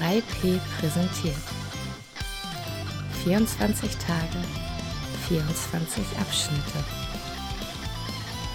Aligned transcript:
3P 0.00 0.58
präsentiert. 0.78 1.36
24 3.22 3.96
Tage, 3.96 4.38
24 5.28 6.02
Abschnitte. 6.18 6.84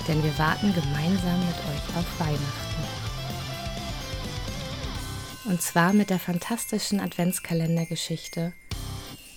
Denn 0.08 0.24
wir 0.24 0.36
warten 0.40 0.74
gemeinsam 0.74 1.40
mit 1.40 1.56
euch 1.70 1.98
auf 1.98 2.20
Weihnachten. 2.20 2.66
Und 5.46 5.62
zwar 5.62 5.94
mit 5.94 6.10
der 6.10 6.18
fantastischen 6.18 7.00
Adventskalendergeschichte 7.00 8.54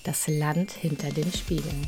Das 0.04 0.28
Land 0.28 0.72
hinter 0.72 1.10
den 1.10 1.30
Spiegeln. 1.30 1.86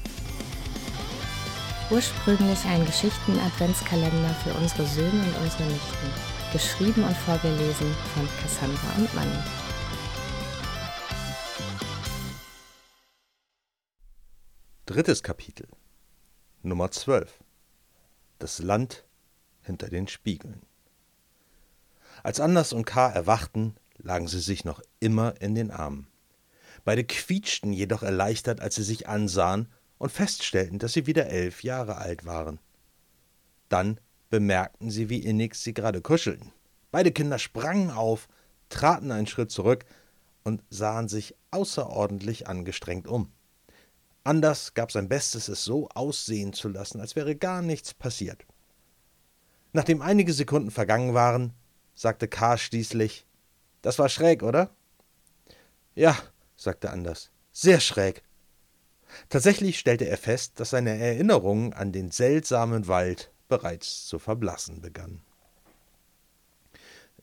Ursprünglich 1.90 2.58
ein 2.66 2.84
Geschichten-Adventskalender 2.84 4.36
für 4.44 4.52
unsere 4.52 4.86
Söhne 4.86 5.24
und 5.24 5.42
unsere 5.42 5.64
Nichten. 5.64 6.12
Geschrieben 6.52 7.04
und 7.04 7.16
vorgelesen 7.16 7.94
von 8.14 8.28
Cassandra 8.42 8.98
und 8.98 9.14
Manni. 9.14 9.59
Drittes 14.90 15.22
Kapitel 15.22 15.68
Nummer 16.64 16.90
12 16.90 17.32
Das 18.40 18.58
Land 18.58 19.04
hinter 19.62 19.88
den 19.88 20.08
Spiegeln 20.08 20.62
Als 22.24 22.40
Anders 22.40 22.72
und 22.72 22.86
K. 22.86 23.08
erwachten, 23.08 23.76
lagen 23.98 24.26
sie 24.26 24.40
sich 24.40 24.64
noch 24.64 24.82
immer 24.98 25.40
in 25.40 25.54
den 25.54 25.70
Armen. 25.70 26.08
Beide 26.84 27.04
quietschten 27.04 27.72
jedoch 27.72 28.02
erleichtert, 28.02 28.60
als 28.60 28.74
sie 28.74 28.82
sich 28.82 29.08
ansahen 29.08 29.68
und 29.98 30.10
feststellten, 30.10 30.80
dass 30.80 30.94
sie 30.94 31.06
wieder 31.06 31.28
elf 31.28 31.62
Jahre 31.62 31.98
alt 31.98 32.24
waren. 32.24 32.58
Dann 33.68 34.00
bemerkten 34.28 34.90
sie, 34.90 35.08
wie 35.08 35.20
innig 35.20 35.54
sie 35.54 35.72
gerade 35.72 36.00
kuschelten. 36.00 36.50
Beide 36.90 37.12
Kinder 37.12 37.38
sprangen 37.38 37.92
auf, 37.92 38.26
traten 38.70 39.12
einen 39.12 39.28
Schritt 39.28 39.52
zurück 39.52 39.84
und 40.42 40.64
sahen 40.68 41.06
sich 41.06 41.36
außerordentlich 41.52 42.48
angestrengt 42.48 43.06
um. 43.06 43.30
Anders 44.22 44.74
gab 44.74 44.92
sein 44.92 45.08
Bestes, 45.08 45.48
es 45.48 45.64
so 45.64 45.88
aussehen 45.88 46.52
zu 46.52 46.68
lassen, 46.68 47.00
als 47.00 47.16
wäre 47.16 47.36
gar 47.36 47.62
nichts 47.62 47.94
passiert. 47.94 48.44
Nachdem 49.72 50.02
einige 50.02 50.32
Sekunden 50.32 50.70
vergangen 50.70 51.14
waren, 51.14 51.54
sagte 51.94 52.28
K. 52.28 52.58
schließlich: 52.58 53.26
Das 53.82 53.98
war 53.98 54.08
schräg, 54.08 54.42
oder? 54.42 54.70
Ja, 55.94 56.16
sagte 56.56 56.90
Anders, 56.90 57.30
sehr 57.52 57.80
schräg. 57.80 58.22
Tatsächlich 59.28 59.78
stellte 59.78 60.06
er 60.06 60.18
fest, 60.18 60.60
dass 60.60 60.70
seine 60.70 60.98
Erinnerungen 60.98 61.72
an 61.72 61.92
den 61.92 62.10
seltsamen 62.10 62.86
Wald 62.88 63.32
bereits 63.48 64.06
zu 64.06 64.18
verblassen 64.18 64.80
begannen. 64.80 65.22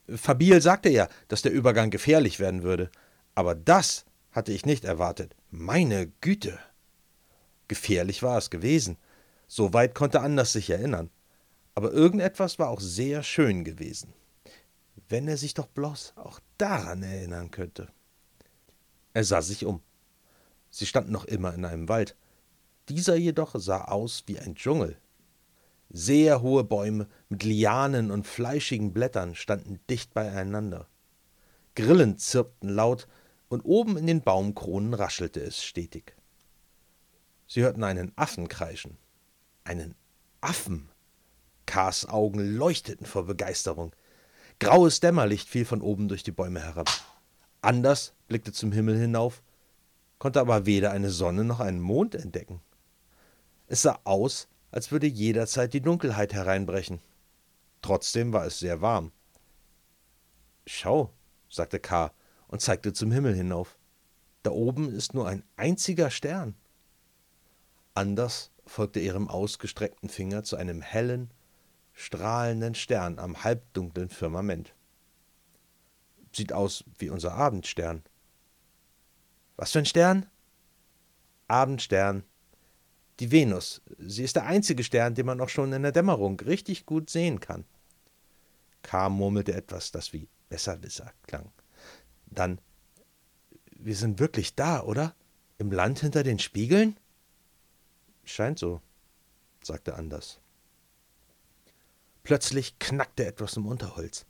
Fabil 0.10 0.62
sagte 0.62 0.90
ja, 0.90 1.08
dass 1.28 1.42
der 1.42 1.52
Übergang 1.52 1.90
gefährlich 1.90 2.40
werden 2.40 2.64
würde, 2.64 2.90
aber 3.36 3.56
das 3.56 4.06
hatte 4.32 4.52
ich 4.52 4.66
nicht 4.66 4.86
erwartet. 4.86 5.36
Meine 5.50 6.08
Güte! 6.22 6.60
Gefährlich 7.68 8.24
war 8.24 8.38
es 8.38 8.50
gewesen. 8.50 8.98
Soweit 9.48 9.96
konnte 9.96 10.22
Anders 10.22 10.54
sich 10.54 10.70
erinnern. 10.70 11.10
Aber 11.76 11.92
irgendetwas 11.92 12.60
war 12.60 12.70
auch 12.70 12.80
sehr 12.80 13.24
schön 13.24 13.64
gewesen. 13.64 14.14
Wenn 15.10 15.28
er 15.28 15.38
sich 15.38 15.54
doch 15.54 15.68
bloß 15.68 16.14
auch 16.16 16.40
daran 16.58 17.04
erinnern 17.04 17.52
könnte. 17.52 17.88
Er 19.14 19.24
sah 19.24 19.42
sich 19.42 19.66
um. 19.66 19.82
Sie 20.70 20.86
standen 20.86 21.12
noch 21.12 21.26
immer 21.26 21.54
in 21.54 21.66
einem 21.66 21.88
Wald. 21.88 22.16
Dieser 22.90 23.16
jedoch 23.16 23.56
sah 23.58 23.86
aus 23.86 24.24
wie 24.28 24.40
ein 24.40 24.56
Dschungel. 24.56 24.98
Sehr 25.90 26.42
hohe 26.42 26.64
Bäume 26.64 27.08
mit 27.30 27.44
Lianen 27.44 28.12
und 28.12 28.28
fleischigen 28.28 28.92
Blättern 28.92 29.36
standen 29.36 29.80
dicht 29.90 30.14
beieinander. 30.14 30.88
Grillen 31.76 32.18
zirpten 32.18 32.70
laut, 32.70 33.08
und 33.50 33.62
oben 33.62 33.96
in 33.96 34.08
den 34.08 34.24
Baumkronen 34.24 34.94
raschelte 34.94 35.40
es 35.40 35.64
stetig. 35.64 36.17
Sie 37.48 37.64
hörten 37.64 37.84
einen 37.84 38.12
Affen 38.16 38.48
kreischen. 38.48 38.98
Einen 39.64 39.96
Affen! 40.42 40.90
Kars 41.66 42.08
Augen 42.08 42.40
leuchteten 42.40 43.06
vor 43.06 43.26
Begeisterung. 43.26 43.94
Graues 44.60 45.00
Dämmerlicht 45.00 45.48
fiel 45.48 45.66
von 45.66 45.82
oben 45.82 46.08
durch 46.08 46.24
die 46.24 46.32
Bäume 46.32 46.62
herab. 46.62 46.90
Anders 47.62 48.14
blickte 48.28 48.52
zum 48.52 48.72
Himmel 48.72 48.98
hinauf, 48.98 49.44
konnte 50.20 50.40
aber 50.40 50.66
weder 50.66 50.92
eine 50.92 51.10
Sonne 51.10 51.44
noch 51.44 51.60
einen 51.60 51.80
Mond 51.80 52.16
entdecken. 52.16 52.62
Es 53.68 53.82
sah 53.82 54.00
aus, 54.04 54.48
als 54.72 54.92
würde 54.92 55.08
jederzeit 55.08 55.74
die 55.74 55.82
Dunkelheit 55.82 56.34
hereinbrechen. 56.34 57.00
Trotzdem 57.82 58.34
war 58.34 58.46
es 58.46 58.60
sehr 58.60 58.82
warm. 58.82 59.12
Schau, 60.66 61.14
sagte 61.50 61.80
K. 61.80 62.12
und 62.48 62.62
zeigte 62.62 62.94
zum 62.94 63.12
Himmel 63.12 63.36
hinauf. 63.36 63.78
Da 64.44 64.52
oben 64.52 64.94
ist 64.94 65.14
nur 65.14 65.28
ein 65.28 65.44
einziger 65.56 66.10
Stern. 66.10 66.56
Anders 67.98 68.52
folgte 68.68 69.00
ihrem 69.00 69.28
ausgestreckten 69.28 70.08
Finger 70.08 70.44
zu 70.44 70.56
einem 70.56 70.84
hellen, 70.84 71.32
strahlenden 71.94 72.76
Stern 72.76 73.18
am 73.18 73.44
halbdunklen 73.44 74.10
Firmament. 74.10 74.76
Sieht 76.32 76.54
aus 76.54 76.84
wie 77.00 77.10
unser 77.10 77.34
Abendstern. 77.34 78.04
Was 79.56 79.72
für 79.72 79.80
ein 79.80 79.88
Stern? 79.88 80.28
Abendstern. 81.48 82.24
Die 83.20 83.32
Venus. 83.32 83.82
Sie 83.98 84.24
ist 84.24 84.36
der 84.36 84.46
einzige 84.46 84.84
Stern, 84.84 85.16
den 85.16 85.26
man 85.26 85.42
auch 85.42 85.50
schon 85.50 85.74
in 85.74 85.82
der 85.82 85.92
Dämmerung 85.92 86.40
richtig 86.42 86.86
gut 86.86 87.10
sehen 87.10 87.40
kann. 87.40 87.66
K. 88.84 89.10
murmelte 89.10 89.56
etwas, 89.56 89.92
das 89.92 90.14
wie 90.14 90.30
Besserwisser 90.50 91.12
klang. 91.26 91.52
Dann, 92.28 92.62
wir 93.72 93.96
sind 93.96 94.20
wirklich 94.20 94.54
da, 94.54 94.84
oder? 94.84 95.16
Im 95.58 95.72
Land 95.72 96.02
hinter 96.02 96.22
den 96.22 96.38
Spiegeln? 96.38 96.96
Scheint 98.28 98.60
so, 98.60 98.82
sagte 99.64 99.96
Anders. 99.96 100.42
Plötzlich 102.24 102.78
knackte 102.78 103.26
etwas 103.26 103.56
im 103.56 103.66
Unterholz. 103.66 104.26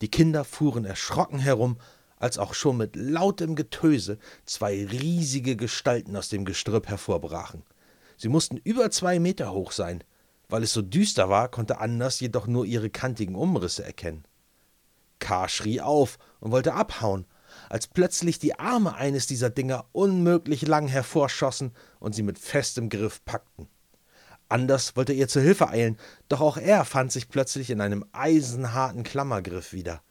Die 0.00 0.10
Kinder 0.10 0.44
fuhren 0.44 0.86
erschrocken 0.86 1.38
herum, 1.38 1.76
als 2.16 2.38
auch 2.38 2.54
schon 2.54 2.78
mit 2.78 2.96
lautem 2.96 3.54
Getöse 3.54 4.18
zwei 4.46 4.86
riesige 4.86 5.56
Gestalten 5.56 6.16
aus 6.16 6.30
dem 6.30 6.46
Gestrüpp 6.46 6.88
hervorbrachen. 6.88 7.64
Sie 8.16 8.28
mussten 8.28 8.56
über 8.56 8.90
zwei 8.90 9.18
Meter 9.18 9.52
hoch 9.52 9.72
sein. 9.72 10.02
Weil 10.48 10.62
es 10.62 10.72
so 10.72 10.82
düster 10.82 11.28
war, 11.28 11.50
konnte 11.50 11.78
Anders 11.78 12.20
jedoch 12.20 12.46
nur 12.46 12.64
ihre 12.64 12.90
kantigen 12.90 13.34
Umrisse 13.34 13.84
erkennen. 13.84 14.24
K. 15.18 15.48
schrie 15.48 15.80
auf 15.80 16.18
und 16.40 16.50
wollte 16.50 16.74
abhauen, 16.74 17.26
als 17.68 17.86
plötzlich 17.86 18.38
die 18.38 18.58
Arme 18.58 18.94
eines 18.94 19.26
dieser 19.26 19.50
Dinger 19.50 19.86
unmöglich 19.92 20.66
lang 20.66 20.88
hervorschossen 20.88 21.72
und 22.00 22.14
sie 22.14 22.22
mit 22.22 22.38
festem 22.38 22.88
Griff 22.88 23.24
packten. 23.24 23.68
Anders 24.48 24.96
wollte 24.96 25.12
ihr 25.12 25.28
zur 25.28 25.42
Hilfe 25.42 25.68
eilen, 25.68 25.98
doch 26.28 26.40
auch 26.40 26.56
er 26.56 26.84
fand 26.84 27.10
sich 27.10 27.28
plötzlich 27.28 27.70
in 27.70 27.80
einem 27.80 28.04
eisenharten 28.12 29.02
Klammergriff 29.02 29.72
wieder. 29.72 30.02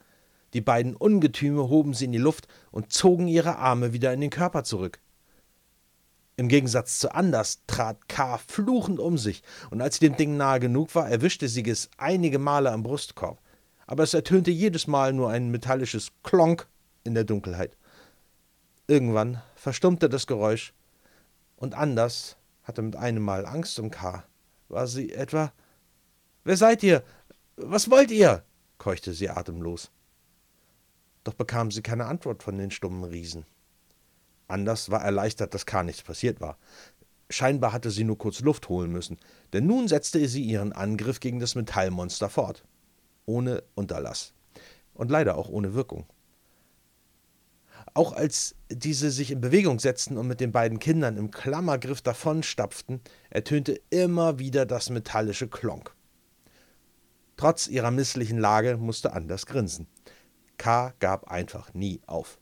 Die 0.54 0.62
beiden 0.62 0.96
Ungetüme 0.96 1.70
hoben 1.70 1.94
sie 1.94 2.06
in 2.06 2.12
die 2.12 2.18
Luft 2.18 2.48
und 2.72 2.92
zogen 2.92 3.28
ihre 3.28 3.58
Arme 3.58 3.94
wieder 3.94 4.14
in 4.14 4.22
den 4.22 4.30
Körper 4.30 4.64
zurück. 4.64 5.00
Im 6.36 6.48
Gegensatz 6.48 6.98
zu 6.98 7.14
Anders 7.14 7.62
trat 7.68 8.10
K. 8.10 8.40
fluchend 8.40 9.00
um 9.00 9.18
sich, 9.18 9.44
und 9.70 9.82
als 9.82 9.96
sie 9.96 10.08
dem 10.08 10.18
Ding 10.18 10.36
nahe 10.36 10.60
genug 10.60 10.96
war, 10.96 11.08
erwischte 11.08 11.48
sie 11.48 11.64
es 11.70 11.90
einige 11.98 12.40
Male 12.40 12.72
am 12.72 12.82
Brustkorb. 12.82 13.40
Aber 13.86 14.04
es 14.04 14.14
ertönte 14.14 14.50
jedes 14.50 14.88
Mal 14.88 15.14
nur 15.14 15.30
ein 15.30 15.52
metallisches 15.52 16.12
Klonk 16.24 16.68
in 17.04 17.14
der 17.14 17.24
Dunkelheit. 17.24 17.78
Irgendwann 18.88 19.42
verstummte 19.56 20.10
das 20.10 20.28
Geräusch, 20.28 20.74
und 21.56 21.76
Anders 21.76 22.38
hatte 22.64 22.82
mit 22.82 22.96
einem 22.96 23.24
Mal 23.24 23.46
Angst 23.46 23.80
um 23.80 23.92
K. 23.92 24.24
War 24.68 24.88
sie 24.88 25.14
etwa. 25.14 25.54
Wer 26.44 26.58
seid 26.58 26.84
ihr? 26.84 27.04
Was 27.56 27.90
wollt 27.90 28.12
ihr? 28.12 28.44
keuchte 28.78 29.14
sie 29.14 29.30
atemlos. 29.30 29.92
Doch 31.24 31.34
bekam 31.34 31.72
sie 31.72 31.82
keine 31.82 32.06
Antwort 32.06 32.44
von 32.44 32.58
den 32.58 32.72
stummen 32.72 33.06
Riesen. 33.06 33.46
Anders 34.48 34.92
war 34.92 35.02
erleichtert, 35.02 35.54
dass 35.54 35.66
K. 35.66 35.84
nichts 35.84 36.02
passiert 36.02 36.42
war. 36.42 36.58
Scheinbar 37.30 37.72
hatte 37.72 37.92
sie 37.92 38.04
nur 38.04 38.18
kurz 38.18 38.42
Luft 38.42 38.68
holen 38.70 38.92
müssen, 38.92 39.18
denn 39.54 39.66
nun 39.66 39.88
setzte 39.88 40.28
sie 40.28 40.44
ihren 40.44 40.74
Angriff 40.74 41.20
gegen 41.20 41.40
das 41.40 41.56
Metallmonster 41.56 42.30
fort. 42.30 42.66
Ohne 43.26 43.64
Unterlass. 43.76 44.34
Und 44.94 45.10
leider 45.10 45.38
auch 45.38 45.50
ohne 45.50 45.74
Wirkung. 45.74 46.06
Auch 47.96 48.14
als 48.14 48.56
diese 48.70 49.12
sich 49.12 49.30
in 49.30 49.42
Bewegung 49.42 49.80
setzten 49.80 50.18
und 50.18 50.28
mit 50.28 50.40
den 50.40 50.52
beiden 50.52 50.80
Kindern 50.80 51.16
im 51.18 51.30
Klammergriff 51.30 52.02
davonstapften, 52.02 53.02
ertönte 53.30 53.80
immer 53.92 54.40
wieder 54.40 54.66
das 54.66 54.90
metallische 54.90 55.48
Klonk. 55.48 55.94
Trotz 57.38 57.68
ihrer 57.68 57.92
misslichen 57.92 58.40
Lage 58.40 58.78
musste 58.78 59.14
Anders 59.14 59.46
grinsen. 59.46 59.88
K. 60.58 60.94
gab 61.00 61.30
einfach 61.30 61.74
nie 61.74 62.02
auf. 62.08 62.40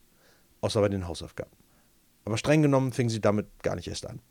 Außer 0.62 0.80
bei 0.80 0.90
den 0.90 1.08
Hausaufgaben. 1.08 1.52
Aber 2.24 2.38
streng 2.38 2.62
genommen 2.62 2.94
fing 2.94 3.10
sie 3.10 3.20
damit 3.20 3.48
gar 3.64 3.76
nicht 3.76 3.88
erst 3.88 4.06
an. 4.06 4.22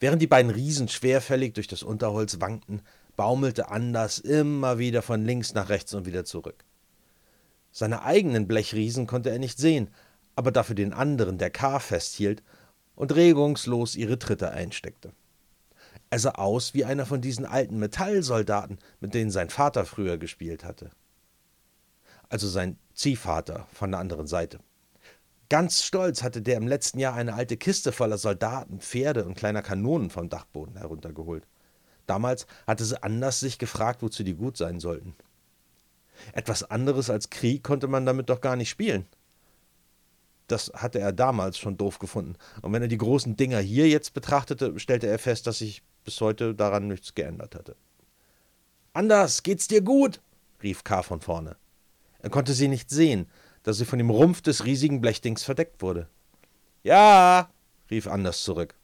Während 0.00 0.22
die 0.22 0.26
beiden 0.26 0.50
Riesen 0.50 0.88
schwerfällig 0.88 1.54
durch 1.54 1.68
das 1.68 1.82
Unterholz 1.82 2.40
wankten, 2.40 2.82
baumelte 3.16 3.68
Anders 3.68 4.18
immer 4.18 4.78
wieder 4.78 5.02
von 5.02 5.24
links 5.24 5.54
nach 5.54 5.68
rechts 5.68 5.94
und 5.94 6.06
wieder 6.06 6.24
zurück. 6.24 6.64
Seine 7.72 8.02
eigenen 8.02 8.46
Blechriesen 8.46 9.06
konnte 9.06 9.30
er 9.30 9.38
nicht 9.38 9.58
sehen, 9.58 9.90
aber 10.36 10.52
dafür 10.52 10.74
den 10.74 10.92
anderen, 10.92 11.38
der 11.38 11.50
K. 11.50 11.80
festhielt 11.80 12.42
und 12.94 13.14
regungslos 13.14 13.96
ihre 13.96 14.18
Tritte 14.18 14.50
einsteckte. 14.50 15.12
Er 16.10 16.18
sah 16.18 16.32
aus 16.32 16.74
wie 16.74 16.84
einer 16.84 17.06
von 17.06 17.22
diesen 17.22 17.46
alten 17.46 17.78
Metallsoldaten, 17.78 18.78
mit 19.00 19.14
denen 19.14 19.30
sein 19.30 19.48
Vater 19.48 19.86
früher 19.86 20.18
gespielt 20.18 20.64
hatte. 20.64 20.90
Also 22.28 22.48
sein 22.48 22.78
Ziehvater 22.94 23.66
von 23.72 23.90
der 23.90 24.00
anderen 24.00 24.26
Seite. 24.26 24.58
Ganz 25.48 25.82
stolz 25.82 26.22
hatte 26.22 26.42
der 26.42 26.58
im 26.58 26.68
letzten 26.68 26.98
Jahr 26.98 27.14
eine 27.14 27.34
alte 27.34 27.56
Kiste 27.56 27.92
voller 27.92 28.18
Soldaten, 28.18 28.80
Pferde 28.80 29.24
und 29.24 29.34
kleiner 29.34 29.62
Kanonen 29.62 30.10
vom 30.10 30.28
Dachboden 30.28 30.76
heruntergeholt. 30.76 31.46
Damals 32.06 32.46
hatte 32.66 32.84
sie 32.84 33.02
anders 33.02 33.40
sich 33.40 33.58
gefragt, 33.58 34.02
wozu 34.02 34.22
die 34.22 34.34
gut 34.34 34.56
sein 34.56 34.80
sollten. 34.80 35.14
Etwas 36.32 36.64
anderes 36.64 37.10
als 37.10 37.30
Krieg 37.30 37.62
konnte 37.62 37.88
man 37.88 38.06
damit 38.06 38.30
doch 38.30 38.40
gar 38.40 38.56
nicht 38.56 38.70
spielen. 38.70 39.06
Das 40.48 40.70
hatte 40.74 40.98
er 40.98 41.12
damals 41.12 41.58
schon 41.58 41.76
doof 41.76 41.98
gefunden. 41.98 42.36
Und 42.60 42.72
wenn 42.72 42.82
er 42.82 42.88
die 42.88 42.98
großen 42.98 43.36
Dinger 43.36 43.60
hier 43.60 43.88
jetzt 43.88 44.12
betrachtete, 44.12 44.78
stellte 44.78 45.06
er 45.06 45.18
fest, 45.18 45.46
dass 45.46 45.58
sich 45.58 45.82
bis 46.04 46.20
heute 46.20 46.54
daran 46.54 46.88
nichts 46.88 47.14
geändert 47.14 47.54
hatte. 47.54 47.76
Anders, 48.92 49.42
geht's 49.42 49.68
dir 49.68 49.80
gut? 49.80 50.20
rief 50.62 50.84
K. 50.84 51.02
von 51.02 51.20
vorne. 51.20 51.56
Er 52.18 52.30
konnte 52.30 52.52
sie 52.52 52.68
nicht 52.68 52.90
sehen, 52.90 53.26
da 53.62 53.72
sie 53.72 53.84
von 53.84 53.98
dem 53.98 54.10
Rumpf 54.10 54.42
des 54.42 54.64
riesigen 54.64 55.00
Blechdings 55.00 55.42
verdeckt 55.42 55.82
wurde. 55.82 56.08
Ja, 56.82 57.50
rief 57.90 58.06
Anders 58.06 58.42
zurück. 58.42 58.74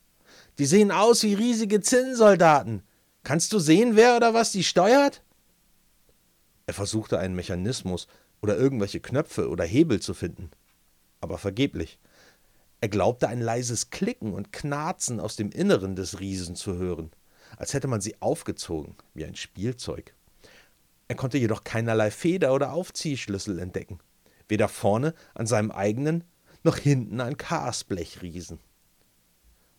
Die 0.59 0.67
sehen 0.67 0.91
aus 0.91 1.23
wie 1.23 1.35
riesige 1.35 1.81
Zinnsoldaten. 1.81 2.83
Kannst 3.23 3.53
du 3.53 3.59
sehen, 3.59 3.95
wer 3.95 4.17
oder 4.17 4.35
was 4.35 4.53
die 4.53 4.65
steuert? 4.65 5.23
Er 6.69 6.75
versuchte 6.75 7.19
einen 7.19 7.35
Mechanismus 7.35 8.09
oder 8.43 8.59
irgendwelche 8.59 9.01
Knöpfe 9.01 9.49
oder 9.49 9.65
Hebel 9.65 10.01
zu 10.01 10.13
finden, 10.13 10.51
aber 11.19 11.39
vergeblich. 11.39 11.99
Er 12.83 12.91
glaubte 12.91 13.27
ein 13.27 13.41
leises 13.41 13.89
Klicken 13.89 14.35
und 14.35 14.53
Knarzen 14.53 15.19
aus 15.19 15.35
dem 15.35 15.51
Inneren 15.51 15.97
des 15.97 16.21
Riesen 16.21 16.57
zu 16.57 16.77
hören, 16.77 17.11
als 17.57 17.73
hätte 17.73 17.89
man 17.89 18.03
sie 18.03 18.21
aufgezogen, 18.21 18.97
wie 19.15 19.25
ein 19.25 19.35
Spielzeug. 19.35 20.15
Er 21.09 21.15
konnte 21.17 21.39
jedoch 21.39 21.65
keinerlei 21.65 22.11
Feder 22.11 22.53
oder 22.53 22.75
Aufziehschlüssel 22.75 23.61
entdecken, 23.61 23.99
weder 24.47 24.69
vorne 24.69 25.15
an 25.33 25.47
seinem 25.47 25.71
eigenen 25.71 26.23
noch 26.65 26.77
hinten 26.77 27.23
an 27.23 27.39
Ks 27.39 27.85
Blechriesen. 27.85 28.59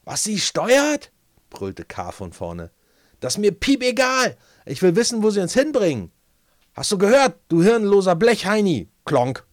Was 0.06 0.24
sie 0.24 0.40
steuert? 0.40 1.12
brüllte 1.52 1.86
K 1.86 2.12
von 2.12 2.34
vorne. 2.34 2.72
Das 3.20 3.36
ist 3.36 3.42
mir 3.42 3.52
piep 3.52 3.84
egal. 3.84 4.38
Ich 4.66 4.82
will 4.82 4.96
wissen, 4.96 5.22
wo 5.22 5.30
sie 5.30 5.42
uns 5.42 5.54
hinbringen. 5.54 6.12
Hast 6.80 6.94
du 6.94 6.98
gehört, 6.98 7.42
du 7.50 7.62
hirnloser 7.62 8.16
Blechheini? 8.16 8.88
Klonk, 9.04 9.46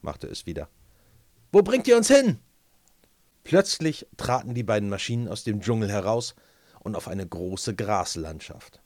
machte 0.00 0.28
es 0.28 0.46
wieder. 0.46 0.68
Wo 1.50 1.62
bringt 1.62 1.88
ihr 1.88 1.96
uns 1.96 2.06
hin? 2.06 2.38
Plötzlich 3.42 4.06
traten 4.16 4.54
die 4.54 4.62
beiden 4.62 4.88
Maschinen 4.88 5.26
aus 5.26 5.42
dem 5.42 5.60
Dschungel 5.60 5.90
heraus 5.90 6.36
und 6.78 6.94
auf 6.94 7.08
eine 7.08 7.26
große 7.26 7.74
Graslandschaft. 7.74 8.80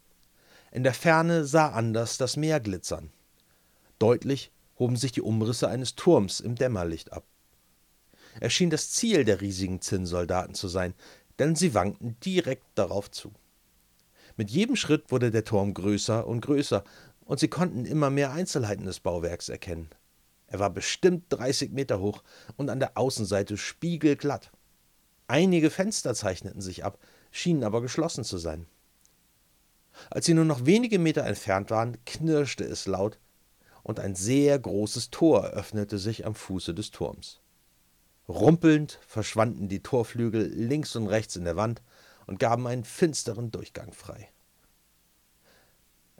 In 0.71 0.85
der 0.85 0.94
Ferne 0.94 1.44
sah 1.44 1.73
Anders 1.73 2.17
das 2.17 2.39
Meer 2.39 2.61
glitzern. 2.61 3.12
Deutlich 3.99 4.53
hoben 4.79 4.97
sich 4.97 5.12
die 5.12 5.21
Umrisse 5.21 5.69
eines 5.69 5.94
Turms 5.94 6.41
im 6.41 6.55
Dämmerlicht 6.55 7.12
ab. 7.12 7.27
Er 8.41 8.49
schien 8.49 8.71
das 8.71 8.91
Ziel 8.91 9.27
der 9.27 9.43
riesigen 9.43 9.83
Zinnsoldaten 9.83 10.55
zu 10.55 10.69
sein, 10.69 10.94
denn 11.39 11.56
sie 11.56 11.75
wankten 11.75 12.17
direkt 12.25 12.65
darauf 12.75 13.11
zu. 13.11 13.35
Mit 14.37 14.50
jedem 14.50 14.77
Schritt 14.77 15.11
wurde 15.11 15.31
der 15.31 15.44
Turm 15.44 15.75
größer 15.75 16.27
und 16.27 16.41
größer, 16.41 16.85
und 17.25 17.41
sie 17.41 17.49
konnten 17.49 17.85
immer 17.85 18.11
mehr 18.11 18.33
Einzelheiten 18.33 18.85
des 18.85 19.01
Bauwerks 19.01 19.49
erkennen. 19.49 19.91
Er 20.47 20.59
war 20.59 20.71
bestimmt 20.71 21.25
30 21.31 21.73
Meter 21.73 22.01
hoch 22.01 22.23
und 22.57 22.69
an 22.69 22.79
der 22.79 22.99
Außenseite 22.99 23.57
spiegelglatt. 23.57 24.51
Einige 25.27 25.71
Fenster 25.71 26.15
zeichneten 26.15 26.61
sich 26.61 26.85
ab, 26.85 26.99
schienen 27.31 27.65
aber 27.65 27.81
geschlossen 27.81 28.25
zu 28.25 28.39
sein. 28.39 28.67
Als 30.11 30.27
sie 30.27 30.35
nur 30.35 30.45
noch 30.45 30.67
wenige 30.67 30.99
Meter 30.99 31.25
entfernt 31.25 31.71
waren, 31.71 31.97
knirschte 32.05 32.65
es 32.65 32.87
laut, 32.87 33.19
und 33.83 33.99
ein 33.99 34.15
sehr 34.15 34.59
großes 34.59 35.11
Tor 35.11 35.45
öffnete 35.47 35.99
sich 35.99 36.25
am 36.25 36.35
Fuße 36.35 36.75
des 36.75 36.91
Turms. 36.91 37.41
Rumpelnd 38.29 38.99
verschwanden 39.07 39.69
die 39.69 39.83
Torflügel 39.83 40.47
links 40.47 40.95
und 40.97 41.09
rechts 41.09 41.37
in 41.37 41.45
der 41.45 41.57
Wand 41.57 41.83
und 42.27 42.39
gaben 42.39 42.67
einen 42.67 42.85
finsteren 42.85 43.51
Durchgang 43.51 43.93
frei. 43.93 44.29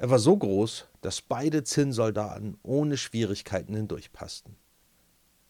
Er 0.02 0.10
war 0.10 0.19
so 0.19 0.37
groß, 0.37 0.88
dass 1.00 1.22
beide 1.22 1.62
Zinnsoldaten 1.62 2.58
ohne 2.64 2.96
Schwierigkeiten 2.96 3.72
hindurchpassten. 3.76 4.56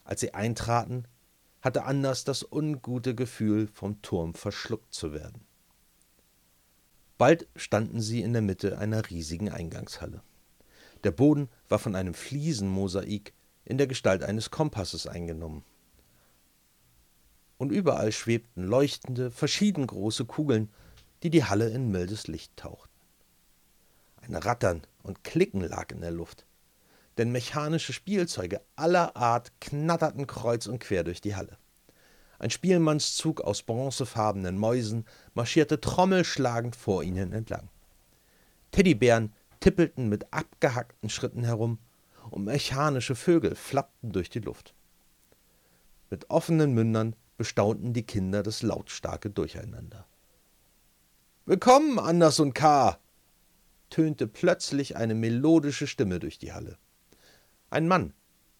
Als 0.03 0.21
sie 0.21 0.35
eintraten, 0.35 1.05
hatte 1.63 1.85
Anders 1.85 2.23
das 2.23 2.45
ungute 2.51 3.15
Gefühl, 3.15 3.65
vom 3.65 3.99
Turm 4.03 4.35
verschluckt 4.35 4.93
zu 4.93 5.11
werden. 5.11 5.41
Bald 7.17 7.47
standen 7.55 7.99
sie 7.99 8.21
in 8.21 8.33
der 8.33 8.43
Mitte 8.43 8.77
einer 8.77 9.09
riesigen 9.09 9.49
Eingangshalle. 9.49 10.21
Der 11.03 11.09
Boden 11.09 11.49
war 11.67 11.79
von 11.79 11.95
einem 11.95 12.13
Fliesenmosaik 12.13 13.33
in 13.65 13.79
der 13.79 13.87
Gestalt 13.87 14.21
eines 14.21 14.51
Kompasses 14.51 15.07
eingenommen. 15.07 15.63
Und 17.57 17.71
überall 17.71 18.11
schwebten 18.11 18.65
leuchtende, 18.65 19.31
verschieden 19.31 19.87
große 19.87 20.25
Kugeln, 20.25 20.71
die 21.23 21.31
die 21.31 21.43
Halle 21.43 21.69
in 21.69 21.89
mildes 21.89 22.27
Licht 22.27 22.55
tauchten. 22.55 22.92
Ein 24.25 24.35
Rattern 24.35 24.81
und 25.03 25.23
Klicken 25.25 25.61
lag 25.61 25.91
in 25.91 25.99
der 25.99 26.11
Luft, 26.11 26.45
denn 27.17 27.33
mechanische 27.33 27.91
Spielzeuge 27.91 28.61
aller 28.77 29.17
Art 29.17 29.51
knatterten 29.59 30.27
kreuz 30.27 30.65
und 30.65 30.79
quer 30.79 31.03
durch 31.03 31.19
die 31.19 31.35
Halle. 31.35 31.57
Ein 32.39 32.49
Spielmannszug 32.49 33.41
aus 33.41 33.63
bronzefarbenen 33.63 34.57
Mäusen 34.57 35.05
marschierte 35.33 35.81
trommelschlagend 35.81 36.75
vor 36.75 37.03
ihnen 37.03 37.33
entlang. 37.33 37.69
Teddybären 38.71 39.33
tippelten 39.59 40.07
mit 40.07 40.31
abgehackten 40.33 41.09
Schritten 41.09 41.43
herum, 41.43 41.79
und 42.31 42.45
mechanische 42.45 43.15
Vögel 43.15 43.53
flappten 43.53 44.11
durch 44.11 44.29
die 44.29 44.39
Luft. 44.39 44.73
Mit 46.09 46.29
offenen 46.29 46.73
Mündern 46.73 47.15
bestaunten 47.37 47.93
die 47.93 48.05
Kinder 48.05 48.43
das 48.43 48.61
lautstarke 48.61 49.29
Durcheinander. 49.29 50.05
Willkommen, 51.45 51.99
Anders 51.99 52.39
und 52.39 52.53
K., 52.53 52.97
tönte 53.93 54.25
plötzlich 54.25 54.97
eine 54.97 55.13
melodische 55.13 55.85
Stimme 55.85 56.17
durch 56.17 56.39
die 56.39 56.51
Halle. 56.51 56.79
Ein 57.69 57.87
Mann 57.87 58.13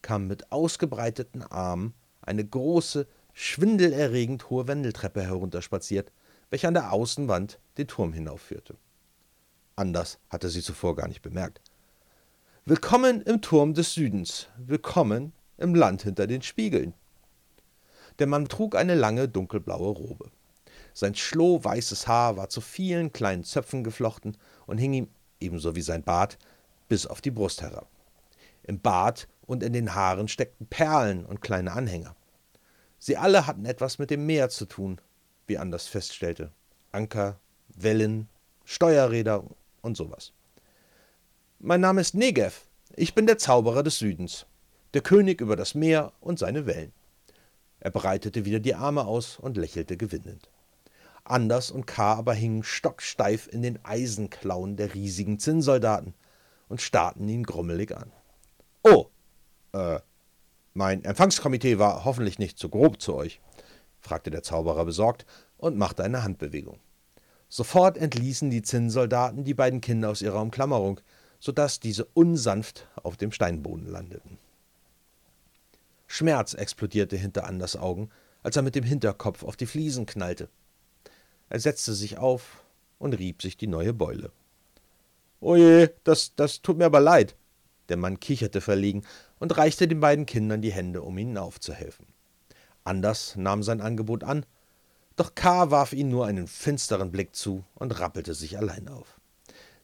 kam 0.04 0.28
mit 0.28 0.52
ausgebreiteten 0.52 1.42
Armen 1.42 1.96
eine 2.22 2.46
große, 2.46 3.08
schwindelerregend 3.34 4.52
hohe 4.52 4.68
Wendeltreppe 4.68 5.24
herunterspaziert, 5.24 6.12
welche 6.52 6.68
an 6.68 6.76
der 6.76 6.94
Außenwand 6.94 7.58
den 7.80 7.88
Turm 7.88 8.14
hinaufführte. 8.14 8.76
Anders 9.76 10.20
hatte 10.30 10.50
sie 10.50 10.62
zuvor 10.62 10.96
gar 10.96 11.08
nicht 11.08 11.24
bemerkt. 11.24 11.62
Willkommen 12.66 13.22
im 13.22 13.42
Turm 13.42 13.74
des 13.74 13.96
Südens, 13.96 14.50
willkommen 14.58 15.34
im 15.58 15.74
Land 15.74 16.04
hinter 16.04 16.28
den 16.28 16.44
Spiegeln. 16.44 16.94
Der 18.20 18.28
Mann 18.28 18.48
trug 18.50 18.76
eine 18.76 18.94
lange 18.94 19.28
dunkelblaue 19.28 19.94
Robe. 19.94 20.30
Sein 20.94 21.16
schlohweißes 21.16 22.08
Haar 22.08 22.38
war 22.38 22.50
zu 22.50 22.62
vielen 22.62 23.12
kleinen 23.12 23.44
Zöpfen 23.44 23.84
geflochten 23.84 24.38
und 24.68 24.78
hing 24.78 24.94
ihm 24.94 25.08
ebenso 25.44 25.76
wie 25.76 25.82
sein 25.82 26.04
Bart, 26.04 26.38
bis 26.88 27.06
auf 27.06 27.22
die 27.22 27.32
Brust 27.32 27.62
herab. 27.62 27.88
Im 28.64 28.80
Bart 28.80 29.28
und 29.46 29.64
in 29.64 29.74
den 29.74 29.94
Haaren 29.94 30.28
steckten 30.28 30.68
Perlen 30.68 31.26
und 31.26 31.42
kleine 31.42 31.74
Anhänger. 31.74 32.16
Sie 33.00 33.18
alle 33.18 33.46
hatten 33.46 33.66
etwas 33.66 34.00
mit 34.00 34.10
dem 34.10 34.26
Meer 34.26 34.50
zu 34.50 34.66
tun, 34.66 35.00
wie 35.46 35.58
Anders 35.58 35.88
feststellte. 35.88 36.52
Anker, 36.92 37.40
Wellen, 37.76 38.30
Steuerräder 38.64 39.44
und 39.82 39.98
sowas. 39.98 40.32
Mein 41.60 41.82
Name 41.82 42.02
ist 42.02 42.16
Negev. 42.16 42.62
Ich 42.96 43.14
bin 43.14 43.26
der 43.26 43.38
Zauberer 43.38 43.84
des 43.84 43.98
Südens, 44.00 44.46
der 44.94 45.02
König 45.02 45.42
über 45.42 45.56
das 45.56 45.76
Meer 45.76 46.14
und 46.22 46.40
seine 46.40 46.66
Wellen. 46.66 46.94
Er 47.80 47.92
breitete 47.92 48.46
wieder 48.46 48.60
die 48.60 48.76
Arme 48.76 49.06
aus 49.06 49.38
und 49.40 49.58
lächelte 49.58 49.98
gewinnend. 49.98 50.48
Anders 51.24 51.72
und 51.72 51.86
K. 51.86 52.14
aber 52.14 52.34
hingen 52.34 52.64
stocksteif 52.64 53.48
in 53.48 53.62
den 53.62 53.84
Eisenklauen 53.84 54.76
der 54.76 54.94
riesigen 54.94 55.40
Zinnsoldaten 55.40 56.14
und 56.68 56.82
starrten 56.82 57.28
ihn 57.30 57.44
grummelig 57.44 57.96
an. 57.96 58.12
Oh, 58.84 59.08
äh, 59.72 60.00
mein 60.74 61.04
Empfangskomitee 61.04 61.80
war 61.80 62.04
hoffentlich 62.04 62.40
nicht 62.40 62.58
zu 62.58 62.68
grob 62.70 63.02
zu 63.02 63.16
euch, 63.16 63.42
fragte 64.02 64.32
der 64.32 64.44
Zauberer 64.44 64.86
besorgt 64.86 65.26
und 65.58 65.78
machte 65.78 66.04
eine 66.04 66.24
Handbewegung. 66.24 66.80
Sofort 67.48 67.98
entließen 67.98 68.50
die 68.50 68.64
Zinnsoldaten 68.64 69.44
die 69.44 69.54
beiden 69.54 69.80
Kinder 69.80 70.10
aus 70.10 70.22
ihrer 70.22 70.42
Umklammerung, 70.42 71.00
so 71.40 71.52
dass 71.52 71.80
diese 71.80 72.06
unsanft 72.06 72.88
auf 73.04 73.16
dem 73.16 73.32
Steinboden 73.32 73.88
landeten. 73.88 74.40
Schmerz 76.08 76.54
explodierte 76.54 77.16
hinter 77.16 77.46
Anders 77.46 77.76
Augen, 77.76 78.10
als 78.42 78.56
er 78.56 78.64
mit 78.64 78.76
dem 78.76 78.84
Hinterkopf 78.84 79.44
auf 79.44 79.56
die 79.56 79.66
Fliesen 79.66 80.06
knallte. 80.06 80.50
Er 81.54 81.60
setzte 81.60 81.94
sich 81.94 82.18
auf 82.18 82.64
und 82.98 83.14
rieb 83.14 83.44
sich 83.44 83.56
die 83.56 83.68
neue 83.68 83.94
Beule. 83.94 84.32
Oje, 85.40 85.94
das, 86.04 86.34
das 86.36 86.64
tut 86.64 86.80
mir 86.80 86.86
aber 86.86 87.00
leid. 87.00 87.36
Der 87.90 87.98
Mann 87.98 88.20
kicherte 88.20 88.60
verlegen 88.60 89.04
und 89.38 89.56
reichte 89.56 89.88
den 89.88 90.00
beiden 90.00 90.26
Kindern 90.26 90.64
die 90.64 90.72
Hände, 90.72 91.04
um 91.04 91.16
ihnen 91.16 91.38
aufzuhelfen. 91.38 92.08
Anders 92.84 93.36
nahm 93.36 93.62
sein 93.62 93.82
Angebot 93.82 94.24
an, 94.24 94.48
doch 95.16 95.36
K. 95.36 95.70
warf 95.70 95.94
ihnen 95.94 96.10
nur 96.10 96.26
einen 96.26 96.48
finsteren 96.48 97.12
Blick 97.12 97.36
zu 97.36 97.64
und 97.76 98.00
rappelte 98.00 98.34
sich 98.34 98.58
allein 98.58 98.88
auf. 98.88 99.20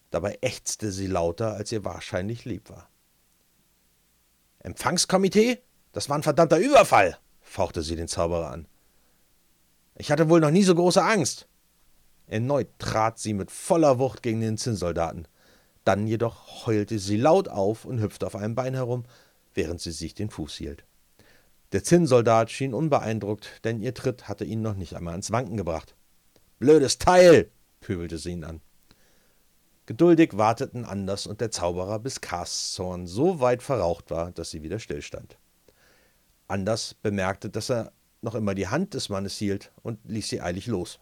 Dabei 0.09 0.39
ächzte 0.41 0.91
sie 0.91 1.05
lauter, 1.05 1.53
als 1.53 1.71
ihr 1.71 1.85
wahrscheinlich 1.85 2.45
lieb 2.45 2.67
war. 2.71 2.89
Empfangskomitee? 4.57 5.61
Das 5.91 6.09
war 6.09 6.17
ein 6.17 6.23
verdammter 6.23 6.57
Überfall, 6.57 7.19
fauchte 7.41 7.83
sie 7.83 7.95
den 7.95 8.07
Zauberer 8.07 8.49
an. 8.49 8.67
Ich 9.93 10.11
hatte 10.11 10.29
wohl 10.29 10.39
noch 10.39 10.49
nie 10.49 10.63
so 10.63 10.73
große 10.73 11.03
Angst. 11.03 11.45
Erneut 12.29 12.67
trat 12.77 13.17
sie 13.17 13.33
mit 13.33 13.51
voller 13.51 13.99
Wucht 13.99 14.21
gegen 14.21 14.39
den 14.39 14.57
Zinnsoldaten. 14.57 15.27
Dann 15.83 16.05
jedoch 16.05 16.67
heulte 16.67 16.99
sie 16.99 17.17
laut 17.17 17.47
auf 17.47 17.85
und 17.85 17.99
hüpfte 17.99 18.27
auf 18.27 18.35
einem 18.35 18.53
Bein 18.53 18.75
herum, 18.75 19.05
während 19.55 19.81
sie 19.81 19.91
sich 19.91 20.13
den 20.13 20.29
Fuß 20.29 20.55
hielt. 20.55 20.85
Der 21.71 21.83
Zinnsoldat 21.83 22.51
schien 22.51 22.73
unbeeindruckt, 22.73 23.63
denn 23.63 23.81
ihr 23.81 23.93
Tritt 23.93 24.27
hatte 24.27 24.45
ihn 24.45 24.61
noch 24.61 24.75
nicht 24.75 24.95
einmal 24.95 25.15
ins 25.15 25.31
Wanken 25.31 25.57
gebracht. 25.57 25.95
Blödes 26.59 26.99
Teil! 26.99 27.49
pöbelte 27.81 28.17
sie 28.19 28.31
ihn 28.31 28.43
an. 28.43 28.61
Geduldig 29.87 30.37
warteten 30.37 30.85
Anders 30.85 31.25
und 31.25 31.41
der 31.41 31.49
Zauberer, 31.49 31.97
bis 31.97 32.21
Kars 32.21 32.73
Zorn 32.73 33.07
so 33.07 33.39
weit 33.39 33.63
verraucht 33.63 34.11
war, 34.11 34.31
dass 34.31 34.51
sie 34.51 34.61
wieder 34.61 34.77
stillstand. 34.77 35.39
Anders 36.47 36.93
bemerkte, 36.93 37.49
dass 37.49 37.71
er 37.71 37.91
noch 38.21 38.35
immer 38.35 38.53
die 38.53 38.67
Hand 38.67 38.93
des 38.93 39.09
Mannes 39.09 39.37
hielt 39.37 39.71
und 39.81 39.99
ließ 40.05 40.27
sie 40.27 40.41
eilig 40.41 40.67
los. 40.67 40.99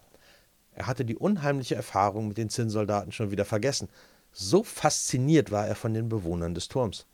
Er 0.78 0.86
hatte 0.86 1.04
die 1.04 1.16
unheimliche 1.16 1.74
Erfahrung 1.74 2.28
mit 2.28 2.38
den 2.38 2.50
Zinnsoldaten 2.50 3.10
schon 3.10 3.32
wieder 3.32 3.44
vergessen. 3.44 3.88
So 4.30 4.62
fasziniert 4.62 5.50
war 5.50 5.66
er 5.66 5.74
von 5.74 5.92
den 5.92 6.08
Bewohnern 6.08 6.54
des 6.54 6.68
Turms. 6.68 7.08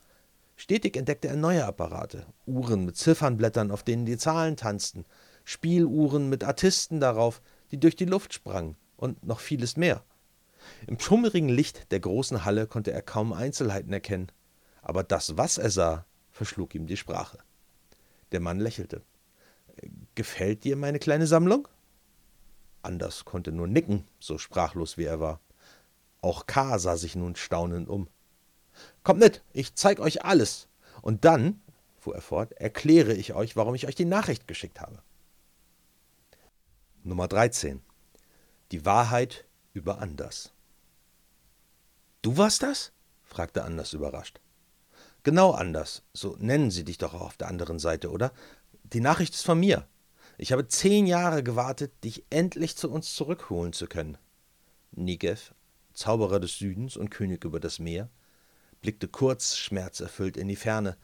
Stetig 0.55 0.99
entdeckte 0.99 1.29
er 1.29 1.37
neue 1.37 1.65
Apparate, 1.65 2.27
Uhren 2.45 2.85
mit 2.85 2.99
Ziffernblättern, 2.99 3.71
auf 3.71 3.83
denen 3.83 4.05
die 4.05 4.19
Zahlen 4.19 4.59
tanzten, 4.59 5.07
Spieluhren 5.45 6.29
mit 6.29 6.45
Artisten 6.45 7.01
darauf, 7.01 7.41
die 7.71 7.81
durch 7.81 7.97
die 7.97 8.05
Luft 8.05 8.35
sprangen 8.35 8.77
und 8.99 9.25
noch 9.25 9.41
vieles 9.41 9.79
mehr. 9.79 10.05
Im 10.87 11.01
schummrigen 11.01 11.49
Licht 11.49 11.91
der 11.91 12.01
großen 12.01 12.45
Halle 12.45 12.67
konnte 12.67 12.93
er 12.93 13.01
kaum 13.01 13.33
Einzelheiten 13.33 13.95
erkennen, 13.95 14.31
aber 14.83 15.05
das, 15.05 15.39
was 15.39 15.57
er 15.57 15.71
sah, 15.71 16.05
verschlug 16.33 16.75
ihm 16.75 16.87
die 16.87 16.99
Sprache. 16.99 17.39
Der 18.31 18.41
Mann 18.41 18.61
lächelte. 18.61 19.01
Gefällt 20.15 20.65
dir 20.65 20.77
meine 20.77 20.99
kleine 20.99 21.27
Sammlung? 21.27 21.67
Anders 22.85 23.25
konnte 23.25 23.53
nur 23.53 23.67
nicken, 23.67 24.07
so 24.21 24.39
sprachlos 24.39 24.99
wie 24.99 25.05
er 25.05 25.21
war. 25.21 25.41
Auch 26.21 26.47
K. 26.47 26.79
sah 26.79 26.97
sich 26.97 27.17
nun 27.17 27.37
staunend 27.37 27.89
um. 27.89 28.09
Kommt 29.03 29.21
mit, 29.21 29.43
ich 29.53 29.75
zeig 29.75 30.01
euch 30.01 30.25
alles. 30.25 30.69
Und 31.03 31.25
dann, 31.25 31.61
fuhr 31.99 32.15
er 32.15 32.23
fort, 32.23 32.53
erkläre 32.53 33.13
ich 33.13 33.35
euch, 33.35 33.57
warum 33.57 33.75
ich 33.75 33.87
euch 33.87 33.95
die 33.95 34.05
Nachricht 34.05 34.49
geschickt 34.49 34.81
habe. 34.81 35.03
Nummer 37.03 37.29
13. 37.29 37.83
Die 38.73 38.87
Wahrheit 38.87 39.45
über 39.75 39.99
Anders. 39.99 40.53
Du 42.23 42.39
warst 42.39 42.63
das? 42.63 42.93
fragte 43.23 43.65
Anders 43.65 43.93
überrascht. 43.93 44.41
Genau 45.23 45.53
Anders, 45.53 46.03
so 46.13 46.37
nennen 46.39 46.71
sie 46.71 46.85
dich 46.85 46.99
doch 46.99 47.13
auch 47.15 47.23
auf 47.23 47.37
der 47.37 47.49
anderen 47.49 47.79
Seite, 47.79 48.11
oder? 48.11 48.33
Die 48.85 49.01
Nachricht 49.01 49.35
ist 49.35 49.45
von 49.45 49.61
mir. 49.61 49.87
Ich 50.37 50.53
habe 50.53 50.67
zehn 50.67 51.07
Jahre 51.07 51.43
gewartet, 51.43 51.93
dich 52.03 52.25
endlich 52.31 52.77
zu 52.77 52.91
uns 52.91 53.15
zurückholen 53.15 53.73
zu 53.73 53.87
können. 53.87 54.19
Nigev, 54.93 55.55
Zauberer 55.93 56.41
des 56.41 56.59
Südens 56.59 56.97
und 56.97 57.11
König 57.11 57.45
über 57.45 57.61
das 57.61 57.79
Meer, 57.79 58.11
blickte 58.81 59.09
kurz 59.09 59.57
schmerzerfüllt 59.57 60.37
in 60.37 60.49
die 60.49 60.57
Ferne, 60.57 60.97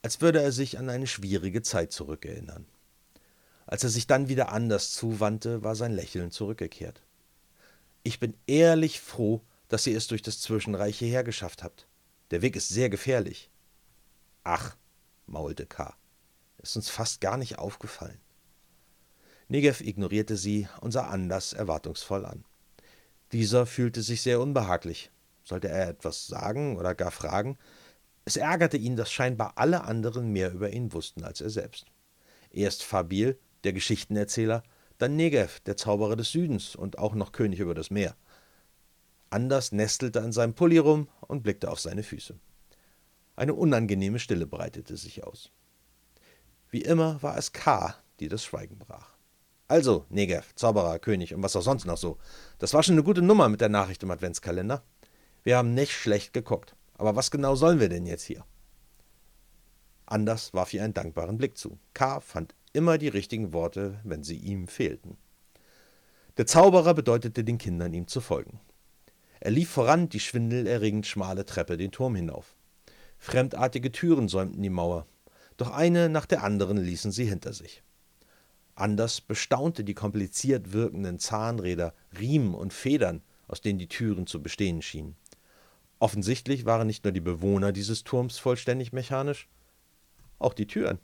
als 0.00 0.20
würde 0.20 0.42
er 0.42 0.52
sich 0.52 0.78
an 0.78 0.88
eine 0.88 1.06
schwierige 1.06 1.62
Zeit 1.62 1.92
zurückerinnern. 1.92 2.66
Als 3.66 3.84
er 3.84 3.90
sich 3.90 4.06
dann 4.06 4.28
wieder 4.28 4.50
anders 4.50 4.92
zuwandte, 4.92 5.62
war 5.62 5.76
sein 5.76 5.92
Lächeln 5.92 6.30
zurückgekehrt. 6.30 7.02
Ich 8.02 8.18
bin 8.18 8.34
ehrlich 8.46 9.00
froh, 9.00 9.42
dass 9.68 9.86
ihr 9.86 9.96
es 9.96 10.08
durch 10.08 10.22
das 10.22 10.40
Zwischenreich 10.40 10.98
hierher 10.98 11.24
geschafft 11.24 11.62
habt. 11.62 11.86
Der 12.30 12.42
Weg 12.42 12.56
ist 12.56 12.68
sehr 12.68 12.90
gefährlich. 12.90 13.50
Ach, 14.42 14.76
maulte 15.26 15.66
K. 15.66 15.94
Ist 16.58 16.76
uns 16.76 16.90
fast 16.90 17.20
gar 17.20 17.36
nicht 17.36 17.58
aufgefallen. 17.58 18.20
Negev 19.48 19.80
ignorierte 19.80 20.36
sie 20.36 20.68
und 20.80 20.92
sah 20.92 21.08
Anders 21.08 21.52
erwartungsvoll 21.52 22.24
an. 22.24 22.44
Dieser 23.32 23.66
fühlte 23.66 24.02
sich 24.02 24.22
sehr 24.22 24.40
unbehaglich, 24.40 25.10
sollte 25.44 25.68
er 25.68 25.88
etwas 25.88 26.26
sagen 26.26 26.76
oder 26.76 26.94
gar 26.94 27.10
fragen? 27.10 27.58
Es 28.24 28.36
ärgerte 28.36 28.76
ihn, 28.76 28.96
dass 28.96 29.10
scheinbar 29.10 29.54
alle 29.56 29.84
anderen 29.84 30.32
mehr 30.32 30.52
über 30.52 30.70
ihn 30.70 30.92
wussten 30.92 31.24
als 31.24 31.40
er 31.40 31.50
selbst. 31.50 31.86
Erst 32.50 32.84
Fabil, 32.84 33.38
der 33.64 33.72
Geschichtenerzähler, 33.72 34.62
dann 34.98 35.16
Negev, 35.16 35.60
der 35.60 35.76
Zauberer 35.76 36.16
des 36.16 36.30
Südens 36.30 36.76
und 36.76 36.98
auch 36.98 37.14
noch 37.14 37.32
König 37.32 37.58
über 37.58 37.74
das 37.74 37.90
Meer. 37.90 38.16
Anders 39.30 39.72
nestelte 39.72 40.20
an 40.20 40.32
seinem 40.32 40.54
Pulli 40.54 40.78
rum 40.78 41.08
und 41.22 41.42
blickte 41.42 41.70
auf 41.70 41.80
seine 41.80 42.02
Füße. 42.02 42.38
Eine 43.34 43.54
unangenehme 43.54 44.18
Stille 44.18 44.46
breitete 44.46 44.96
sich 44.96 45.24
aus. 45.24 45.50
Wie 46.70 46.82
immer 46.82 47.22
war 47.22 47.36
es 47.38 47.52
K., 47.52 47.96
die 48.20 48.28
das 48.28 48.44
Schweigen 48.44 48.78
brach. 48.78 49.11
Also, 49.72 50.04
Negev, 50.10 50.54
Zauberer, 50.54 50.98
König 50.98 51.34
und 51.34 51.42
was 51.42 51.56
auch 51.56 51.62
sonst 51.62 51.86
noch 51.86 51.96
so. 51.96 52.18
Das 52.58 52.74
war 52.74 52.82
schon 52.82 52.92
eine 52.92 53.04
gute 53.04 53.22
Nummer 53.22 53.48
mit 53.48 53.62
der 53.62 53.70
Nachricht 53.70 54.02
im 54.02 54.10
Adventskalender. 54.10 54.82
Wir 55.44 55.56
haben 55.56 55.72
nicht 55.72 55.92
schlecht 55.92 56.34
geguckt. 56.34 56.76
Aber 56.92 57.16
was 57.16 57.30
genau 57.30 57.54
sollen 57.54 57.80
wir 57.80 57.88
denn 57.88 58.04
jetzt 58.04 58.24
hier? 58.24 58.44
Anders 60.04 60.52
warf 60.52 60.74
ihr 60.74 60.84
einen 60.84 60.92
dankbaren 60.92 61.38
Blick 61.38 61.56
zu. 61.56 61.78
K. 61.94 62.20
fand 62.20 62.54
immer 62.74 62.98
die 62.98 63.08
richtigen 63.08 63.54
Worte, 63.54 63.98
wenn 64.04 64.22
sie 64.22 64.36
ihm 64.36 64.68
fehlten. 64.68 65.16
Der 66.36 66.44
Zauberer 66.46 66.92
bedeutete 66.92 67.42
den 67.42 67.56
Kindern, 67.56 67.94
ihm 67.94 68.08
zu 68.08 68.20
folgen. 68.20 68.60
Er 69.40 69.52
lief 69.52 69.70
voran 69.70 70.10
die 70.10 70.20
schwindelerregend 70.20 71.06
schmale 71.06 71.46
Treppe 71.46 71.78
den 71.78 71.92
Turm 71.92 72.14
hinauf. 72.14 72.56
Fremdartige 73.16 73.90
Türen 73.90 74.28
säumten 74.28 74.62
die 74.62 74.68
Mauer, 74.68 75.06
doch 75.56 75.70
eine 75.70 76.10
nach 76.10 76.26
der 76.26 76.44
anderen 76.44 76.76
ließen 76.76 77.10
sie 77.10 77.24
hinter 77.24 77.54
sich. 77.54 77.82
Anders 78.74 79.20
bestaunte 79.20 79.84
die 79.84 79.94
kompliziert 79.94 80.72
wirkenden 80.72 81.18
Zahnräder, 81.18 81.94
Riemen 82.18 82.54
und 82.54 82.72
Federn, 82.72 83.22
aus 83.46 83.60
denen 83.60 83.78
die 83.78 83.88
Türen 83.88 84.26
zu 84.26 84.42
bestehen 84.42 84.82
schienen. 84.82 85.16
Offensichtlich 85.98 86.64
waren 86.64 86.86
nicht 86.86 87.04
nur 87.04 87.12
die 87.12 87.20
Bewohner 87.20 87.72
dieses 87.72 88.02
Turms 88.02 88.38
vollständig 88.38 88.92
mechanisch, 88.92 89.48
auch 90.38 90.54
die 90.54 90.66
Türen. 90.66 90.98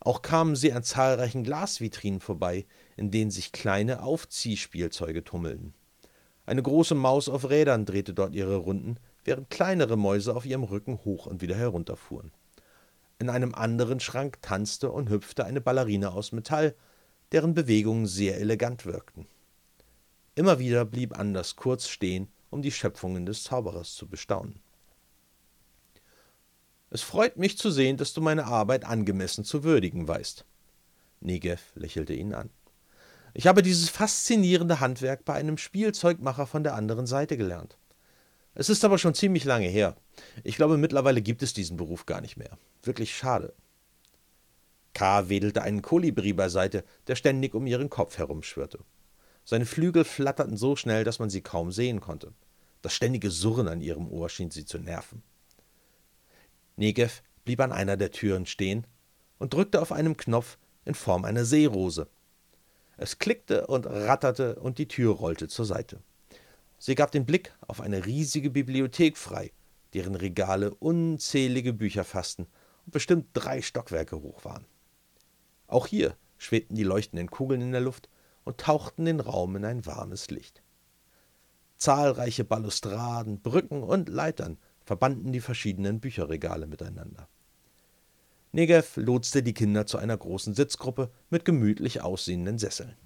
Auch 0.00 0.22
kamen 0.22 0.54
sie 0.54 0.72
an 0.72 0.84
zahlreichen 0.84 1.42
Glasvitrinen 1.42 2.20
vorbei, 2.20 2.66
in 2.96 3.10
denen 3.10 3.30
sich 3.30 3.50
kleine 3.50 4.02
Aufziehspielzeuge 4.02 5.24
tummelten. 5.24 5.74
Eine 6.46 6.62
große 6.62 6.94
Maus 6.94 7.28
auf 7.28 7.50
Rädern 7.50 7.84
drehte 7.84 8.14
dort 8.14 8.34
ihre 8.34 8.56
Runden, 8.56 8.98
während 9.24 9.50
kleinere 9.50 9.96
Mäuse 9.96 10.34
auf 10.36 10.46
ihrem 10.46 10.62
Rücken 10.62 11.04
hoch 11.04 11.26
und 11.26 11.42
wieder 11.42 11.56
herunterfuhren. 11.56 12.32
In 13.18 13.30
einem 13.30 13.54
anderen 13.54 14.00
Schrank 14.00 14.40
tanzte 14.42 14.90
und 14.90 15.10
hüpfte 15.10 15.44
eine 15.44 15.60
Ballerine 15.60 16.12
aus 16.12 16.32
Metall, 16.32 16.74
deren 17.32 17.54
Bewegungen 17.54 18.06
sehr 18.06 18.38
elegant 18.38 18.86
wirkten. 18.86 19.26
Immer 20.34 20.58
wieder 20.58 20.84
blieb 20.84 21.18
Anders 21.18 21.56
kurz 21.56 21.88
stehen 21.88 22.28
um 22.50 22.62
die 22.62 22.72
Schöpfungen 22.72 23.26
des 23.26 23.44
Zauberers 23.44 23.94
zu 23.94 24.08
bestaunen. 24.08 24.60
Es 26.90 27.02
freut 27.02 27.36
mich 27.36 27.58
zu 27.58 27.70
sehen, 27.70 27.98
dass 27.98 28.14
du 28.14 28.20
meine 28.20 28.46
Arbeit 28.46 28.84
angemessen 28.84 29.44
zu 29.44 29.62
würdigen 29.62 30.08
weißt. 30.08 30.44
Negev 31.20 31.72
lächelte 31.74 32.14
ihn 32.14 32.32
an. 32.32 32.50
Ich 33.34 33.46
habe 33.46 33.62
dieses 33.62 33.90
faszinierende 33.90 34.80
Handwerk 34.80 35.24
bei 35.24 35.34
einem 35.34 35.58
Spielzeugmacher 35.58 36.46
von 36.46 36.64
der 36.64 36.74
anderen 36.74 37.06
Seite 37.06 37.36
gelernt. 37.36 37.76
Es 38.54 38.70
ist 38.70 38.84
aber 38.84 38.98
schon 38.98 39.14
ziemlich 39.14 39.44
lange 39.44 39.68
her. 39.68 39.96
Ich 40.42 40.56
glaube, 40.56 40.78
mittlerweile 40.78 41.20
gibt 41.20 41.42
es 41.42 41.52
diesen 41.52 41.76
Beruf 41.76 42.06
gar 42.06 42.22
nicht 42.22 42.36
mehr. 42.36 42.58
Wirklich 42.88 43.14
schade. 43.14 43.52
K. 44.94 45.28
wedelte 45.28 45.60
einen 45.60 45.82
Kolibri 45.82 46.32
beiseite, 46.32 46.84
der 47.06 47.16
ständig 47.16 47.54
um 47.54 47.66
ihren 47.66 47.90
Kopf 47.90 48.16
herumschwirrte. 48.16 48.78
Seine 49.44 49.66
Flügel 49.66 50.04
flatterten 50.04 50.56
so 50.56 50.74
schnell, 50.74 51.04
dass 51.04 51.18
man 51.18 51.28
sie 51.28 51.42
kaum 51.42 51.70
sehen 51.70 52.00
konnte. 52.00 52.32
Das 52.80 52.94
ständige 52.94 53.30
Surren 53.30 53.68
an 53.68 53.82
ihrem 53.82 54.08
Ohr 54.10 54.30
schien 54.30 54.50
sie 54.50 54.64
zu 54.64 54.78
nerven. 54.78 55.22
Negev 56.76 57.22
blieb 57.44 57.60
an 57.60 57.72
einer 57.72 57.98
der 57.98 58.10
Türen 58.10 58.46
stehen 58.46 58.86
und 59.38 59.52
drückte 59.52 59.82
auf 59.82 59.92
einen 59.92 60.16
Knopf 60.16 60.56
in 60.86 60.94
Form 60.94 61.26
einer 61.26 61.44
Seerose. 61.44 62.08
Es 62.96 63.18
klickte 63.18 63.66
und 63.66 63.84
ratterte 63.84 64.54
und 64.60 64.78
die 64.78 64.88
Tür 64.88 65.12
rollte 65.12 65.48
zur 65.48 65.66
Seite. 65.66 66.00
Sie 66.78 66.94
gab 66.94 67.12
den 67.12 67.26
Blick 67.26 67.52
auf 67.66 67.82
eine 67.82 68.06
riesige 68.06 68.48
Bibliothek 68.48 69.18
frei, 69.18 69.52
deren 69.92 70.14
Regale 70.14 70.74
unzählige 70.74 71.74
Bücher 71.74 72.04
fassten 72.04 72.46
bestimmt 72.90 73.28
drei 73.34 73.62
Stockwerke 73.62 74.20
hoch 74.20 74.44
waren. 74.44 74.66
Auch 75.66 75.86
hier 75.86 76.16
schwebten 76.38 76.76
die 76.76 76.84
leuchtenden 76.84 77.30
Kugeln 77.30 77.60
in 77.60 77.72
der 77.72 77.80
Luft 77.80 78.08
und 78.44 78.58
tauchten 78.58 79.04
den 79.04 79.20
Raum 79.20 79.56
in 79.56 79.64
ein 79.64 79.86
warmes 79.86 80.30
Licht. 80.30 80.62
Zahlreiche 81.76 82.44
Balustraden, 82.44 83.40
Brücken 83.40 83.82
und 83.82 84.08
Leitern 84.08 84.58
verbanden 84.84 85.32
die 85.32 85.40
verschiedenen 85.40 86.00
Bücherregale 86.00 86.66
miteinander. 86.66 87.28
Negev 88.52 88.96
lotste 88.96 89.42
die 89.42 89.52
Kinder 89.52 89.86
zu 89.86 89.98
einer 89.98 90.16
großen 90.16 90.54
Sitzgruppe 90.54 91.10
mit 91.28 91.44
gemütlich 91.44 92.00
aussehenden 92.00 92.58
Sesseln. 92.58 92.96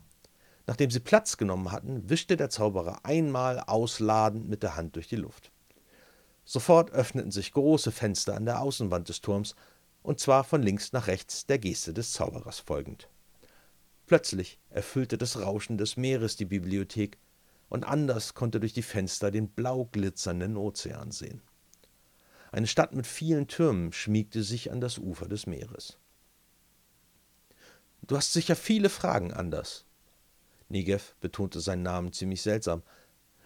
Nachdem 0.66 0.90
sie 0.90 1.00
Platz 1.00 1.36
genommen 1.36 1.72
hatten, 1.72 2.08
wischte 2.08 2.36
der 2.36 2.48
Zauberer 2.48 3.00
einmal 3.04 3.58
ausladend 3.58 4.48
mit 4.48 4.62
der 4.62 4.76
Hand 4.76 4.94
durch 4.94 5.08
die 5.08 5.16
Luft. 5.16 5.50
Sofort 6.44 6.92
öffneten 6.92 7.32
sich 7.32 7.52
große 7.52 7.90
Fenster 7.90 8.36
an 8.36 8.44
der 8.44 8.60
Außenwand 8.60 9.08
des 9.08 9.20
Turms, 9.20 9.56
und 10.02 10.21
zwar 10.21 10.44
von 10.44 10.62
links 10.62 10.92
nach 10.92 11.06
rechts 11.06 11.47
der 11.47 11.59
Geste 11.59 11.92
des 11.92 12.12
Zauberers 12.12 12.61
folgend. 12.61 13.09
Plötzlich 14.06 14.59
erfüllte 14.71 15.16
das 15.16 15.40
Rauschen 15.40 15.78
des 15.78 15.97
Meeres 15.97 16.37
die 16.37 16.44
Bibliothek, 16.44 17.18
und 17.68 17.85
Anders 17.85 18.35
konnte 18.35 18.61
durch 18.61 18.75
die 18.75 18.82
Fenster 18.82 19.30
den 19.30 19.49
blau 19.49 19.88
glitzernden 19.90 20.59
Ozean 20.59 21.11
sehen. 21.11 21.40
Eine 22.50 22.66
Stadt 22.66 22.94
mit 22.94 23.06
vielen 23.06 23.49
Türmen 23.49 23.94
schmiegte 23.94 24.42
sich 24.42 24.71
an 24.71 24.82
das 24.82 24.99
Ufer 24.99 25.26
des 25.26 25.47
Meeres. 25.47 25.97
Du 28.02 28.14
hast 28.14 28.35
sicher 28.35 28.56
viele 28.56 28.90
Fragen, 28.90 29.32
Anders. 29.32 29.87
Negev 30.68 31.14
betonte 31.21 31.61
seinen 31.61 31.82
Namen 31.82 32.12
ziemlich 32.12 32.42
seltsam. 32.42 32.82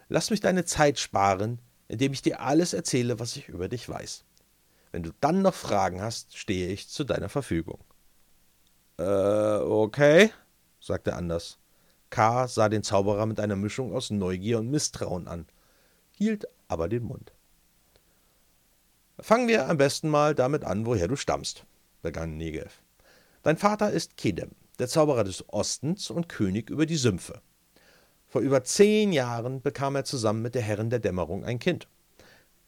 Lass 0.08 0.30
mich 0.30 0.40
deine 0.40 0.64
Zeit 0.64 0.98
sparen, 0.98 1.60
indem 1.86 2.12
ich 2.12 2.22
dir 2.22 2.40
alles 2.40 2.72
erzähle, 2.72 3.20
was 3.20 3.36
ich 3.36 3.48
über 3.48 3.68
dich 3.68 3.88
weiß. 3.88 4.24
Wenn 4.96 5.02
du 5.02 5.12
dann 5.20 5.42
noch 5.42 5.52
Fragen 5.52 6.00
hast, 6.00 6.38
stehe 6.38 6.68
ich 6.68 6.88
zu 6.88 7.04
deiner 7.04 7.28
Verfügung. 7.28 7.80
Äh, 8.98 9.58
okay, 9.58 10.30
sagte 10.80 11.14
Anders. 11.14 11.58
K. 12.08 12.48
sah 12.48 12.70
den 12.70 12.82
Zauberer 12.82 13.26
mit 13.26 13.38
einer 13.38 13.56
Mischung 13.56 13.94
aus 13.94 14.08
Neugier 14.08 14.58
und 14.58 14.70
Misstrauen 14.70 15.28
an, 15.28 15.44
hielt 16.12 16.48
aber 16.68 16.88
den 16.88 17.02
Mund. 17.02 17.34
Fangen 19.20 19.48
wir 19.48 19.68
am 19.68 19.76
besten 19.76 20.08
mal 20.08 20.34
damit 20.34 20.64
an, 20.64 20.86
woher 20.86 21.08
du 21.08 21.16
stammst, 21.16 21.66
begann 22.00 22.38
Negev. 22.38 22.80
Dein 23.42 23.58
Vater 23.58 23.90
ist 23.90 24.16
Kedem, 24.16 24.52
der 24.78 24.88
Zauberer 24.88 25.24
des 25.24 25.46
Ostens 25.52 26.08
und 26.08 26.30
König 26.30 26.70
über 26.70 26.86
die 26.86 26.96
Sümpfe. 26.96 27.42
Vor 28.28 28.40
über 28.40 28.64
zehn 28.64 29.12
Jahren 29.12 29.60
bekam 29.60 29.94
er 29.94 30.06
zusammen 30.06 30.40
mit 30.40 30.54
der 30.54 30.62
Herrin 30.62 30.88
der 30.88 31.00
Dämmerung 31.00 31.44
ein 31.44 31.58
Kind. 31.58 31.86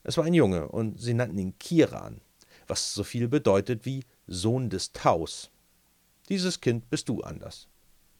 Es 0.02 0.16
war 0.16 0.24
ein 0.24 0.34
Junge, 0.34 0.68
und 0.68 1.00
sie 1.00 1.14
nannten 1.14 1.38
ihn 1.38 1.58
Kiran, 1.58 2.20
was 2.66 2.94
so 2.94 3.04
viel 3.04 3.28
bedeutet 3.28 3.84
wie 3.84 4.04
Sohn 4.26 4.70
des 4.70 4.92
Taus. 4.92 5.50
Dieses 6.28 6.60
Kind 6.60 6.90
bist 6.90 7.08
du 7.08 7.22
anders. 7.22 7.68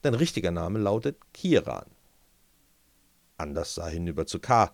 Dein 0.02 0.14
richtiger 0.14 0.50
Name 0.50 0.78
lautet 0.78 1.18
Kiran. 1.32 1.87
Anders 3.37 3.75
sah 3.75 3.88
hinüber 3.88 4.26
zu 4.26 4.38
K., 4.38 4.73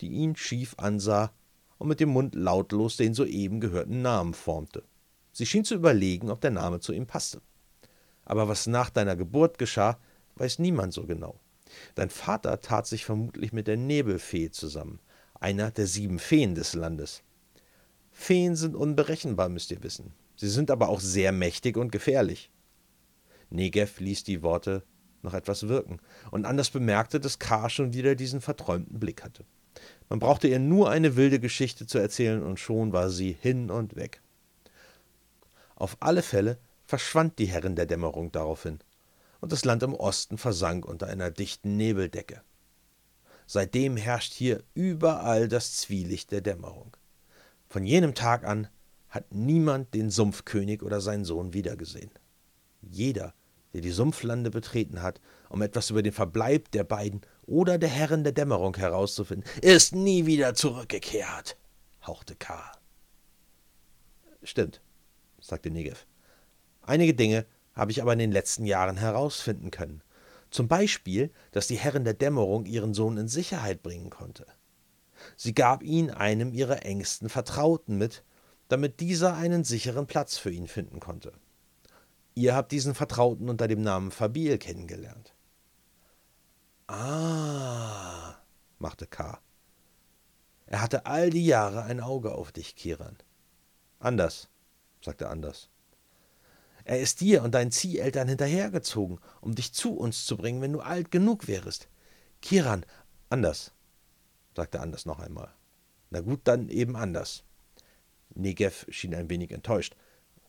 die 0.00 0.08
ihn 0.08 0.36
schief 0.36 0.74
ansah 0.78 1.32
und 1.78 1.88
mit 1.88 2.00
dem 2.00 2.10
Mund 2.10 2.34
lautlos 2.34 2.96
den 2.96 3.14
soeben 3.14 3.60
gehörten 3.60 4.02
Namen 4.02 4.34
formte. 4.34 4.84
Sie 5.32 5.46
schien 5.46 5.64
zu 5.64 5.74
überlegen, 5.74 6.30
ob 6.30 6.40
der 6.40 6.50
Name 6.50 6.80
zu 6.80 6.92
ihm 6.92 7.06
passte. 7.06 7.40
Aber 8.24 8.48
was 8.48 8.66
nach 8.66 8.90
deiner 8.90 9.16
Geburt 9.16 9.58
geschah, 9.58 9.98
weiß 10.36 10.58
niemand 10.58 10.92
so 10.92 11.06
genau. 11.06 11.40
Dein 11.94 12.10
Vater 12.10 12.60
tat 12.60 12.86
sich 12.86 13.04
vermutlich 13.04 13.52
mit 13.52 13.66
der 13.66 13.76
Nebelfee 13.76 14.50
zusammen, 14.50 15.00
einer 15.40 15.70
der 15.70 15.86
sieben 15.86 16.18
Feen 16.18 16.54
des 16.54 16.74
Landes. 16.74 17.22
Feen 18.10 18.56
sind 18.56 18.74
unberechenbar, 18.74 19.48
müsst 19.48 19.70
ihr 19.70 19.82
wissen. 19.82 20.12
Sie 20.36 20.48
sind 20.48 20.70
aber 20.70 20.88
auch 20.88 21.00
sehr 21.00 21.32
mächtig 21.32 21.76
und 21.76 21.92
gefährlich. 21.92 22.50
Negev 23.50 24.00
ließ 24.00 24.24
die 24.24 24.42
Worte 24.42 24.82
noch 25.22 25.34
etwas 25.34 25.68
wirken, 25.68 25.98
und 26.30 26.44
Anders 26.44 26.70
bemerkte, 26.70 27.20
dass 27.20 27.38
K. 27.38 27.68
schon 27.68 27.92
wieder 27.92 28.14
diesen 28.14 28.40
verträumten 28.40 29.00
Blick 29.00 29.24
hatte. 29.24 29.44
Man 30.08 30.18
brauchte 30.18 30.48
ihr 30.48 30.58
nur 30.58 30.90
eine 30.90 31.16
wilde 31.16 31.40
Geschichte 31.40 31.86
zu 31.86 31.98
erzählen, 31.98 32.42
und 32.42 32.60
schon 32.60 32.92
war 32.92 33.10
sie 33.10 33.32
hin 33.32 33.70
und 33.70 33.96
weg. 33.96 34.20
Auf 35.74 35.96
alle 36.00 36.22
Fälle 36.22 36.58
verschwand 36.84 37.38
die 37.38 37.46
Herrin 37.46 37.76
der 37.76 37.86
Dämmerung 37.86 38.32
daraufhin, 38.32 38.78
und 39.40 39.52
das 39.52 39.64
Land 39.64 39.82
im 39.82 39.94
Osten 39.94 40.38
versank 40.38 40.84
unter 40.84 41.06
einer 41.06 41.30
dichten 41.30 41.76
Nebeldecke. 41.76 42.42
Seitdem 43.50 43.96
herrscht 43.96 44.34
hier 44.34 44.62
überall 44.74 45.48
das 45.48 45.74
Zwielicht 45.74 46.32
der 46.32 46.42
Dämmerung. 46.42 46.94
Von 47.66 47.82
jenem 47.82 48.14
Tag 48.14 48.44
an 48.44 48.68
hat 49.08 49.32
niemand 49.32 49.94
den 49.94 50.10
Sumpfkönig 50.10 50.82
oder 50.82 51.00
seinen 51.00 51.24
Sohn 51.24 51.54
wiedergesehen. 51.54 52.10
Jeder, 52.82 53.32
der 53.72 53.80
die 53.80 53.90
Sumpflande 53.90 54.50
betreten 54.50 55.00
hat, 55.00 55.22
um 55.48 55.62
etwas 55.62 55.88
über 55.88 56.02
den 56.02 56.12
Verbleib 56.12 56.70
der 56.72 56.84
beiden 56.84 57.22
oder 57.46 57.78
der 57.78 57.88
Herren 57.88 58.22
der 58.22 58.34
Dämmerung 58.34 58.76
herauszufinden, 58.76 59.50
ist 59.62 59.94
nie 59.94 60.26
wieder 60.26 60.52
zurückgekehrt, 60.52 61.56
hauchte 62.06 62.36
K. 62.36 62.70
Stimmt, 64.42 64.82
sagte 65.40 65.70
Negev. 65.70 66.04
Einige 66.82 67.14
Dinge 67.14 67.46
habe 67.74 67.92
ich 67.92 68.02
aber 68.02 68.12
in 68.12 68.18
den 68.18 68.32
letzten 68.32 68.66
Jahren 68.66 68.98
herausfinden 68.98 69.70
können. 69.70 70.02
Zum 70.50 70.68
Beispiel, 70.68 71.30
dass 71.52 71.66
die 71.66 71.76
Herrin 71.76 72.04
der 72.04 72.14
Dämmerung 72.14 72.66
ihren 72.66 72.94
Sohn 72.94 73.16
in 73.16 73.28
Sicherheit 73.28 73.82
bringen 73.82 74.10
konnte. 74.10 74.46
Sie 75.36 75.54
gab 75.54 75.82
ihn 75.82 76.10
einem 76.10 76.52
ihrer 76.52 76.84
engsten 76.84 77.28
Vertrauten 77.28 77.98
mit, 77.98 78.24
damit 78.68 79.00
dieser 79.00 79.34
einen 79.34 79.64
sicheren 79.64 80.06
Platz 80.06 80.38
für 80.38 80.50
ihn 80.50 80.68
finden 80.68 81.00
konnte. 81.00 81.32
Ihr 82.34 82.54
habt 82.54 82.70
diesen 82.72 82.94
Vertrauten 82.94 83.48
unter 83.48 83.66
dem 83.66 83.82
Namen 83.82 84.10
Fabil 84.10 84.58
kennengelernt. 84.58 85.34
Ah, 86.86 88.36
machte 88.78 89.06
K. 89.06 89.40
Er 90.66 90.82
hatte 90.82 91.06
all 91.06 91.30
die 91.30 91.46
Jahre 91.46 91.82
ein 91.82 92.00
Auge 92.00 92.32
auf 92.32 92.52
dich, 92.52 92.76
Kiran. 92.76 93.16
Anders, 93.98 94.48
sagte 95.02 95.28
Anders. 95.28 95.68
Er 96.88 97.00
ist 97.00 97.20
dir 97.20 97.42
und 97.42 97.54
deinen 97.54 97.70
Zieheltern 97.70 98.28
hinterhergezogen, 98.28 99.20
um 99.42 99.54
dich 99.54 99.74
zu 99.74 99.92
uns 99.92 100.24
zu 100.24 100.38
bringen, 100.38 100.62
wenn 100.62 100.72
du 100.72 100.80
alt 100.80 101.10
genug 101.10 101.46
wärest. 101.46 101.86
Kiran, 102.40 102.86
anders, 103.28 103.72
sagte 104.56 104.80
Anders 104.80 105.04
noch 105.04 105.18
einmal. 105.18 105.52
Na 106.08 106.22
gut, 106.22 106.40
dann 106.44 106.70
eben 106.70 106.96
anders. 106.96 107.44
Negev 108.34 108.86
schien 108.88 109.14
ein 109.14 109.28
wenig 109.28 109.50
enttäuscht, 109.50 109.96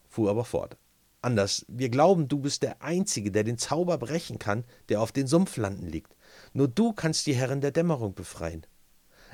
fuhr 0.07 0.29
aber 0.29 0.45
fort. 0.45 0.77
Anders, 1.21 1.65
wir 1.67 1.89
glauben, 1.89 2.29
du 2.29 2.39
bist 2.39 2.63
der 2.63 2.81
Einzige, 2.81 3.31
der 3.31 3.43
den 3.43 3.57
Zauber 3.57 3.97
brechen 3.97 4.39
kann, 4.39 4.63
der 4.87 5.01
auf 5.01 5.11
den 5.11 5.27
Sumpflanden 5.27 5.89
liegt. 5.89 6.15
Nur 6.53 6.69
du 6.69 6.93
kannst 6.93 7.27
die 7.27 7.35
Herren 7.35 7.59
der 7.59 7.71
Dämmerung 7.71 8.13
befreien. 8.13 8.65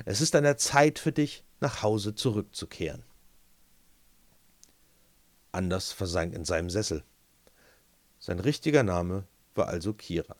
Es 0.04 0.20
ist 0.20 0.34
an 0.34 0.42
der 0.42 0.56
Zeit 0.56 0.98
für 0.98 1.12
dich, 1.12 1.44
nach 1.60 1.84
Hause 1.84 2.16
zurückzukehren. 2.16 3.04
Anders 5.56 5.90
versank 5.90 6.34
in 6.34 6.44
seinem 6.44 6.68
Sessel. 6.68 7.02
Sein 8.18 8.40
richtiger 8.40 8.82
Name 8.82 9.24
war 9.54 9.68
also 9.68 9.94
Kira. 9.94 10.36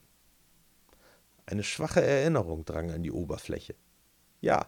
Eine 1.47 1.63
schwache 1.63 2.03
Erinnerung 2.03 2.67
drang 2.67 2.91
an 2.91 3.03
die 3.03 3.11
Oberfläche. 3.11 3.77
Ja, 4.43 4.67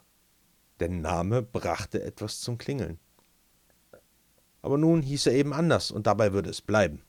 der 0.81 0.89
Name 0.89 1.43
brachte 1.43 2.03
etwas 2.03 2.41
zum 2.41 2.57
Klingeln. 2.57 2.99
Aber 4.63 4.79
nun 4.79 5.03
hieß 5.03 5.27
er 5.27 5.35
eben 5.35 5.53
anders, 5.53 5.91
und 5.91 6.07
dabei 6.07 6.33
würde 6.33 6.49
es 6.49 6.63
bleiben. 6.63 7.03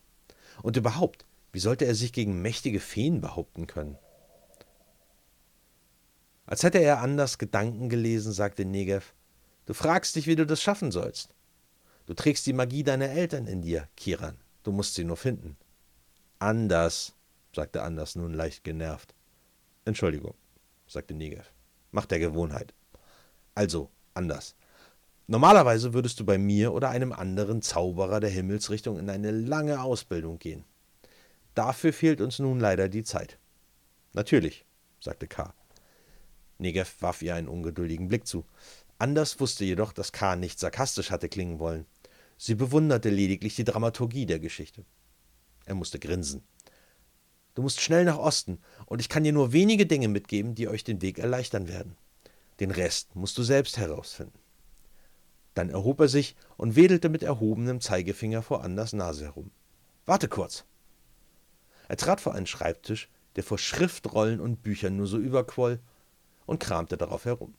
Und 0.61 0.75
überhaupt, 0.75 1.25
wie 1.53 1.59
sollte 1.59 1.85
er 1.85 1.95
sich 1.95 2.11
gegen 2.11 2.41
mächtige 2.41 2.81
Feen 2.81 3.21
behaupten 3.21 3.67
können? 3.67 3.97
Als 6.45 6.63
hätte 6.63 6.79
er 6.79 6.99
anders 6.99 7.37
Gedanken 7.37 7.87
gelesen, 7.87 8.33
sagte 8.33 8.65
Negev, 8.65 9.13
du 9.65 9.73
fragst 9.73 10.17
dich, 10.17 10.27
wie 10.27 10.35
du 10.35 10.45
das 10.45 10.61
schaffen 10.61 10.91
sollst. 10.91 11.33
Du 12.09 12.15
trägst 12.15 12.47
die 12.47 12.53
Magie 12.53 12.81
deiner 12.81 13.09
Eltern 13.09 13.45
in 13.45 13.61
dir, 13.61 13.87
Kiran. 13.95 14.35
Du 14.63 14.71
musst 14.71 14.95
sie 14.95 15.03
nur 15.03 15.15
finden. 15.15 15.55
Anders, 16.39 17.13
sagte 17.55 17.83
Anders 17.83 18.15
nun 18.15 18.33
leicht 18.33 18.63
genervt. 18.63 19.13
Entschuldigung, 19.85 20.33
sagte 20.87 21.13
Negev. 21.13 21.51
Macht 21.91 22.09
der 22.09 22.17
Gewohnheit. 22.17 22.73
Also, 23.53 23.91
anders. 24.15 24.55
Normalerweise 25.27 25.93
würdest 25.93 26.19
du 26.19 26.25
bei 26.25 26.39
mir 26.39 26.73
oder 26.73 26.89
einem 26.89 27.13
anderen 27.13 27.61
Zauberer 27.61 28.19
der 28.19 28.31
Himmelsrichtung 28.31 28.97
in 28.97 29.11
eine 29.11 29.29
lange 29.29 29.79
Ausbildung 29.79 30.39
gehen. 30.39 30.65
Dafür 31.53 31.93
fehlt 31.93 32.21
uns 32.21 32.39
nun 32.39 32.59
leider 32.59 32.89
die 32.89 33.03
Zeit. 33.03 33.37
Natürlich, 34.13 34.65
sagte 34.99 35.27
K. 35.27 35.53
Negev 36.57 37.03
warf 37.03 37.21
ihr 37.21 37.35
einen 37.35 37.47
ungeduldigen 37.47 38.07
Blick 38.07 38.25
zu. 38.25 38.45
Anders 38.97 39.39
wusste 39.39 39.63
jedoch, 39.63 39.93
dass 39.93 40.11
K. 40.11 40.35
nicht 40.35 40.59
sarkastisch 40.59 41.11
hatte 41.11 41.29
klingen 41.29 41.59
wollen. 41.59 41.85
Sie 42.41 42.55
bewunderte 42.55 43.09
lediglich 43.09 43.57
die 43.57 43.65
Dramaturgie 43.65 44.25
der 44.25 44.39
Geschichte. 44.39 44.85
Er 45.65 45.75
musste 45.75 45.99
grinsen. 45.99 46.41
Du 47.53 47.61
musst 47.61 47.81
schnell 47.81 48.05
nach 48.05 48.17
Osten, 48.17 48.61
und 48.85 49.01
ich 49.01 49.09
kann 49.09 49.25
dir 49.25 49.33
nur 49.33 49.51
wenige 49.51 49.85
Dinge 49.85 50.07
mitgeben, 50.07 50.55
die 50.55 50.69
euch 50.69 50.85
den 50.85 51.01
Weg 51.01 51.19
erleichtern 51.19 51.67
werden. 51.67 51.97
Den 52.61 52.71
Rest 52.71 53.13
musst 53.13 53.37
du 53.37 53.43
selbst 53.43 53.77
herausfinden. 53.77 54.39
Dann 55.53 55.69
erhob 55.69 55.99
er 55.99 56.07
sich 56.07 56.37
und 56.55 56.77
wedelte 56.77 57.09
mit 57.09 57.23
erhobenem 57.23 57.81
Zeigefinger 57.81 58.41
vor 58.41 58.63
Anders 58.63 58.93
Nase 58.93 59.25
herum. 59.25 59.51
Warte 60.05 60.29
kurz. 60.29 60.63
Er 61.89 61.97
trat 61.97 62.21
vor 62.21 62.35
einen 62.35 62.47
Schreibtisch, 62.47 63.09
der 63.35 63.43
vor 63.43 63.57
Schriftrollen 63.57 64.39
und 64.39 64.63
Büchern 64.63 64.95
nur 64.95 65.07
so 65.07 65.17
überquoll, 65.17 65.81
und 66.45 66.61
kramte 66.61 66.95
darauf 66.95 67.25
herum. 67.25 67.53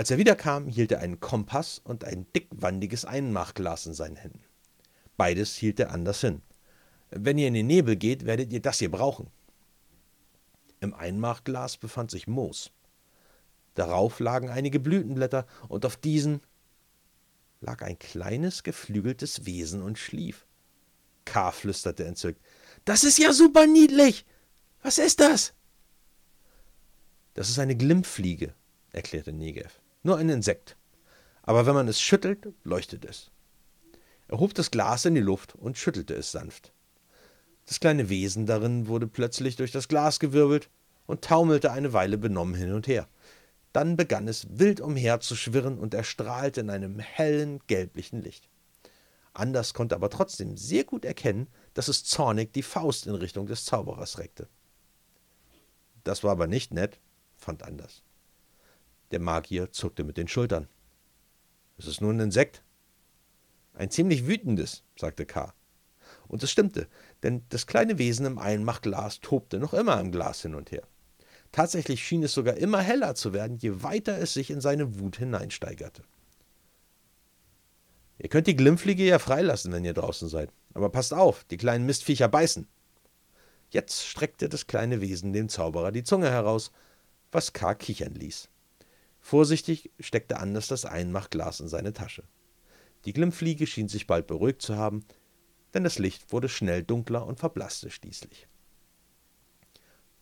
Als 0.00 0.10
er 0.10 0.16
wiederkam, 0.16 0.66
hielt 0.66 0.92
er 0.92 1.00
einen 1.00 1.20
Kompass 1.20 1.78
und 1.78 2.04
ein 2.04 2.26
dickwandiges 2.32 3.04
Einmachglas 3.04 3.84
in 3.84 3.92
seinen 3.92 4.16
Händen. 4.16 4.42
Beides 5.18 5.54
hielt 5.56 5.78
er 5.78 5.92
anders 5.92 6.22
hin. 6.22 6.40
Wenn 7.10 7.36
ihr 7.36 7.48
in 7.48 7.52
den 7.52 7.66
Nebel 7.66 7.96
geht, 7.96 8.24
werdet 8.24 8.50
ihr 8.50 8.62
das 8.62 8.78
hier 8.78 8.90
brauchen. 8.90 9.28
Im 10.80 10.94
Einmachglas 10.94 11.76
befand 11.76 12.10
sich 12.10 12.26
Moos. 12.26 12.70
Darauf 13.74 14.20
lagen 14.20 14.48
einige 14.48 14.80
Blütenblätter 14.80 15.46
und 15.68 15.84
auf 15.84 15.98
diesen 15.98 16.40
lag 17.60 17.82
ein 17.82 17.98
kleines 17.98 18.62
geflügeltes 18.62 19.44
Wesen 19.44 19.82
und 19.82 19.98
schlief. 19.98 20.46
K. 21.26 21.52
flüsterte 21.52 22.06
entzückt. 22.06 22.40
Das 22.86 23.04
ist 23.04 23.18
ja 23.18 23.34
super 23.34 23.66
niedlich. 23.66 24.24
Was 24.82 24.96
ist 24.96 25.20
das? 25.20 25.52
Das 27.34 27.50
ist 27.50 27.58
eine 27.58 27.76
Glimmfliege, 27.76 28.54
erklärte 28.92 29.34
Negev. 29.34 29.78
Nur 30.02 30.16
ein 30.18 30.28
Insekt. 30.28 30.76
Aber 31.42 31.66
wenn 31.66 31.74
man 31.74 31.88
es 31.88 32.00
schüttelt, 32.00 32.48
leuchtet 32.64 33.04
es. 33.04 33.30
Er 34.28 34.38
hob 34.38 34.54
das 34.54 34.70
Glas 34.70 35.04
in 35.04 35.14
die 35.14 35.20
Luft 35.20 35.54
und 35.56 35.76
schüttelte 35.76 36.14
es 36.14 36.30
sanft. 36.30 36.72
Das 37.66 37.80
kleine 37.80 38.08
Wesen 38.08 38.46
darin 38.46 38.86
wurde 38.86 39.06
plötzlich 39.06 39.56
durch 39.56 39.72
das 39.72 39.88
Glas 39.88 40.20
gewirbelt 40.20 40.70
und 41.06 41.22
taumelte 41.22 41.72
eine 41.72 41.92
Weile 41.92 42.18
benommen 42.18 42.54
hin 42.54 42.72
und 42.72 42.86
her. 42.86 43.08
Dann 43.72 43.96
begann 43.96 44.26
es 44.26 44.46
wild 44.50 44.80
umher 44.80 45.20
zu 45.20 45.36
schwirren 45.36 45.78
und 45.78 45.94
erstrahlte 45.94 46.60
in 46.60 46.70
einem 46.70 46.98
hellen, 46.98 47.60
gelblichen 47.66 48.22
Licht. 48.22 48.48
Anders 49.32 49.74
konnte 49.74 49.94
aber 49.94 50.10
trotzdem 50.10 50.56
sehr 50.56 50.84
gut 50.84 51.04
erkennen, 51.04 51.46
dass 51.74 51.88
es 51.88 52.04
zornig 52.04 52.52
die 52.52 52.62
Faust 52.62 53.06
in 53.06 53.14
Richtung 53.14 53.46
des 53.46 53.64
Zauberers 53.64 54.18
reckte. 54.18 54.48
Das 56.02 56.24
war 56.24 56.32
aber 56.32 56.46
nicht 56.46 56.72
nett, 56.72 56.98
fand 57.36 57.62
Anders. 57.62 58.02
Der 59.10 59.20
Magier 59.20 59.72
zuckte 59.72 60.04
mit 60.04 60.16
den 60.16 60.28
Schultern. 60.28 60.68
Es 61.78 61.86
ist 61.86 62.00
nur 62.00 62.12
ein 62.12 62.20
Insekt. 62.20 62.62
Ein 63.74 63.90
ziemlich 63.90 64.26
wütendes, 64.26 64.84
sagte 64.96 65.26
K. 65.26 65.54
Und 66.28 66.42
es 66.42 66.50
stimmte, 66.50 66.88
denn 67.22 67.42
das 67.48 67.66
kleine 67.66 67.98
Wesen 67.98 68.26
im 68.26 68.38
Einmachglas 68.38 69.20
tobte 69.20 69.58
noch 69.58 69.74
immer 69.74 69.98
im 70.00 70.12
Glas 70.12 70.42
hin 70.42 70.54
und 70.54 70.70
her. 70.70 70.82
Tatsächlich 71.52 72.04
schien 72.04 72.22
es 72.22 72.32
sogar 72.32 72.56
immer 72.56 72.80
heller 72.80 73.14
zu 73.14 73.32
werden, 73.32 73.56
je 73.56 73.82
weiter 73.82 74.18
es 74.18 74.34
sich 74.34 74.50
in 74.50 74.60
seine 74.60 75.00
Wut 75.00 75.16
hineinsteigerte. 75.16 76.04
Ihr 78.18 78.28
könnt 78.28 78.46
die 78.46 78.56
Glimmfliege 78.56 79.04
ja 79.04 79.18
freilassen, 79.18 79.72
wenn 79.72 79.84
ihr 79.84 79.94
draußen 79.94 80.28
seid. 80.28 80.52
Aber 80.74 80.90
passt 80.90 81.14
auf, 81.14 81.44
die 81.44 81.56
kleinen 81.56 81.86
Mistviecher 81.86 82.28
beißen. 82.28 82.68
Jetzt 83.70 84.04
streckte 84.04 84.48
das 84.48 84.66
kleine 84.66 85.00
Wesen 85.00 85.32
dem 85.32 85.48
Zauberer 85.48 85.90
die 85.90 86.04
Zunge 86.04 86.30
heraus, 86.30 86.70
was 87.32 87.52
K. 87.52 87.74
kichern 87.74 88.14
ließ. 88.14 88.48
Vorsichtig 89.20 89.92
steckte 90.00 90.38
Anders 90.38 90.66
das 90.66 90.84
Einmachglas 90.84 91.60
in 91.60 91.68
seine 91.68 91.92
Tasche. 91.92 92.24
Die 93.04 93.12
Glimmfliege 93.12 93.66
schien 93.66 93.88
sich 93.88 94.06
bald 94.06 94.26
beruhigt 94.26 94.62
zu 94.62 94.76
haben, 94.76 95.04
denn 95.74 95.84
das 95.84 95.98
Licht 95.98 96.32
wurde 96.32 96.48
schnell 96.48 96.82
dunkler 96.82 97.26
und 97.26 97.38
verblasste 97.38 97.90
schließlich. 97.90 98.48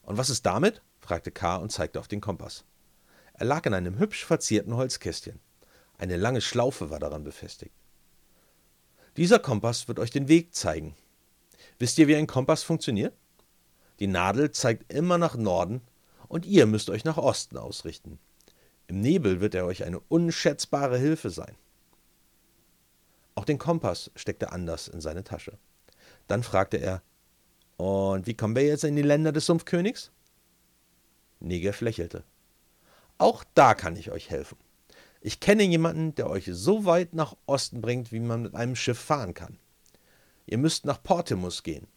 Und 0.02 0.16
was 0.18 0.30
ist 0.30 0.44
damit? 0.46 0.82
fragte 1.00 1.30
K. 1.30 1.56
und 1.56 1.70
zeigte 1.70 2.00
auf 2.00 2.08
den 2.08 2.20
Kompass. 2.20 2.64
Er 3.34 3.46
lag 3.46 3.64
in 3.66 3.74
einem 3.74 3.98
hübsch 3.98 4.24
verzierten 4.24 4.74
Holzkästchen. 4.74 5.40
Eine 5.96 6.16
lange 6.16 6.40
Schlaufe 6.40 6.90
war 6.90 6.98
daran 6.98 7.24
befestigt. 7.24 7.74
Dieser 9.16 9.38
Kompass 9.38 9.88
wird 9.88 9.98
euch 9.98 10.11
den 10.11 10.28
Weg 10.28 10.54
zeigen. 10.54 10.96
Wisst 11.78 11.98
ihr, 11.98 12.08
wie 12.08 12.16
ein 12.16 12.26
Kompass 12.26 12.62
funktioniert? 12.62 13.14
Die 14.00 14.06
Nadel 14.06 14.50
zeigt 14.50 14.92
immer 14.92 15.18
nach 15.18 15.37
Norden 15.37 15.82
und 16.28 16.46
ihr 16.46 16.66
müsst 16.66 16.90
euch 16.90 17.04
nach 17.04 17.16
Osten 17.16 17.56
ausrichten. 17.56 18.18
Im 18.88 19.01
Nebel 19.01 19.40
wird 19.40 19.55
er 19.55 19.66
euch 19.66 19.85
eine 19.85 20.01
unschätzbare 20.01 20.98
Hilfe 20.98 21.31
sein. 21.31 21.55
Auch 23.35 23.44
den 23.44 23.59
Kompass 23.59 24.11
steckte 24.16 24.51
Anders 24.51 24.88
in 24.88 25.01
seine 25.01 25.24
Tasche. 25.24 25.59
Dann 26.27 26.42
fragte 26.42 26.79
er: 26.79 27.03
Und 27.77 28.27
wie 28.27 28.35
kommen 28.35 28.57
wir 28.57 28.64
jetzt 28.64 28.85
in 28.85 28.96
die 28.96 29.03
Länder 29.03 29.31
des 29.31 29.46
Sumpfkönigs? 29.46 30.11
Negev 31.38 31.83
lächelte. 31.83 32.24
Auch 33.18 33.44
da 33.55 33.74
kann 33.74 33.94
ich 33.94 34.11
euch 34.11 34.31
helfen. 34.31 34.57
Ich 35.20 35.38
kenne 35.38 35.64
jemanden, 35.64 36.14
der 36.14 36.31
euch 36.31 36.48
so 36.51 36.85
weit 36.85 37.12
nach 37.12 37.37
Osten 37.46 37.81
bringt, 37.81 38.11
wie 38.11 38.20
man 38.20 38.42
mit 38.42 38.55
einem 38.55 38.74
Schiff 38.74 38.98
fahren 38.98 39.35
kann. 39.35 39.59
Ihr 40.46 40.59
müsst 40.59 40.87
nach 40.87 41.03
Portimus 41.03 41.62
gehen, 41.62 41.88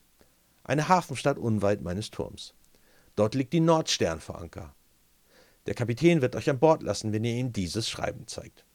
eine 0.64 0.90
Hafenstadt 0.90 1.38
unweit 1.38 1.82
meines 1.82 2.12
Turms. 2.12 2.54
Dort 3.16 3.34
liegt 3.34 3.54
die 3.54 3.62
Nordstern 3.62 4.20
vor 4.20 4.40
Anker. 4.40 4.76
Der 5.66 5.74
Kapitän 5.76 6.22
wird 6.22 6.36
euch 6.36 6.50
an 6.50 6.60
Bord 6.60 6.84
lassen, 6.84 7.14
wenn 7.14 7.24
ihr 7.24 7.36
ihm 7.36 7.54
dieses 7.54 7.90
Schreiben 7.90 8.28
zeigt. 8.28 8.66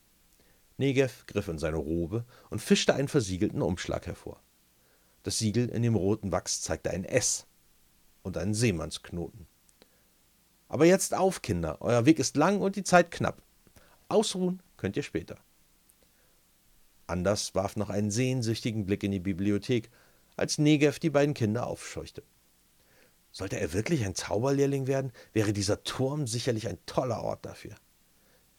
Negev 0.79 1.25
griff 1.27 1.49
in 1.49 1.59
seine 1.59 1.79
Robe 1.79 2.25
und 2.51 2.61
fischte 2.61 2.95
einen 2.95 3.09
versiegelten 3.09 3.63
Umschlag 3.63 4.07
hervor. 4.07 4.41
Das 5.23 5.39
Siegel 5.39 5.69
in 5.69 5.83
dem 5.83 5.97
roten 5.97 6.31
Wachs 6.31 6.63
zeigte 6.63 6.91
ein 6.91 7.05
S 7.05 7.47
und 8.23 8.37
einen 8.37 8.55
Seemannsknoten. 8.55 9.47
Aber 10.69 10.85
jetzt 10.85 11.15
auf, 11.15 11.43
Kinder, 11.43 11.79
euer 11.81 12.07
Weg 12.07 12.19
ist 12.19 12.37
lang 12.37 12.61
und 12.61 12.77
die 12.77 12.85
Zeit 12.85 13.11
knapp. 13.11 13.43
Ausruhen 14.09 14.63
könnt 14.77 14.97
ihr 14.97 15.03
später. 15.03 15.37
Anders 17.07 17.55
warf 17.55 17.77
noch 17.77 17.89
einen 17.89 18.11
sehnsüchtigen 18.11 18.85
Blick 18.85 19.03
in 19.03 19.13
die 19.13 19.21
Bibliothek, 19.21 19.91
als 20.37 20.59
Negev 20.59 20.99
die 20.99 21.11
beiden 21.11 21.35
Kinder 21.35 21.67
aufscheuchte. 21.67 22.23
Sollte 23.37 23.61
er 23.61 23.75
wirklich 23.75 24.07
ein 24.07 24.15
Zauberlehrling 24.15 24.87
werden, 24.87 25.13
wäre 25.35 25.53
dieser 25.53 25.85
Turm 25.85 26.27
sicherlich 26.27 26.69
ein 26.69 26.79
toller 26.87 27.23
Ort 27.23 27.45
dafür. 27.45 27.75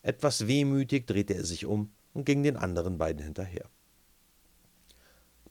Etwas 0.03 0.45
wehmütig 0.45 1.07
drehte 1.07 1.33
er 1.33 1.45
sich 1.45 1.65
um 1.65 1.95
und 2.13 2.27
ging 2.27 2.43
den 2.43 2.57
anderen 2.57 2.99
beiden 2.99 3.23
hinterher. 3.23 3.67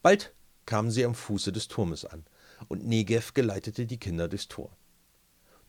Bald 0.00 0.32
kamen 0.64 0.92
sie 0.92 1.04
am 1.04 1.16
Fuße 1.16 1.50
des 1.50 1.66
Turmes 1.66 2.04
an, 2.04 2.24
und 2.68 2.86
Negev 2.86 3.32
geleitete 3.34 3.84
die 3.84 3.98
Kinder 3.98 4.28
durchs 4.28 4.46
Tor. 4.46 4.76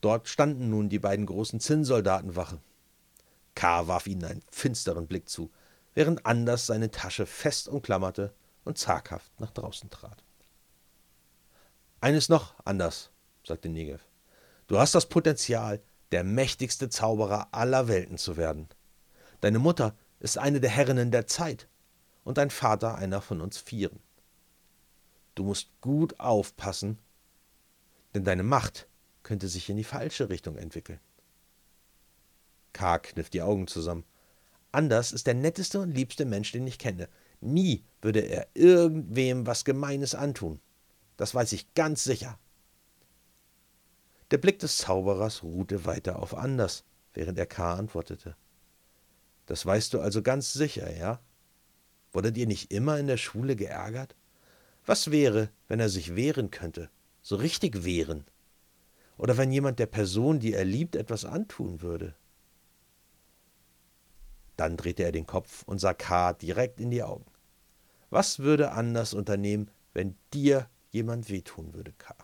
Dort 0.01 0.27
standen 0.27 0.69
nun 0.69 0.87
die 0.89 0.99
beiden 0.99 1.25
großen 1.25 1.59
Zinnsoldaten 1.59 2.35
Wache. 2.35 2.61
K. 3.55 3.87
warf 3.87 4.05
ihnen 4.05 4.23
einen 4.23 4.43
finsteren 4.51 5.07
Blick 5.07 5.29
zu, 5.29 5.49
während 5.95 6.27
Anders 6.27 6.67
seine 6.67 6.91
Tasche 6.91 7.25
fest 7.25 7.69
umklammerte 7.69 8.35
und 8.65 8.77
zaghaft 8.77 9.31
nach 9.39 9.49
draußen 9.49 9.89
trat. 9.89 10.23
Eines 12.01 12.29
noch, 12.29 12.53
Anders, 12.63 13.09
sagte 13.47 13.69
Negev. 13.69 14.03
Du 14.67 14.77
hast 14.77 14.93
das 14.93 15.07
Potenzial, 15.07 15.81
der 16.11 16.23
mächtigste 16.23 16.89
Zauberer 16.89 17.47
aller 17.51 17.87
Welten 17.87 18.17
zu 18.17 18.37
werden. 18.37 18.67
Deine 19.41 19.59
Mutter 19.59 19.95
ist 20.19 20.37
eine 20.37 20.59
der 20.59 20.69
Herrinnen 20.69 21.11
der 21.11 21.27
Zeit 21.27 21.67
und 22.23 22.37
dein 22.37 22.49
Vater 22.49 22.95
einer 22.95 23.21
von 23.21 23.41
uns 23.41 23.57
Vieren. 23.57 23.99
Du 25.35 25.43
musst 25.43 25.69
gut 25.81 26.19
aufpassen, 26.19 26.99
denn 28.13 28.23
deine 28.23 28.43
Macht 28.43 28.87
könnte 29.23 29.47
sich 29.47 29.69
in 29.69 29.77
die 29.77 29.83
falsche 29.83 30.29
Richtung 30.29 30.57
entwickeln. 30.57 30.99
K. 32.73 32.99
kniff 32.99 33.29
die 33.29 33.41
Augen 33.41 33.67
zusammen. 33.67 34.05
Anders 34.71 35.11
ist 35.11 35.27
der 35.27 35.33
netteste 35.33 35.79
und 35.79 35.91
liebste 35.91 36.25
Mensch, 36.25 36.51
den 36.51 36.67
ich 36.67 36.79
kenne. 36.79 37.09
Nie 37.39 37.83
würde 38.01 38.21
er 38.21 38.47
irgendwem 38.53 39.45
was 39.45 39.65
Gemeines 39.65 40.15
antun. 40.15 40.59
Das 41.17 41.33
weiß 41.33 41.53
ich 41.53 41.73
ganz 41.73 42.03
sicher. 42.03 42.37
Der 44.31 44.37
Blick 44.37 44.59
des 44.59 44.77
Zauberers 44.77 45.43
ruhte 45.43 45.85
weiter 45.85 46.19
auf 46.19 46.35
Anders, 46.35 46.83
während 47.13 47.39
er 47.39 47.45
K. 47.45 47.75
antwortete. 47.75 48.35
Das 49.45 49.65
weißt 49.65 49.93
du 49.93 50.01
also 50.01 50.21
ganz 50.21 50.51
sicher, 50.51 50.93
ja? 50.95 51.21
Wurdet 52.11 52.37
ihr 52.37 52.47
nicht 52.47 52.71
immer 52.71 52.99
in 52.99 53.07
der 53.07 53.17
Schule 53.17 53.55
geärgert? 53.55 54.15
Was 54.85 55.11
wäre, 55.11 55.49
wenn 55.67 55.79
er 55.79 55.89
sich 55.89 56.15
wehren 56.15 56.51
könnte? 56.51 56.89
So 57.21 57.37
richtig 57.37 57.85
wehren? 57.85 58.25
Oder 59.17 59.37
wenn 59.37 59.51
jemand 59.51 59.79
der 59.79 59.85
Person, 59.85 60.39
die 60.39 60.53
er 60.53 60.65
liebt, 60.65 60.95
etwas 60.95 61.23
antun 61.23 61.81
würde? 61.81 62.13
Dann 64.57 64.75
drehte 64.75 65.03
er 65.03 65.11
den 65.11 65.25
Kopf 65.25 65.63
und 65.63 65.79
sah 65.79 65.93
K. 65.93 66.33
direkt 66.33 66.81
in 66.81 66.91
die 66.91 67.03
Augen. 67.03 67.25
Was 68.09 68.39
würde 68.39 68.71
anders 68.71 69.13
unternehmen, 69.13 69.71
wenn 69.93 70.17
dir 70.33 70.69
jemand 70.89 71.29
wehtun 71.29 71.73
würde, 71.73 71.93
K.? 71.93 72.15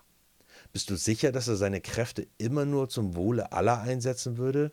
Bist 0.73 0.89
du 0.89 0.95
sicher, 0.95 1.31
dass 1.31 1.47
er 1.47 1.55
seine 1.55 1.81
Kräfte 1.81 2.27
immer 2.39 2.65
nur 2.65 2.89
zum 2.89 3.15
Wohle 3.15 3.51
aller 3.51 3.81
einsetzen 3.81 4.37
würde? 4.37 4.71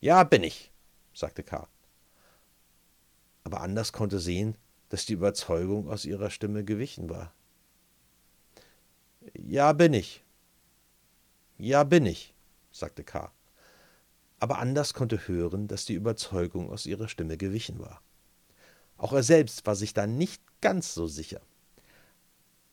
Ja, 0.00 0.24
bin 0.24 0.42
ich, 0.42 0.72
sagte 1.14 1.44
K. 1.44 1.68
Aber 3.44 3.60
Anders 3.60 3.92
konnte 3.92 4.18
sehen, 4.18 4.56
dass 4.88 5.06
die 5.06 5.12
Überzeugung 5.12 5.88
aus 5.88 6.04
ihrer 6.04 6.28
Stimme 6.28 6.64
gewichen 6.64 7.08
war. 7.08 7.32
Ja, 9.34 9.72
bin 9.72 9.94
ich. 9.94 10.24
Ja, 11.56 11.84
bin 11.84 12.04
ich, 12.04 12.34
sagte 12.72 13.04
K. 13.04 13.32
Aber 14.40 14.58
Anders 14.58 14.92
konnte 14.92 15.28
hören, 15.28 15.68
dass 15.68 15.84
die 15.84 15.94
Überzeugung 15.94 16.68
aus 16.68 16.86
ihrer 16.86 17.06
Stimme 17.06 17.36
gewichen 17.36 17.78
war. 17.78 18.02
Auch 18.96 19.12
er 19.12 19.22
selbst 19.22 19.64
war 19.66 19.76
sich 19.76 19.94
da 19.94 20.08
nicht 20.08 20.42
ganz 20.60 20.94
so 20.94 21.06
sicher. 21.06 21.40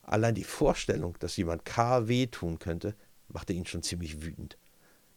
Allein 0.08 0.36
die 0.36 0.46
Vorstellung, 0.46 1.17
dass 1.20 1.36
jemand 1.36 1.65
K. 1.65 2.08
wehtun 2.08 2.60
könnte, 2.60 2.96
machte 3.28 3.52
ihn 3.52 3.65
schon 3.65 3.84
ziemlich 3.84 4.24
wütend. 4.24 4.58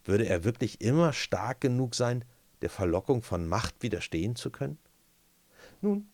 Würde 0.05 0.27
er 0.27 0.43
wirklich 0.43 0.81
immer 0.81 1.13
stark 1.13 1.61
genug 1.61 1.95
sein, 1.95 2.25
der 2.61 2.71
Verlockung 2.71 3.23
von 3.23 3.49
Macht 3.49 3.83
widerstehen 3.83 4.35
zu 4.35 4.51
können? 4.51 4.79
Nun, 5.81 6.09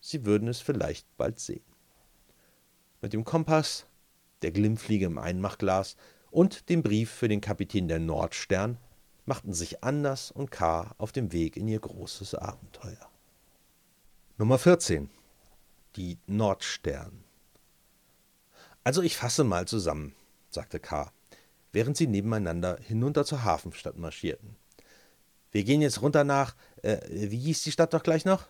sie 0.00 0.24
würden 0.24 0.48
es 0.48 0.60
vielleicht 0.60 1.06
bald 1.18 1.38
sehen. 1.38 1.64
Mit 3.02 3.12
dem 3.12 3.24
Kompass, 3.24 3.86
der 4.40 4.50
Glimmfliege 4.50 5.04
im 5.04 5.18
Einmachglas 5.18 5.96
und 6.30 6.70
dem 6.70 6.82
Brief 6.82 7.10
für 7.10 7.28
den 7.28 7.42
Kapitän 7.42 7.86
der 7.86 7.98
Nordstern 7.98 8.78
machten 9.26 9.52
sich 9.52 9.84
Anders 9.84 10.30
und 10.30 10.50
K. 10.50 10.94
auf 10.96 11.12
dem 11.12 11.32
Weg 11.32 11.58
in 11.58 11.68
ihr 11.68 11.80
großes 11.80 12.34
Abenteuer. 12.34 13.10
Nummer 14.38 14.56
14. 14.56 15.10
Die 15.96 16.16
Nordstern. 16.26 17.24
Also 18.84 19.02
ich 19.02 19.16
fasse 19.16 19.44
mal 19.44 19.66
zusammen, 19.66 20.14
sagte 20.50 20.80
K., 20.80 21.12
während 21.72 21.96
sie 21.96 22.06
nebeneinander 22.06 22.78
hinunter 22.82 23.24
zur 23.24 23.44
Hafenstadt 23.44 23.96
marschierten. 23.96 24.56
Wir 25.52 25.64
gehen 25.64 25.82
jetzt 25.82 26.02
runter 26.02 26.24
nach, 26.24 26.54
äh, 26.82 26.98
wie 27.08 27.38
hieß 27.38 27.62
die 27.62 27.72
Stadt 27.72 27.92
doch 27.92 28.02
gleich 28.02 28.24
noch? 28.24 28.48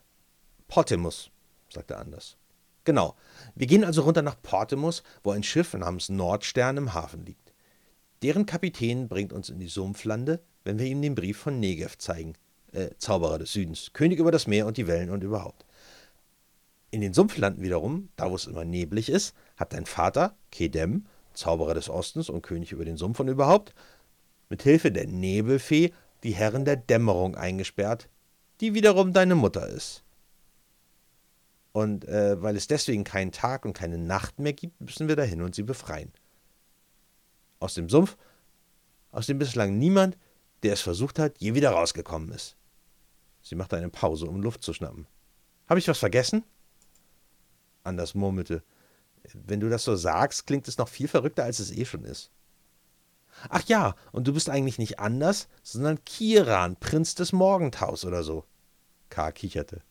Portimus, 0.69 1.31
sagte 1.73 1.97
Anders. 1.97 2.37
Genau. 2.85 3.15
Wir 3.55 3.67
gehen 3.67 3.85
also 3.85 4.03
runter 4.03 4.23
nach 4.23 4.41
Portimus, 4.41 5.03
wo 5.23 5.33
ein 5.33 5.43
Schiff 5.43 5.75
namens 5.75 6.09
Nordstern 6.09 6.77
im 6.77 6.95
Hafen 6.95 7.27
liegt. 7.27 7.53
Deren 8.23 8.47
Kapitän 8.47 9.09
bringt 9.09 9.33
uns 9.33 9.49
in 9.49 9.59
die 9.59 9.69
Sumpflande, 9.69 10.41
wenn 10.65 10.79
wir 10.79 10.87
ihm 10.87 11.03
den 11.03 11.15
Brief 11.15 11.39
von 11.39 11.59
Negev 11.59 11.97
zeigen. 11.99 12.35
Äh, 12.73 12.91
Zauberer 12.99 13.39
des 13.39 13.53
Südens, 13.53 13.93
König 13.93 14.19
über 14.19 14.31
das 14.31 14.47
Meer 14.47 14.67
und 14.67 14.77
die 14.77 14.87
Wellen 14.87 15.11
und 15.11 15.25
überhaupt. 15.25 15.65
In 16.91 17.01
den 17.01 17.15
Sumpflanden 17.15 17.63
wiederum, 17.63 18.09
da 18.17 18.31
wo 18.31 18.35
es 18.35 18.47
immer 18.47 18.65
neblig 18.65 19.09
ist, 19.09 19.35
hat 19.61 19.75
dein 19.75 19.87
Vater, 19.87 20.35
Kedem, 20.51 21.07
Zauberer 21.35 21.75
des 21.75 21.89
Ostens 21.89 22.29
und 22.29 22.43
König 22.43 22.73
über 22.73 22.85
den 22.85 22.97
Sumpf 22.97 23.21
und 23.21 23.29
überhaupt, 23.29 23.75
mit 24.49 24.63
Hilfe 24.63 24.91
der 24.91 25.07
Nebelfee 25.07 25.93
die 26.25 26.33
Herren 26.33 26.65
der 26.65 26.77
Dämmerung 26.77 27.37
eingesperrt, 27.37 28.09
die 28.61 28.75
wiederum 28.75 29.13
deine 29.13 29.35
Mutter 29.35 29.69
ist. 29.69 30.03
Und 31.73 32.05
äh, 32.07 32.43
weil 32.43 32.57
es 32.57 32.67
deswegen 32.67 33.05
keinen 33.05 33.31
Tag 33.31 33.65
und 33.65 33.75
keine 33.75 33.99
Nacht 33.99 34.39
mehr 34.41 34.53
gibt, 34.53 34.81
müssen 34.81 35.07
wir 35.07 35.15
dahin 35.15 35.43
und 35.43 35.55
sie 35.55 35.63
befreien. 35.63 36.13
Aus 37.61 37.75
dem 37.75 37.89
Sumpf, 37.89 38.17
aus 39.13 39.27
dem 39.27 39.39
bislang 39.39 39.79
niemand, 39.79 40.19
der 40.63 40.73
es 40.73 40.81
versucht 40.81 41.19
hat, 41.19 41.39
je 41.39 41.55
wieder 41.55 41.71
rausgekommen 41.71 42.33
ist. 42.33 42.57
Sie 43.43 43.55
machte 43.55 43.77
eine 43.77 43.89
Pause, 43.89 44.27
um 44.27 44.43
Luft 44.43 44.63
zu 44.63 44.73
schnappen. 44.73 45.07
Habe 45.69 45.79
ich 45.79 45.89
was 45.89 45.99
vergessen? 45.99 46.43
Anders 47.85 48.15
murmelte. 48.15 48.63
Wenn 49.35 49.61
du 49.61 49.69
das 49.69 49.85
so 49.85 49.97
sagst, 49.97 50.47
klingt 50.47 50.69
es 50.69 50.79
noch 50.79 50.89
viel 50.89 51.09
verrückter, 51.09 51.45
als 51.45 51.59
es 51.59 51.71
eh 51.71 51.85
schon 51.85 52.05
ist. 52.05 52.31
Ach 53.49 53.63
ja, 53.67 53.95
und 54.13 54.27
du 54.27 54.35
bist 54.35 54.51
eigentlich 54.51 54.79
nicht 54.79 54.99
anders, 54.99 55.49
sondern 55.63 56.05
Kiran, 56.05 56.77
Prinz 56.77 57.15
des 57.15 57.33
Morgentaus 57.33 58.05
oder 58.05 58.23
so. 58.23 58.45
K. 59.09 59.33
kicherte. 59.33 59.83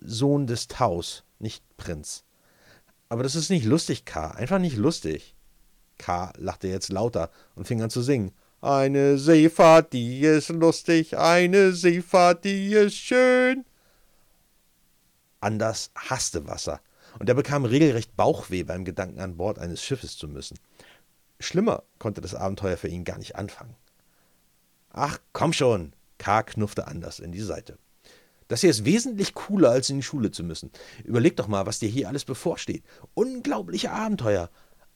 Sohn 0.00 0.46
des 0.46 0.68
Taus, 0.68 1.24
nicht 1.38 1.64
Prinz. 1.76 2.24
Aber 3.08 3.22
das 3.22 3.34
ist 3.34 3.50
nicht 3.50 3.64
lustig, 3.64 4.04
K. 4.04 4.30
Einfach 4.30 4.58
nicht 4.58 4.76
lustig. 4.76 5.34
K. 5.98 6.32
lachte 6.36 6.68
jetzt 6.68 6.90
lauter 6.90 7.30
und 7.54 7.66
fing 7.66 7.82
an 7.82 7.90
zu 7.90 8.02
singen. 8.02 8.32
Eine 8.60 9.18
Seefahrt, 9.18 9.92
die 9.92 10.20
ist 10.20 10.48
lustig, 10.48 11.18
eine 11.18 11.72
Seefahrt, 11.72 12.44
die 12.44 12.72
ist 12.72 12.94
schön. 12.94 13.64
Anders 15.40 15.90
hasste 15.96 16.46
Wasser, 16.46 16.80
und 17.18 17.28
er 17.28 17.34
bekam 17.34 17.64
regelrecht 17.64 18.16
Bauchweh 18.16 18.62
beim 18.62 18.84
Gedanken, 18.84 19.20
an 19.20 19.36
Bord 19.36 19.58
eines 19.58 19.82
Schiffes 19.82 20.16
zu 20.16 20.28
müssen. 20.28 20.58
Schlimmer 21.40 21.82
konnte 21.98 22.20
das 22.20 22.34
Abenteuer 22.34 22.76
für 22.76 22.88
ihn 22.88 23.04
gar 23.04 23.18
nicht 23.18 23.36
anfangen. 23.36 23.76
Ach, 24.90 25.18
komm 25.32 25.52
schon! 25.52 25.94
K. 26.18 26.42
knuffte 26.44 26.86
Anders 26.86 27.18
in 27.18 27.32
die 27.32 27.40
Seite. 27.40 27.78
Das 28.48 28.60
hier 28.60 28.70
ist 28.70 28.84
wesentlich 28.84 29.34
cooler, 29.34 29.70
als 29.70 29.90
in 29.90 29.96
die 29.96 30.02
Schule 30.02 30.30
zu 30.30 30.44
müssen. 30.44 30.70
Überleg 31.04 31.36
doch 31.36 31.48
mal, 31.48 31.66
was 31.66 31.78
dir 31.78 31.88
hier 31.88 32.08
alles 32.08 32.24
bevorsteht. 32.24 32.84
Unglaubliche 33.14 33.90
Abenteuer, 33.90 34.50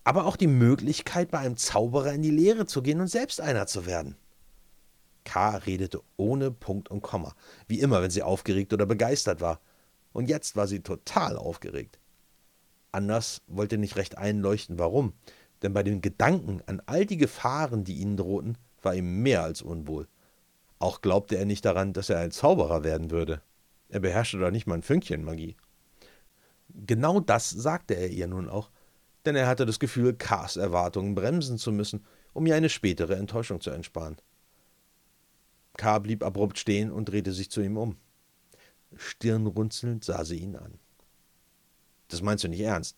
aber 0.05 0.27
auch 0.27 0.37
die 0.37 0.47
Möglichkeit, 0.47 1.31
bei 1.31 1.39
einem 1.39 1.57
Zauberer 1.57 2.13
in 2.13 2.23
die 2.23 2.31
Lehre 2.31 2.67
zu 2.67 2.83
gehen 2.83 3.01
und 3.01 3.09
selbst 3.09 3.41
einer 3.41 3.67
zu 3.67 3.87
werden. 3.87 4.17
K. 5.25 5.57
redete 5.57 6.01
ohne 6.17 6.53
Punkt 6.53 6.91
und 6.91 7.03
Komma, 7.03 7.35
wie 7.67 7.81
immer, 7.81 8.03
wenn 8.03 8.11
sie 8.11 8.23
aufgeregt 8.23 8.73
oder 8.73 8.87
begeistert 8.87 9.41
war. 9.41 9.61
Und 10.13 10.29
jetzt 10.29 10.55
war 10.55 10.69
sie 10.69 10.81
total 10.81 11.37
aufgeregt. 11.37 11.99
Anders 12.97 13.43
wollte 13.47 13.77
nicht 13.77 13.97
recht 13.97 14.17
einleuchten, 14.17 14.79
warum, 14.79 15.13
denn 15.61 15.75
bei 15.75 15.83
den 15.83 16.01
Gedanken 16.01 16.63
an 16.65 16.81
all 16.87 17.05
die 17.05 17.19
Gefahren, 17.19 17.85
die 17.85 17.97
ihnen 17.97 18.17
drohten, 18.17 18.57
war 18.81 18.95
ihm 18.95 19.23
mehr 19.23 19.43
als 19.43 19.61
unwohl. 19.61 20.09
Auch 20.79 21.03
glaubte 21.03 21.37
er 21.37 21.45
nicht 21.45 21.67
daran, 21.67 21.93
dass 21.93 22.09
er 22.09 22.21
ein 22.21 22.31
Zauberer 22.31 22.85
werden 22.85 23.11
würde. 23.11 23.43
Er 23.91 24.01
beherrschte 24.01 24.39
doch 24.39 24.51
nicht 24.51 24.67
mal 24.67 24.77
ein 24.77 24.83
Fünkchen 24.83 25.25
Magie. 25.25 25.57
Genau 26.71 27.21
das 27.21 27.51
sagte 27.51 27.93
er 27.93 28.09
ihr 28.09 28.29
nun 28.29 28.49
auch, 28.49 28.71
denn 29.27 29.37
er 29.37 29.47
hatte 29.47 29.67
das 29.67 29.79
Gefühl, 29.79 30.15
Kars 30.15 30.57
Erwartungen 30.57 31.15
bremsen 31.15 31.59
zu 31.59 31.73
müssen, 31.73 32.07
um 32.33 32.47
ihr 32.47 32.55
eine 32.55 32.71
spätere 32.71 33.17
Enttäuschung 33.17 33.61
zu 33.61 33.73
entsparen. 33.73 34.17
K. 35.77 35.99
blieb 35.99 36.25
abrupt 36.25 36.59
stehen 36.59 36.91
und 36.91 37.11
drehte 37.11 37.33
sich 37.33 37.51
zu 37.51 37.61
ihm 37.61 37.77
um. 37.77 37.99
Stirnrunzelnd 38.95 40.03
sah 40.03 40.25
sie 40.25 40.39
ihn 40.39 40.57
an. 40.57 40.79
Das 42.09 42.23
meinst 42.23 42.45
du 42.45 42.49
nicht 42.49 42.61
ernst? 42.61 42.97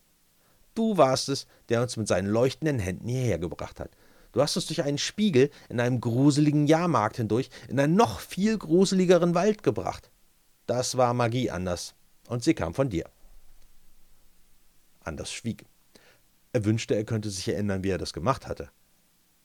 Du 0.75 0.97
warst 0.97 1.29
es, 1.29 1.47
der 1.69 1.81
uns 1.81 1.97
mit 1.97 2.07
seinen 2.07 2.27
leuchtenden 2.27 2.79
Händen 2.79 3.07
hierher 3.07 3.39
gebracht 3.39 3.79
hat. 3.79 3.91
Du 4.31 4.41
hast 4.41 4.55
uns 4.55 4.67
durch 4.67 4.83
einen 4.83 4.99
Spiegel 4.99 5.49
in 5.69 5.79
einem 5.79 5.99
gruseligen 5.99 6.67
Jahrmarkt 6.67 7.17
hindurch 7.17 7.49
in 7.67 7.79
einen 7.79 7.95
noch 7.95 8.19
viel 8.19 8.57
gruseligeren 8.57 9.33
Wald 9.33 9.63
gebracht. 9.63 10.11
Das 10.67 10.97
war 10.97 11.13
Magie 11.13 11.49
anders. 11.49 11.95
Und 12.27 12.43
sie 12.43 12.53
kam 12.53 12.75
von 12.75 12.89
dir. 12.89 13.09
Anders 15.03 15.31
schwieg. 15.31 15.65
Er 16.53 16.65
wünschte, 16.65 16.95
er 16.95 17.05
könnte 17.05 17.31
sich 17.31 17.47
erinnern, 17.47 17.83
wie 17.83 17.89
er 17.89 17.97
das 17.97 18.13
gemacht 18.13 18.47
hatte. 18.47 18.69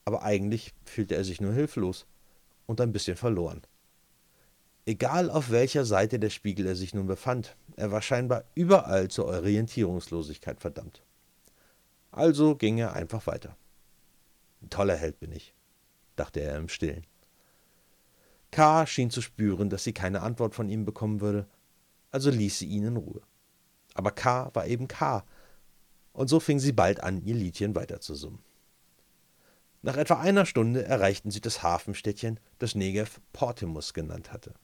Aber 0.04 0.22
eigentlich 0.22 0.74
fühlte 0.84 1.14
er 1.14 1.24
sich 1.24 1.40
nur 1.40 1.54
hilflos 1.54 2.06
und 2.66 2.80
ein 2.80 2.92
bisschen 2.92 3.16
verloren. 3.16 3.62
Egal 4.86 5.30
auf 5.30 5.50
welcher 5.50 5.86
Seite 5.86 6.18
der 6.18 6.28
Spiegel 6.28 6.66
er 6.66 6.76
sich 6.76 6.92
nun 6.92 7.06
befand, 7.06 7.56
er 7.76 7.90
war 7.90 8.02
scheinbar 8.02 8.44
überall 8.54 9.08
zur 9.08 9.24
Orientierungslosigkeit 9.26 10.60
verdammt. 10.60 11.02
Also 12.10 12.54
ging 12.54 12.76
er 12.78 12.92
einfach 12.92 13.26
weiter. 13.26 13.56
Ein 14.60 14.68
toller 14.68 14.96
Held 14.96 15.18
bin 15.20 15.32
ich, 15.32 15.54
dachte 16.16 16.40
er 16.40 16.58
im 16.58 16.68
Stillen. 16.68 17.06
K. 18.50 18.86
schien 18.86 19.10
zu 19.10 19.22
spüren, 19.22 19.70
dass 19.70 19.84
sie 19.84 19.94
keine 19.94 20.20
Antwort 20.20 20.54
von 20.54 20.68
ihm 20.68 20.84
bekommen 20.84 21.22
würde, 21.22 21.48
also 22.10 22.30
ließ 22.30 22.58
sie 22.58 22.66
ihn 22.66 22.84
in 22.84 22.96
Ruhe. 22.96 23.22
Aber 23.94 24.10
K. 24.10 24.50
war 24.54 24.66
eben 24.66 24.86
K. 24.86 25.24
Und 26.12 26.28
so 26.28 26.40
fing 26.40 26.60
sie 26.60 26.72
bald 26.72 27.02
an, 27.02 27.22
ihr 27.24 27.34
Liedchen 27.34 27.74
weiterzusummen. 27.74 28.38
Nach 29.82 29.96
etwa 29.96 30.20
einer 30.20 30.46
Stunde 30.46 30.84
erreichten 30.84 31.30
sie 31.30 31.40
das 31.40 31.62
Hafenstädtchen, 31.62 32.38
das 32.58 32.74
Negev 32.74 33.20
Portimus 33.32 33.92
genannt 33.92 34.30
hatte. 34.30 34.54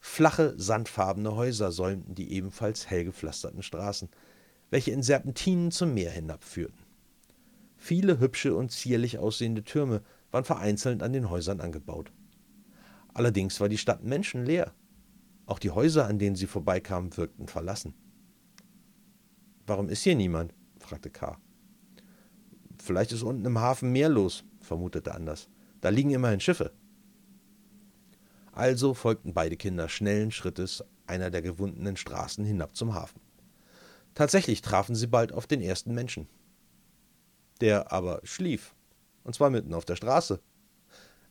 Flache, 0.00 0.54
sandfarbene 0.56 1.34
Häuser 1.34 1.72
säumten 1.72 2.14
die 2.14 2.32
ebenfalls 2.32 2.88
hell 2.88 3.04
gepflasterten 3.04 3.62
Straßen, 3.62 4.08
welche 4.70 4.90
in 4.92 5.02
Serpentinen 5.02 5.70
zum 5.70 5.94
Meer 5.94 6.10
hinabführten. 6.10 6.78
Viele 7.76 8.18
hübsche 8.18 8.54
und 8.54 8.70
zierlich 8.70 9.18
aussehende 9.18 9.64
Türme 9.64 10.02
waren 10.30 10.44
vereinzelt 10.44 11.02
an 11.02 11.12
den 11.12 11.30
Häusern 11.30 11.60
angebaut. 11.60 12.12
Allerdings 13.14 13.60
war 13.60 13.68
die 13.68 13.78
Stadt 13.78 14.04
menschenleer. 14.04 14.72
Auch 15.46 15.58
die 15.58 15.70
Häuser, 15.70 16.06
an 16.06 16.18
denen 16.18 16.36
sie 16.36 16.46
vorbeikamen, 16.46 17.16
wirkten 17.16 17.48
verlassen. 17.48 17.94
Warum 19.66 19.88
ist 19.88 20.02
hier 20.02 20.16
niemand? 20.16 20.54
fragte 20.78 21.10
K. 21.10 21.38
Vielleicht 22.78 23.12
ist 23.12 23.22
unten 23.22 23.44
im 23.44 23.58
Hafen 23.58 23.92
mehr 23.92 24.08
los, 24.08 24.44
vermutete 24.60 25.14
Anders. 25.14 25.48
Da 25.80 25.88
liegen 25.88 26.10
immerhin 26.10 26.40
Schiffe. 26.40 26.72
Also 28.58 28.92
folgten 28.92 29.34
beide 29.34 29.56
Kinder 29.56 29.88
schnellen 29.88 30.32
Schrittes 30.32 30.82
einer 31.06 31.30
der 31.30 31.42
gewundenen 31.42 31.96
Straßen 31.96 32.44
hinab 32.44 32.74
zum 32.74 32.92
Hafen. 32.92 33.20
Tatsächlich 34.16 34.62
trafen 34.62 34.96
sie 34.96 35.06
bald 35.06 35.32
auf 35.32 35.46
den 35.46 35.60
ersten 35.60 35.94
Menschen. 35.94 36.26
Der 37.60 37.92
aber 37.92 38.20
schlief, 38.24 38.74
und 39.22 39.36
zwar 39.36 39.50
mitten 39.50 39.74
auf 39.74 39.84
der 39.84 39.94
Straße. 39.94 40.40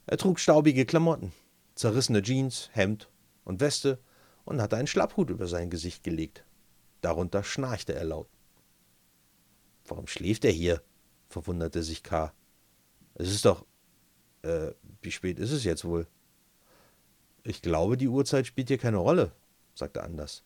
Er 0.05 0.17
trug 0.17 0.39
staubige 0.39 0.85
Klamotten, 0.85 1.33
zerrissene 1.75 2.21
Jeans, 2.21 2.69
Hemd 2.71 3.09
und 3.43 3.59
Weste 3.59 3.99
und 4.45 4.61
hatte 4.61 4.77
einen 4.77 4.87
Schlapphut 4.87 5.29
über 5.29 5.47
sein 5.47 5.69
Gesicht 5.69 6.03
gelegt. 6.03 6.45
Darunter 7.01 7.43
schnarchte 7.43 7.93
er 7.93 8.05
laut. 8.05 8.29
Warum 9.85 10.07
schläft 10.07 10.45
er 10.45 10.51
hier? 10.51 10.81
verwunderte 11.27 11.83
sich 11.83 12.03
K. 12.03 12.31
Es 13.15 13.29
ist 13.29 13.43
doch. 13.43 13.65
Äh, 14.43 14.71
wie 15.01 15.11
spät 15.11 15.39
ist 15.39 15.51
es 15.51 15.65
jetzt 15.65 15.83
wohl? 15.83 16.07
Ich 17.47 17.61
glaube, 17.61 17.95
die 17.95 18.09
Uhrzeit 18.09 18.45
spielt 18.45 18.67
hier 18.67 18.77
keine 18.77 18.97
Rolle, 18.97 19.31
sagte 19.73 20.03
Anders. 20.03 20.43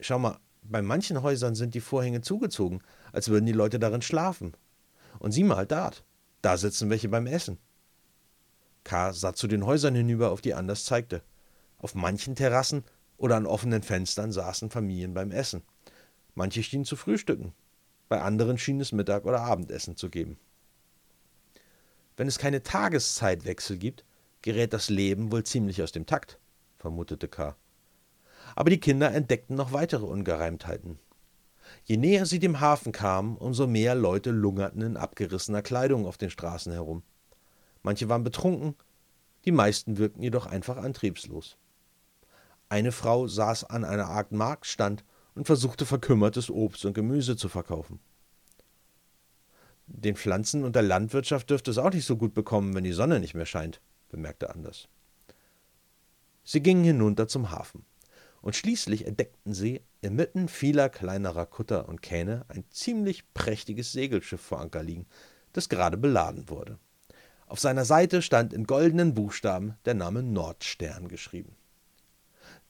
Schau 0.00 0.18
mal, 0.18 0.38
bei 0.62 0.80
manchen 0.80 1.20
Häusern 1.20 1.54
sind 1.54 1.74
die 1.74 1.80
Vorhänge 1.82 2.22
zugezogen, 2.22 2.82
als 3.12 3.28
würden 3.28 3.44
die 3.44 3.52
Leute 3.52 3.78
darin 3.78 4.00
schlafen. 4.00 4.56
Und 5.18 5.32
sieh 5.32 5.44
mal 5.44 5.66
dort, 5.66 6.06
da 6.40 6.56
sitzen 6.56 6.88
welche 6.88 7.10
beim 7.10 7.26
Essen. 7.26 7.58
K. 8.82 9.12
sah 9.12 9.34
zu 9.34 9.46
den 9.46 9.66
Häusern 9.66 9.94
hinüber, 9.94 10.30
auf 10.30 10.40
die 10.40 10.54
Anders 10.54 10.86
zeigte. 10.86 11.22
Auf 11.76 11.94
manchen 11.94 12.34
Terrassen 12.34 12.84
oder 13.18 13.36
an 13.36 13.44
offenen 13.44 13.82
Fenstern 13.82 14.32
saßen 14.32 14.70
Familien 14.70 15.12
beim 15.12 15.30
Essen. 15.30 15.64
Manche 16.34 16.62
schienen 16.62 16.86
zu 16.86 16.96
frühstücken, 16.96 17.52
bei 18.08 18.22
anderen 18.22 18.56
schien 18.56 18.80
es 18.80 18.90
Mittag 18.90 19.26
oder 19.26 19.42
Abendessen 19.42 19.98
zu 19.98 20.08
geben. 20.08 20.38
Wenn 22.16 22.26
es 22.26 22.38
keine 22.38 22.62
Tageszeitwechsel 22.62 23.76
gibt, 23.76 24.05
gerät 24.46 24.72
das 24.72 24.90
Leben 24.90 25.32
wohl 25.32 25.42
ziemlich 25.42 25.82
aus 25.82 25.90
dem 25.90 26.06
Takt, 26.06 26.38
vermutete 26.78 27.26
K. 27.26 27.56
Aber 28.54 28.70
die 28.70 28.78
Kinder 28.78 29.12
entdeckten 29.12 29.56
noch 29.56 29.72
weitere 29.72 30.06
Ungereimtheiten. 30.06 31.00
Je 31.84 31.96
näher 31.96 32.26
sie 32.26 32.38
dem 32.38 32.60
Hafen 32.60 32.92
kamen, 32.92 33.36
umso 33.38 33.66
mehr 33.66 33.96
Leute 33.96 34.30
lungerten 34.30 34.82
in 34.82 34.96
abgerissener 34.96 35.62
Kleidung 35.62 36.06
auf 36.06 36.16
den 36.16 36.30
Straßen 36.30 36.72
herum. 36.72 37.02
Manche 37.82 38.08
waren 38.08 38.22
betrunken, 38.22 38.76
die 39.44 39.50
meisten 39.50 39.98
wirkten 39.98 40.22
jedoch 40.22 40.46
einfach 40.46 40.76
antriebslos. 40.76 41.56
Eine 42.68 42.92
Frau 42.92 43.26
saß 43.26 43.64
an 43.64 43.84
einer 43.84 44.06
Art 44.06 44.30
Marktstand 44.30 45.04
und 45.34 45.46
versuchte 45.46 45.86
verkümmertes 45.86 46.50
Obst 46.50 46.84
und 46.84 46.94
Gemüse 46.94 47.36
zu 47.36 47.48
verkaufen. 47.48 47.98
Den 49.88 50.14
Pflanzen 50.14 50.62
und 50.62 50.76
der 50.76 50.82
Landwirtschaft 50.82 51.50
dürfte 51.50 51.72
es 51.72 51.78
auch 51.78 51.92
nicht 51.92 52.06
so 52.06 52.16
gut 52.16 52.32
bekommen, 52.32 52.76
wenn 52.76 52.84
die 52.84 52.92
Sonne 52.92 53.18
nicht 53.18 53.34
mehr 53.34 53.46
scheint, 53.46 53.80
bemerkte 54.08 54.50
Anders. 54.50 54.88
Sie 56.44 56.62
gingen 56.62 56.84
hinunter 56.84 57.28
zum 57.28 57.50
Hafen, 57.50 57.84
und 58.40 58.54
schließlich 58.54 59.06
entdeckten 59.06 59.54
sie 59.54 59.82
inmitten 60.00 60.48
vieler 60.48 60.88
kleinerer 60.88 61.46
Kutter 61.46 61.88
und 61.88 62.02
Kähne 62.02 62.44
ein 62.48 62.64
ziemlich 62.70 63.32
prächtiges 63.34 63.90
Segelschiff 63.90 64.40
vor 64.40 64.60
Anker 64.60 64.82
liegen, 64.82 65.06
das 65.52 65.68
gerade 65.68 65.96
beladen 65.96 66.48
wurde. 66.48 66.78
Auf 67.46 67.58
seiner 67.60 67.84
Seite 67.84 68.22
stand 68.22 68.52
in 68.52 68.64
goldenen 68.64 69.14
Buchstaben 69.14 69.74
der 69.84 69.94
Name 69.94 70.22
Nordstern 70.22 71.08
geschrieben. 71.08 71.56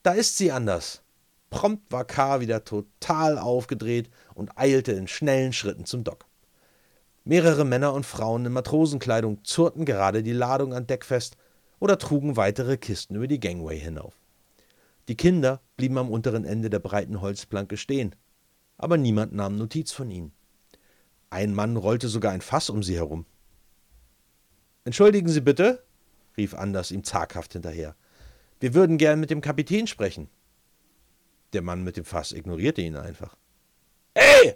Da 0.03 0.12
ist 0.12 0.37
sie 0.37 0.53
anders. 0.53 1.03
Prompt 1.51 1.90
war 1.90 2.05
K. 2.05 2.40
wieder 2.40 2.64
total 2.64 3.38
aufgedreht 3.38 4.11
und 4.35 4.57
eilte 4.57 4.92
in 4.92 5.09
schnellen 5.09 5.53
Schritten 5.53 5.85
zum 5.85 6.05
Dock. 6.05 6.27
Mehrere 7.28 7.64
Männer 7.64 7.92
und 7.92 8.06
Frauen 8.06 8.46
in 8.46 8.52
Matrosenkleidung 8.52 9.42
zurrten 9.42 9.84
gerade 9.84 10.22
die 10.22 10.30
Ladung 10.30 10.72
an 10.72 10.86
Deck 10.86 11.04
fest 11.04 11.36
oder 11.80 11.98
trugen 11.98 12.36
weitere 12.36 12.76
Kisten 12.76 13.16
über 13.16 13.26
die 13.26 13.40
Gangway 13.40 13.76
hinauf. 13.80 14.14
Die 15.08 15.16
Kinder 15.16 15.60
blieben 15.76 15.98
am 15.98 16.08
unteren 16.08 16.44
Ende 16.44 16.70
der 16.70 16.78
breiten 16.78 17.20
Holzplanke 17.20 17.78
stehen, 17.78 18.14
aber 18.78 18.96
niemand 18.96 19.32
nahm 19.34 19.56
Notiz 19.56 19.90
von 19.90 20.08
ihnen. 20.08 20.30
Ein 21.28 21.52
Mann 21.52 21.76
rollte 21.76 22.06
sogar 22.06 22.30
ein 22.30 22.42
Fass 22.42 22.70
um 22.70 22.84
sie 22.84 22.94
herum. 22.94 23.26
Entschuldigen 24.84 25.28
Sie 25.28 25.40
bitte, 25.40 25.84
rief 26.36 26.54
Anders 26.54 26.92
ihm 26.92 27.02
zaghaft 27.02 27.54
hinterher. 27.54 27.96
Wir 28.60 28.72
würden 28.72 28.98
gern 28.98 29.18
mit 29.18 29.30
dem 29.30 29.40
Kapitän 29.40 29.88
sprechen. 29.88 30.28
Der 31.54 31.62
Mann 31.62 31.82
mit 31.82 31.96
dem 31.96 32.04
Fass 32.04 32.30
ignorierte 32.30 32.82
ihn 32.82 32.94
einfach. 32.94 33.36
Hey! 34.14 34.54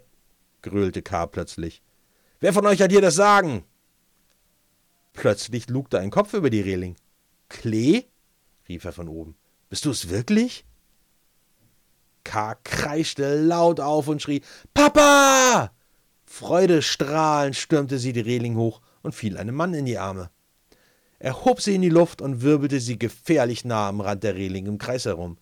gröhlte 0.62 1.02
K. 1.02 1.26
plötzlich. 1.26 1.82
Wer 2.40 2.54
von 2.54 2.64
euch 2.66 2.80
hat 2.80 2.90
hier 2.90 3.02
das 3.02 3.16
Sagen? 3.16 3.64
Plötzlich 5.12 5.68
lugte 5.68 5.98
ein 5.98 6.10
Kopf 6.10 6.32
über 6.32 6.48
die 6.48 6.62
Reling. 6.62 6.96
Klee? 7.50 8.04
rief 8.68 8.84
er 8.84 8.92
von 8.92 9.08
oben. 9.08 9.36
Bist 9.68 9.84
du 9.84 9.90
es 9.90 10.08
wirklich? 10.08 10.64
K. 12.24 12.54
kreischte 12.64 13.42
laut 13.42 13.80
auf 13.80 14.08
und 14.08 14.22
schrie: 14.22 14.42
Papa! 14.72 15.70
Freudestrahlend 16.24 17.56
stürmte 17.56 17.98
sie 17.98 18.12
die 18.12 18.20
Reling 18.20 18.56
hoch 18.56 18.80
und 19.02 19.14
fiel 19.14 19.36
einem 19.36 19.54
Mann 19.54 19.74
in 19.74 19.84
die 19.84 19.98
Arme. 19.98 20.30
Er 21.18 21.44
hob 21.44 21.60
sie 21.60 21.74
in 21.74 21.82
die 21.82 21.88
Luft 21.90 22.22
und 22.22 22.40
wirbelte 22.40 22.80
sie 22.80 22.98
gefährlich 22.98 23.64
nah 23.64 23.88
am 23.88 24.00
Rand 24.00 24.22
der 24.22 24.36
Reling 24.36 24.66
im 24.66 24.78
Kreis 24.78 25.04
herum. 25.04 25.38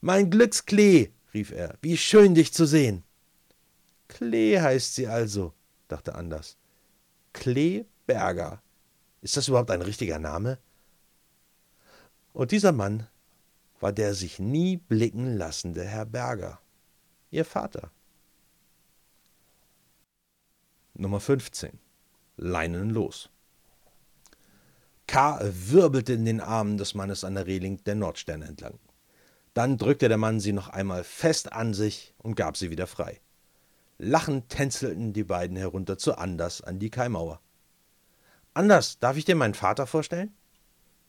Mein 0.00 0.28
Glücksklee, 0.28 1.10
rief 1.32 1.52
er, 1.52 1.78
wie 1.80 1.96
schön 1.96 2.34
dich 2.34 2.52
zu 2.52 2.66
sehen. 2.66 3.04
Klee 4.08 4.60
heißt 4.60 4.94
sie 4.94 5.06
also, 5.06 5.54
dachte 5.88 6.14
Anders. 6.14 6.56
Kleeberger. 7.32 8.62
Ist 9.20 9.36
das 9.36 9.48
überhaupt 9.48 9.70
ein 9.70 9.82
richtiger 9.82 10.18
Name? 10.18 10.58
Und 12.32 12.52
dieser 12.52 12.72
Mann 12.72 13.08
war 13.80 13.92
der 13.92 14.14
sich 14.14 14.38
nie 14.38 14.76
blicken 14.76 15.36
lassende 15.36 15.84
Herr 15.84 16.06
Berger, 16.06 16.60
ihr 17.30 17.44
Vater. 17.44 17.90
Nummer 20.94 21.20
15. 21.20 21.78
Leinen 22.36 22.90
los. 22.90 23.30
K. 25.06 25.38
wirbelte 25.40 26.12
in 26.12 26.24
den 26.24 26.40
Armen 26.40 26.76
des 26.76 26.94
Mannes 26.94 27.24
an 27.24 27.34
der 27.34 27.46
Reling 27.46 27.82
der 27.84 27.94
Nordsterne 27.94 28.44
entlang. 28.44 28.78
Dann 29.54 29.78
drückte 29.78 30.08
der 30.08 30.18
Mann 30.18 30.38
sie 30.38 30.52
noch 30.52 30.68
einmal 30.68 31.02
fest 31.02 31.52
an 31.52 31.72
sich 31.72 32.14
und 32.18 32.34
gab 32.34 32.56
sie 32.56 32.70
wieder 32.70 32.86
frei. 32.86 33.20
Lachend 33.98 34.48
tänzelten 34.48 35.12
die 35.12 35.24
beiden 35.24 35.56
herunter 35.56 35.98
zu 35.98 36.16
Anders 36.16 36.60
an 36.60 36.78
die 36.78 36.90
Kaimauer. 36.90 37.40
Anders, 38.54 39.00
darf 39.00 39.16
ich 39.16 39.24
dir 39.24 39.34
meinen 39.34 39.54
Vater 39.54 39.88
vorstellen? 39.88 40.32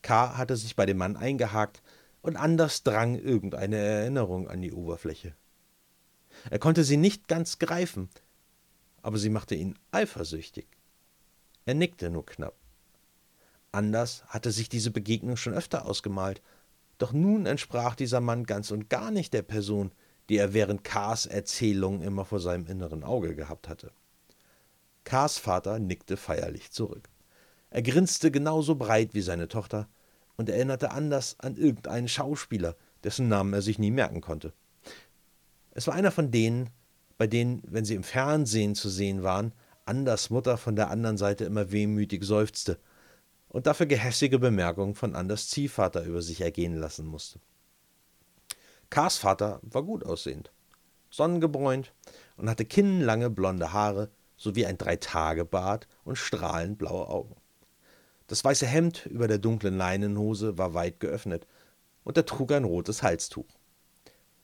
K. 0.02 0.36
hatte 0.38 0.56
sich 0.58 0.76
bei 0.76 0.88
dem 0.88 0.98
Mann 0.98 1.16
eingehakt, 1.16 1.84
und 2.22 2.36
Anders 2.36 2.84
drang 2.84 3.16
irgendeine 3.16 3.78
Erinnerung 3.78 4.50
an 4.50 4.62
die 4.62 4.74
Oberfläche. 4.74 5.36
Er 6.50 6.60
konnte 6.60 6.84
sie 6.84 6.98
nicht 6.98 7.28
ganz 7.28 7.60
greifen, 7.60 8.10
aber 9.02 9.18
sie 9.18 9.30
machte 9.30 9.56
ihn 9.56 9.78
eifersüchtig. 9.92 10.68
Er 11.66 11.76
nickte 11.76 12.10
nur 12.10 12.26
knapp. 12.26 12.56
Anders 13.72 14.26
hatte 14.26 14.52
sich 14.52 14.68
diese 14.68 14.92
Begegnung 14.92 15.38
schon 15.38 15.54
öfter 15.54 15.86
ausgemalt, 15.86 16.42
doch 16.98 17.14
nun 17.14 17.46
entsprach 17.46 17.96
dieser 17.96 18.20
Mann 18.20 18.46
ganz 18.46 18.72
und 18.72 18.90
gar 18.90 19.12
nicht 19.12 19.34
der 19.34 19.44
Person, 19.44 19.94
die 20.30 20.38
er 20.38 20.54
während 20.54 20.84
Kars 20.84 21.26
Erzählung 21.26 22.02
immer 22.02 22.24
vor 22.24 22.40
seinem 22.40 22.68
inneren 22.68 23.04
Auge 23.04 23.36
gehabt 23.36 23.68
hatte. 23.68 23.92
Kars 25.04 25.38
Vater 25.38 25.80
nickte 25.80 26.18
feierlich 26.18 26.72
zurück. 26.72 27.10
Er 27.72 27.82
grinste 27.82 28.32
genauso 28.32 28.76
breit 28.76 29.14
wie 29.14 29.22
seine 29.22 29.48
Tochter 29.48 29.88
und 30.38 30.50
erinnerte 30.50 30.92
anders 30.92 31.36
an 31.40 31.58
irgendeinen 31.58 32.08
Schauspieler, 32.08 32.76
dessen 33.04 33.28
Namen 33.28 33.54
er 33.54 33.62
sich 33.62 33.80
nie 33.80 33.92
merken 33.92 34.22
konnte. 34.22 34.54
Es 35.72 35.88
war 35.88 35.94
einer 35.94 36.12
von 36.12 36.32
denen, 36.32 36.70
bei 37.18 37.28
denen, 37.28 37.62
wenn 37.66 37.86
sie 37.86 37.96
im 37.96 38.04
Fernsehen 38.04 38.76
zu 38.76 38.90
sehen 38.90 39.24
waren, 39.24 39.54
Anders 39.86 40.30
Mutter 40.30 40.58
von 40.58 40.76
der 40.76 40.92
anderen 40.92 41.18
Seite 41.18 41.46
immer 41.46 41.72
wehmütig 41.72 42.24
seufzte 42.24 42.78
und 43.48 43.66
dafür 43.66 43.88
gehässige 43.88 44.38
Bemerkungen 44.38 44.94
von 44.94 45.16
Anders 45.16 45.50
Ziehvater 45.50 46.04
über 46.04 46.22
sich 46.22 46.42
ergehen 46.42 46.76
lassen 46.76 47.08
musste. 47.08 47.40
Kars 48.90 49.18
Vater 49.18 49.60
war 49.62 49.84
gut 49.84 50.06
aussehend, 50.06 50.52
sonnengebräunt 51.10 51.94
und 52.38 52.50
hatte 52.50 52.66
kinnenlange 52.66 53.30
blonde 53.30 53.74
Haare 53.74 54.10
sowie 54.38 54.66
ein 54.66 54.78
Dreitagebart 54.78 55.88
und 56.04 56.18
strahlend 56.18 56.78
blaue 56.78 57.08
Augen. 57.08 57.36
Das 58.28 58.44
weiße 58.44 58.66
Hemd 58.66 59.06
über 59.06 59.28
der 59.28 59.40
dunklen 59.40 59.78
Leinenhose 59.78 60.58
war 60.58 60.74
weit 60.74 61.00
geöffnet 61.00 61.48
und 62.04 62.18
er 62.18 62.26
trug 62.26 62.52
ein 62.52 62.64
rotes 62.64 63.04
Halstuch. 63.04 63.48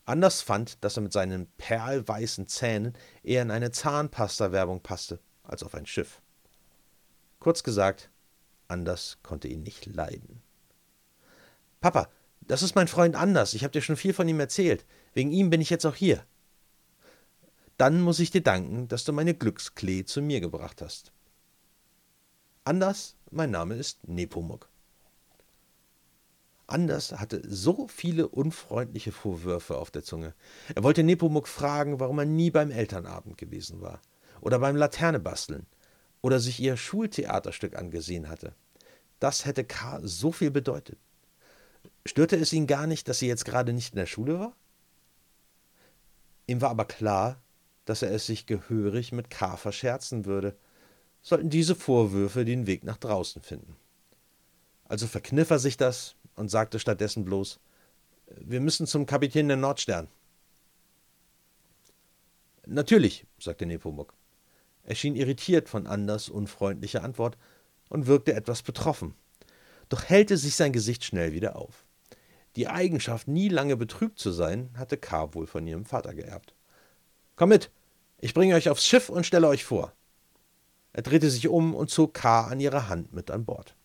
Anders 0.05 0.41
fand, 0.41 0.83
dass 0.83 0.97
er 0.97 1.01
mit 1.01 1.13
seinen 1.13 1.47
perlweißen 1.57 2.47
Zähnen 2.47 2.93
eher 3.23 3.41
in 3.41 3.51
eine 3.51 3.71
Zahnpasta-Werbung 3.71 4.81
passte 4.81 5.19
als 5.43 5.63
auf 5.63 5.73
ein 5.73 5.85
Schiff. 5.85 6.21
Kurz 7.39 7.63
gesagt, 7.63 8.09
Anders 8.67 9.19
konnte 9.21 9.47
ihn 9.47 9.61
nicht 9.61 9.85
leiden. 9.85 10.41
Papa, 11.81 12.09
das 12.47 12.61
ist 12.61 12.75
mein 12.75 12.87
Freund 12.87 13.15
Anders. 13.15 13.53
Ich 13.53 13.63
habe 13.63 13.71
dir 13.71 13.81
schon 13.81 13.97
viel 13.97 14.13
von 14.13 14.27
ihm 14.27 14.39
erzählt. 14.39 14.85
Wegen 15.13 15.31
ihm 15.31 15.49
bin 15.49 15.61
ich 15.61 15.69
jetzt 15.69 15.85
auch 15.85 15.95
hier. 15.95 16.23
Dann 17.77 18.01
muss 18.01 18.19
ich 18.19 18.31
dir 18.31 18.41
danken, 18.41 18.87
dass 18.87 19.03
du 19.03 19.13
meine 19.13 19.33
Glücksklee 19.33 20.05
zu 20.05 20.21
mir 20.21 20.39
gebracht 20.39 20.81
hast. 20.81 21.11
Anders, 22.63 23.15
mein 23.31 23.51
Name 23.51 23.75
ist 23.75 24.07
Nepomuk. 24.07 24.69
Anders 26.67 27.11
hatte 27.11 27.41
so 27.47 27.87
viele 27.87 28.27
unfreundliche 28.27 29.11
Vorwürfe 29.11 29.77
auf 29.77 29.91
der 29.91 30.03
Zunge. 30.03 30.33
Er 30.73 30.83
wollte 30.83 31.03
Nepomuk 31.03 31.47
fragen, 31.47 31.99
warum 31.99 32.17
er 32.17 32.25
nie 32.25 32.49
beim 32.49 32.71
Elternabend 32.71 33.37
gewesen 33.37 33.81
war 33.81 34.01
oder 34.41 34.57
beim 34.59 34.75
Laternebasteln 34.75 35.67
oder 36.21 36.39
sich 36.39 36.59
ihr 36.59 36.75
Schultheaterstück 36.75 37.75
angesehen 37.75 38.29
hatte. 38.29 38.55
Das 39.19 39.45
hätte 39.45 39.63
K. 39.63 39.99
so 40.01 40.31
viel 40.31 40.49
bedeutet. 40.49 40.97
Störte 42.07 42.35
es 42.35 42.53
ihn 42.53 42.67
gar 42.67 42.87
nicht, 42.87 43.07
dass 43.07 43.19
sie 43.19 43.27
jetzt 43.27 43.45
gerade 43.45 43.73
nicht 43.73 43.93
in 43.93 43.97
der 43.97 44.05
Schule 44.05 44.39
war? 44.39 44.55
Ihm 46.47 46.61
war 46.61 46.69
aber 46.69 46.85
klar, 46.85 47.41
dass 47.85 48.01
er 48.01 48.11
es 48.11 48.25
sich 48.25 48.45
gehörig 48.45 49.11
mit 49.11 49.29
K. 49.29 49.57
verscherzen 49.57 50.25
würde, 50.25 50.55
sollten 51.21 51.49
diese 51.49 51.75
Vorwürfe 51.75 52.45
den 52.45 52.67
Weg 52.67 52.83
nach 52.83 52.97
draußen 52.97 53.41
finden. 53.41 53.75
Also 54.83 55.07
verkniff 55.07 55.49
er 55.49 55.59
sich 55.59 55.77
das 55.77 56.15
und 56.35 56.49
sagte 56.49 56.79
stattdessen 56.79 57.25
bloß: 57.25 57.59
Wir 58.27 58.61
müssen 58.61 58.85
zum 58.85 59.07
Kapitän 59.07 59.47
der 59.47 59.57
Nordstern. 59.57 60.07
Natürlich, 62.67 63.25
sagte 63.39 63.65
Nepomuk. 63.65 64.13
Er 64.83 64.95
schien 64.95 65.15
irritiert 65.15 65.69
von 65.69 65.87
Anders 65.87 66.29
unfreundlicher 66.29 67.03
Antwort 67.03 67.37
und 67.89 68.05
wirkte 68.05 68.33
etwas 68.33 68.61
betroffen. 68.61 69.15
Doch 69.89 70.03
hellte 70.03 70.37
sich 70.37 70.55
sein 70.55 70.73
Gesicht 70.73 71.03
schnell 71.03 71.33
wieder 71.33 71.55
auf. 71.55 71.84
Die 72.55 72.67
Eigenschaft, 72.67 73.27
nie 73.27 73.49
lange 73.49 73.75
betrübt 73.75 74.19
zu 74.19 74.31
sein, 74.31 74.69
hatte 74.77 74.97
K. 74.97 75.33
wohl 75.33 75.47
von 75.47 75.67
ihrem 75.67 75.85
Vater 75.85 76.13
geerbt. 76.13 76.53
Komm 77.35 77.49
mit, 77.49 77.69
ich 78.19 78.33
bringe 78.33 78.55
euch 78.55 78.69
aufs 78.69 78.85
Schiff 78.85 79.09
und 79.09 79.25
stelle 79.25 79.47
euch 79.47 79.65
vor. 79.65 79.91
Er 80.93 81.01
drehte 81.01 81.29
sich 81.29 81.49
um 81.49 81.75
und 81.75 81.89
zog 81.89 82.13
K. 82.13 82.47
an 82.47 82.61
ihrer 82.61 82.87
Hand 82.87 83.13
mit 83.13 83.29
an 83.29 83.43
Bord. 83.43 83.75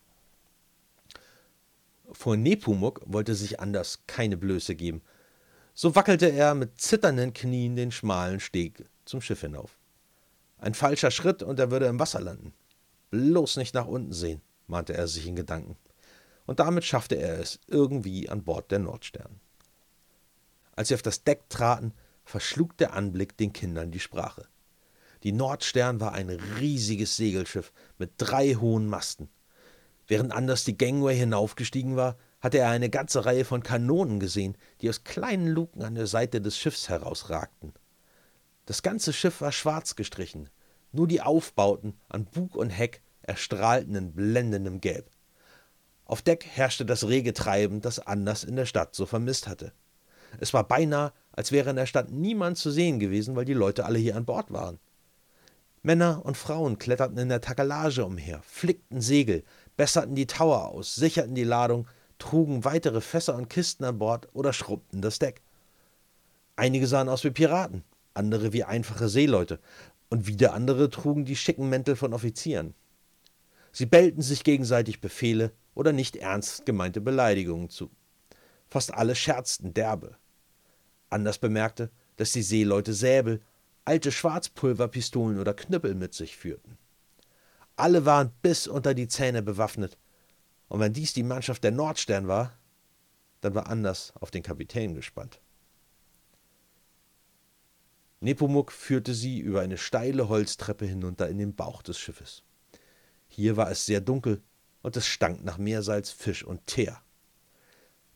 Vor 2.12 2.36
Nepomuk 2.36 3.00
wollte 3.06 3.34
sich 3.34 3.60
Anders 3.60 4.00
keine 4.06 4.36
Blöße 4.36 4.74
geben. 4.74 5.02
So 5.74 5.94
wackelte 5.94 6.30
er 6.30 6.54
mit 6.54 6.80
zitternden 6.80 7.32
Knien 7.32 7.76
den 7.76 7.90
schmalen 7.90 8.40
Steg 8.40 8.84
zum 9.04 9.20
Schiff 9.20 9.40
hinauf. 9.40 9.76
Ein 10.58 10.74
falscher 10.74 11.10
Schritt 11.10 11.42
und 11.42 11.58
er 11.58 11.70
würde 11.70 11.86
im 11.86 11.98
Wasser 11.98 12.20
landen. 12.20 12.52
Bloß 13.10 13.56
nicht 13.56 13.74
nach 13.74 13.86
unten 13.86 14.12
sehen, 14.12 14.40
mahnte 14.66 14.94
er 14.94 15.08
sich 15.08 15.26
in 15.26 15.36
Gedanken. 15.36 15.76
Und 16.47 16.61
damit 16.61 16.84
schaffte 16.84 17.16
er 17.16 17.38
es 17.38 17.61
irgendwie 17.66 18.28
an 18.28 18.45
Bord 18.45 18.70
der 18.70 18.78
Nordstern. 18.80 19.41
Als 20.74 20.88
sie 20.88 20.95
auf 20.95 21.03
das 21.03 21.24
Deck 21.24 21.49
traten, 21.49 21.93
verschlug 22.24 22.76
der 22.76 22.95
Anblick 22.95 23.36
den 23.36 23.53
Kindern 23.53 23.91
die 23.91 24.01
Sprache. 24.01 24.47
Die 25.22 25.32
Nordstern 25.32 26.01
war 26.01 26.12
ein 26.12 26.30
riesiges 26.30 27.16
Segelschiff 27.16 27.72
mit 27.99 28.12
drei 28.16 28.55
hohen 28.55 28.86
Masten. 28.86 29.28
Während 30.07 30.32
Anders 30.32 30.64
die 30.64 30.78
Gangway 30.78 31.16
hinaufgestiegen 31.16 31.97
war, 31.97 32.16
hatte 32.41 32.59
er 32.59 32.70
eine 32.70 32.88
ganze 32.88 33.26
Reihe 33.26 33.45
von 33.45 33.62
Kanonen 33.62 34.18
gesehen, 34.18 34.57
die 34.80 34.88
aus 34.88 35.05
kleinen 35.05 35.47
Luken 35.47 35.82
an 35.82 35.95
der 35.95 36.07
Seite 36.07 36.41
des 36.41 36.57
Schiffs 36.57 36.88
herausragten. 36.88 37.74
Das 38.64 38.82
ganze 38.82 39.12
Schiff 39.12 39.41
war 39.41 39.53
schwarz 39.53 39.97
gestrichen, 39.97 40.49
nur 40.93 41.07
die 41.07 41.20
Aufbauten 41.20 41.99
an 42.09 42.24
Bug 42.24 42.57
und 42.57 42.70
Heck 42.70 43.03
erstrahlten 43.22 43.95
in 43.95 44.12
blendendem 44.14 44.80
Gelb. 44.80 45.11
Auf 46.11 46.22
Deck 46.22 46.44
herrschte 46.44 46.84
das 46.84 47.06
rege 47.06 47.32
Treiben, 47.32 47.80
das 47.82 48.04
Anders 48.04 48.42
in 48.42 48.56
der 48.56 48.66
Stadt 48.66 48.96
so 48.96 49.06
vermisst 49.06 49.46
hatte. 49.46 49.70
Es 50.40 50.52
war 50.52 50.66
beinahe, 50.66 51.12
als 51.30 51.52
wäre 51.52 51.70
in 51.70 51.76
der 51.76 51.86
Stadt 51.86 52.11
niemand 52.11 52.58
zu 52.58 52.72
sehen 52.72 52.98
gewesen, 52.98 53.36
weil 53.36 53.44
die 53.44 53.54
Leute 53.54 53.84
alle 53.84 54.00
hier 54.00 54.16
an 54.16 54.24
Bord 54.24 54.50
waren. 54.50 54.80
Männer 55.84 56.22
und 56.24 56.36
Frauen 56.36 56.80
kletterten 56.80 57.16
in 57.16 57.28
der 57.28 57.40
Takelage 57.40 58.04
umher, 58.04 58.40
flickten 58.42 59.00
Segel, 59.00 59.44
besserten 59.76 60.16
die 60.16 60.26
Tower 60.26 60.66
aus, 60.70 60.96
sicherten 60.96 61.36
die 61.36 61.44
Ladung, 61.44 61.86
trugen 62.18 62.64
weitere 62.64 63.00
Fässer 63.00 63.36
und 63.36 63.48
Kisten 63.48 63.84
an 63.84 64.00
Bord 64.00 64.26
oder 64.32 64.52
schrubbten 64.52 65.02
das 65.02 65.20
Deck. 65.20 65.42
Einige 66.56 66.88
sahen 66.88 67.08
aus 67.08 67.22
wie 67.22 67.30
Piraten, 67.30 67.84
andere 68.14 68.52
wie 68.52 68.64
einfache 68.64 69.08
Seeleute, 69.08 69.61
und 70.08 70.26
wieder 70.26 70.54
andere 70.54 70.90
trugen 70.90 71.24
die 71.24 71.36
schicken 71.36 71.68
Mäntel 71.68 71.94
von 71.94 72.14
Offizieren. 72.14 72.74
Sie 73.70 73.86
bellten 73.86 74.22
sich 74.22 74.42
gegenseitig 74.42 75.00
Befehle 75.00 75.52
oder 75.74 75.92
nicht 75.92 76.16
ernst 76.16 76.66
gemeinte 76.66 77.00
Beleidigungen 77.00 77.70
zu. 77.70 77.90
Fast 78.68 78.94
alle 78.94 79.14
scherzten 79.14 79.74
derbe. 79.74 80.16
Anders 81.08 81.38
bemerkte, 81.38 81.90
dass 82.16 82.32
die 82.32 82.42
Seeleute 82.42 82.94
Säbel, 82.94 83.40
alte 83.84 84.12
Schwarzpulverpistolen 84.12 85.38
oder 85.38 85.54
Knüppel 85.54 85.94
mit 85.94 86.14
sich 86.14 86.36
führten. 86.36 86.78
Alle 87.76 88.04
waren 88.04 88.30
bis 88.42 88.66
unter 88.66 88.94
die 88.94 89.08
Zähne 89.08 89.42
bewaffnet, 89.42 89.98
und 90.68 90.78
wenn 90.78 90.92
dies 90.92 91.12
die 91.12 91.24
Mannschaft 91.24 91.64
der 91.64 91.72
Nordstern 91.72 92.28
war, 92.28 92.56
dann 93.40 93.54
war 93.54 93.66
Anders 93.66 94.12
auf 94.20 94.30
den 94.30 94.42
Kapitän 94.42 94.94
gespannt. 94.94 95.40
Nepomuk 98.20 98.70
führte 98.70 99.14
sie 99.14 99.40
über 99.40 99.62
eine 99.62 99.78
steile 99.78 100.28
Holztreppe 100.28 100.84
hinunter 100.84 101.28
in 101.28 101.38
den 101.38 101.56
Bauch 101.56 101.82
des 101.82 101.98
Schiffes. 101.98 102.44
Hier 103.26 103.56
war 103.56 103.70
es 103.70 103.86
sehr 103.86 104.00
dunkel 104.00 104.42
und 104.82 104.96
es 104.96 105.06
stank 105.06 105.44
nach 105.44 105.58
Meersalz, 105.58 106.10
Fisch 106.10 106.44
und 106.44 106.66
Teer. 106.66 107.00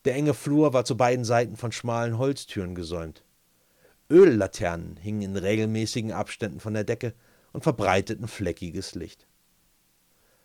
Der 0.04 0.14
enge 0.14 0.34
Flur 0.34 0.72
war 0.72 0.84
zu 0.84 0.96
beiden 0.96 1.24
Seiten 1.24 1.56
von 1.56 1.72
schmalen 1.72 2.18
Holztüren 2.18 2.74
gesäumt. 2.74 3.24
Öllaternen 4.10 4.96
hingen 4.96 5.22
in 5.22 5.36
regelmäßigen 5.36 6.12
Abständen 6.12 6.60
von 6.60 6.74
der 6.74 6.84
Decke 6.84 7.14
und 7.52 7.62
verbreiteten 7.62 8.28
fleckiges 8.28 8.94
Licht. 8.94 9.26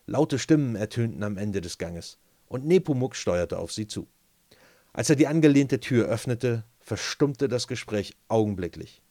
Laute 0.05 0.39
Stimmen 0.39 0.75
ertönten 0.75 1.23
am 1.23 1.37
Ende 1.37 1.61
des 1.61 1.77
Ganges, 1.77 2.17
und 2.47 2.65
Nepomuk 2.65 3.15
steuerte 3.15 3.59
auf 3.59 3.71
sie 3.71 3.87
zu. 3.87 4.07
Als 4.93 5.09
er 5.09 5.15
die 5.15 5.27
angelehnte 5.27 5.79
Tür 5.79 6.07
öffnete, 6.07 6.63
verstummte 6.79 7.47
das 7.47 7.67
Gespräch 7.67 8.15
augenblicklich. 8.27 9.03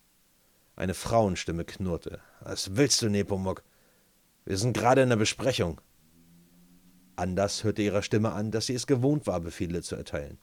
Eine 0.75 0.95
Frauenstimme 0.95 1.65
knurrte. 1.65 2.21
Was 2.41 2.77
willst 2.77 3.03
du, 3.03 3.09
Nepomuk? 3.09 3.63
Wir 4.45 4.57
sind 4.57 4.77
gerade 4.77 5.03
in 5.03 5.09
der 5.11 5.17
Besprechung. 5.17 5.81
Anders 7.19 7.65
hörte 7.65 7.83
ihrer 7.83 8.03
Stimme 8.03 8.33
an, 8.33 8.51
dass 8.51 8.67
sie 8.67 8.75
es 8.75 8.87
gewohnt 8.87 9.27
war, 9.27 9.41
Befehle 9.41 9.83
zu 9.83 9.97
erteilen. 9.97 10.39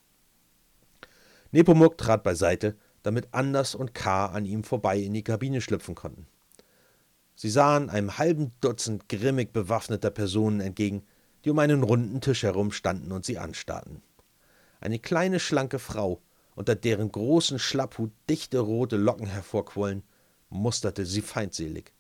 Nepomuk 1.52 1.98
trat 1.98 2.24
beiseite, 2.24 2.76
damit 3.02 3.30
Anders 3.32 3.76
und 3.76 3.94
K. 3.94 4.26
an 4.26 4.46
ihm 4.46 4.64
vorbei 4.64 4.98
in 4.98 5.14
die 5.14 5.24
Kabine 5.24 5.62
schlüpfen 5.62 5.96
konnten. 5.96 6.28
Sie 7.36 7.50
sahen 7.50 7.90
einem 7.90 8.18
halben 8.18 8.52
Dutzend 8.62 9.10
grimmig 9.10 9.54
bewaffneter 9.54 10.10
Personen 10.10 10.60
entgegen, 10.60 11.04
die 11.44 11.50
um 11.52 11.60
einen 11.60 11.84
runden 11.84 12.22
Tisch 12.22 12.44
herum 12.44 12.72
standen 12.72 13.12
und 13.12 13.26
sie 13.26 13.38
anstarrten. 13.38 14.02
Eine 14.82 15.00
kleine, 15.00 15.40
schlanke 15.40 15.80
Frau, 15.80 16.22
unter 16.56 16.76
deren 16.76 17.12
großen 17.12 17.60
Schlapphut 17.60 18.12
dichte 18.30 18.60
rote 18.60 18.98
Locken 18.98 19.28
hervorquollen, 19.28 20.04
musterte 20.50 21.06
sie 21.06 21.22
feindselig. 21.22 21.94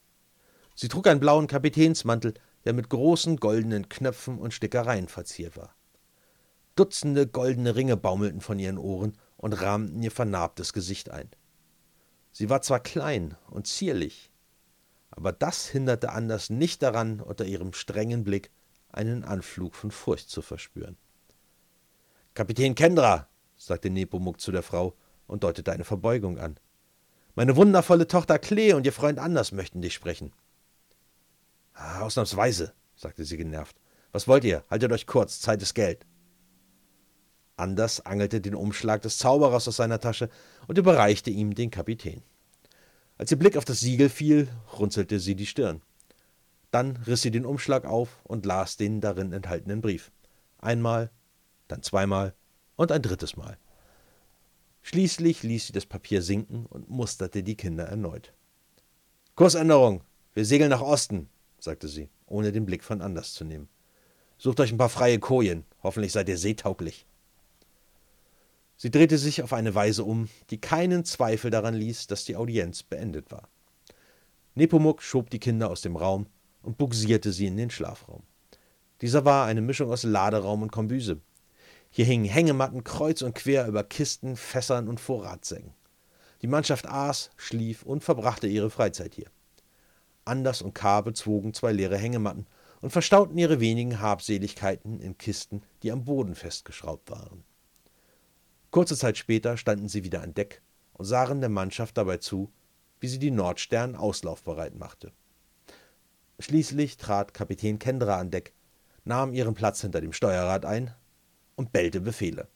Sie 0.76 0.88
trug 0.88 1.08
einen 1.08 1.20
blauen 1.20 1.48
Kapitänsmantel, 1.48 2.34
der 2.66 2.74
mit 2.74 2.90
großen 2.90 3.38
goldenen 3.38 3.90
Knöpfen 3.90 4.40
und 4.40 4.54
Stickereien 4.54 5.08
verziert 5.08 5.56
war. 5.56 5.76
Dutzende 6.76 7.28
goldene 7.28 7.76
Ringe 7.76 7.96
baumelten 7.96 8.42
von 8.42 8.60
ihren 8.60 8.78
Ohren 8.78 9.14
und 9.38 9.54
rahmten 9.54 10.02
ihr 10.04 10.12
vernarbtes 10.12 10.74
Gesicht 10.74 11.10
ein. 11.10 11.30
Sie 12.32 12.50
war 12.50 12.62
zwar 12.62 12.82
klein 12.82 13.38
und 13.50 13.68
zierlich, 13.68 14.32
aber 15.10 15.32
das 15.32 15.68
hinderte 15.68 16.12
Anders 16.12 16.50
nicht 16.50 16.84
daran, 16.84 17.22
unter 17.22 17.46
ihrem 17.46 17.72
strengen 17.72 18.26
Blick 18.26 18.52
einen 18.90 19.24
Anflug 19.24 19.76
von 19.76 19.92
Furcht 19.92 20.30
zu 20.30 20.42
verspüren. 20.42 20.98
Kapitän 22.34 22.76
Kendra, 22.76 23.30
sagte 23.56 23.90
Nepomuk 23.90 24.42
zu 24.42 24.52
der 24.52 24.64
Frau 24.64 24.96
und 25.28 25.44
deutete 25.44 25.72
eine 25.72 25.86
Verbeugung 25.86 26.38
an. 26.38 26.60
Meine 27.36 27.56
wundervolle 27.56 28.08
Tochter 28.08 28.40
Klee 28.40 28.74
und 28.74 28.86
ihr 28.86 28.94
Freund 28.94 29.20
Anders 29.20 29.52
möchten 29.52 29.82
dich 29.82 29.94
sprechen. 29.94 30.34
Ah, 31.76 32.02
ausnahmsweise, 32.02 32.74
sagte 32.96 33.26
sie 33.26 33.38
genervt. 33.38 33.76
Was 34.12 34.28
wollt 34.28 34.46
ihr? 34.46 34.64
Haltet 34.70 34.92
euch 34.92 35.06
kurz, 35.06 35.42
Zeit 35.42 35.62
ist 35.62 35.76
Geld. 35.76 36.06
Anders 37.58 38.06
angelte 38.06 38.42
den 38.42 38.56
Umschlag 38.56 39.02
des 39.02 39.18
Zauberers 39.18 39.68
aus 39.68 39.76
seiner 39.76 40.00
Tasche 40.00 40.30
und 40.68 40.78
überreichte 40.78 41.30
ihm 41.30 41.54
den 41.54 41.70
Kapitän. 41.70 42.24
Als 43.18 43.32
ihr 43.32 43.40
Blick 43.40 43.56
auf 43.58 43.66
das 43.66 43.82
Siegel 43.82 44.10
fiel, 44.10 44.48
runzelte 44.78 45.20
sie 45.20 45.36
die 45.36 45.46
Stirn. 45.46 45.82
Dann 46.72 46.98
riss 47.08 47.22
sie 47.22 47.32
den 47.32 47.46
Umschlag 47.46 47.86
auf 47.86 48.20
und 48.24 48.46
las 48.46 48.76
den 48.78 49.00
darin 49.00 49.32
enthaltenen 49.32 49.82
Brief. 49.82 50.12
Einmal, 50.58 51.12
dann 51.68 51.84
zweimal 51.84 52.34
und 52.76 52.92
ein 52.92 53.02
drittes 53.02 53.38
Mal. 53.38 53.58
Schließlich 54.82 55.44
ließ 55.44 55.68
sie 55.68 55.74
das 55.74 55.86
Papier 55.86 56.22
sinken 56.22 56.66
und 56.66 56.90
musterte 56.90 57.44
die 57.44 57.56
Kinder 57.56 57.86
erneut. 57.86 58.34
Kursänderung, 59.36 60.04
wir 60.34 60.46
segeln 60.46 60.70
nach 60.70 60.82
Osten, 60.82 61.30
sagte 61.66 61.90
sie, 61.90 62.08
ohne 62.26 62.54
den 62.54 62.66
Blick 62.66 62.84
von 62.84 63.02
Anders 63.02 63.34
zu 63.34 63.44
nehmen. 63.44 63.68
Sucht 64.38 64.62
euch 64.62 64.72
ein 64.72 64.78
paar 64.78 64.90
freie 64.90 65.20
Kojen, 65.20 65.66
hoffentlich 65.84 66.14
seid 66.14 66.30
ihr 66.30 66.38
seetauglich. 66.38 67.06
Sie 68.78 68.92
drehte 68.92 69.18
sich 69.18 69.44
auf 69.44 69.52
eine 69.52 69.76
Weise 69.76 70.06
um, 70.06 70.30
die 70.50 70.60
keinen 70.62 71.04
Zweifel 71.04 71.52
daran 71.52 71.74
ließ, 71.74 72.08
dass 72.08 72.24
die 72.24 72.38
Audienz 72.38 72.84
beendet 72.84 73.32
war. 73.32 73.50
Nepomuk 74.54 75.02
schob 75.02 75.30
die 75.30 75.40
Kinder 75.40 75.70
aus 75.70 75.82
dem 75.82 75.98
Raum 75.98 76.28
und 76.62 76.78
bugsierte 76.78 77.34
sie 77.34 77.48
in 77.48 77.58
den 77.58 77.70
Schlafraum. 77.70 78.24
Dieser 79.02 79.26
war 79.26 79.46
eine 79.46 79.62
Mischung 79.62 79.92
aus 79.92 80.04
Laderaum 80.04 80.62
und 80.62 80.72
Kombüse, 80.72 81.20
hier 81.96 82.04
hingen 82.04 82.26
Hängematten 82.26 82.84
kreuz 82.84 83.22
und 83.22 83.36
quer 83.36 83.68
über 83.68 83.82
Kisten, 83.86 84.36
Fässern 84.36 84.90
und 84.90 85.00
Vorratssäcken. 85.00 85.74
Die 86.42 86.48
Mannschaft 86.48 86.90
aß, 86.90 87.32
schlief 87.38 87.84
und 87.84 88.04
verbrachte 88.04 88.48
ihre 88.48 88.70
Freizeit 88.70 89.16
hier. 89.16 89.28
Anders 90.26 90.62
und 90.62 90.74
K. 90.74 91.02
bezwogen 91.02 91.54
zwei 91.54 91.72
leere 91.72 91.98
Hängematten 91.98 92.48
und 92.82 92.90
verstauten 92.90 93.38
ihre 93.38 93.60
wenigen 93.60 94.00
Habseligkeiten 94.02 95.00
in 95.00 95.18
Kisten, 95.18 95.62
die 95.84 95.92
am 95.92 96.04
Boden 96.04 96.36
festgeschraubt 96.36 97.12
waren. 97.12 97.44
Kurze 98.72 98.98
Zeit 98.98 99.18
später 99.18 99.56
standen 99.56 99.88
sie 99.88 100.04
wieder 100.04 100.22
an 100.22 100.34
Deck 100.34 100.62
und 100.94 101.06
sahen 101.06 101.40
der 101.40 101.50
Mannschaft 101.50 101.98
dabei 101.98 102.18
zu, 102.18 102.52
wie 103.00 103.08
sie 103.08 103.20
die 103.20 103.32
Nordstern 103.32 103.96
auslaufbereit 103.96 104.76
machte. 104.76 105.12
Schließlich 106.40 106.98
trat 106.98 107.34
Kapitän 107.34 107.80
Kendra 107.80 108.20
an 108.20 108.32
Deck, 108.32 108.54
nahm 109.04 109.34
ihren 109.34 109.54
Platz 109.54 109.82
hinter 109.82 110.02
dem 110.02 110.12
Steuerrad 110.12 110.66
ein 110.66 110.94
und 111.56 111.72
bellte 111.72 112.02
Befehle. 112.02 112.48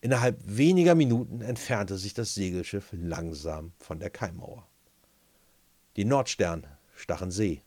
Innerhalb 0.00 0.38
weniger 0.44 0.94
Minuten 0.94 1.40
entfernte 1.40 1.96
sich 1.96 2.14
das 2.14 2.34
Segelschiff 2.34 2.88
langsam 2.92 3.72
von 3.78 4.00
der 4.00 4.10
Kaimauer. 4.10 4.66
Die 5.96 6.04
Nordstern 6.04 6.66
stach 7.00 7.22
in 7.22 7.30
See 7.30 7.62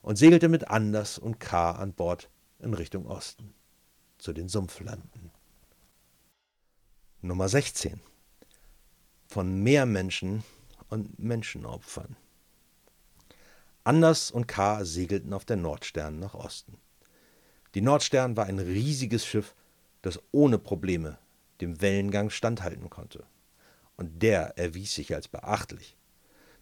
und 0.00 0.16
segelte 0.16 0.48
mit 0.48 0.68
Anders 0.68 1.18
und 1.18 1.40
K. 1.40 1.72
an 1.72 1.92
Bord 1.92 2.30
in 2.58 2.74
Richtung 2.74 3.06
Osten. 3.06 3.54
zu 4.18 4.32
den 4.32 4.48
Sumpflanden. 4.48 5.32
Nummer 7.22 7.48
16. 7.48 8.00
Von 9.26 9.62
Meermenschen 9.62 10.44
und 10.88 11.18
Menschenopfern. 11.18 12.16
Anders 13.84 14.30
und 14.30 14.46
K. 14.46 14.84
segelten 14.84 15.32
auf 15.32 15.44
der 15.44 15.56
Nordstern 15.56 16.20
nach 16.20 16.34
Osten. 16.34 16.78
Die 17.74 17.80
Nordstern 17.80 18.36
war 18.36 18.46
ein 18.46 18.60
riesiges 18.60 19.26
Schiff, 19.26 19.56
das 20.02 20.20
ohne 20.30 20.58
Probleme 20.58 21.18
dem 21.60 21.80
Wellengang 21.80 22.30
standhalten 22.30 22.90
konnte. 22.90 23.24
Und 23.96 24.22
der 24.22 24.58
erwies 24.58 24.94
sich 24.94 25.14
als 25.14 25.26
beachtlich. 25.28 25.96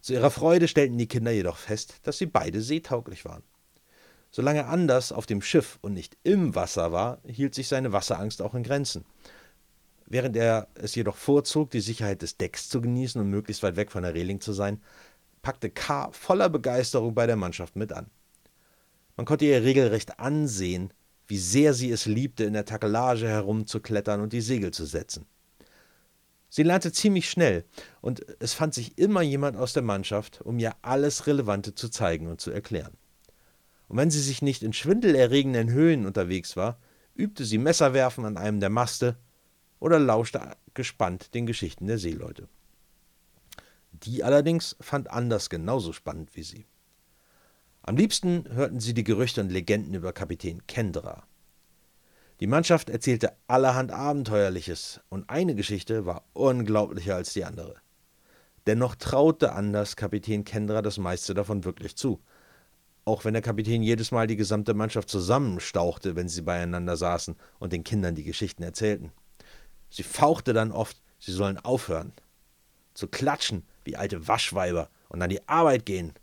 Zu 0.01 0.13
ihrer 0.13 0.31
Freude 0.31 0.67
stellten 0.67 0.97
die 0.97 1.07
Kinder 1.07 1.31
jedoch 1.31 1.57
fest, 1.57 1.95
dass 2.03 2.17
sie 2.17 2.25
beide 2.25 2.61
seetauglich 2.61 3.23
waren. 3.23 3.43
Solange 4.31 4.65
Anders 4.65 5.11
auf 5.11 5.25
dem 5.25 5.41
Schiff 5.41 5.77
und 5.81 5.93
nicht 5.93 6.17
im 6.23 6.55
Wasser 6.55 6.91
war, 6.91 7.19
hielt 7.25 7.53
sich 7.53 7.67
seine 7.67 7.91
Wasserangst 7.91 8.41
auch 8.41 8.55
in 8.55 8.63
Grenzen. 8.63 9.05
Während 10.07 10.35
er 10.35 10.67
es 10.73 10.95
jedoch 10.95 11.17
vorzog, 11.17 11.69
die 11.69 11.81
Sicherheit 11.81 12.21
des 12.21 12.37
Decks 12.37 12.67
zu 12.67 12.81
genießen 12.81 13.21
und 13.21 13.29
möglichst 13.29 13.61
weit 13.61 13.75
weg 13.75 13.91
von 13.91 14.03
der 14.03 14.13
Reling 14.13 14.41
zu 14.41 14.53
sein, 14.53 14.81
packte 15.41 15.69
K. 15.69 16.11
voller 16.11 16.49
Begeisterung 16.49 17.13
bei 17.13 17.27
der 17.27 17.35
Mannschaft 17.35 17.75
mit 17.75 17.93
an. 17.93 18.09
Man 19.17 19.25
konnte 19.25 19.45
ihr 19.45 19.63
regelrecht 19.63 20.19
ansehen, 20.19 20.91
wie 21.27 21.37
sehr 21.37 21.73
sie 21.73 21.91
es 21.91 22.05
liebte, 22.05 22.43
in 22.43 22.53
der 22.53 22.65
Takelage 22.65 23.27
herumzuklettern 23.27 24.21
und 24.21 24.33
die 24.33 24.41
Segel 24.41 24.71
zu 24.71 24.85
setzen. 24.85 25.25
Sie 26.53 26.63
lernte 26.63 26.91
ziemlich 26.91 27.29
schnell, 27.29 27.63
und 28.01 28.25
es 28.41 28.53
fand 28.53 28.73
sich 28.73 28.97
immer 28.97 29.21
jemand 29.21 29.55
aus 29.55 29.71
der 29.71 29.83
Mannschaft, 29.83 30.41
um 30.41 30.59
ihr 30.59 30.75
alles 30.81 31.25
Relevante 31.25 31.75
zu 31.75 31.87
zeigen 31.87 32.27
und 32.27 32.41
zu 32.41 32.51
erklären. 32.51 32.97
Und 33.87 33.95
wenn 33.95 34.11
sie 34.11 34.19
sich 34.19 34.41
nicht 34.41 34.61
in 34.61 34.73
schwindelerregenden 34.73 35.69
Höhen 35.69 36.05
unterwegs 36.05 36.57
war, 36.57 36.77
übte 37.15 37.45
sie 37.45 37.57
Messerwerfen 37.57 38.25
an 38.25 38.35
einem 38.35 38.59
der 38.59 38.69
Maste 38.69 39.17
oder 39.79 39.97
lauschte 39.97 40.57
gespannt 40.73 41.33
den 41.35 41.45
Geschichten 41.45 41.87
der 41.87 41.97
Seeleute. 41.97 42.49
Die 43.93 44.25
allerdings 44.25 44.75
fand 44.81 45.09
Anders 45.09 45.49
genauso 45.49 45.93
spannend 45.93 46.35
wie 46.35 46.43
sie. 46.43 46.65
Am 47.81 47.95
liebsten 47.95 48.43
hörten 48.51 48.81
sie 48.81 48.93
die 48.93 49.05
Gerüchte 49.05 49.39
und 49.39 49.51
Legenden 49.51 49.93
über 49.93 50.11
Kapitän 50.11 50.67
Kendra. 50.67 51.23
Die 52.41 52.47
Mannschaft 52.47 52.89
erzählte 52.89 53.37
allerhand 53.45 53.91
Abenteuerliches, 53.91 54.99
und 55.09 55.29
eine 55.29 55.53
Geschichte 55.53 56.07
war 56.07 56.23
unglaublicher 56.33 57.13
als 57.13 57.33
die 57.33 57.45
andere. 57.45 57.75
Dennoch 58.65 58.95
traute 58.95 59.53
Anders 59.53 59.95
Kapitän 59.95 60.43
Kendra 60.43 60.81
das 60.81 60.97
meiste 60.97 61.35
davon 61.35 61.65
wirklich 61.65 61.95
zu, 61.95 62.19
auch 63.05 63.25
wenn 63.25 63.33
der 63.33 63.43
Kapitän 63.43 63.83
jedes 63.83 64.09
Mal 64.09 64.25
die 64.25 64.37
gesamte 64.37 64.73
Mannschaft 64.73 65.07
zusammenstauchte, 65.09 66.15
wenn 66.15 66.29
sie 66.29 66.41
beieinander 66.41 66.97
saßen 66.97 67.35
und 67.59 67.73
den 67.73 67.83
Kindern 67.83 68.15
die 68.15 68.23
Geschichten 68.23 68.63
erzählten. 68.63 69.11
Sie 69.91 70.03
fauchte 70.03 70.53
dann 70.53 70.71
oft, 70.71 70.99
sie 71.19 71.33
sollen 71.33 71.59
aufhören, 71.59 72.11
zu 72.95 73.07
klatschen 73.07 73.67
wie 73.83 73.97
alte 73.97 74.27
Waschweiber 74.27 74.89
und 75.09 75.21
an 75.21 75.29
die 75.29 75.47
Arbeit 75.47 75.85
gehen. 75.85 76.13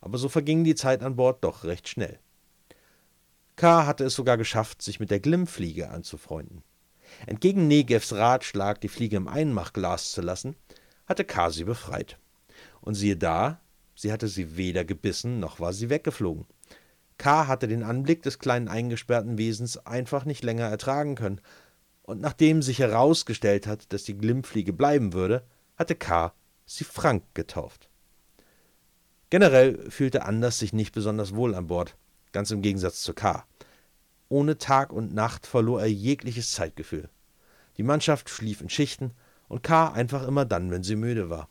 Aber 0.00 0.18
so 0.18 0.28
verging 0.28 0.64
die 0.64 0.74
Zeit 0.74 1.04
an 1.04 1.14
Bord 1.14 1.44
doch 1.44 1.62
recht 1.62 1.88
schnell. 1.88 2.18
K. 3.56 3.86
hatte 3.86 4.04
es 4.04 4.14
sogar 4.14 4.36
geschafft, 4.36 4.82
sich 4.82 4.98
mit 4.98 5.10
der 5.10 5.20
Glimmfliege 5.20 5.90
anzufreunden. 5.90 6.62
Entgegen 7.26 7.68
Negevs 7.68 8.12
Ratschlag, 8.12 8.80
die 8.80 8.88
Fliege 8.88 9.16
im 9.16 9.28
Einmachglas 9.28 10.12
zu 10.12 10.20
lassen, 10.20 10.56
hatte 11.06 11.24
K. 11.24 11.50
sie 11.50 11.64
befreit. 11.64 12.18
Und 12.80 12.94
siehe 12.94 13.16
da, 13.16 13.60
sie 13.94 14.10
hatte 14.12 14.28
sie 14.28 14.56
weder 14.56 14.84
gebissen, 14.84 15.38
noch 15.38 15.60
war 15.60 15.72
sie 15.72 15.88
weggeflogen. 15.88 16.46
K. 17.16 17.46
hatte 17.46 17.68
den 17.68 17.84
Anblick 17.84 18.22
des 18.22 18.40
kleinen 18.40 18.68
eingesperrten 18.68 19.38
Wesens 19.38 19.78
einfach 19.78 20.24
nicht 20.24 20.42
länger 20.42 20.66
ertragen 20.66 21.14
können, 21.14 21.40
und 22.02 22.20
nachdem 22.20 22.60
sich 22.60 22.80
herausgestellt 22.80 23.66
hat, 23.66 23.92
dass 23.92 24.04
die 24.04 24.18
Glimmfliege 24.18 24.74
bleiben 24.74 25.14
würde, 25.14 25.46
hatte 25.76 25.94
K. 25.94 26.34
sie 26.66 26.84
Frank 26.84 27.22
getauft. 27.32 27.88
Generell 29.30 29.90
fühlte 29.90 30.24
Anders 30.24 30.58
sich 30.58 30.72
nicht 30.72 30.92
besonders 30.92 31.34
wohl 31.34 31.54
an 31.54 31.66
Bord, 31.66 31.96
ganz 32.34 32.50
im 32.50 32.60
Gegensatz 32.60 33.00
zu 33.00 33.14
K. 33.14 33.46
Ohne 34.28 34.58
Tag 34.58 34.92
und 34.92 35.14
Nacht 35.14 35.46
verlor 35.46 35.80
er 35.80 35.90
jegliches 35.90 36.52
Zeitgefühl. 36.52 37.08
Die 37.78 37.84
Mannschaft 37.84 38.28
schlief 38.28 38.60
in 38.60 38.68
Schichten 38.68 39.12
und 39.48 39.62
K. 39.62 39.92
einfach 39.92 40.26
immer 40.26 40.44
dann, 40.44 40.70
wenn 40.70 40.82
sie 40.82 40.96
müde 40.96 41.30
war. 41.30 41.48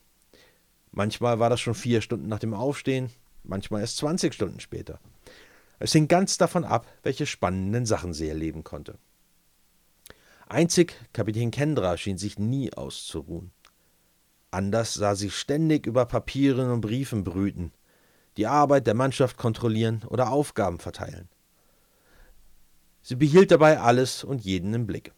Manchmal 0.91 1.39
war 1.39 1.49
das 1.49 1.61
schon 1.61 1.73
vier 1.73 2.01
Stunden 2.01 2.27
nach 2.27 2.39
dem 2.39 2.53
Aufstehen, 2.53 3.09
manchmal 3.43 3.81
erst 3.81 3.97
20 3.97 4.33
Stunden 4.33 4.59
später. 4.59 4.99
Es 5.79 5.93
hing 5.93 6.07
ganz 6.07 6.37
davon 6.37 6.65
ab, 6.65 6.85
welche 7.01 7.25
spannenden 7.25 7.85
Sachen 7.85 8.13
sie 8.13 8.27
erleben 8.27 8.63
konnte. 8.63 8.97
Einzig 10.47 10.95
Kapitän 11.13 11.51
Kendra 11.51 11.97
schien 11.97 12.17
sich 12.17 12.37
nie 12.37 12.73
auszuruhen. 12.73 13.51
Anders 14.51 14.93
sah 14.93 15.15
sie 15.15 15.31
ständig 15.31 15.87
über 15.87 16.05
Papieren 16.05 16.69
und 16.69 16.81
Briefen 16.81 17.23
brüten, 17.23 17.71
die 18.37 18.47
Arbeit 18.47 18.87
der 18.87 18.93
Mannschaft 18.93 19.37
kontrollieren 19.37 20.03
oder 20.07 20.31
Aufgaben 20.31 20.79
verteilen. 20.79 21.29
Sie 23.01 23.15
behielt 23.15 23.51
dabei 23.51 23.79
alles 23.79 24.23
und 24.23 24.43
jeden 24.43 24.73
im 24.73 24.87
Blick. 24.87 25.11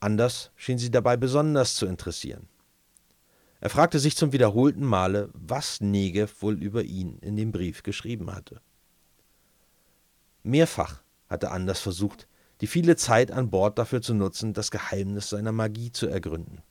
Anders 0.00 0.50
schien 0.56 0.78
sie 0.78 0.90
dabei 0.90 1.16
besonders 1.16 1.74
zu 1.76 1.86
interessieren. 1.86 2.48
Er 3.60 3.70
fragte 3.70 3.98
sich 3.98 4.16
zum 4.16 4.32
wiederholten 4.32 4.84
Male, 4.84 5.30
was 5.32 5.80
Negev 5.80 6.42
wohl 6.42 6.62
über 6.62 6.84
ihn 6.84 7.18
in 7.18 7.36
dem 7.36 7.50
Brief 7.50 7.82
geschrieben 7.82 8.32
hatte. 8.32 8.60
Mehrfach 10.44 11.02
hatte 11.28 11.50
Anders 11.50 11.80
versucht, 11.80 12.28
die 12.60 12.66
viele 12.66 12.96
Zeit 12.96 13.30
an 13.30 13.50
Bord 13.50 13.78
dafür 13.78 14.00
zu 14.00 14.14
nutzen, 14.14 14.52
das 14.52 14.70
Geheimnis 14.70 15.30
seiner 15.30 15.52
Magie 15.52 15.92
zu 15.92 16.06
ergründen. 16.06 16.62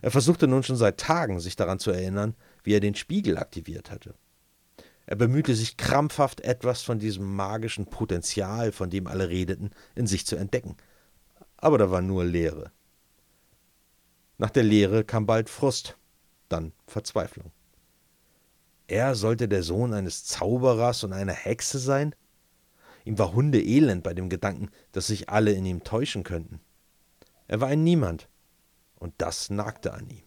Er 0.00 0.10
versuchte 0.10 0.48
nun 0.48 0.64
schon 0.64 0.76
seit 0.76 0.98
Tagen, 0.98 1.38
sich 1.38 1.54
daran 1.54 1.78
zu 1.78 1.92
erinnern, 1.92 2.34
wie 2.64 2.74
er 2.74 2.80
den 2.80 2.96
Spiegel 2.96 3.38
aktiviert 3.38 3.90
hatte. 3.90 4.14
Er 5.06 5.16
bemühte 5.16 5.54
sich 5.54 5.76
krampfhaft, 5.76 6.40
etwas 6.42 6.82
von 6.82 6.98
diesem 6.98 7.34
magischen 7.34 7.86
Potenzial, 7.86 8.72
von 8.72 8.90
dem 8.90 9.06
alle 9.06 9.28
redeten, 9.28 9.70
in 9.94 10.06
sich 10.06 10.26
zu 10.26 10.36
entdecken. 10.36 10.76
Aber 11.56 11.78
da 11.78 11.90
war 11.90 12.02
nur 12.02 12.24
Leere. 12.24 12.70
Nach 14.38 14.50
der 14.50 14.62
Leere 14.62 15.04
kam 15.04 15.26
bald 15.26 15.48
Frust, 15.48 15.96
dann 16.48 16.72
Verzweiflung. 16.86 17.52
Er 18.88 19.14
sollte 19.14 19.48
der 19.48 19.62
Sohn 19.62 19.92
eines 19.92 20.24
Zauberers 20.24 21.04
und 21.04 21.12
einer 21.12 21.32
Hexe 21.32 21.78
sein? 21.78 22.14
Ihm 23.04 23.18
war 23.18 23.32
hundeelend 23.32 24.02
bei 24.02 24.14
dem 24.14 24.28
Gedanken, 24.28 24.70
dass 24.92 25.08
sich 25.08 25.28
alle 25.28 25.52
in 25.52 25.64
ihm 25.64 25.82
täuschen 25.84 26.24
könnten. 26.24 26.60
Er 27.48 27.60
war 27.60 27.68
ein 27.68 27.84
Niemand, 27.84 28.28
und 28.96 29.14
das 29.18 29.50
nagte 29.50 29.92
an 29.94 30.08
ihm. 30.10 30.22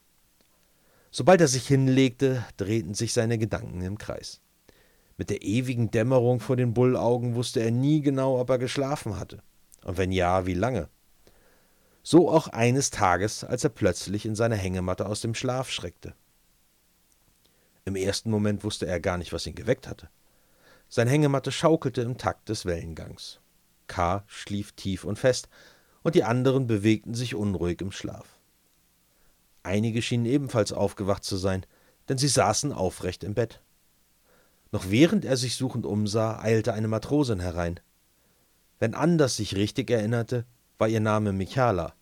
Sobald 1.12 1.40
er 1.40 1.48
sich 1.48 1.68
hinlegte, 1.68 2.44
drehten 2.58 2.94
sich 2.94 3.14
seine 3.14 3.38
Gedanken 3.38 3.82
im 3.82 3.98
Kreis. 3.98 4.42
Mit 5.18 5.30
der 5.30 5.44
ewigen 5.44 5.92
Dämmerung 5.92 6.40
vor 6.40 6.58
den 6.58 6.74
Bullaugen 6.74 7.36
wusste 7.36 7.62
er 7.62 7.72
nie 7.72 8.02
genau, 8.02 8.40
ob 8.40 8.50
er 8.50 8.58
geschlafen 8.58 9.18
hatte, 9.18 9.42
und 9.84 9.98
wenn 9.98 10.12
ja, 10.12 10.46
wie 10.46 10.54
lange. 10.54 10.90
So 12.04 12.30
auch 12.30 12.48
eines 12.50 12.92
Tages, 12.92 13.44
als 13.44 13.64
er 13.64 13.70
plötzlich 13.70 14.26
in 14.26 14.36
seiner 14.36 14.58
Hängematte 14.58 15.06
aus 15.06 15.22
dem 15.22 15.34
Schlaf 15.34 15.72
schreckte. 15.72 16.14
Im 17.86 17.96
ersten 17.96 18.30
Moment 18.30 18.64
wusste 18.64 18.88
er 18.88 19.00
gar 19.00 19.18
nicht, 19.18 19.32
was 19.32 19.48
ihn 19.48 19.56
geweckt 19.56 19.88
hatte. 19.88 20.10
Sein 20.90 21.08
Hängematte 21.08 21.52
schaukelte 21.52 22.02
im 22.02 22.18
Takt 22.18 22.50
des 22.50 22.66
Wellengangs. 22.66 23.40
K. 23.88 24.24
schlief 24.28 24.74
tief 24.74 25.04
und 25.04 25.18
fest, 25.18 25.50
und 26.04 26.16
die 26.16 26.24
anderen 26.24 26.68
bewegten 26.68 27.16
sich 27.16 27.36
unruhig 27.36 27.82
im 27.82 27.92
Schlaf. 27.92 28.38
Einige 29.64 30.02
schienen 30.02 30.26
ebenfalls 30.26 30.74
aufgewacht 30.74 31.24
zu 31.24 31.38
sein, 31.38 31.66
denn 32.08 32.20
sie 32.20 32.28
saßen 32.28 32.72
aufrecht 32.72 33.24
im 33.24 33.34
Bett. 33.34 33.62
Noch 34.76 34.90
während 34.90 35.24
er 35.24 35.38
sich 35.38 35.56
suchend 35.56 35.86
umsah, 35.86 36.38
eilte 36.42 36.74
eine 36.74 36.90
Matrosin 36.90 37.40
herein. 37.40 37.80
Wenn 38.78 38.94
Anders 38.94 39.38
sich 39.38 39.56
richtig 39.56 39.90
erinnerte, 39.90 40.44
war 40.78 40.90
ihr 40.90 41.00
Name 41.00 41.32
Michala. 41.32 41.94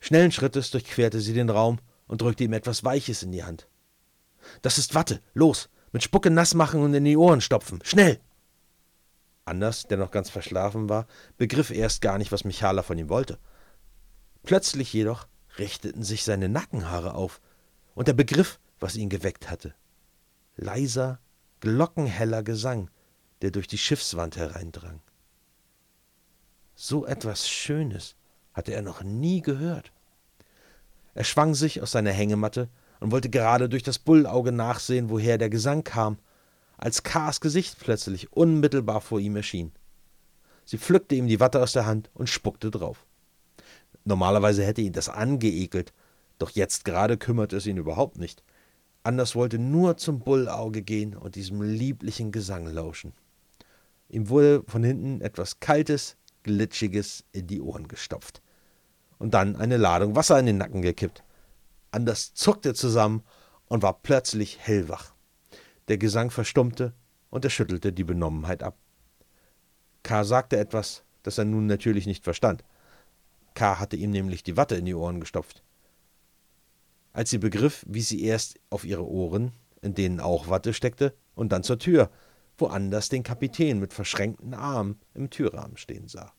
Schnellen 0.00 0.32
Schrittes 0.32 0.70
durchquerte 0.70 1.20
sie 1.20 1.34
den 1.34 1.50
Raum 1.50 1.78
und 2.06 2.22
drückte 2.22 2.44
ihm 2.44 2.54
etwas 2.54 2.84
Weiches 2.84 3.22
in 3.22 3.32
die 3.32 3.44
Hand. 3.44 3.68
Das 4.62 4.78
ist 4.78 4.94
Watte. 4.94 5.20
Los, 5.34 5.68
mit 5.92 6.02
Spucke 6.02 6.30
nass 6.30 6.54
machen 6.54 6.80
und 6.80 6.94
in 6.94 7.04
die 7.04 7.18
Ohren 7.18 7.42
stopfen. 7.42 7.80
Schnell! 7.84 8.18
Anders, 9.44 9.86
der 9.88 9.98
noch 9.98 10.12
ganz 10.12 10.30
verschlafen 10.30 10.88
war, 10.88 11.06
begriff 11.36 11.70
erst 11.70 12.00
gar 12.00 12.16
nicht, 12.16 12.32
was 12.32 12.44
Michala 12.44 12.82
von 12.82 12.96
ihm 12.96 13.10
wollte. 13.10 13.38
Plötzlich 14.42 14.90
jedoch 14.90 15.26
richteten 15.58 16.02
sich 16.02 16.24
seine 16.24 16.48
Nackenhaare 16.48 17.12
auf, 17.12 17.42
und 17.94 18.08
er 18.08 18.14
begriff, 18.14 18.58
was 18.80 18.96
ihn 18.96 19.10
geweckt 19.10 19.50
hatte. 19.50 19.74
Leiser, 20.56 21.20
glockenheller 21.60 22.42
Gesang, 22.42 22.90
der 23.42 23.50
durch 23.50 23.66
die 23.66 23.78
Schiffswand 23.78 24.36
hereindrang. 24.36 25.00
So 26.74 27.06
etwas 27.06 27.48
Schönes 27.48 28.16
hatte 28.52 28.72
er 28.72 28.82
noch 28.82 29.02
nie 29.02 29.40
gehört. 29.42 29.92
Er 31.14 31.24
schwang 31.24 31.54
sich 31.54 31.80
aus 31.80 31.92
seiner 31.92 32.12
Hängematte 32.12 32.68
und 33.00 33.10
wollte 33.12 33.30
gerade 33.30 33.68
durch 33.68 33.82
das 33.82 33.98
Bullauge 33.98 34.52
nachsehen, 34.52 35.08
woher 35.10 35.38
der 35.38 35.50
Gesang 35.50 35.84
kam, 35.84 36.18
als 36.76 37.02
Kars 37.02 37.40
Gesicht 37.40 37.78
plötzlich 37.78 38.32
unmittelbar 38.32 39.00
vor 39.00 39.20
ihm 39.20 39.36
erschien. 39.36 39.72
Sie 40.64 40.78
pflückte 40.78 41.14
ihm 41.14 41.26
die 41.26 41.40
Watte 41.40 41.62
aus 41.62 41.72
der 41.72 41.86
Hand 41.86 42.10
und 42.12 42.28
spuckte 42.28 42.70
drauf. 42.70 43.06
Normalerweise 44.04 44.64
hätte 44.64 44.82
ihn 44.82 44.92
das 44.92 45.08
angeekelt, 45.08 45.92
doch 46.38 46.50
jetzt 46.50 46.84
gerade 46.84 47.16
kümmerte 47.16 47.56
es 47.56 47.66
ihn 47.66 47.76
überhaupt 47.76 48.18
nicht. 48.18 48.42
Anders 49.06 49.36
wollte 49.36 49.60
nur 49.60 49.96
zum 49.98 50.18
Bullauge 50.18 50.82
gehen 50.82 51.16
und 51.16 51.36
diesem 51.36 51.62
lieblichen 51.62 52.32
Gesang 52.32 52.66
lauschen. 52.66 53.12
Ihm 54.08 54.28
wurde 54.28 54.64
von 54.66 54.82
hinten 54.82 55.20
etwas 55.20 55.60
Kaltes, 55.60 56.16
Glitschiges 56.42 57.24
in 57.30 57.46
die 57.46 57.60
Ohren 57.60 57.86
gestopft. 57.86 58.42
Und 59.18 59.32
dann 59.32 59.54
eine 59.54 59.76
Ladung 59.76 60.16
Wasser 60.16 60.40
in 60.40 60.46
den 60.46 60.58
Nacken 60.58 60.82
gekippt. 60.82 61.22
Anders 61.92 62.34
zuckte 62.34 62.74
zusammen 62.74 63.22
und 63.66 63.84
war 63.84 64.02
plötzlich 64.02 64.58
hellwach. 64.58 65.14
Der 65.86 65.98
Gesang 65.98 66.32
verstummte 66.32 66.92
und 67.30 67.44
er 67.44 67.50
schüttelte 67.50 67.92
die 67.92 68.02
Benommenheit 68.02 68.64
ab. 68.64 68.76
K. 70.02 70.24
sagte 70.24 70.58
etwas, 70.58 71.04
das 71.22 71.38
er 71.38 71.44
nun 71.44 71.66
natürlich 71.66 72.06
nicht 72.06 72.24
verstand. 72.24 72.64
K. 73.54 73.78
hatte 73.78 73.94
ihm 73.94 74.10
nämlich 74.10 74.42
die 74.42 74.56
Watte 74.56 74.74
in 74.74 74.84
die 74.84 74.94
Ohren 74.96 75.20
gestopft. 75.20 75.62
Als 77.16 77.30
sie 77.30 77.38
begriff, 77.38 77.82
wie 77.88 78.02
sie 78.02 78.22
erst 78.24 78.60
auf 78.68 78.84
ihre 78.84 79.08
Ohren, 79.08 79.52
in 79.80 79.94
denen 79.94 80.20
auch 80.20 80.48
Watte 80.48 80.74
steckte, 80.74 81.14
und 81.34 81.50
dann 81.50 81.62
zur 81.62 81.78
Tür, 81.78 82.10
woanders 82.58 83.08
den 83.08 83.22
Kapitän 83.22 83.78
mit 83.80 83.94
verschränkten 83.94 84.52
Armen 84.52 85.00
im 85.14 85.30
Türrahmen 85.30 85.78
stehen 85.78 86.08
sah. 86.08 86.34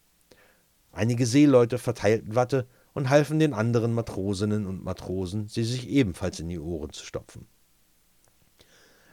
Einige 0.91 1.25
Seeleute 1.25 1.80
verteilten 1.80 2.36
Watte 2.36 2.67
und 2.93 3.09
halfen 3.09 3.39
den 3.39 3.55
anderen 3.55 3.91
Matrosinnen 3.91 4.67
und 4.67 4.84
Matrosen, 4.84 5.47
sie 5.47 5.63
sich 5.63 5.89
ebenfalls 5.89 6.39
in 6.39 6.47
die 6.47 6.59
Ohren 6.59 6.93
zu 6.93 7.03
stopfen. 7.03 7.47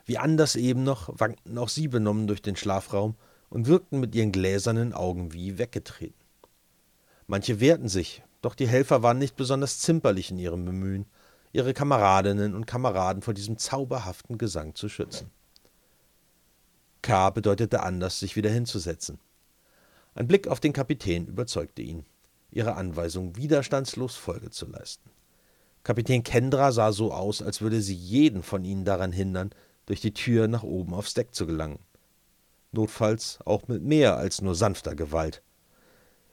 Wie 0.05 0.19
anders 0.19 0.55
eben 0.55 0.83
noch 0.83 1.19
wankten 1.19 1.57
auch 1.57 1.69
sie 1.69 1.87
benommen 1.87 2.27
durch 2.27 2.43
den 2.43 2.55
Schlafraum 2.55 3.15
und 3.49 3.65
wirkten 3.65 3.99
mit 3.99 4.13
ihren 4.13 4.31
gläsernen 4.31 4.93
Augen 4.93 5.33
wie 5.33 5.57
weggetreten. 5.57 6.13
Manche 7.25 7.59
wehrten 7.59 7.89
sich, 7.89 8.21
doch 8.43 8.53
die 8.53 8.67
Helfer 8.67 9.01
waren 9.01 9.17
nicht 9.17 9.35
besonders 9.35 9.79
zimperlich 9.79 10.29
in 10.29 10.37
ihrem 10.37 10.63
Bemühen, 10.63 11.07
ihre 11.55 11.73
Kameradinnen 11.73 12.53
und 12.53 12.67
Kameraden 12.67 13.21
vor 13.21 13.33
diesem 13.33 13.57
zauberhaften 13.57 14.37
Gesang 14.37 14.75
zu 14.75 14.89
schützen. 14.89 15.31
K. 17.01 17.29
bedeutete 17.29 17.81
anders, 17.81 18.19
sich 18.19 18.35
wieder 18.35 18.49
hinzusetzen. 18.49 19.19
Ein 20.15 20.27
Blick 20.27 20.49
auf 20.49 20.59
den 20.59 20.73
Kapitän 20.73 21.27
überzeugte 21.27 21.81
ihn, 21.81 22.05
ihrer 22.51 22.75
Anweisung 22.75 23.37
widerstandslos 23.37 24.17
Folge 24.17 24.49
zu 24.49 24.65
leisten. 24.65 25.09
Kapitän 25.83 26.23
Kendra 26.23 26.73
sah 26.73 26.91
so 26.91 27.13
aus, 27.13 27.41
als 27.41 27.61
würde 27.61 27.81
sie 27.81 27.95
jeden 27.95 28.43
von 28.43 28.65
ihnen 28.65 28.83
daran 28.83 29.13
hindern, 29.13 29.51
durch 29.85 30.01
die 30.01 30.13
Tür 30.13 30.49
nach 30.49 30.63
oben 30.63 30.93
aufs 30.93 31.13
Deck 31.13 31.33
zu 31.33 31.45
gelangen. 31.45 31.79
Notfalls 32.73 33.39
auch 33.45 33.69
mit 33.69 33.81
mehr 33.81 34.17
als 34.17 34.41
nur 34.41 34.55
sanfter 34.55 34.95
Gewalt. 34.95 35.41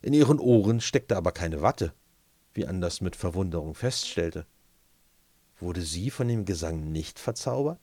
In 0.01 0.15
ihren 0.15 0.41
Ohren 0.41 0.81
steckte 0.81 1.17
aber 1.17 1.31
keine 1.31 1.63
Watte, 1.63 1.93
wie 2.55 2.67
Anders 2.67 3.01
mit 3.01 3.15
Verwunderung 3.15 3.75
feststellte. 3.75 4.47
Wurde 5.63 5.83
sie 5.83 6.11
von 6.11 6.27
dem 6.27 6.45
Gesang 6.45 6.91
nicht 6.91 7.21
verzaubert? 7.21 7.79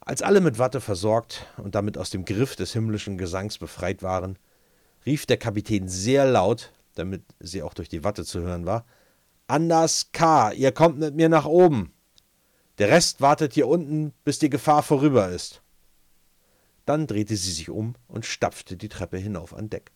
Als 0.00 0.20
alle 0.20 0.40
mit 0.40 0.58
Watte 0.58 0.80
versorgt 0.80 1.46
und 1.58 1.76
damit 1.76 1.96
aus 1.96 2.10
dem 2.10 2.24
Griff 2.24 2.56
des 2.56 2.72
himmlischen 2.72 3.18
Gesangs 3.18 3.56
befreit 3.58 4.02
waren, 4.02 4.36
rief 5.06 5.26
der 5.26 5.36
Kapitän 5.36 5.88
sehr 5.88 6.26
laut, 6.26 6.72
damit 6.96 7.22
sie 7.38 7.62
auch 7.62 7.72
durch 7.72 7.88
die 7.88 8.02
Watte 8.02 8.24
zu 8.24 8.40
hören 8.40 8.66
war, 8.66 8.84
Anders 9.46 10.10
K., 10.10 10.50
ihr 10.50 10.72
kommt 10.72 10.98
mit 10.98 11.14
mir 11.14 11.28
nach 11.28 11.44
oben. 11.44 11.92
Der 12.78 12.88
Rest 12.88 13.20
wartet 13.20 13.52
hier 13.52 13.68
unten, 13.68 14.12
bis 14.24 14.40
die 14.40 14.50
Gefahr 14.50 14.82
vorüber 14.82 15.28
ist. 15.28 15.62
Dann 16.84 17.06
drehte 17.06 17.36
sie 17.36 17.52
sich 17.52 17.70
um 17.70 17.94
und 18.08 18.26
stapfte 18.26 18.76
die 18.76 18.88
Treppe 18.88 19.18
hinauf 19.18 19.54
an 19.54 19.70
Deck. 19.70 19.92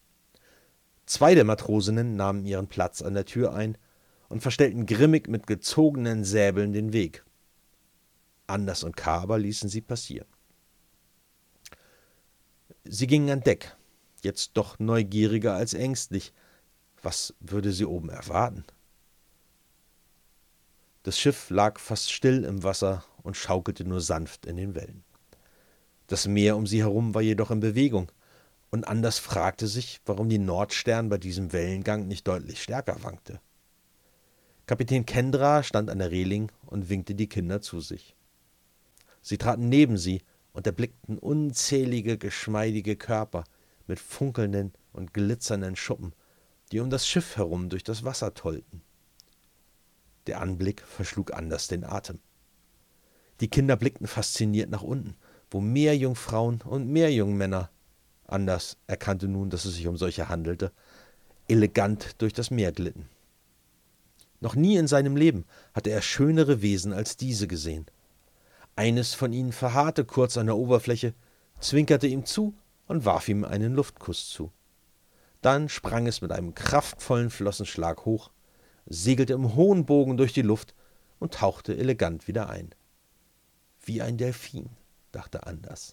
Zwei 1.04 1.34
der 1.34 1.44
Matrosinnen 1.44 2.14
nahmen 2.14 2.44
ihren 2.44 2.68
Platz 2.68 3.02
an 3.02 3.14
der 3.14 3.24
Tür 3.24 3.54
ein 3.54 3.76
und 4.28 4.40
verstellten 4.40 4.86
grimmig 4.86 5.28
mit 5.28 5.46
gezogenen 5.46 6.24
Säbeln 6.24 6.72
den 6.72 6.92
Weg. 6.92 7.24
Anders 8.46 8.84
und 8.84 8.96
Kaber 8.96 9.38
ließen 9.38 9.68
sie 9.68 9.80
passieren. 9.80 10.28
Sie 12.84 13.06
gingen 13.06 13.30
an 13.30 13.40
Deck, 13.40 13.76
jetzt 14.22 14.52
doch 14.54 14.78
neugieriger 14.78 15.54
als 15.54 15.74
ängstlich. 15.74 16.32
Was 17.02 17.34
würde 17.40 17.72
sie 17.72 17.84
oben 17.84 18.08
erwarten? 18.08 18.64
Das 21.02 21.18
Schiff 21.18 21.50
lag 21.50 21.78
fast 21.78 22.10
still 22.10 22.44
im 22.44 22.64
Wasser 22.64 23.04
und 23.22 23.36
schaukelte 23.36 23.84
nur 23.84 24.00
sanft 24.00 24.46
in 24.46 24.56
den 24.56 24.74
Wellen. 24.74 25.04
Das 26.08 26.26
Meer 26.26 26.56
um 26.56 26.66
sie 26.66 26.80
herum 26.80 27.14
war 27.14 27.22
jedoch 27.22 27.50
in 27.50 27.60
Bewegung, 27.60 28.10
und 28.70 28.88
Anders 28.88 29.18
fragte 29.18 29.68
sich, 29.68 30.00
warum 30.04 30.28
die 30.28 30.38
Nordstern 30.38 31.08
bei 31.08 31.18
diesem 31.18 31.52
Wellengang 31.52 32.08
nicht 32.08 32.26
deutlich 32.26 32.62
stärker 32.62 33.02
wankte. 33.02 33.40
Kapitän 34.66 35.06
Kendra 35.06 35.62
stand 35.62 35.90
an 35.90 36.00
der 36.00 36.10
Reling 36.10 36.50
und 36.66 36.88
winkte 36.88 37.14
die 37.14 37.28
Kinder 37.28 37.60
zu 37.60 37.80
sich. 37.80 38.16
Sie 39.22 39.38
traten 39.38 39.68
neben 39.68 39.96
sie 39.96 40.22
und 40.52 40.66
erblickten 40.66 41.18
unzählige 41.18 42.18
geschmeidige 42.18 42.96
Körper 42.96 43.44
mit 43.86 44.00
funkelnden 44.00 44.72
und 44.92 45.14
glitzernden 45.14 45.76
Schuppen, 45.76 46.14
die 46.72 46.80
um 46.80 46.90
das 46.90 47.06
Schiff 47.06 47.36
herum 47.36 47.68
durch 47.68 47.84
das 47.84 48.02
Wasser 48.02 48.34
tollten. 48.34 48.82
Der 50.26 50.40
Anblick 50.40 50.80
verschlug 50.82 51.32
Anders 51.32 51.68
den 51.68 51.84
Atem. 51.84 52.18
Die 53.40 53.48
Kinder 53.48 53.76
blickten 53.76 54.08
fasziniert 54.08 54.70
nach 54.70 54.82
unten, 54.82 55.14
wo 55.48 55.60
mehr 55.60 55.96
Jungfrauen 55.96 56.60
und 56.62 56.88
mehr 56.88 57.12
Jungmänner, 57.12 57.70
Anders 58.24 58.76
erkannte 58.88 59.28
nun, 59.28 59.50
dass 59.50 59.64
es 59.64 59.76
sich 59.76 59.86
um 59.86 59.96
solche 59.96 60.28
handelte, 60.28 60.72
elegant 61.46 62.20
durch 62.20 62.32
das 62.32 62.50
Meer 62.50 62.72
glitten. 62.72 63.08
Noch 64.40 64.54
nie 64.54 64.76
in 64.76 64.86
seinem 64.86 65.16
Leben 65.16 65.44
hatte 65.74 65.90
er 65.90 66.02
schönere 66.02 66.62
Wesen 66.62 66.92
als 66.92 67.16
diese 67.16 67.46
gesehen. 67.48 67.86
Eines 68.74 69.14
von 69.14 69.32
ihnen 69.32 69.52
verharrte 69.52 70.04
kurz 70.04 70.36
an 70.36 70.46
der 70.46 70.56
Oberfläche, 70.56 71.14
zwinkerte 71.60 72.06
ihm 72.06 72.26
zu 72.26 72.54
und 72.86 73.04
warf 73.04 73.28
ihm 73.28 73.44
einen 73.44 73.74
Luftkuss 73.74 74.28
zu. 74.28 74.52
Dann 75.40 75.68
sprang 75.68 76.06
es 76.06 76.20
mit 76.20 76.32
einem 76.32 76.54
kraftvollen 76.54 77.30
Flossenschlag 77.30 78.04
hoch, 78.04 78.30
segelte 78.86 79.32
im 79.32 79.54
hohen 79.54 79.86
Bogen 79.86 80.16
durch 80.16 80.32
die 80.32 80.42
Luft 80.42 80.74
und 81.18 81.34
tauchte 81.34 81.76
elegant 81.76 82.28
wieder 82.28 82.50
ein. 82.50 82.74
Wie 83.82 84.02
ein 84.02 84.18
Delfin, 84.18 84.70
dachte 85.12 85.46
Anders. 85.46 85.92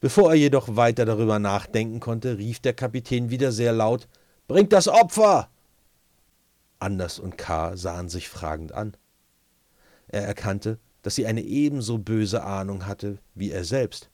Bevor 0.00 0.30
er 0.30 0.36
jedoch 0.36 0.76
weiter 0.76 1.04
darüber 1.04 1.40
nachdenken 1.40 1.98
konnte, 1.98 2.38
rief 2.38 2.60
der 2.60 2.74
Kapitän 2.74 3.30
wieder 3.30 3.50
sehr 3.50 3.72
laut 3.72 4.06
Bringt 4.48 4.72
das 4.72 4.88
Opfer. 4.88 5.50
Anders 6.78 7.18
und 7.18 7.38
K. 7.38 7.76
sahen 7.76 8.08
sich 8.08 8.28
fragend 8.28 8.72
an. 8.72 8.96
Er 10.08 10.22
erkannte, 10.22 10.78
dass 11.02 11.14
sie 11.14 11.26
eine 11.26 11.42
ebenso 11.42 11.98
böse 11.98 12.42
Ahnung 12.42 12.86
hatte 12.86 13.18
wie 13.34 13.50
er 13.50 13.64
selbst. 13.64 14.10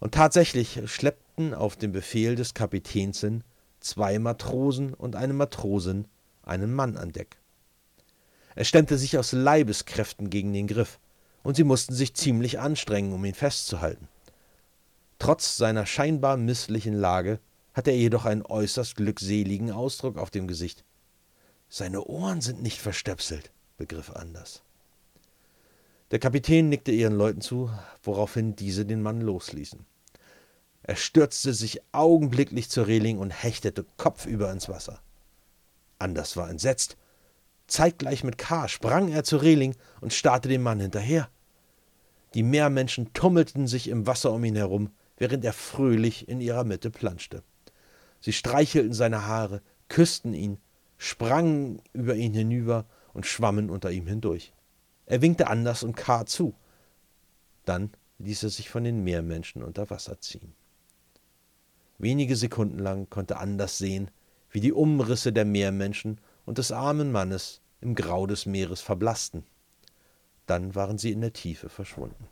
Und 0.00 0.14
tatsächlich 0.14 0.80
schleppten 0.86 1.54
auf 1.54 1.76
den 1.76 1.92
Befehl 1.92 2.34
des 2.34 2.54
Kapitäns 2.54 3.20
hin 3.20 3.44
zwei 3.80 4.18
Matrosen 4.18 4.94
und 4.94 5.16
eine 5.16 5.32
Matrosin 5.32 6.06
einen 6.42 6.72
Mann 6.72 6.96
an 6.96 7.12
Deck. 7.12 7.38
Er 8.54 8.64
stemmte 8.64 8.98
sich 8.98 9.16
aus 9.18 9.32
Leibeskräften 9.32 10.30
gegen 10.30 10.52
den 10.52 10.66
Griff, 10.66 10.98
und 11.42 11.56
sie 11.56 11.64
mussten 11.64 11.94
sich 11.94 12.14
ziemlich 12.14 12.60
anstrengen, 12.60 13.12
um 13.12 13.24
ihn 13.24 13.34
festzuhalten. 13.34 14.08
Trotz 15.18 15.56
seiner 15.56 15.86
scheinbar 15.86 16.36
misslichen 16.36 16.94
Lage 16.94 17.40
hatte 17.74 17.90
er 17.90 17.96
jedoch 17.96 18.24
einen 18.24 18.42
äußerst 18.42 18.96
glückseligen 18.96 19.72
Ausdruck 19.72 20.18
auf 20.18 20.30
dem 20.30 20.46
Gesicht. 20.46 20.84
Seine 21.74 22.04
Ohren 22.04 22.42
sind 22.42 22.60
nicht 22.60 22.82
verstöpselt, 22.82 23.50
begriff 23.78 24.10
Anders. 24.10 24.62
Der 26.10 26.18
Kapitän 26.18 26.68
nickte 26.68 26.92
ihren 26.92 27.14
Leuten 27.14 27.40
zu, 27.40 27.70
woraufhin 28.02 28.54
diese 28.54 28.84
den 28.84 29.00
Mann 29.00 29.22
losließen. 29.22 29.86
Er 30.82 30.96
stürzte 30.96 31.54
sich 31.54 31.80
augenblicklich 31.92 32.68
zur 32.68 32.88
Reling 32.88 33.16
und 33.16 33.30
hechtete 33.30 33.86
kopfüber 33.96 34.52
ins 34.52 34.68
Wasser. 34.68 35.00
Anders 35.98 36.36
war 36.36 36.50
entsetzt. 36.50 36.98
Zeitgleich 37.68 38.22
mit 38.22 38.36
K. 38.36 38.68
sprang 38.68 39.08
er 39.08 39.24
zur 39.24 39.40
Reling 39.40 39.74
und 40.02 40.12
starrte 40.12 40.50
dem 40.50 40.60
Mann 40.62 40.78
hinterher. 40.78 41.30
Die 42.34 42.42
Meermenschen 42.42 43.14
tummelten 43.14 43.66
sich 43.66 43.88
im 43.88 44.06
Wasser 44.06 44.32
um 44.32 44.44
ihn 44.44 44.56
herum, 44.56 44.90
während 45.16 45.42
er 45.42 45.54
fröhlich 45.54 46.28
in 46.28 46.42
ihrer 46.42 46.64
Mitte 46.64 46.90
planschte. 46.90 47.42
Sie 48.20 48.34
streichelten 48.34 48.92
seine 48.92 49.24
Haare, 49.24 49.62
küssten 49.88 50.34
ihn, 50.34 50.58
sprangen 51.02 51.82
über 51.92 52.14
ihn 52.14 52.32
hinüber 52.32 52.86
und 53.12 53.26
schwammen 53.26 53.70
unter 53.70 53.90
ihm 53.90 54.06
hindurch. 54.06 54.52
Er 55.04 55.20
winkte 55.20 55.48
Anders 55.48 55.82
und 55.82 55.96
K. 55.96 56.24
zu. 56.26 56.54
Dann 57.64 57.90
ließ 58.18 58.44
er 58.44 58.50
sich 58.50 58.70
von 58.70 58.84
den 58.84 59.02
Meermenschen 59.02 59.64
unter 59.64 59.90
Wasser 59.90 60.20
ziehen. 60.20 60.54
Wenige 61.98 62.36
Sekunden 62.36 62.78
lang 62.78 63.10
konnte 63.10 63.38
Anders 63.38 63.78
sehen, 63.78 64.12
wie 64.50 64.60
die 64.60 64.72
Umrisse 64.72 65.32
der 65.32 65.44
Meermenschen 65.44 66.20
und 66.46 66.58
des 66.58 66.70
armen 66.70 67.10
Mannes 67.10 67.62
im 67.80 67.96
Grau 67.96 68.28
des 68.28 68.46
Meeres 68.46 68.80
verblassten. 68.80 69.44
Dann 70.46 70.76
waren 70.76 70.98
sie 70.98 71.10
in 71.10 71.20
der 71.20 71.32
Tiefe 71.32 71.68
verschwunden. 71.68 72.28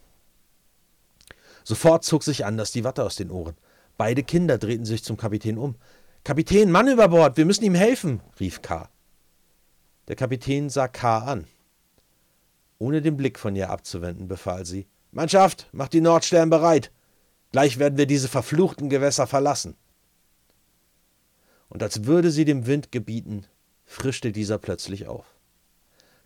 Sofort 1.64 2.04
zog 2.04 2.22
sich 2.22 2.46
Anders 2.46 2.70
die 2.70 2.84
Watte 2.84 3.02
aus 3.04 3.16
den 3.16 3.32
Ohren. 3.32 3.56
Beide 3.96 4.22
Kinder 4.22 4.58
drehten 4.58 4.86
sich 4.86 5.02
zum 5.02 5.16
Kapitän 5.16 5.58
um. 5.58 5.74
Kapitän, 6.22 6.70
Mann 6.70 6.88
über 6.88 7.08
Bord, 7.08 7.36
wir 7.38 7.46
müssen 7.46 7.64
ihm 7.64 7.74
helfen, 7.74 8.20
rief 8.38 8.60
K. 8.60 8.88
Der 10.08 10.16
Kapitän 10.16 10.68
sah 10.68 10.86
K. 10.86 11.18
an. 11.18 11.46
Ohne 12.78 13.00
den 13.00 13.16
Blick 13.16 13.38
von 13.38 13.56
ihr 13.56 13.70
abzuwenden, 13.70 14.28
befahl 14.28 14.66
sie: 14.66 14.86
Mannschaft, 15.12 15.68
macht 15.72 15.92
die 15.92 16.00
Nordstern 16.00 16.50
bereit. 16.50 16.90
Gleich 17.52 17.78
werden 17.78 17.96
wir 17.96 18.06
diese 18.06 18.28
verfluchten 18.28 18.90
Gewässer 18.90 19.26
verlassen. 19.26 19.76
Und 21.68 21.82
als 21.82 22.04
würde 22.04 22.30
sie 22.30 22.44
dem 22.44 22.66
Wind 22.66 22.92
gebieten, 22.92 23.46
frischte 23.86 24.30
dieser 24.30 24.58
plötzlich 24.58 25.06
auf. 25.06 25.26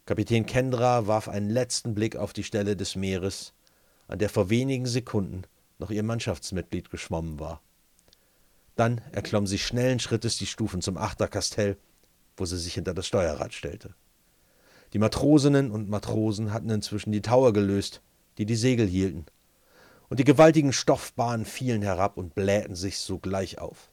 Kapitän 0.07 0.45
Kendra 0.45 1.07
warf 1.07 1.29
einen 1.29 1.51
letzten 1.51 1.95
Blick 1.95 2.17
auf 2.17 2.33
die 2.33 2.45
Stelle 2.45 2.77
des 2.77 2.97
Meeres, 2.97 3.55
an 4.09 4.19
der 4.19 4.29
vor 4.29 4.51
wenigen 4.51 4.87
Sekunden 4.87 5.43
noch 5.79 5.91
ihr 5.91 6.03
Mannschaftsmitglied 6.03 6.91
geschwommen 6.91 7.39
war. 7.39 7.63
Dann 8.77 9.01
erklomm 9.13 9.47
sie 9.47 9.59
schnellen 9.59 10.01
Schrittes 10.01 10.37
die 10.37 10.47
Stufen 10.47 10.83
zum 10.83 10.97
Achterkastell, 10.97 11.77
wo 12.37 12.45
sie 12.45 12.59
sich 12.59 12.75
hinter 12.75 12.95
das 12.95 13.07
Steuerrad 13.07 13.55
stellte. 13.55 13.95
Die 14.93 14.99
Matrosinnen 14.99 15.71
und 15.71 15.89
Matrosen 15.89 16.53
hatten 16.53 16.71
inzwischen 16.71 17.13
die 17.13 17.23
Taue 17.23 17.53
gelöst, 17.53 18.01
die 18.39 18.47
die 18.47 18.57
Segel 18.57 18.87
hielten, 18.87 19.27
und 20.09 20.21
die 20.21 20.25
gewaltigen 20.25 20.73
Stoffbahnen 20.73 21.45
fielen 21.45 21.83
herab 21.83 22.17
und 22.17 22.35
blähten 22.35 22.77
sich 22.77 22.99
sogleich 22.99 23.59
auf. 23.59 23.91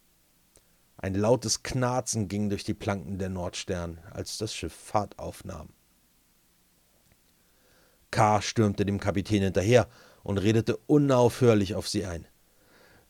Ein 0.98 1.16
lautes 1.16 1.64
Knarzen 1.64 2.28
ging 2.28 2.50
durch 2.50 2.64
die 2.64 2.76
Planken 2.76 3.18
der 3.18 3.30
Nordstern, 3.30 4.00
als 4.12 4.38
das 4.38 4.54
Schiff 4.54 4.74
Fahrt 4.74 5.18
aufnahm. 5.18 5.70
K. 8.12 8.42
stürmte 8.42 8.86
dem 8.86 9.00
Kapitän 9.00 9.42
hinterher 9.42 9.88
und 10.22 10.38
redete 10.38 10.78
unaufhörlich 10.86 11.74
auf 11.76 11.88
sie 11.88 12.06
ein. 12.06 12.28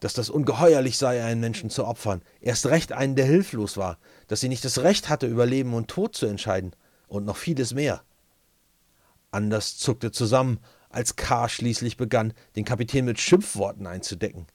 Dass 0.01 0.13
das 0.13 0.29
ungeheuerlich 0.29 0.97
sei, 0.97 1.23
einen 1.23 1.39
Menschen 1.39 1.69
zu 1.69 1.85
opfern, 1.85 2.23
erst 2.41 2.65
recht 2.65 2.91
einen, 2.91 3.15
der 3.15 3.25
hilflos 3.25 3.77
war, 3.77 3.99
dass 4.27 4.41
sie 4.41 4.49
nicht 4.49 4.65
das 4.65 4.79
Recht 4.79 5.07
hatte, 5.07 5.27
über 5.27 5.45
Leben 5.45 5.73
und 5.73 5.87
Tod 5.87 6.15
zu 6.15 6.25
entscheiden, 6.25 6.75
und 7.07 7.23
noch 7.23 7.37
vieles 7.37 7.73
mehr. 7.73 8.01
Anders 9.29 9.77
zuckte 9.77 10.11
zusammen, 10.11 10.59
als 10.89 11.15
K. 11.15 11.47
schließlich 11.47 11.97
begann, 11.97 12.33
den 12.55 12.65
Kapitän 12.65 13.05
mit 13.05 13.19
Schimpfworten 13.19 13.85
einzudecken. 13.85 14.47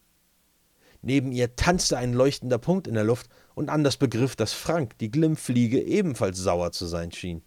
Neben 1.01 1.30
ihr 1.30 1.55
tanzte 1.55 1.97
ein 1.97 2.12
leuchtender 2.12 2.59
Punkt 2.59 2.88
in 2.88 2.94
der 2.94 3.05
Luft, 3.05 3.28
und 3.55 3.68
Anders 3.68 3.97
begriff, 3.97 4.34
dass 4.34 4.53
Frank, 4.53 4.99
die 4.99 5.12
Glimmfliege, 5.12 5.80
ebenfalls 5.80 6.38
sauer 6.38 6.72
zu 6.72 6.86
sein 6.86 7.12
schien. 7.12 7.42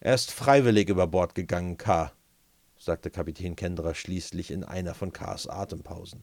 Er 0.00 0.14
ist 0.14 0.32
freiwillig 0.32 0.88
über 0.88 1.06
Bord 1.06 1.36
gegangen, 1.36 1.78
K., 1.78 2.12
sagte 2.86 3.10
Kapitän 3.10 3.56
Kendra 3.56 3.94
schließlich 3.94 4.52
in 4.52 4.62
einer 4.64 4.94
von 4.94 5.12
K.s 5.12 5.48
Atempausen. 5.48 6.22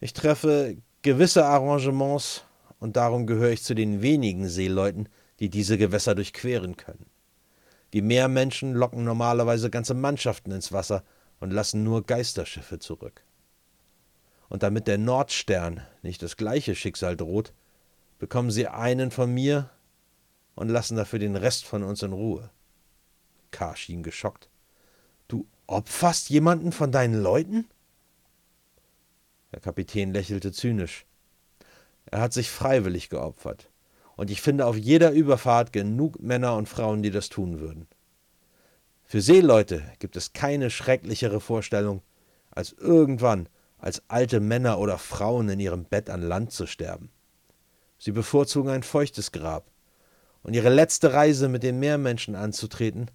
Ich 0.00 0.14
treffe 0.14 0.78
gewisse 1.02 1.44
Arrangements, 1.44 2.44
und 2.80 2.96
darum 2.96 3.26
gehöre 3.26 3.50
ich 3.50 3.62
zu 3.62 3.74
den 3.74 4.02
wenigen 4.02 4.48
Seeleuten, 4.48 5.08
die 5.38 5.50
diese 5.50 5.76
Gewässer 5.76 6.14
durchqueren 6.14 6.76
können. 6.76 7.06
Die 7.92 8.02
Meermenschen 8.02 8.72
locken 8.74 9.04
normalerweise 9.04 9.68
ganze 9.68 9.94
Mannschaften 9.94 10.50
ins 10.50 10.72
Wasser 10.72 11.04
und 11.40 11.52
lassen 11.52 11.84
nur 11.84 12.04
Geisterschiffe 12.04 12.78
zurück. 12.78 13.22
Und 14.48 14.62
damit 14.62 14.86
der 14.86 14.98
Nordstern 14.98 15.82
nicht 16.02 16.22
das 16.22 16.36
gleiche 16.36 16.74
Schicksal 16.74 17.16
droht, 17.16 17.52
bekommen 18.18 18.50
sie 18.50 18.66
einen 18.66 19.10
von 19.10 19.32
mir 19.32 19.68
und 20.54 20.68
lassen 20.70 20.96
dafür 20.96 21.18
den 21.18 21.36
Rest 21.36 21.66
von 21.66 21.82
uns 21.82 22.02
in 22.02 22.12
Ruhe. 22.12 22.50
K. 23.50 23.76
schien 23.76 24.02
geschockt. 24.02 24.48
Opferst 25.68 26.30
jemanden 26.30 26.72
von 26.72 26.90
deinen 26.90 27.22
Leuten? 27.22 27.66
Der 29.52 29.60
Kapitän 29.60 30.14
lächelte 30.14 30.50
zynisch. 30.50 31.04
Er 32.06 32.22
hat 32.22 32.32
sich 32.32 32.50
freiwillig 32.50 33.10
geopfert 33.10 33.68
und 34.16 34.30
ich 34.30 34.40
finde 34.40 34.64
auf 34.64 34.78
jeder 34.78 35.12
Überfahrt 35.12 35.74
genug 35.74 36.20
Männer 36.20 36.56
und 36.56 36.70
Frauen, 36.70 37.02
die 37.02 37.10
das 37.10 37.28
tun 37.28 37.60
würden. 37.60 37.86
Für 39.04 39.20
Seeleute 39.20 39.82
gibt 39.98 40.16
es 40.16 40.32
keine 40.32 40.70
schrecklichere 40.70 41.38
Vorstellung, 41.38 42.00
als 42.50 42.72
irgendwann 42.72 43.48
als 43.76 44.02
alte 44.08 44.40
Männer 44.40 44.78
oder 44.78 44.96
Frauen 44.96 45.50
in 45.50 45.60
ihrem 45.60 45.84
Bett 45.84 46.08
an 46.08 46.22
Land 46.22 46.50
zu 46.50 46.66
sterben. 46.66 47.10
Sie 47.98 48.12
bevorzugen 48.12 48.70
ein 48.70 48.82
feuchtes 48.82 49.32
Grab, 49.32 49.70
und 50.42 50.54
ihre 50.54 50.70
letzte 50.70 51.12
Reise 51.12 51.48
mit 51.48 51.62
den 51.62 51.78
Meermenschen 51.78 52.36
anzutreten, 52.36 53.10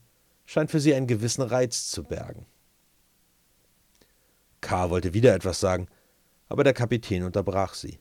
scheint 0.54 0.70
für 0.70 0.80
sie 0.80 0.93
einen 0.93 1.08
gewissen 1.08 1.41
Reiz 1.41 1.89
zu 1.89 2.04
bergen. 2.04 2.45
K. 4.62 4.91
wollte 4.91 5.16
wieder 5.16 5.34
etwas 5.34 5.60
sagen, 5.60 5.88
aber 6.47 6.64
der 6.64 6.76
Kapitän 6.76 7.24
unterbrach 7.24 7.74
sie. 7.74 7.97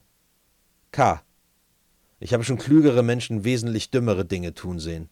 K. 0.90 1.22
Ich 2.20 2.34
habe 2.34 2.44
schon 2.44 2.58
klügere 2.58 3.02
Menschen 3.02 3.44
wesentlich 3.44 3.90
dümmere 3.90 4.26
Dinge 4.26 4.52
tun 4.52 4.78
sehen. 4.78 5.08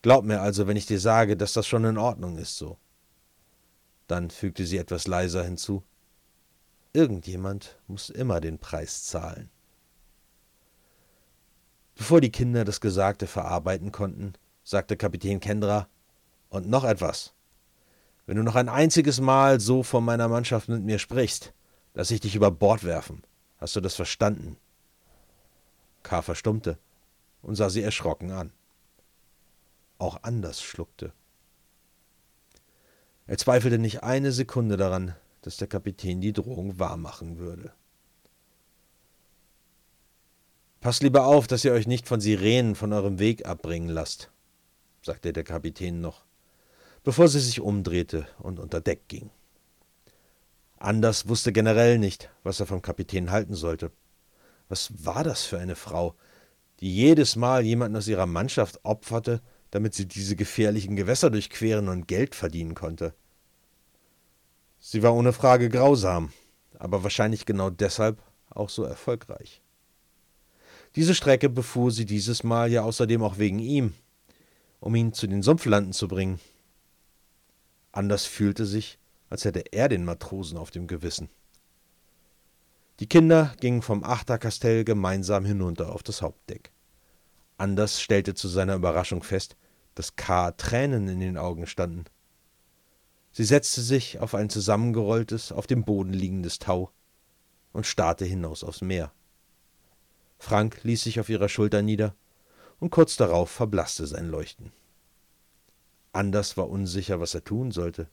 Glaub 0.00 0.24
mir 0.24 0.40
also, 0.40 0.66
wenn 0.66 0.78
ich 0.78 0.86
dir 0.86 0.98
sage, 0.98 1.36
dass 1.36 1.52
das 1.52 1.66
schon 1.66 1.84
in 1.84 1.98
Ordnung 1.98 2.38
ist 2.38 2.56
so. 2.56 2.78
Dann 4.06 4.30
fügte 4.30 4.64
sie 4.64 4.78
etwas 4.78 5.06
leiser 5.06 5.44
hinzu. 5.44 5.84
Irgendjemand 6.94 7.78
muss 7.86 8.08
immer 8.08 8.40
den 8.40 8.58
Preis 8.58 9.04
zahlen. 9.04 9.50
Bevor 11.96 12.22
die 12.22 12.32
Kinder 12.32 12.64
das 12.64 12.80
Gesagte 12.80 13.26
verarbeiten 13.26 13.92
konnten, 13.92 14.32
sagte 14.64 14.96
Kapitän 14.96 15.38
Kendra, 15.38 15.86
und 16.52 16.68
noch 16.68 16.84
etwas. 16.84 17.32
Wenn 18.26 18.36
du 18.36 18.42
noch 18.42 18.54
ein 18.54 18.68
einziges 18.68 19.20
Mal 19.20 19.58
so 19.58 19.82
von 19.82 20.04
meiner 20.04 20.28
Mannschaft 20.28 20.68
mit 20.68 20.82
mir 20.82 20.98
sprichst, 20.98 21.52
lass 21.94 22.10
ich 22.10 22.20
dich 22.20 22.34
über 22.36 22.50
Bord 22.50 22.84
werfen. 22.84 23.22
Hast 23.58 23.74
du 23.74 23.80
das 23.80 23.94
verstanden? 23.94 24.56
K. 26.02 26.20
verstummte 26.20 26.78
und 27.40 27.56
sah 27.56 27.70
sie 27.70 27.82
erschrocken 27.82 28.30
an. 28.32 28.52
Auch 29.98 30.22
Anders 30.22 30.62
schluckte. 30.62 31.12
Er 33.26 33.38
zweifelte 33.38 33.78
nicht 33.78 34.02
eine 34.02 34.30
Sekunde 34.30 34.76
daran, 34.76 35.16
dass 35.40 35.56
der 35.56 35.68
Kapitän 35.68 36.20
die 36.20 36.32
Drohung 36.34 36.78
wahrmachen 36.78 37.38
würde. 37.38 37.72
Passt 40.80 41.02
lieber 41.02 41.26
auf, 41.26 41.46
dass 41.46 41.64
ihr 41.64 41.72
euch 41.72 41.86
nicht 41.86 42.08
von 42.08 42.20
Sirenen 42.20 42.74
von 42.74 42.92
eurem 42.92 43.18
Weg 43.18 43.46
abbringen 43.46 43.88
lasst, 43.88 44.30
sagte 45.00 45.32
der 45.32 45.44
Kapitän 45.44 46.00
noch, 46.00 46.24
bevor 47.04 47.28
sie 47.28 47.40
sich 47.40 47.60
umdrehte 47.60 48.26
und 48.38 48.58
unter 48.58 48.80
Deck 48.80 49.08
ging. 49.08 49.30
Anders 50.78 51.28
wusste 51.28 51.52
generell 51.52 51.98
nicht, 51.98 52.30
was 52.42 52.60
er 52.60 52.66
vom 52.66 52.82
Kapitän 52.82 53.30
halten 53.30 53.54
sollte. 53.54 53.92
Was 54.68 55.04
war 55.04 55.22
das 55.22 55.44
für 55.44 55.58
eine 55.58 55.76
Frau, 55.76 56.14
die 56.80 56.94
jedes 56.94 57.36
Mal 57.36 57.64
jemanden 57.64 57.96
aus 57.96 58.08
ihrer 58.08 58.26
Mannschaft 58.26 58.80
opferte, 58.82 59.40
damit 59.70 59.94
sie 59.94 60.06
diese 60.06 60.34
gefährlichen 60.34 60.96
Gewässer 60.96 61.30
durchqueren 61.30 61.88
und 61.88 62.08
Geld 62.08 62.34
verdienen 62.34 62.74
konnte? 62.74 63.14
Sie 64.80 65.04
war 65.04 65.14
ohne 65.14 65.32
Frage 65.32 65.68
grausam, 65.68 66.32
aber 66.78 67.04
wahrscheinlich 67.04 67.46
genau 67.46 67.70
deshalb 67.70 68.20
auch 68.50 68.68
so 68.68 68.82
erfolgreich. 68.82 69.62
Diese 70.96 71.14
Strecke 71.14 71.48
befuhr 71.48 71.90
sie 71.92 72.04
dieses 72.04 72.42
Mal 72.42 72.70
ja 72.70 72.82
außerdem 72.82 73.22
auch 73.22 73.38
wegen 73.38 73.60
ihm, 73.60 73.94
um 74.80 74.94
ihn 74.96 75.12
zu 75.12 75.28
den 75.28 75.42
Sumpflanden 75.42 75.92
zu 75.92 76.08
bringen. 76.08 76.40
Anders 77.92 78.24
fühlte 78.24 78.66
sich, 78.66 78.98
als 79.28 79.44
hätte 79.44 79.72
er 79.72 79.88
den 79.88 80.04
Matrosen 80.04 80.58
auf 80.58 80.70
dem 80.70 80.86
Gewissen. 80.86 81.28
Die 83.00 83.06
Kinder 83.06 83.54
gingen 83.60 83.82
vom 83.82 84.04
Achterkastell 84.04 84.84
gemeinsam 84.84 85.44
hinunter 85.44 85.92
auf 85.92 86.02
das 86.02 86.22
Hauptdeck. 86.22 86.72
Anders 87.56 88.00
stellte 88.00 88.34
zu 88.34 88.48
seiner 88.48 88.74
Überraschung 88.74 89.22
fest, 89.22 89.56
dass 89.94 90.16
K. 90.16 90.52
Tränen 90.52 91.08
in 91.08 91.20
den 91.20 91.36
Augen 91.36 91.66
standen. 91.66 92.04
Sie 93.30 93.44
setzte 93.44 93.80
sich 93.80 94.18
auf 94.20 94.34
ein 94.34 94.50
zusammengerolltes, 94.50 95.52
auf 95.52 95.66
dem 95.66 95.84
Boden 95.84 96.12
liegendes 96.12 96.58
Tau 96.58 96.90
und 97.72 97.86
starrte 97.86 98.24
hinaus 98.24 98.64
aufs 98.64 98.82
Meer. 98.82 99.12
Frank 100.38 100.80
ließ 100.82 101.02
sich 101.02 101.20
auf 101.20 101.28
ihrer 101.28 101.48
Schulter 101.48 101.82
nieder, 101.82 102.14
und 102.80 102.90
kurz 102.90 103.16
darauf 103.16 103.48
verblasste 103.48 104.06
sein 104.08 104.28
Leuchten. 104.28 104.72
Anders 106.12 106.56
war 106.56 106.68
unsicher, 106.68 107.20
was 107.20 107.34
er 107.34 107.44
tun 107.44 107.70
sollte, 107.70 108.08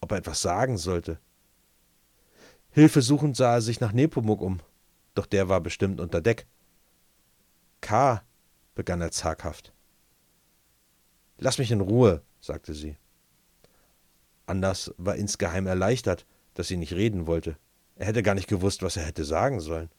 ob 0.00 0.12
er 0.12 0.18
etwas 0.18 0.42
sagen 0.42 0.78
sollte. 0.78 1.18
Hilfesuchend 2.70 3.36
sah 3.36 3.54
er 3.54 3.62
sich 3.62 3.80
nach 3.80 3.92
Nepomuk 3.92 4.40
um, 4.40 4.60
doch 5.14 5.26
der 5.26 5.48
war 5.48 5.60
bestimmt 5.60 6.00
unter 6.00 6.20
Deck. 6.20 6.46
K, 7.80 8.22
begann 8.74 9.00
er 9.00 9.10
zaghaft. 9.10 9.72
Lass 11.38 11.58
mich 11.58 11.72
in 11.72 11.80
Ruhe, 11.80 12.22
sagte 12.40 12.74
sie. 12.74 12.96
Anders 14.46 14.94
war 14.98 15.16
insgeheim 15.16 15.66
erleichtert, 15.66 16.26
dass 16.54 16.68
sie 16.68 16.76
nicht 16.76 16.92
reden 16.92 17.26
wollte. 17.26 17.56
Er 17.96 18.06
hätte 18.06 18.22
gar 18.22 18.34
nicht 18.34 18.48
gewusst, 18.48 18.82
was 18.82 18.96
er 18.96 19.04
hätte 19.04 19.24
sagen 19.24 19.60
sollen. 19.60 19.90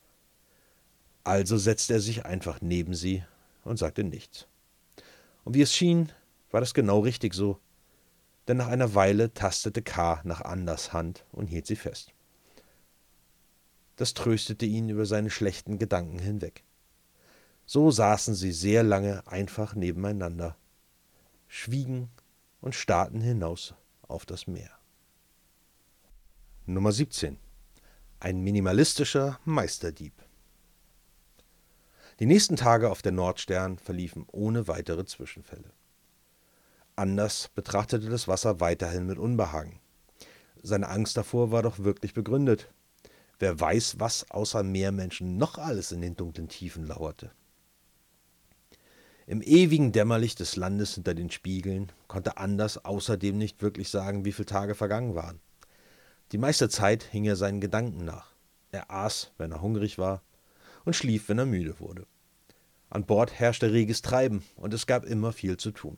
Also 1.24 1.58
setzte 1.58 1.94
er 1.94 2.00
sich 2.00 2.26
einfach 2.26 2.62
neben 2.62 2.94
sie 2.94 3.24
und 3.64 3.78
sagte 3.78 4.04
nichts. 4.04 4.48
Und 5.44 5.56
wie 5.56 5.62
es 5.62 5.76
schien, 5.76 6.12
war 6.52 6.60
das 6.60 6.74
genau 6.74 7.00
richtig 7.00 7.34
so, 7.34 7.60
denn 8.48 8.58
nach 8.58 8.68
einer 8.68 8.94
Weile 8.96 9.34
tastete 9.34 9.82
K. 9.82 10.22
nach 10.24 10.42
Anders 10.42 10.94
Hand 10.94 11.26
und 11.32 11.48
hielt 11.48 11.68
sie 11.68 11.76
fest. 11.76 12.14
das 13.96 14.16
tröstete 14.16 14.66
ihn 14.66 14.90
über 14.90 15.06
seine 15.06 15.30
schlechten 15.30 15.78
Gedanken 15.78 16.18
hinweg. 16.18 16.64
So 17.68 17.92
saßen 17.92 18.34
sie 18.34 18.52
sehr 18.52 18.82
lange 18.82 19.28
einfach 19.28 19.76
nebeneinander, 19.76 20.58
schwiegen 21.48 22.10
und 22.62 22.74
starrten 22.74 23.22
hinaus 23.22 23.76
auf 24.02 24.26
das 24.26 24.48
Meer. 24.48 24.72
Nummer 26.66 26.92
17. 26.92 27.38
Ein 28.20 28.42
minimalistischer 28.42 29.40
Meisterdieb. 29.46 30.14
Die 32.20 32.26
nächsten 32.26 32.56
Tage 32.56 32.90
auf 32.90 33.02
der 33.02 33.12
Nordstern 33.12 33.78
verliefen 33.78 34.26
ohne 34.32 34.68
weitere 34.68 35.06
Zwischenfälle. 35.06 35.72
Anders 36.96 37.50
betrachtete 37.56 38.10
das 38.10 38.28
Wasser 38.28 38.60
weiterhin 38.60 39.06
mit 39.06 39.18
Unbehagen. 39.18 39.80
Seine 40.62 40.90
Angst 40.90 41.18
davor 41.18 41.52
war 41.52 41.64
doch 41.64 41.80
wirklich 41.80 42.14
begründet. 42.14 42.72
Wer 43.40 43.60
weiß, 43.60 44.00
was 44.00 44.30
außer 44.30 44.62
Meermenschen 44.62 45.38
noch 45.38 45.58
alles 45.58 45.92
in 45.92 46.02
den 46.02 46.16
dunklen 46.16 46.48
Tiefen 46.48 46.86
lauerte. 46.86 47.32
Im 49.26 49.42
ewigen 49.42 49.92
Dämmerlicht 49.92 50.40
des 50.40 50.56
Landes 50.56 50.96
hinter 50.96 51.14
den 51.14 51.32
Spiegeln 51.32 51.92
konnte 52.08 52.38
Anders 52.38 52.84
außerdem 52.84 53.38
nicht 53.38 53.62
wirklich 53.62 53.90
sagen, 53.90 54.26
wie 54.26 54.34
viele 54.34 54.48
Tage 54.48 54.76
vergangen 54.76 55.16
waren. 55.16 55.40
Die 56.32 56.38
meiste 56.38 56.70
Zeit 56.70 57.04
hing 57.04 57.26
er 57.26 57.36
seinen 57.36 57.62
Gedanken 57.62 58.06
nach. 58.06 58.34
Er 58.72 58.92
aß, 58.92 59.32
wenn 59.38 59.52
er 59.52 59.62
hungrig 59.62 59.98
war, 59.98 60.22
und 60.86 60.96
schlief, 60.96 61.30
wenn 61.30 61.40
er 61.40 61.46
müde 61.46 61.80
wurde. 61.80 62.06
An 62.90 63.06
Bord 63.06 63.40
herrschte 63.40 63.72
reges 63.72 64.02
Treiben 64.02 64.44
und 64.56 64.74
es 64.74 64.86
gab 64.86 65.06
immer 65.06 65.32
viel 65.32 65.58
zu 65.58 65.72
tun. 65.72 65.98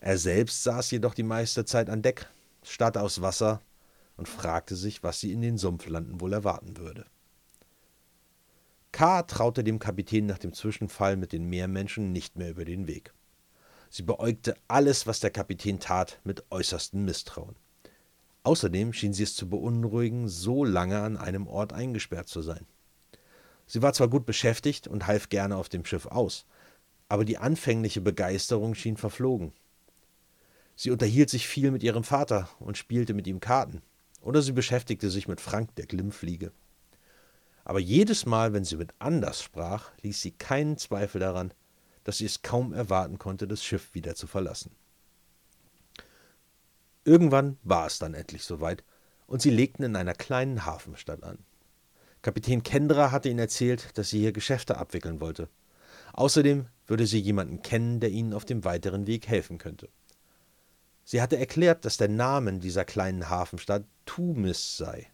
Er 0.00 0.18
selbst 0.18 0.62
saß 0.62 0.90
jedoch 0.90 1.14
die 1.14 1.22
meiste 1.22 1.64
Zeit 1.64 1.90
an 1.90 2.02
Deck, 2.02 2.28
starrte 2.62 3.00
aus 3.00 3.22
Wasser 3.22 3.62
und 4.16 4.28
fragte 4.28 4.76
sich, 4.76 5.02
was 5.02 5.20
sie 5.20 5.32
in 5.32 5.40
den 5.40 5.58
Sumpflanden 5.58 6.20
wohl 6.20 6.32
erwarten 6.32 6.76
würde. 6.76 7.06
K. 8.92 9.22
traute 9.22 9.62
dem 9.62 9.78
Kapitän 9.78 10.26
nach 10.26 10.38
dem 10.38 10.52
Zwischenfall 10.52 11.16
mit 11.16 11.32
den 11.32 11.48
Meermenschen 11.48 12.12
nicht 12.12 12.36
mehr 12.36 12.50
über 12.50 12.64
den 12.64 12.86
Weg. 12.86 13.12
Sie 13.90 14.02
beäugte 14.02 14.56
alles, 14.68 15.06
was 15.06 15.20
der 15.20 15.30
Kapitän 15.30 15.80
tat, 15.80 16.18
mit 16.24 16.44
äußerstem 16.50 17.04
Misstrauen. 17.04 17.56
Außerdem 18.42 18.92
schien 18.92 19.12
sie 19.12 19.24
es 19.24 19.34
zu 19.34 19.48
beunruhigen, 19.48 20.28
so 20.28 20.64
lange 20.64 21.00
an 21.00 21.16
einem 21.16 21.46
Ort 21.46 21.72
eingesperrt 21.72 22.28
zu 22.28 22.42
sein. 22.42 22.66
Sie 23.66 23.82
war 23.82 23.92
zwar 23.92 24.08
gut 24.08 24.24
beschäftigt 24.24 24.86
und 24.86 25.06
half 25.06 25.28
gerne 25.28 25.56
auf 25.56 25.68
dem 25.68 25.84
Schiff 25.84 26.06
aus, 26.06 26.46
aber 27.08 27.24
die 27.24 27.38
anfängliche 27.38 28.00
Begeisterung 28.00 28.74
schien 28.74 28.96
verflogen. 28.96 29.52
Sie 30.76 30.90
unterhielt 30.90 31.30
sich 31.30 31.48
viel 31.48 31.70
mit 31.70 31.82
ihrem 31.82 32.04
Vater 32.04 32.48
und 32.60 32.76
spielte 32.76 33.14
mit 33.14 33.26
ihm 33.26 33.40
Karten, 33.40 33.82
oder 34.20 34.42
sie 34.42 34.52
beschäftigte 34.52 35.10
sich 35.10 35.26
mit 35.26 35.40
Frank 35.40 35.74
der 35.76 35.86
Glimmfliege. 35.86 36.52
Aber 37.64 37.80
jedes 37.80 38.26
Mal, 38.26 38.52
wenn 38.52 38.64
sie 38.64 38.76
mit 38.76 38.94
Anders 38.98 39.42
sprach, 39.42 39.90
ließ 40.02 40.20
sie 40.20 40.32
keinen 40.32 40.76
Zweifel 40.76 41.18
daran, 41.18 41.52
dass 42.04 42.18
sie 42.18 42.26
es 42.26 42.42
kaum 42.42 42.72
erwarten 42.72 43.18
konnte, 43.18 43.48
das 43.48 43.64
Schiff 43.64 43.94
wieder 43.94 44.14
zu 44.14 44.26
verlassen. 44.26 44.70
Irgendwann 47.04 47.56
war 47.62 47.86
es 47.86 47.98
dann 47.98 48.14
endlich 48.14 48.44
soweit, 48.44 48.84
und 49.26 49.42
sie 49.42 49.50
legten 49.50 49.82
in 49.82 49.96
einer 49.96 50.14
kleinen 50.14 50.66
Hafenstadt 50.66 51.24
an. 51.24 51.38
Kapitän 52.22 52.62
Kendra 52.62 53.12
hatte 53.12 53.28
ihnen 53.28 53.38
erzählt, 53.38 53.96
dass 53.98 54.10
sie 54.10 54.20
hier 54.20 54.32
Geschäfte 54.32 54.76
abwickeln 54.76 55.20
wollte. 55.20 55.48
Außerdem 56.12 56.66
würde 56.86 57.06
sie 57.06 57.18
jemanden 57.18 57.62
kennen, 57.62 58.00
der 58.00 58.10
ihnen 58.10 58.34
auf 58.34 58.44
dem 58.44 58.64
weiteren 58.64 59.06
Weg 59.06 59.26
helfen 59.26 59.58
könnte. 59.58 59.88
Sie 61.08 61.22
hatte 61.22 61.38
erklärt, 61.38 61.84
dass 61.84 61.98
der 61.98 62.08
Name 62.08 62.58
dieser 62.58 62.84
kleinen 62.84 63.30
Hafenstadt 63.30 63.84
Tumis 64.06 64.76
sei 64.76 65.06